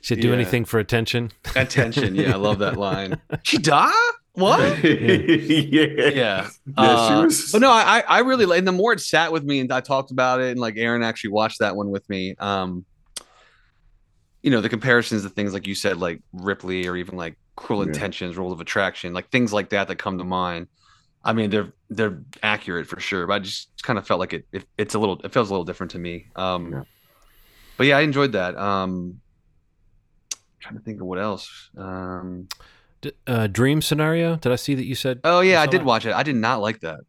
Should 0.00 0.20
do 0.20 0.28
yeah. 0.28 0.34
anything 0.34 0.64
for 0.64 0.78
attention. 0.80 1.30
Attention, 1.54 2.16
yeah, 2.16 2.32
I 2.32 2.36
love 2.36 2.58
that 2.60 2.76
line. 2.76 3.20
She 3.42 3.58
die? 3.58 3.90
What? 4.34 4.82
yeah, 4.82 4.90
yeah. 5.16 6.10
yeah 6.10 6.48
uh, 6.76 7.08
she 7.08 7.14
was. 7.24 7.52
But 7.52 7.60
no, 7.60 7.70
I 7.70 8.02
I 8.08 8.20
really 8.20 8.46
like. 8.46 8.58
And 8.58 8.66
the 8.66 8.72
more 8.72 8.92
it 8.92 9.00
sat 9.00 9.32
with 9.32 9.44
me, 9.44 9.60
and 9.60 9.72
I 9.72 9.80
talked 9.80 10.10
about 10.10 10.40
it, 10.40 10.52
and 10.52 10.60
like 10.60 10.76
Aaron 10.76 11.02
actually 11.02 11.30
watched 11.30 11.58
that 11.58 11.76
one 11.76 11.90
with 11.90 12.08
me. 12.08 12.34
Um, 12.38 12.84
you 14.42 14.50
know, 14.50 14.60
the 14.60 14.68
comparisons 14.68 15.22
to 15.22 15.28
things 15.28 15.54
like 15.54 15.66
you 15.66 15.74
said, 15.74 15.98
like 15.98 16.20
Ripley, 16.32 16.86
or 16.86 16.96
even 16.96 17.16
like 17.16 17.36
Cruel 17.56 17.82
Intentions, 17.82 18.36
Rules 18.36 18.52
of 18.52 18.60
Attraction, 18.60 19.12
like 19.12 19.30
things 19.30 19.52
like 19.52 19.70
that 19.70 19.88
that 19.88 19.96
come 19.96 20.18
to 20.18 20.24
mind. 20.24 20.66
I 21.24 21.32
mean, 21.32 21.50
they're 21.50 21.72
they're 21.88 22.18
accurate 22.42 22.88
for 22.88 22.98
sure, 22.98 23.26
but 23.26 23.34
I 23.34 23.38
just 23.38 23.70
kind 23.82 23.98
of 23.98 24.06
felt 24.06 24.18
like 24.18 24.32
it, 24.32 24.46
it 24.52 24.64
it's 24.76 24.94
a 24.94 24.98
little 24.98 25.20
it 25.22 25.32
feels 25.32 25.50
a 25.50 25.52
little 25.52 25.64
different 25.64 25.92
to 25.92 25.98
me. 25.98 26.26
Um, 26.34 26.72
yeah. 26.72 26.82
but 27.76 27.86
yeah, 27.86 27.98
I 27.98 28.00
enjoyed 28.00 28.32
that. 28.32 28.56
Um, 28.56 29.20
trying 30.58 30.76
to 30.76 30.80
think 30.80 31.00
of 31.00 31.06
what 31.06 31.20
else. 31.20 31.70
Um, 31.76 32.48
uh, 33.26 33.46
dream 33.46 33.82
scenario. 33.82 34.36
Did 34.36 34.50
I 34.50 34.56
see 34.56 34.74
that 34.74 34.84
you 34.84 34.96
said? 34.96 35.20
Oh 35.22 35.40
yeah, 35.40 35.60
I 35.60 35.66
did 35.66 35.82
that? 35.82 35.86
watch 35.86 36.06
it. 36.06 36.12
I 36.12 36.24
did 36.24 36.36
not 36.36 36.60
like 36.60 36.80
that. 36.80 37.00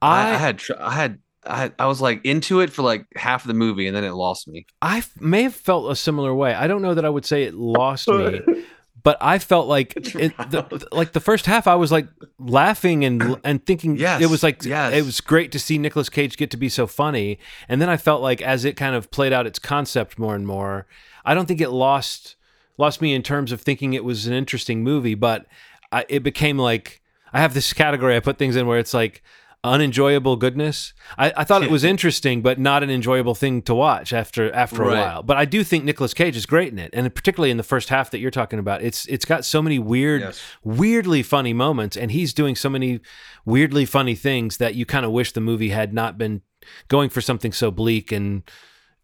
I, 0.00 0.30
I 0.30 0.34
had 0.34 0.62
I 0.78 0.92
had 0.92 1.18
I, 1.48 1.72
I 1.78 1.86
was 1.86 2.00
like 2.00 2.24
into 2.24 2.60
it 2.60 2.70
for 2.72 2.82
like 2.82 3.06
half 3.16 3.44
of 3.44 3.48
the 3.48 3.54
movie 3.54 3.86
and 3.86 3.96
then 3.96 4.04
it 4.04 4.12
lost 4.12 4.48
me. 4.48 4.66
I 4.82 5.02
may 5.20 5.42
have 5.44 5.54
felt 5.54 5.90
a 5.90 5.96
similar 5.96 6.34
way. 6.34 6.54
I 6.54 6.66
don't 6.66 6.82
know 6.82 6.94
that 6.94 7.04
I 7.04 7.08
would 7.08 7.24
say 7.24 7.44
it 7.44 7.54
lost 7.54 8.08
me, 8.08 8.40
but 9.02 9.16
I 9.20 9.38
felt 9.38 9.68
like 9.68 9.94
it, 9.96 10.36
the, 10.36 10.88
like 10.92 11.12
the 11.12 11.20
first 11.20 11.46
half 11.46 11.66
I 11.66 11.76
was 11.76 11.92
like 11.92 12.08
laughing 12.38 13.04
and 13.04 13.36
and 13.44 13.64
thinking 13.64 13.96
yes, 13.96 14.20
it 14.20 14.26
was 14.26 14.42
like 14.42 14.64
yes. 14.64 14.92
it 14.92 15.04
was 15.04 15.20
great 15.20 15.52
to 15.52 15.58
see 15.58 15.78
Nicolas 15.78 16.08
Cage 16.08 16.36
get 16.36 16.50
to 16.50 16.56
be 16.56 16.68
so 16.68 16.86
funny, 16.86 17.38
and 17.68 17.80
then 17.80 17.88
I 17.88 17.96
felt 17.96 18.20
like 18.20 18.42
as 18.42 18.64
it 18.64 18.76
kind 18.76 18.96
of 18.96 19.10
played 19.10 19.32
out 19.32 19.46
its 19.46 19.58
concept 19.58 20.18
more 20.18 20.34
and 20.34 20.46
more, 20.46 20.86
I 21.24 21.34
don't 21.34 21.46
think 21.46 21.60
it 21.60 21.70
lost 21.70 22.34
lost 22.78 23.00
me 23.00 23.14
in 23.14 23.22
terms 23.22 23.52
of 23.52 23.60
thinking 23.60 23.92
it 23.92 24.04
was 24.04 24.26
an 24.26 24.34
interesting 24.34 24.82
movie, 24.82 25.14
but 25.14 25.46
I, 25.92 26.04
it 26.08 26.24
became 26.24 26.58
like 26.58 27.00
I 27.32 27.40
have 27.40 27.54
this 27.54 27.72
category 27.72 28.16
I 28.16 28.20
put 28.20 28.38
things 28.38 28.56
in 28.56 28.66
where 28.66 28.78
it's 28.78 28.94
like 28.94 29.22
unenjoyable 29.66 30.36
goodness. 30.36 30.94
I, 31.18 31.32
I 31.36 31.44
thought 31.44 31.62
it 31.62 31.70
was 31.70 31.84
interesting, 31.92 32.42
but 32.42 32.58
not 32.58 32.82
an 32.82 32.90
enjoyable 32.90 33.34
thing 33.34 33.62
to 33.62 33.74
watch 33.74 34.12
after 34.12 34.52
after 34.52 34.82
a 34.82 34.88
while. 34.88 35.22
But 35.22 35.36
I 35.36 35.44
do 35.44 35.64
think 35.64 35.84
Nicolas 35.84 36.14
Cage 36.14 36.36
is 36.36 36.46
great 36.46 36.72
in 36.72 36.78
it, 36.78 36.90
and 36.92 37.12
particularly 37.14 37.50
in 37.50 37.56
the 37.56 37.62
first 37.62 37.88
half 37.88 38.10
that 38.10 38.18
you're 38.18 38.30
talking 38.30 38.58
about. 38.58 38.82
It's 38.82 39.06
it's 39.06 39.24
got 39.24 39.44
so 39.44 39.60
many 39.60 39.78
weird, 39.78 40.22
yes. 40.22 40.42
weirdly 40.64 41.22
funny 41.22 41.52
moments, 41.52 41.96
and 41.96 42.10
he's 42.10 42.32
doing 42.32 42.56
so 42.56 42.68
many 42.68 43.00
weirdly 43.44 43.84
funny 43.84 44.14
things 44.14 44.56
that 44.58 44.74
you 44.74 44.86
kind 44.86 45.04
of 45.04 45.12
wish 45.12 45.32
the 45.32 45.40
movie 45.40 45.70
had 45.70 45.92
not 45.92 46.16
been 46.18 46.42
going 46.88 47.10
for 47.10 47.20
something 47.20 47.52
so 47.52 47.70
bleak 47.70 48.12
and 48.12 48.42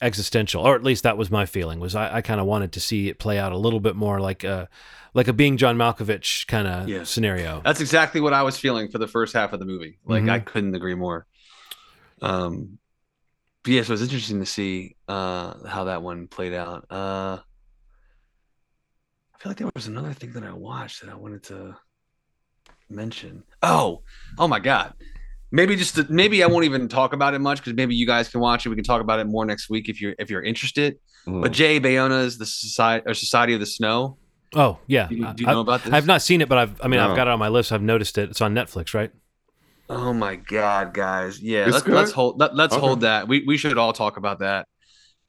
existential, 0.01 0.63
or 0.67 0.75
at 0.75 0.83
least 0.83 1.05
that 1.05 1.17
was 1.17 1.31
my 1.31 1.47
feeling. 1.47 1.81
Was 1.81 1.95
I, 1.95 2.17
I 2.17 2.21
kind 2.21 2.41
of 2.41 2.47
wanted 2.47 2.73
to 2.73 2.81
see 2.81 3.09
it 3.09 3.19
play 3.19 3.39
out 3.39 3.53
a 3.53 3.57
little 3.57 3.81
bit 3.81 3.97
more 3.97 4.21
like 4.21 4.45
a 4.45 4.69
like 5.15 5.29
a 5.29 5.33
being 5.33 5.57
John 5.57 5.77
Malkovich 5.77 6.47
kind 6.47 6.67
of 6.67 6.89
yeah. 6.89 7.05
scenario. 7.05 7.61
That's 7.65 7.81
exactly 7.81 8.21
what 8.21 8.33
I 8.33 8.43
was 8.43 8.57
feeling 8.57 8.91
for 8.91 8.99
the 8.99 9.07
first 9.07 9.35
half 9.35 9.53
of 9.53 9.61
the 9.61 9.67
movie. 9.67 9.99
Like 10.05 10.23
mm-hmm. 10.23 10.31
I 10.31 10.39
couldn't 10.41 10.75
agree 10.75 10.95
more. 10.95 11.27
Um, 12.21 12.79
but 13.63 13.73
yeah, 13.73 13.83
so 13.83 13.93
it's 13.93 14.03
interesting 14.03 14.41
to 14.41 14.47
see 14.47 14.97
uh 15.09 15.67
how 15.67 15.85
that 15.85 16.03
one 16.03 16.29
played 16.29 16.55
out. 16.55 16.87
Uh, 16.91 17.39
I 19.35 19.39
feel 19.39 19.51
like 19.51 19.59
there 19.59 19.71
was 19.75 19.87
another 19.87 20.13
thing 20.13 20.33
that 20.33 20.45
I 20.45 20.53
watched 20.53 21.03
that 21.03 21.11
I 21.11 21.15
wanted 21.15 21.43
to 21.45 21.77
mention. 22.89 23.45
Oh, 23.63 24.03
oh 24.39 24.49
my 24.49 24.61
god 24.61 24.95
maybe 25.53 25.77
just 25.77 25.95
to, 25.95 26.07
maybe 26.09 26.43
I 26.43 26.47
won't 26.47 26.65
even 26.65 26.89
talk 26.89 27.13
about 27.13 27.35
it 27.35 27.39
much 27.39 27.59
because 27.59 27.75
maybe 27.75 27.95
you 27.95 28.07
guys 28.07 28.29
can 28.29 28.41
watch 28.41 28.67
it. 28.67 28.71
We 28.71 28.75
can 28.75 28.85
talk 28.85 29.01
about 29.01 29.21
it 29.21 29.27
more 29.27 29.45
next 29.45 29.71
week 29.71 29.89
if 29.89 30.01
you're 30.01 30.15
if 30.19 30.31
you're 30.31 30.43
interested. 30.43 30.99
Mm. 31.27 31.43
But 31.43 31.53
J.A. 31.53 31.81
Bayona's 31.81 32.39
the 32.39 32.47
Society 32.47 33.05
or 33.07 33.15
Society 33.15 33.55
of 33.55 33.61
the 33.61 33.67
Snow. 33.67 34.19
Oh 34.55 34.79
yeah, 34.87 35.09
do 35.09 35.15
you, 35.15 35.27
do 35.35 35.43
you 35.43 35.47
know 35.47 35.61
about 35.61 35.85
this? 35.85 35.93
I've 35.93 36.07
not 36.07 36.23
seen 36.23 36.41
it, 36.41 36.49
but 36.49 36.59
I've 36.59 36.81
I 36.83 36.89
mean 36.89 37.01
no. 37.01 37.11
I've 37.11 37.17
got 37.17 37.27
it 37.27 37.31
on 37.31 37.39
my 37.39 37.49
list. 37.49 37.73
I've 37.73 37.83
noticed 37.83 38.19
it. 38.19 38.31
It's 38.31 38.41
on 38.41 38.55
Netflix, 38.55 38.95
right? 38.95 39.11
Oh 39.89 40.13
my 40.13 40.37
god, 40.37 40.95
guys! 40.95 41.41
Yeah, 41.41 41.67
let's, 41.67 41.87
let's, 41.87 42.13
hold 42.13 42.39
let, 42.39 42.53
us 42.53 42.73
okay. 42.73 42.81
hold 42.81 43.01
that. 43.03 43.29
We 43.29 43.45
we 43.47 43.57
should 43.57 43.77
all 43.79 43.93
talk 43.93 44.17
about 44.17 44.41
that. 44.41 44.69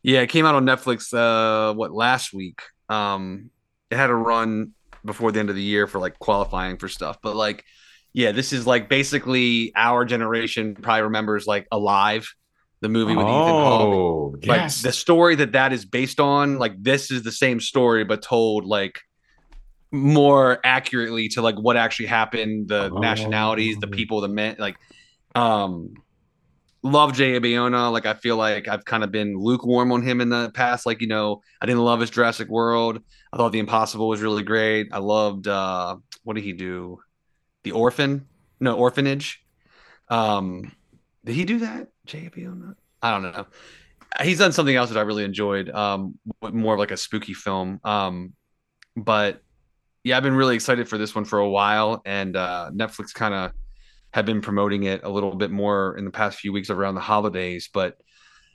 Yeah, 0.02 0.22
it 0.22 0.28
came 0.28 0.46
out 0.46 0.56
on 0.56 0.66
Netflix. 0.66 1.14
Uh, 1.14 1.74
what 1.74 1.92
last 1.94 2.34
week? 2.34 2.62
Um, 2.90 3.50
it 3.90 3.96
had 3.96 4.10
a 4.10 4.16
run 4.16 4.74
before 5.06 5.32
the 5.32 5.40
end 5.40 5.50
of 5.50 5.56
the 5.56 5.64
year 5.64 5.88
for 5.88 6.00
like 6.00 6.20
qualifying 6.20 6.78
for 6.78 6.88
stuff, 6.88 7.18
but 7.22 7.36
like 7.36 7.64
yeah, 8.14 8.32
this 8.32 8.54
is 8.54 8.68
like 8.68 8.90
basically 8.90 9.74
our 9.76 10.06
generation 10.06 10.76
probably 10.76 11.02
remembers 11.02 11.48
like 11.48 11.68
Alive, 11.72 12.32
the 12.82 12.90
movie 12.90 13.16
with 13.16 13.26
oh, 13.26 13.30
Ethan 13.30 13.54
Hawke. 13.54 14.46
Yes. 14.46 14.82
The 14.84 14.92
story 14.92 15.36
that 15.36 15.54
that 15.54 15.74
is 15.74 15.84
based 15.84 16.20
on, 16.20 16.60
like 16.60 16.82
this 16.82 17.10
is 17.10 17.24
the 17.24 17.32
same 17.32 17.60
story 17.60 18.04
but 18.04 18.22
told 18.22 18.66
like 18.66 19.02
more 19.94 20.60
accurately 20.66 21.30
to 21.30 21.42
like 21.42 21.56
what 21.56 21.78
actually 21.78 22.08
happened, 22.08 22.68
the 22.68 22.90
oh. 22.92 22.98
nationalities, 22.98 23.78
the 23.78 23.88
people, 23.88 24.20
the 24.20 24.28
men, 24.28 24.56
like 24.60 24.76
um 25.36 25.94
love 26.82 27.14
J.A. 27.14 27.40
Bayona. 27.40 27.92
Like 27.92 28.06
I 28.06 28.14
feel 28.14 28.36
like 28.36 28.68
I've 28.68 28.84
kind 28.84 29.06
of 29.06 29.12
been 29.12 29.38
lukewarm 29.38 29.92
on 29.94 30.02
him 30.02 30.20
in 30.20 30.30
the 30.30 30.52
past. 30.52 30.86
Like, 30.86 31.00
you 31.00 31.08
know, 31.08 31.42
I 31.62 31.66
didn't 31.66 31.82
love 31.82 32.02
his 32.02 32.10
Jurassic 32.10 32.50
World. 32.50 33.00
I 33.32 33.38
thought 33.38 33.54
The 33.54 33.60
Impossible 33.60 34.10
was 34.10 34.22
really 34.22 34.44
great. 34.44 34.90
I 34.92 34.98
loved 34.98 35.48
uh 35.48 35.96
what 36.24 36.36
did 36.36 36.44
he 36.44 36.54
do? 36.54 37.00
the 37.64 37.72
orphan, 37.72 38.28
no 38.60 38.76
orphanage. 38.76 39.44
Um, 40.10 40.72
did 41.26 41.36
he 41.36 41.46
do 41.46 41.60
that? 41.60 41.88
JP 42.08 42.76
I 43.02 43.12
don't 43.12 43.24
know. 43.24 43.46
He's 44.22 44.40
done 44.40 44.52
something 44.52 44.76
else 44.76 44.90
that 44.90 45.00
I 45.00 45.04
really 45.04 45.24
enjoyed. 45.24 45.70
Um, 45.70 46.20
more 46.42 46.76
of 46.76 46.80
like 46.80 46.92
a 46.92 46.98
spooky 46.98 47.34
film. 47.34 47.80
Um, 47.84 48.34
but 48.96 49.42
yeah, 50.04 50.18
I've 50.18 50.24
been 50.24 50.36
really 50.36 50.56
excited 50.56 50.90
for 50.90 50.98
this 50.98 51.16
one 51.16 51.26
for 51.26 51.40
a 51.40 51.50
while, 51.50 52.02
and 52.06 52.36
uh, 52.36 52.72
Netflix 52.74 53.14
kind 53.14 53.34
of 53.34 53.52
had 54.12 54.26
been 54.26 54.42
promoting 54.42 54.84
it 54.84 55.02
a 55.04 55.10
little 55.10 55.36
bit 55.36 55.50
more 55.50 55.98
in 55.98 56.06
the 56.06 56.12
past 56.12 56.40
few 56.40 56.54
weeks 56.54 56.70
around 56.70 56.96
the 56.96 57.02
holidays. 57.02 57.70
But 57.74 57.98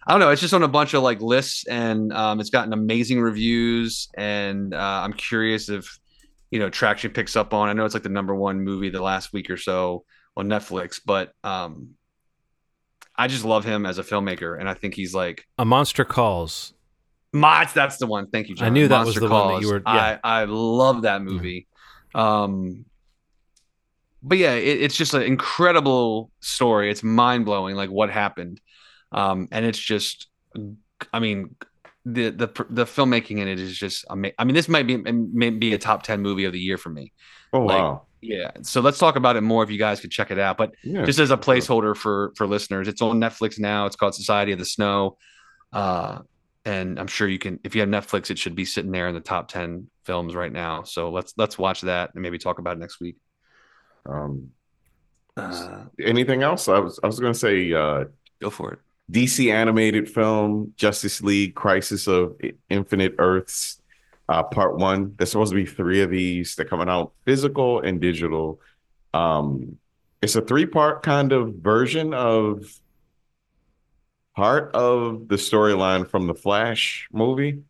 I 0.07 0.13
don't 0.13 0.21
know. 0.21 0.31
It's 0.31 0.41
just 0.41 0.55
on 0.55 0.63
a 0.63 0.69
bunch 0.69 0.95
of 0.95 1.03
like 1.03 1.21
lists, 1.21 1.67
and 1.67 2.13
um, 2.13 2.41
it's 2.41 2.51
gotten 2.51 2.73
amazing 2.73 3.21
reviews. 3.21 4.09
And 4.17 4.75
uh, 4.75 5.01
I'm 5.05 5.15
curious 5.15 5.69
if 5.69 5.99
you 6.51 6.59
know 6.59 6.69
traction 6.69 7.13
picks 7.13 7.35
up 7.35 7.55
on. 7.55 7.69
I 7.69 7.73
know 7.73 7.85
it's 7.85 7.95
like 7.95 8.03
the 8.03 8.09
number 8.11 8.35
one 8.35 8.63
movie 8.63 8.91
the 8.91 9.03
last 9.03 9.33
week 9.33 9.49
or 9.49 9.57
so 9.57 10.05
on 10.37 10.49
Netflix, 10.49 11.01
but 11.05 11.33
um, 11.45 11.95
I 13.17 13.27
just 13.27 13.45
love 13.45 13.65
him 13.65 13.87
as 13.87 13.99
a 13.99 14.05
filmmaker, 14.05 14.59
and 14.59 14.69
I 14.69 14.75
think 14.75 14.95
he's 14.95 15.15
like 15.15 15.47
a 15.59 15.65
monster 15.65 16.05
calls. 16.05 16.75
Mods, 17.39 17.73
that's 17.73 17.99
the 17.99 18.07
one. 18.07 18.29
Thank 18.29 18.49
you, 18.49 18.55
John. 18.55 18.67
I 18.67 18.71
knew 18.71 18.89
that 18.89 19.05
monster 19.05 19.21
was 19.21 19.29
the 19.29 19.29
calls. 19.29 19.53
one 19.53 19.61
that 19.61 19.67
you 19.67 19.73
were. 19.73 19.83
Yeah. 19.87 20.19
I 20.23 20.43
I 20.43 20.45
love 20.45 21.03
that 21.03 21.23
movie. 21.23 21.67
Mm-hmm. 22.15 22.21
Um, 22.21 22.85
but 24.23 24.39
yeah, 24.39 24.55
it, 24.55 24.83
it's 24.83 24.97
just 24.97 25.15
an 25.15 25.23
incredible 25.23 26.31
story. 26.41 26.91
It's 26.91 27.03
mind 27.03 27.45
blowing, 27.45 27.77
like 27.77 27.91
what 27.91 28.11
happened, 28.11 28.61
um, 29.13 29.49
and 29.53 29.65
it's 29.65 29.79
just, 29.79 30.29
I 31.13 31.21
mean, 31.21 31.55
the 32.05 32.31
the 32.31 32.49
the 32.71 32.85
filmmaking 32.85 33.39
in 33.39 33.49
it 33.49 33.61
is 33.61 33.77
just 33.79 34.05
amazing. 34.11 34.35
I 34.39 34.45
mean, 34.45 34.55
this 34.55 34.69
might 34.69 34.87
be 34.87 34.97
may 34.97 35.51
be 35.51 35.75
a 35.75 35.79
top 35.79 36.03
ten 36.03 36.21
movie 36.21 36.45
of 36.45 36.53
the 36.53 36.61
year 36.61 36.79
for 36.79 36.91
me. 36.91 37.13
Oh 37.53 37.61
like, 37.61 37.79
wow! 37.79 38.03
Yeah, 38.21 38.51
so 38.63 38.81
let's 38.81 38.99
talk 38.99 39.17
about 39.17 39.37
it 39.37 39.43
more 39.43 39.63
if 39.63 39.71
you 39.71 39.79
guys 39.79 40.01
could 40.01 40.11
check 40.11 40.31
it 40.31 40.39
out. 40.39 40.57
But 40.57 40.75
yeah, 40.83 41.05
just 41.05 41.19
as 41.19 41.31
a 41.31 41.37
placeholder 41.37 41.97
for 41.97 42.33
for 42.37 42.47
listeners, 42.47 42.89
it's 42.89 43.03
on 43.03 43.21
Netflix 43.21 43.59
now. 43.59 43.87
It's 43.87 43.97
called 43.97 44.15
Society 44.15 44.53
of 44.53 44.59
the 44.59 44.65
Snow, 44.65 45.17
uh, 45.73 46.21
and 46.69 47.01
I'm 47.01 47.07
sure 47.07 47.27
you 47.27 47.39
can. 47.39 47.59
If 47.65 47.75
you 47.75 47.81
have 47.81 47.89
Netflix, 47.89 48.31
it 48.31 48.39
should 48.39 48.55
be 48.55 48.67
sitting 48.67 48.91
there 48.91 49.09
in 49.09 49.15
the 49.15 49.21
top 49.21 49.49
ten 49.49 49.89
films 50.05 50.35
right 50.35 50.53
now. 50.53 50.83
So 50.83 51.11
let's 51.11 51.33
let's 51.39 51.57
watch 51.57 51.81
that 51.81 52.11
and 52.13 52.23
maybe 52.23 52.37
talk 52.37 52.59
about 52.59 52.77
it 52.77 52.81
next 52.81 53.01
week. 53.01 53.17
Um, 54.05 54.51
uh, 55.35 55.85
anything 55.99 56.43
else? 56.43 56.69
I 56.69 56.79
was 56.79 57.01
I 57.03 57.07
was 57.07 57.19
going 57.21 57.33
to 57.33 57.39
say. 57.39 57.73
Uh, 57.73 58.05
go 58.41 58.51
for 58.51 58.75
it. 58.75 58.81
DC 59.11 59.51
animated 59.51 60.11
film, 60.11 60.75
Justice 60.77 61.23
League 61.23 61.55
Crisis 61.55 62.07
of 62.07 62.39
Infinite 62.69 63.15
Earths, 63.19 63.81
uh, 64.29 64.43
part 64.43 64.77
one. 64.77 65.15
There's 65.17 65.31
supposed 65.31 65.53
to 65.53 65.57
be 65.57 65.65
three 65.65 66.03
of 66.03 66.11
these. 66.11 66.55
They're 66.55 66.67
coming 66.67 66.91
out 66.91 67.13
physical 67.25 67.81
and 67.81 67.99
digital. 67.99 68.61
Um, 69.15 69.79
it's 70.21 70.37
a 70.37 70.43
three 70.43 70.67
part 70.67 71.03
kind 71.03 71.33
of 71.33 71.55
version 71.55 72.13
of 72.13 72.71
part 74.39 74.73
of 74.73 75.27
the 75.27 75.35
storyline 75.35 76.09
from 76.09 76.29
the 76.29 76.35
Flash 76.35 77.09
movie. 77.13 77.61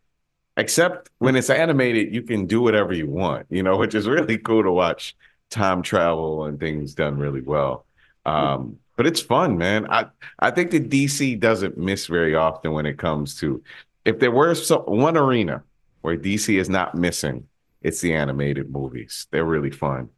Except 0.59 1.09
when 1.17 1.35
it's 1.35 1.49
animated, 1.49 2.13
you 2.13 2.21
can 2.21 2.45
do 2.45 2.61
whatever 2.61 2.93
you 2.93 3.09
want, 3.09 3.47
you 3.49 3.63
know, 3.63 3.77
which 3.83 3.95
is 3.95 4.07
really 4.07 4.37
cool 4.37 4.63
to 4.63 4.71
watch 4.71 5.17
time 5.49 5.81
travel 5.81 6.45
and 6.45 6.61
things 6.61 6.95
done 6.95 7.17
really 7.17 7.41
well. 7.41 7.87
Um, 8.27 8.79
but 8.97 9.07
it's 9.07 9.23
fun, 9.23 9.57
man. 9.57 9.87
I 9.91 10.07
I 10.41 10.51
think 10.51 10.71
the 10.71 10.81
DC 10.81 11.41
doesn't 11.41 11.79
miss 11.79 12.07
very 12.07 12.35
often 12.35 12.73
when 12.73 12.85
it 12.85 12.99
comes 12.99 13.37
to 13.41 13.63
if 14.05 14.19
there 14.19 14.31
were 14.31 14.55
so, 14.55 14.83
one 14.83 15.17
arena 15.17 15.63
where 16.03 16.19
DC 16.19 16.61
is 16.61 16.69
not 16.69 16.95
missing, 16.95 17.47
it's 17.81 18.03
the 18.03 18.13
animated 18.13 18.71
movies. 18.71 19.27
They're 19.31 19.45
really 19.45 19.71
fun. 19.71 20.11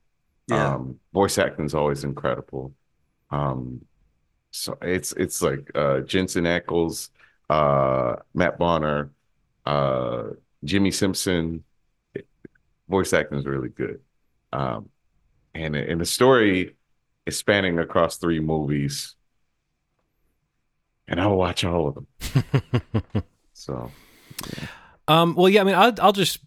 Yeah. 0.48 0.74
Um, 0.74 0.98
voice 1.12 1.38
acting 1.38 1.66
is 1.66 1.74
always 1.74 2.02
incredible. 2.02 2.74
Um, 3.30 3.82
so 4.50 4.76
it's 4.82 5.12
it's 5.12 5.42
like 5.42 5.70
uh, 5.74 6.00
Jensen 6.00 6.44
Ackles, 6.44 7.10
uh, 7.48 8.16
Matt 8.34 8.58
Bomer, 8.58 9.10
uh, 9.66 10.24
Jimmy 10.64 10.90
Simpson. 10.90 11.64
Voice 12.88 13.12
acting 13.12 13.38
is 13.38 13.46
really 13.46 13.68
good, 13.68 14.00
um, 14.52 14.88
and 15.54 15.76
and 15.76 16.00
the 16.00 16.06
story 16.06 16.74
is 17.24 17.36
spanning 17.36 17.78
across 17.78 18.16
three 18.16 18.40
movies, 18.40 19.14
and 21.06 21.20
I'll 21.20 21.36
watch 21.36 21.62
all 21.64 21.86
of 21.86 21.94
them. 21.94 23.22
so, 23.52 23.92
yeah. 24.58 24.66
um, 25.06 25.36
well, 25.36 25.48
yeah, 25.48 25.60
I 25.60 25.64
mean, 25.64 25.76
I'll 25.76 25.94
I'll 26.00 26.12
just 26.12 26.40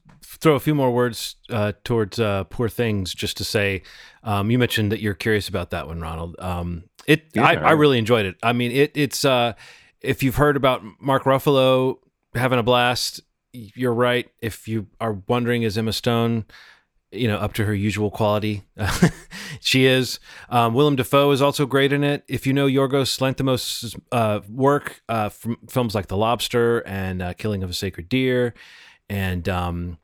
throw 0.44 0.56
a 0.56 0.60
few 0.60 0.76
more 0.76 0.91
words 0.91 1.38
uh, 1.49 1.72
towards 1.84 2.20
uh, 2.20 2.44
Poor 2.44 2.68
Things, 2.68 3.14
just 3.15 3.38
to 3.38 3.45
say, 3.45 3.82
um, 4.24 4.52
you 4.52 4.60
mentioned 4.60 4.91
that 4.91 4.99
you're 4.99 5.14
curious 5.14 5.48
about 5.48 5.72
that 5.72 5.88
one, 5.88 6.02
Ronald. 6.02 6.36
Um, 6.38 6.84
it, 7.07 7.30
yeah, 7.34 7.45
I, 7.45 7.53
I, 7.53 7.72
really 7.72 7.98
enjoyed 7.98 8.26
it. 8.26 8.36
I 8.44 8.53
mean, 8.53 8.72
it, 8.72 8.91
it's 8.94 9.26
uh, 9.26 9.53
if 10.02 10.22
you've 10.22 10.36
heard 10.36 10.57
about 10.57 10.84
Mark 10.99 11.24
Ruffalo 11.24 11.98
having 12.36 12.60
a 12.60 12.64
blast, 12.64 13.22
you're 13.53 13.94
right. 13.94 14.30
If 14.41 14.68
you 14.68 14.88
are 14.99 15.14
wondering, 15.28 15.64
is 15.64 15.78
Emma 15.78 15.94
Stone, 15.94 16.45
you 17.11 17.28
know, 17.30 17.38
up 17.38 17.53
to 17.53 17.65
her 17.65 17.74
usual 17.74 18.11
quality? 18.11 18.64
she 19.61 19.86
is. 19.86 20.20
Um, 20.49 20.74
Willem 20.74 20.98
Dafoe 20.98 21.32
is 21.32 21.41
also 21.41 21.65
great 21.65 21.94
in 21.94 22.03
it. 22.03 22.24
If 22.28 22.45
you 22.45 22.52
know 22.52 22.68
Yorgos 22.68 23.20
Lanthimos' 23.20 23.98
uh, 24.11 24.41
work 24.49 25.02
uh, 25.07 25.30
from 25.30 25.57
films 25.70 25.95
like 25.95 26.07
The 26.07 26.18
Lobster 26.18 26.80
and 26.80 27.22
uh, 27.22 27.34
Killing 27.34 27.64
of 27.64 27.70
a 27.70 27.74
Sacred 27.74 28.10
Deer, 28.10 28.53
and 29.10 29.48
um, 29.48 29.98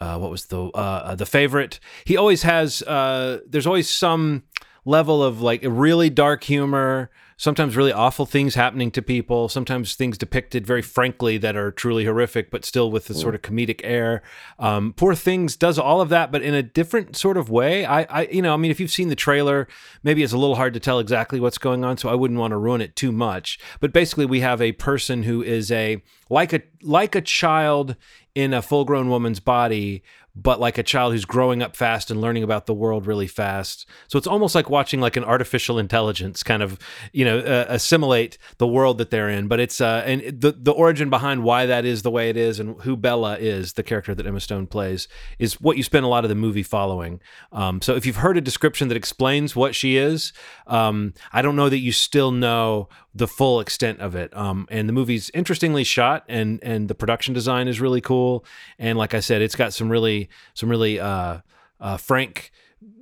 uh, 0.00 0.18
what 0.18 0.30
was 0.30 0.46
the 0.46 0.66
uh, 0.66 1.14
the 1.14 1.26
favorite? 1.26 1.80
He 2.04 2.16
always 2.16 2.42
has. 2.42 2.82
Uh, 2.82 3.40
there's 3.46 3.66
always 3.66 3.88
some 3.88 4.44
level 4.84 5.22
of 5.22 5.40
like 5.40 5.60
really 5.64 6.10
dark 6.10 6.44
humor 6.44 7.10
sometimes 7.40 7.74
really 7.74 7.90
awful 7.90 8.26
things 8.26 8.54
happening 8.54 8.90
to 8.90 9.00
people, 9.00 9.48
sometimes 9.48 9.94
things 9.94 10.18
depicted 10.18 10.66
very 10.66 10.82
frankly 10.82 11.38
that 11.38 11.56
are 11.56 11.70
truly 11.70 12.04
horrific, 12.04 12.50
but 12.50 12.66
still 12.66 12.90
with 12.90 13.08
a 13.08 13.14
sort 13.14 13.34
of 13.34 13.40
comedic 13.40 13.80
air. 13.82 14.22
Um, 14.58 14.92
Poor 14.92 15.14
Things 15.14 15.56
does 15.56 15.78
all 15.78 16.02
of 16.02 16.10
that, 16.10 16.30
but 16.30 16.42
in 16.42 16.52
a 16.52 16.62
different 16.62 17.16
sort 17.16 17.38
of 17.38 17.48
way. 17.48 17.86
I, 17.86 18.02
I, 18.02 18.22
you 18.30 18.42
know, 18.42 18.52
I 18.52 18.58
mean, 18.58 18.70
if 18.70 18.78
you've 18.78 18.90
seen 18.90 19.08
the 19.08 19.16
trailer, 19.16 19.66
maybe 20.02 20.22
it's 20.22 20.34
a 20.34 20.36
little 20.36 20.56
hard 20.56 20.74
to 20.74 20.80
tell 20.80 20.98
exactly 20.98 21.40
what's 21.40 21.56
going 21.56 21.82
on, 21.82 21.96
so 21.96 22.10
I 22.10 22.14
wouldn't 22.14 22.38
want 22.38 22.50
to 22.50 22.58
ruin 22.58 22.82
it 22.82 22.94
too 22.94 23.10
much. 23.10 23.58
But 23.80 23.94
basically, 23.94 24.26
we 24.26 24.40
have 24.40 24.60
a 24.60 24.72
person 24.72 25.22
who 25.22 25.42
is 25.42 25.72
a 25.72 26.02
like 26.28 26.52
a 26.52 26.60
like 26.82 27.14
a 27.14 27.22
child 27.22 27.96
in 28.34 28.52
a 28.52 28.60
full 28.60 28.84
grown 28.84 29.08
woman's 29.08 29.40
body 29.40 30.02
but 30.34 30.60
like 30.60 30.78
a 30.78 30.82
child 30.82 31.12
who's 31.12 31.24
growing 31.24 31.62
up 31.62 31.76
fast 31.76 32.10
and 32.10 32.20
learning 32.20 32.42
about 32.42 32.66
the 32.66 32.74
world 32.74 33.06
really 33.06 33.26
fast. 33.26 33.86
So 34.08 34.18
it's 34.18 34.26
almost 34.26 34.54
like 34.54 34.70
watching 34.70 35.00
like 35.00 35.16
an 35.16 35.24
artificial 35.24 35.78
intelligence 35.78 36.42
kind 36.42 36.62
of, 36.62 36.78
you 37.12 37.24
know, 37.24 37.38
uh, 37.38 37.66
assimilate 37.68 38.38
the 38.58 38.66
world 38.66 38.98
that 38.98 39.10
they're 39.10 39.28
in. 39.28 39.48
But 39.48 39.60
it's 39.60 39.80
uh, 39.80 40.02
and 40.06 40.40
the 40.40 40.52
the 40.52 40.72
origin 40.72 41.10
behind 41.10 41.42
why 41.42 41.66
that 41.66 41.84
is 41.84 42.02
the 42.02 42.10
way 42.10 42.30
it 42.30 42.36
is 42.36 42.60
and 42.60 42.80
who 42.82 42.96
Bella 42.96 43.38
is, 43.38 43.74
the 43.74 43.82
character 43.82 44.14
that 44.14 44.26
Emma 44.26 44.40
Stone 44.40 44.68
plays, 44.68 45.08
is 45.38 45.60
what 45.60 45.76
you 45.76 45.82
spend 45.82 46.04
a 46.04 46.08
lot 46.08 46.24
of 46.24 46.28
the 46.28 46.34
movie 46.34 46.62
following. 46.62 47.20
Um, 47.52 47.82
so 47.82 47.94
if 47.94 48.06
you've 48.06 48.16
heard 48.16 48.36
a 48.36 48.40
description 48.40 48.88
that 48.88 48.96
explains 48.96 49.56
what 49.56 49.74
she 49.74 49.96
is, 49.96 50.32
um, 50.66 51.14
I 51.32 51.42
don't 51.42 51.56
know 51.56 51.68
that 51.68 51.78
you 51.78 51.92
still 51.92 52.30
know 52.30 52.88
the 53.14 53.28
full 53.28 53.60
extent 53.60 54.00
of 54.00 54.14
it. 54.14 54.34
Um, 54.36 54.66
and 54.70 54.88
the 54.88 54.92
movie's 54.92 55.30
interestingly 55.34 55.84
shot, 55.84 56.24
and 56.28 56.62
and 56.62 56.88
the 56.88 56.94
production 56.94 57.34
design 57.34 57.68
is 57.68 57.80
really 57.80 58.00
cool. 58.00 58.44
And 58.78 58.98
like 58.98 59.14
I 59.14 59.20
said, 59.20 59.42
it's 59.42 59.56
got 59.56 59.72
some 59.72 59.88
really 59.88 60.28
some 60.54 60.68
really 60.68 61.00
uh, 61.00 61.38
uh, 61.80 61.96
frank 61.96 62.52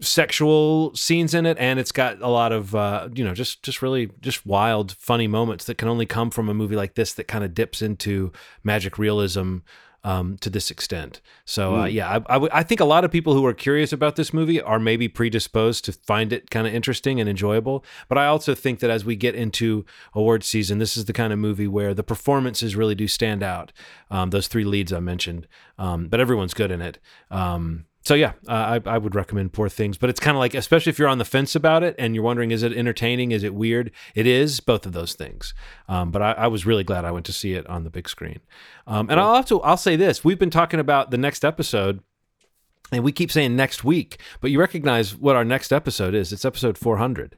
sexual 0.00 0.92
scenes 0.94 1.34
in 1.34 1.46
it 1.46 1.56
and 1.58 1.78
it's 1.78 1.92
got 1.92 2.20
a 2.20 2.28
lot 2.28 2.50
of 2.50 2.74
uh, 2.74 3.08
you 3.14 3.24
know 3.24 3.32
just 3.32 3.62
just 3.62 3.80
really 3.80 4.10
just 4.20 4.44
wild 4.44 4.92
funny 4.98 5.28
moments 5.28 5.66
that 5.66 5.78
can 5.78 5.88
only 5.88 6.06
come 6.06 6.30
from 6.30 6.48
a 6.48 6.54
movie 6.54 6.74
like 6.74 6.94
this 6.94 7.12
that 7.14 7.28
kind 7.28 7.44
of 7.44 7.54
dips 7.54 7.80
into 7.80 8.32
magic 8.64 8.98
realism 8.98 9.58
um, 10.04 10.36
to 10.38 10.50
this 10.50 10.70
extent. 10.70 11.20
So 11.44 11.76
uh, 11.76 11.86
hmm. 11.86 11.94
yeah, 11.94 12.08
I, 12.08 12.14
I, 12.14 12.34
w- 12.34 12.50
I 12.52 12.62
think 12.62 12.80
a 12.80 12.84
lot 12.84 13.04
of 13.04 13.10
people 13.10 13.34
who 13.34 13.44
are 13.46 13.54
curious 13.54 13.92
about 13.92 14.16
this 14.16 14.32
movie 14.32 14.60
are 14.60 14.78
maybe 14.78 15.08
predisposed 15.08 15.84
to 15.86 15.92
find 15.92 16.32
it 16.32 16.50
kind 16.50 16.66
of 16.66 16.74
interesting 16.74 17.20
and 17.20 17.28
enjoyable. 17.28 17.84
But 18.08 18.18
I 18.18 18.26
also 18.26 18.54
think 18.54 18.80
that 18.80 18.90
as 18.90 19.04
we 19.04 19.16
get 19.16 19.34
into 19.34 19.84
award 20.14 20.44
season, 20.44 20.78
this 20.78 20.96
is 20.96 21.06
the 21.06 21.12
kind 21.12 21.32
of 21.32 21.38
movie 21.38 21.68
where 21.68 21.94
the 21.94 22.04
performances 22.04 22.76
really 22.76 22.94
do 22.94 23.08
stand 23.08 23.42
out. 23.42 23.72
Um, 24.10 24.30
those 24.30 24.48
three 24.48 24.64
leads 24.64 24.92
I 24.92 25.00
mentioned, 25.00 25.46
um, 25.78 26.08
but 26.08 26.20
everyone's 26.20 26.54
good 26.54 26.70
in 26.70 26.80
it. 26.80 26.98
Um, 27.30 27.86
so 28.08 28.14
yeah, 28.14 28.32
uh, 28.48 28.80
I, 28.86 28.94
I 28.94 28.96
would 28.96 29.14
recommend 29.14 29.52
Poor 29.52 29.68
Things, 29.68 29.98
but 29.98 30.08
it's 30.08 30.18
kind 30.18 30.34
of 30.34 30.38
like, 30.38 30.54
especially 30.54 30.88
if 30.88 30.98
you're 30.98 31.08
on 31.08 31.18
the 31.18 31.26
fence 31.26 31.54
about 31.54 31.82
it 31.82 31.94
and 31.98 32.14
you're 32.14 32.24
wondering, 32.24 32.52
is 32.52 32.62
it 32.62 32.72
entertaining? 32.72 33.32
Is 33.32 33.44
it 33.44 33.54
weird? 33.54 33.90
It 34.14 34.26
is 34.26 34.60
both 34.60 34.86
of 34.86 34.94
those 34.94 35.12
things. 35.12 35.52
Um, 35.90 36.10
but 36.10 36.22
I, 36.22 36.32
I, 36.32 36.46
was 36.46 36.64
really 36.64 36.84
glad 36.84 37.04
I 37.04 37.10
went 37.10 37.26
to 37.26 37.34
see 37.34 37.52
it 37.52 37.66
on 37.66 37.84
the 37.84 37.90
big 37.90 38.08
screen. 38.08 38.40
Um, 38.86 39.10
and 39.10 39.20
I'll 39.20 39.34
have 39.34 39.44
to, 39.48 39.60
I'll 39.60 39.76
say 39.76 39.94
this: 39.94 40.24
we've 40.24 40.38
been 40.38 40.48
talking 40.48 40.80
about 40.80 41.10
the 41.10 41.18
next 41.18 41.44
episode, 41.44 42.00
and 42.90 43.04
we 43.04 43.12
keep 43.12 43.30
saying 43.30 43.54
next 43.54 43.84
week, 43.84 44.18
but 44.40 44.50
you 44.50 44.58
recognize 44.58 45.14
what 45.14 45.36
our 45.36 45.44
next 45.44 45.70
episode 45.70 46.14
is? 46.14 46.32
It's 46.32 46.46
episode 46.46 46.78
400. 46.78 47.36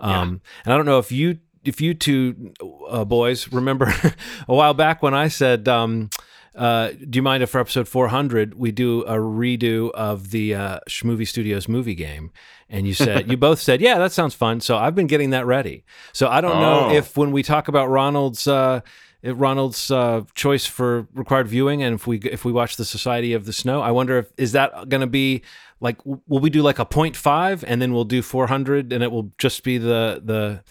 Um, 0.00 0.10
yeah. 0.10 0.22
And 0.64 0.74
I 0.74 0.76
don't 0.76 0.86
know 0.86 0.98
if 0.98 1.12
you 1.12 1.38
if 1.64 1.80
you 1.80 1.94
two 1.94 2.54
uh, 2.88 3.04
boys 3.04 3.52
remember 3.52 3.86
a 4.48 4.54
while 4.56 4.74
back 4.74 5.00
when 5.00 5.14
I 5.14 5.28
said. 5.28 5.68
Um, 5.68 6.10
uh, 6.58 6.90
do 7.08 7.16
you 7.16 7.22
mind 7.22 7.44
if 7.44 7.50
for 7.50 7.60
episode 7.60 7.86
400 7.86 8.54
we 8.54 8.72
do 8.72 9.02
a 9.02 9.14
redo 9.14 9.92
of 9.92 10.30
the 10.32 10.56
uh, 10.56 10.80
Schmovie 10.88 11.26
Studios 11.26 11.68
movie 11.68 11.94
game? 11.94 12.32
And 12.68 12.86
you 12.86 12.94
said 12.94 13.30
you 13.30 13.36
both 13.36 13.60
said, 13.60 13.80
yeah, 13.80 13.96
that 13.98 14.10
sounds 14.10 14.34
fun. 14.34 14.60
So 14.60 14.76
I've 14.76 14.96
been 14.96 15.06
getting 15.06 15.30
that 15.30 15.46
ready. 15.46 15.84
So 16.12 16.28
I 16.28 16.40
don't 16.40 16.56
oh. 16.56 16.60
know 16.60 16.92
if 16.92 17.16
when 17.16 17.30
we 17.30 17.42
talk 17.42 17.68
about 17.68 17.88
Ronald's. 17.88 18.46
Uh, 18.46 18.80
Ronald's 19.24 19.90
uh, 19.90 20.22
choice 20.36 20.64
for 20.64 21.08
required 21.12 21.48
viewing, 21.48 21.82
and 21.82 21.96
if 21.96 22.06
we 22.06 22.18
if 22.18 22.44
we 22.44 22.52
watch 22.52 22.76
the 22.76 22.84
Society 22.84 23.32
of 23.32 23.46
the 23.46 23.52
Snow, 23.52 23.80
I 23.80 23.90
wonder 23.90 24.18
if 24.18 24.32
is 24.36 24.52
that 24.52 24.88
going 24.88 25.00
to 25.00 25.08
be 25.08 25.42
like 25.80 25.96
will 26.06 26.38
we 26.38 26.50
do 26.50 26.62
like 26.62 26.78
a 26.78 26.86
0.5 26.86 27.64
and 27.66 27.82
then 27.82 27.92
we'll 27.92 28.04
do 28.04 28.22
400 28.22 28.92
and 28.92 29.02
it 29.02 29.10
will 29.10 29.32
just 29.36 29.64
be 29.64 29.76
the 29.76 30.22
the 30.24 30.62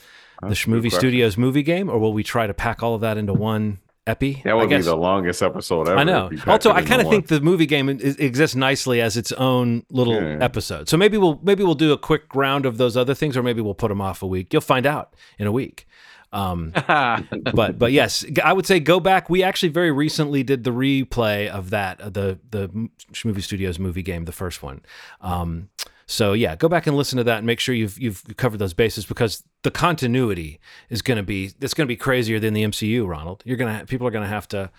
That's 0.41 0.63
the 0.63 0.71
Schmovie 0.71 0.89
Studios 0.89 1.37
movie 1.37 1.61
game, 1.61 1.89
or 1.89 1.99
will 1.99 2.13
we 2.13 2.23
try 2.23 2.47
to 2.47 2.53
pack 2.53 2.81
all 2.81 2.95
of 2.95 3.01
that 3.01 3.17
into 3.17 3.33
one 3.33 3.79
epi. 4.07 4.41
That 4.43 4.55
would 4.55 4.69
be 4.69 4.81
the 4.81 4.95
longest 4.95 5.43
episode 5.43 5.87
ever. 5.87 5.97
I 5.97 6.03
know. 6.03 6.31
Also, 6.47 6.71
I 6.71 6.81
kind 6.83 7.01
of 7.01 7.09
think 7.09 7.27
the 7.27 7.41
movie 7.41 7.65
game 7.65 7.89
exists 7.89 8.55
nicely 8.55 9.01
as 9.01 9.17
its 9.17 9.31
own 9.33 9.85
little 9.91 10.13
yeah, 10.13 10.37
yeah. 10.37 10.43
episode. 10.43 10.89
So 10.89 10.97
maybe 10.97 11.17
we'll 11.17 11.39
maybe 11.43 11.63
we'll 11.63 11.75
do 11.75 11.91
a 11.91 11.97
quick 11.97 12.33
round 12.33 12.65
of 12.65 12.77
those 12.77 12.95
other 12.97 13.13
things, 13.13 13.35
or 13.37 13.43
maybe 13.43 13.61
we'll 13.61 13.75
put 13.75 13.89
them 13.89 14.01
off 14.01 14.23
a 14.23 14.27
week. 14.27 14.53
You'll 14.53 14.61
find 14.61 14.85
out 14.85 15.13
in 15.37 15.47
a 15.47 15.51
week. 15.51 15.87
Um, 16.31 16.71
but 16.87 17.79
but 17.79 17.91
yes, 17.91 18.25
I 18.43 18.53
would 18.53 18.65
say 18.65 18.79
go 18.79 18.99
back. 18.99 19.29
We 19.29 19.43
actually 19.43 19.69
very 19.69 19.91
recently 19.91 20.43
did 20.43 20.63
the 20.63 20.71
replay 20.71 21.47
of 21.47 21.69
that 21.71 21.99
the 21.99 22.39
the 22.49 22.89
Schmovie 23.13 23.43
Studios 23.43 23.79
movie 23.79 24.03
game, 24.03 24.25
the 24.25 24.31
first 24.31 24.63
one. 24.63 24.81
Um, 25.21 25.69
so 26.07 26.31
yeah, 26.31 26.55
go 26.55 26.69
back 26.69 26.87
and 26.87 26.95
listen 26.95 27.17
to 27.17 27.23
that 27.25 27.39
and 27.39 27.45
make 27.45 27.59
sure 27.59 27.75
you've 27.75 27.99
you've 27.99 28.23
covered 28.37 28.57
those 28.57 28.73
bases 28.73 29.05
because 29.05 29.43
the 29.63 29.71
continuity 29.71 30.59
is 30.89 31.01
going 31.01 31.17
to 31.17 31.23
be 31.23 31.51
it's 31.59 31.73
going 31.73 31.85
to 31.85 31.91
be 31.91 31.97
crazier 31.97 32.39
than 32.39 32.53
the 32.53 32.63
MCU. 32.63 33.05
Ronald, 33.05 33.43
you're 33.45 33.57
gonna 33.57 33.85
people 33.85 34.07
are 34.07 34.11
going 34.11 34.23
to 34.23 34.29
have 34.29 34.47
to 34.49 34.71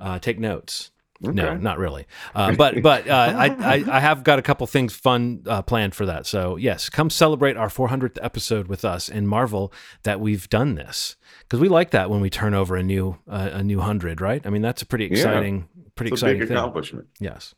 uh, 0.00 0.18
take 0.18 0.38
notes. 0.38 0.90
Okay. 1.22 1.34
No, 1.34 1.54
not 1.54 1.78
really. 1.78 2.06
Uh, 2.34 2.54
but 2.54 2.82
but 2.82 3.06
uh, 3.06 3.34
I, 3.36 3.46
I, 3.46 3.84
I 3.96 4.00
have 4.00 4.24
got 4.24 4.38
a 4.38 4.42
couple 4.42 4.66
things 4.66 4.94
fun 4.94 5.42
uh, 5.46 5.60
planned 5.60 5.94
for 5.94 6.06
that. 6.06 6.24
So 6.24 6.56
yes, 6.56 6.88
come 6.88 7.10
celebrate 7.10 7.58
our 7.58 7.68
400th 7.68 8.16
episode 8.22 8.68
with 8.68 8.86
us 8.86 9.10
and 9.10 9.28
marvel 9.28 9.70
that 10.04 10.18
we've 10.18 10.48
done 10.48 10.76
this 10.76 11.16
because 11.40 11.60
we 11.60 11.68
like 11.68 11.90
that 11.90 12.08
when 12.08 12.22
we 12.22 12.30
turn 12.30 12.54
over 12.54 12.74
a 12.74 12.82
new 12.82 13.18
uh, 13.28 13.50
a 13.52 13.62
new 13.62 13.80
hundred, 13.80 14.22
right? 14.22 14.40
I 14.46 14.48
mean 14.48 14.62
that's 14.62 14.80
a 14.80 14.86
pretty 14.86 15.04
exciting 15.04 15.68
yeah, 15.76 15.82
pretty 15.94 16.12
exciting 16.12 16.38
big 16.38 16.48
thing. 16.48 16.56
accomplishment. 16.56 17.08
Yes, 17.18 17.54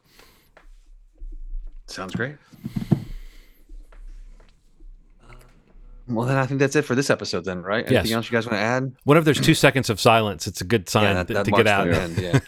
sounds 1.86 2.16
great. 2.16 2.34
Well, 6.14 6.26
then 6.26 6.36
I 6.36 6.46
think 6.46 6.60
that's 6.60 6.76
it 6.76 6.82
for 6.82 6.94
this 6.94 7.10
episode, 7.10 7.44
then, 7.44 7.62
right? 7.62 7.86
Anything 7.86 8.06
yes. 8.06 8.12
else 8.12 8.30
you 8.30 8.36
guys 8.36 8.46
want 8.46 8.56
to 8.56 8.62
add? 8.62 8.92
Whenever 9.04 9.24
there's 9.24 9.40
two 9.40 9.54
seconds 9.54 9.90
of 9.90 10.00
silence, 10.00 10.46
it's 10.46 10.60
a 10.60 10.64
good 10.64 10.88
sign 10.88 11.04
yeah, 11.04 11.22
that, 11.22 11.28
that 11.28 11.44
to 11.44 11.50
get 11.50 11.66
out. 11.66 11.88
End, 11.88 12.18
yeah. 12.18 12.40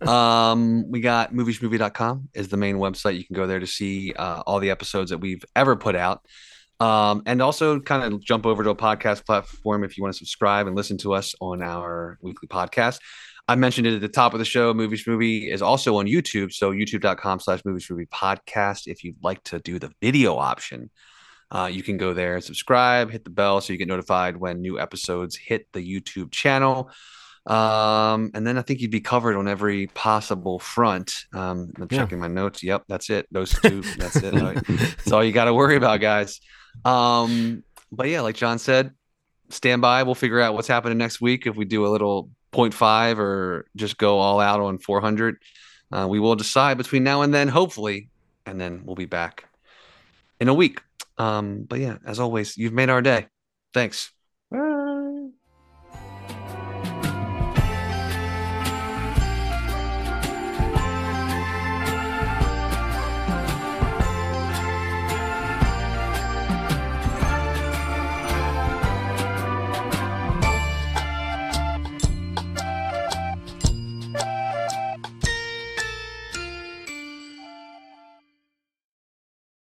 um, 0.50 0.90
we 0.90 1.00
got 1.00 1.32
movieschmovie.com 1.32 2.28
is 2.34 2.48
the 2.48 2.56
main 2.56 2.76
website. 2.76 3.18
You 3.18 3.24
can 3.24 3.34
go 3.34 3.46
there 3.46 3.60
to 3.60 3.66
see 3.66 4.12
uh, 4.14 4.42
all 4.46 4.60
the 4.60 4.70
episodes 4.70 5.10
that 5.10 5.18
we've 5.18 5.44
ever 5.56 5.76
put 5.76 5.96
out. 5.96 6.22
Um, 6.80 7.22
and 7.26 7.40
also 7.40 7.78
kind 7.78 8.12
of 8.12 8.20
jump 8.22 8.44
over 8.44 8.64
to 8.64 8.70
a 8.70 8.76
podcast 8.76 9.24
platform 9.24 9.84
if 9.84 9.96
you 9.96 10.02
want 10.02 10.14
to 10.14 10.18
subscribe 10.18 10.66
and 10.66 10.74
listen 10.74 10.98
to 10.98 11.14
us 11.14 11.34
on 11.40 11.62
our 11.62 12.18
weekly 12.22 12.48
podcast. 12.48 12.98
I 13.48 13.54
mentioned 13.54 13.86
it 13.86 13.94
at 13.94 14.00
the 14.00 14.08
top 14.08 14.32
of 14.32 14.38
the 14.38 14.44
show. 14.44 14.72
Movie 14.72 14.96
Schmovie 14.96 15.52
is 15.52 15.62
also 15.62 15.96
on 15.96 16.06
YouTube. 16.06 16.52
So 16.52 16.72
youtube.com 16.72 17.40
slash 17.40 17.64
Movie 17.64 17.80
Schmovie 17.80 18.08
podcast. 18.08 18.86
If 18.86 19.04
you'd 19.04 19.22
like 19.22 19.42
to 19.44 19.58
do 19.60 19.78
the 19.78 19.92
video 20.00 20.36
option 20.36 20.90
uh, 21.52 21.68
you 21.70 21.82
can 21.82 21.98
go 21.98 22.14
there 22.14 22.34
and 22.34 22.42
subscribe, 22.42 23.10
hit 23.10 23.24
the 23.24 23.30
bell 23.30 23.60
so 23.60 23.72
you 23.72 23.78
get 23.78 23.86
notified 23.86 24.38
when 24.38 24.62
new 24.62 24.80
episodes 24.80 25.36
hit 25.36 25.70
the 25.72 25.80
YouTube 25.80 26.32
channel. 26.32 26.90
Um, 27.46 28.30
and 28.34 28.46
then 28.46 28.56
I 28.56 28.62
think 28.62 28.80
you'd 28.80 28.90
be 28.90 29.00
covered 29.00 29.36
on 29.36 29.46
every 29.46 29.88
possible 29.88 30.58
front. 30.58 31.12
Um, 31.34 31.70
I'm 31.76 31.88
yeah. 31.90 31.98
checking 31.98 32.18
my 32.18 32.28
notes. 32.28 32.62
Yep, 32.62 32.84
that's 32.88 33.10
it. 33.10 33.26
Those 33.30 33.50
two. 33.62 33.82
that's 33.98 34.16
it. 34.16 34.32
that's 34.66 35.12
all 35.12 35.22
you 35.22 35.32
got 35.32 35.44
to 35.44 35.54
worry 35.54 35.76
about, 35.76 36.00
guys. 36.00 36.40
Um, 36.86 37.64
but 37.90 38.08
yeah, 38.08 38.22
like 38.22 38.36
John 38.36 38.58
said, 38.58 38.92
stand 39.50 39.82
by. 39.82 40.04
We'll 40.04 40.14
figure 40.14 40.40
out 40.40 40.54
what's 40.54 40.68
happening 40.68 40.96
next 40.96 41.20
week 41.20 41.46
if 41.46 41.54
we 41.54 41.66
do 41.66 41.84
a 41.84 41.88
little 41.88 42.30
0.5 42.52 43.18
or 43.18 43.66
just 43.76 43.98
go 43.98 44.18
all 44.18 44.40
out 44.40 44.60
on 44.60 44.78
400. 44.78 45.36
Uh, 45.90 46.06
we 46.08 46.18
will 46.18 46.36
decide 46.36 46.78
between 46.78 47.04
now 47.04 47.20
and 47.20 47.34
then, 47.34 47.48
hopefully, 47.48 48.08
and 48.46 48.58
then 48.58 48.82
we'll 48.86 48.96
be 48.96 49.04
back 49.04 49.44
in 50.40 50.48
a 50.48 50.54
week. 50.54 50.80
Um, 51.18 51.64
but 51.64 51.80
yeah, 51.80 51.98
as 52.06 52.20
always, 52.20 52.56
you've 52.56 52.72
made 52.72 52.90
our 52.90 53.02
day. 53.02 53.28
Thanks. 53.74 54.12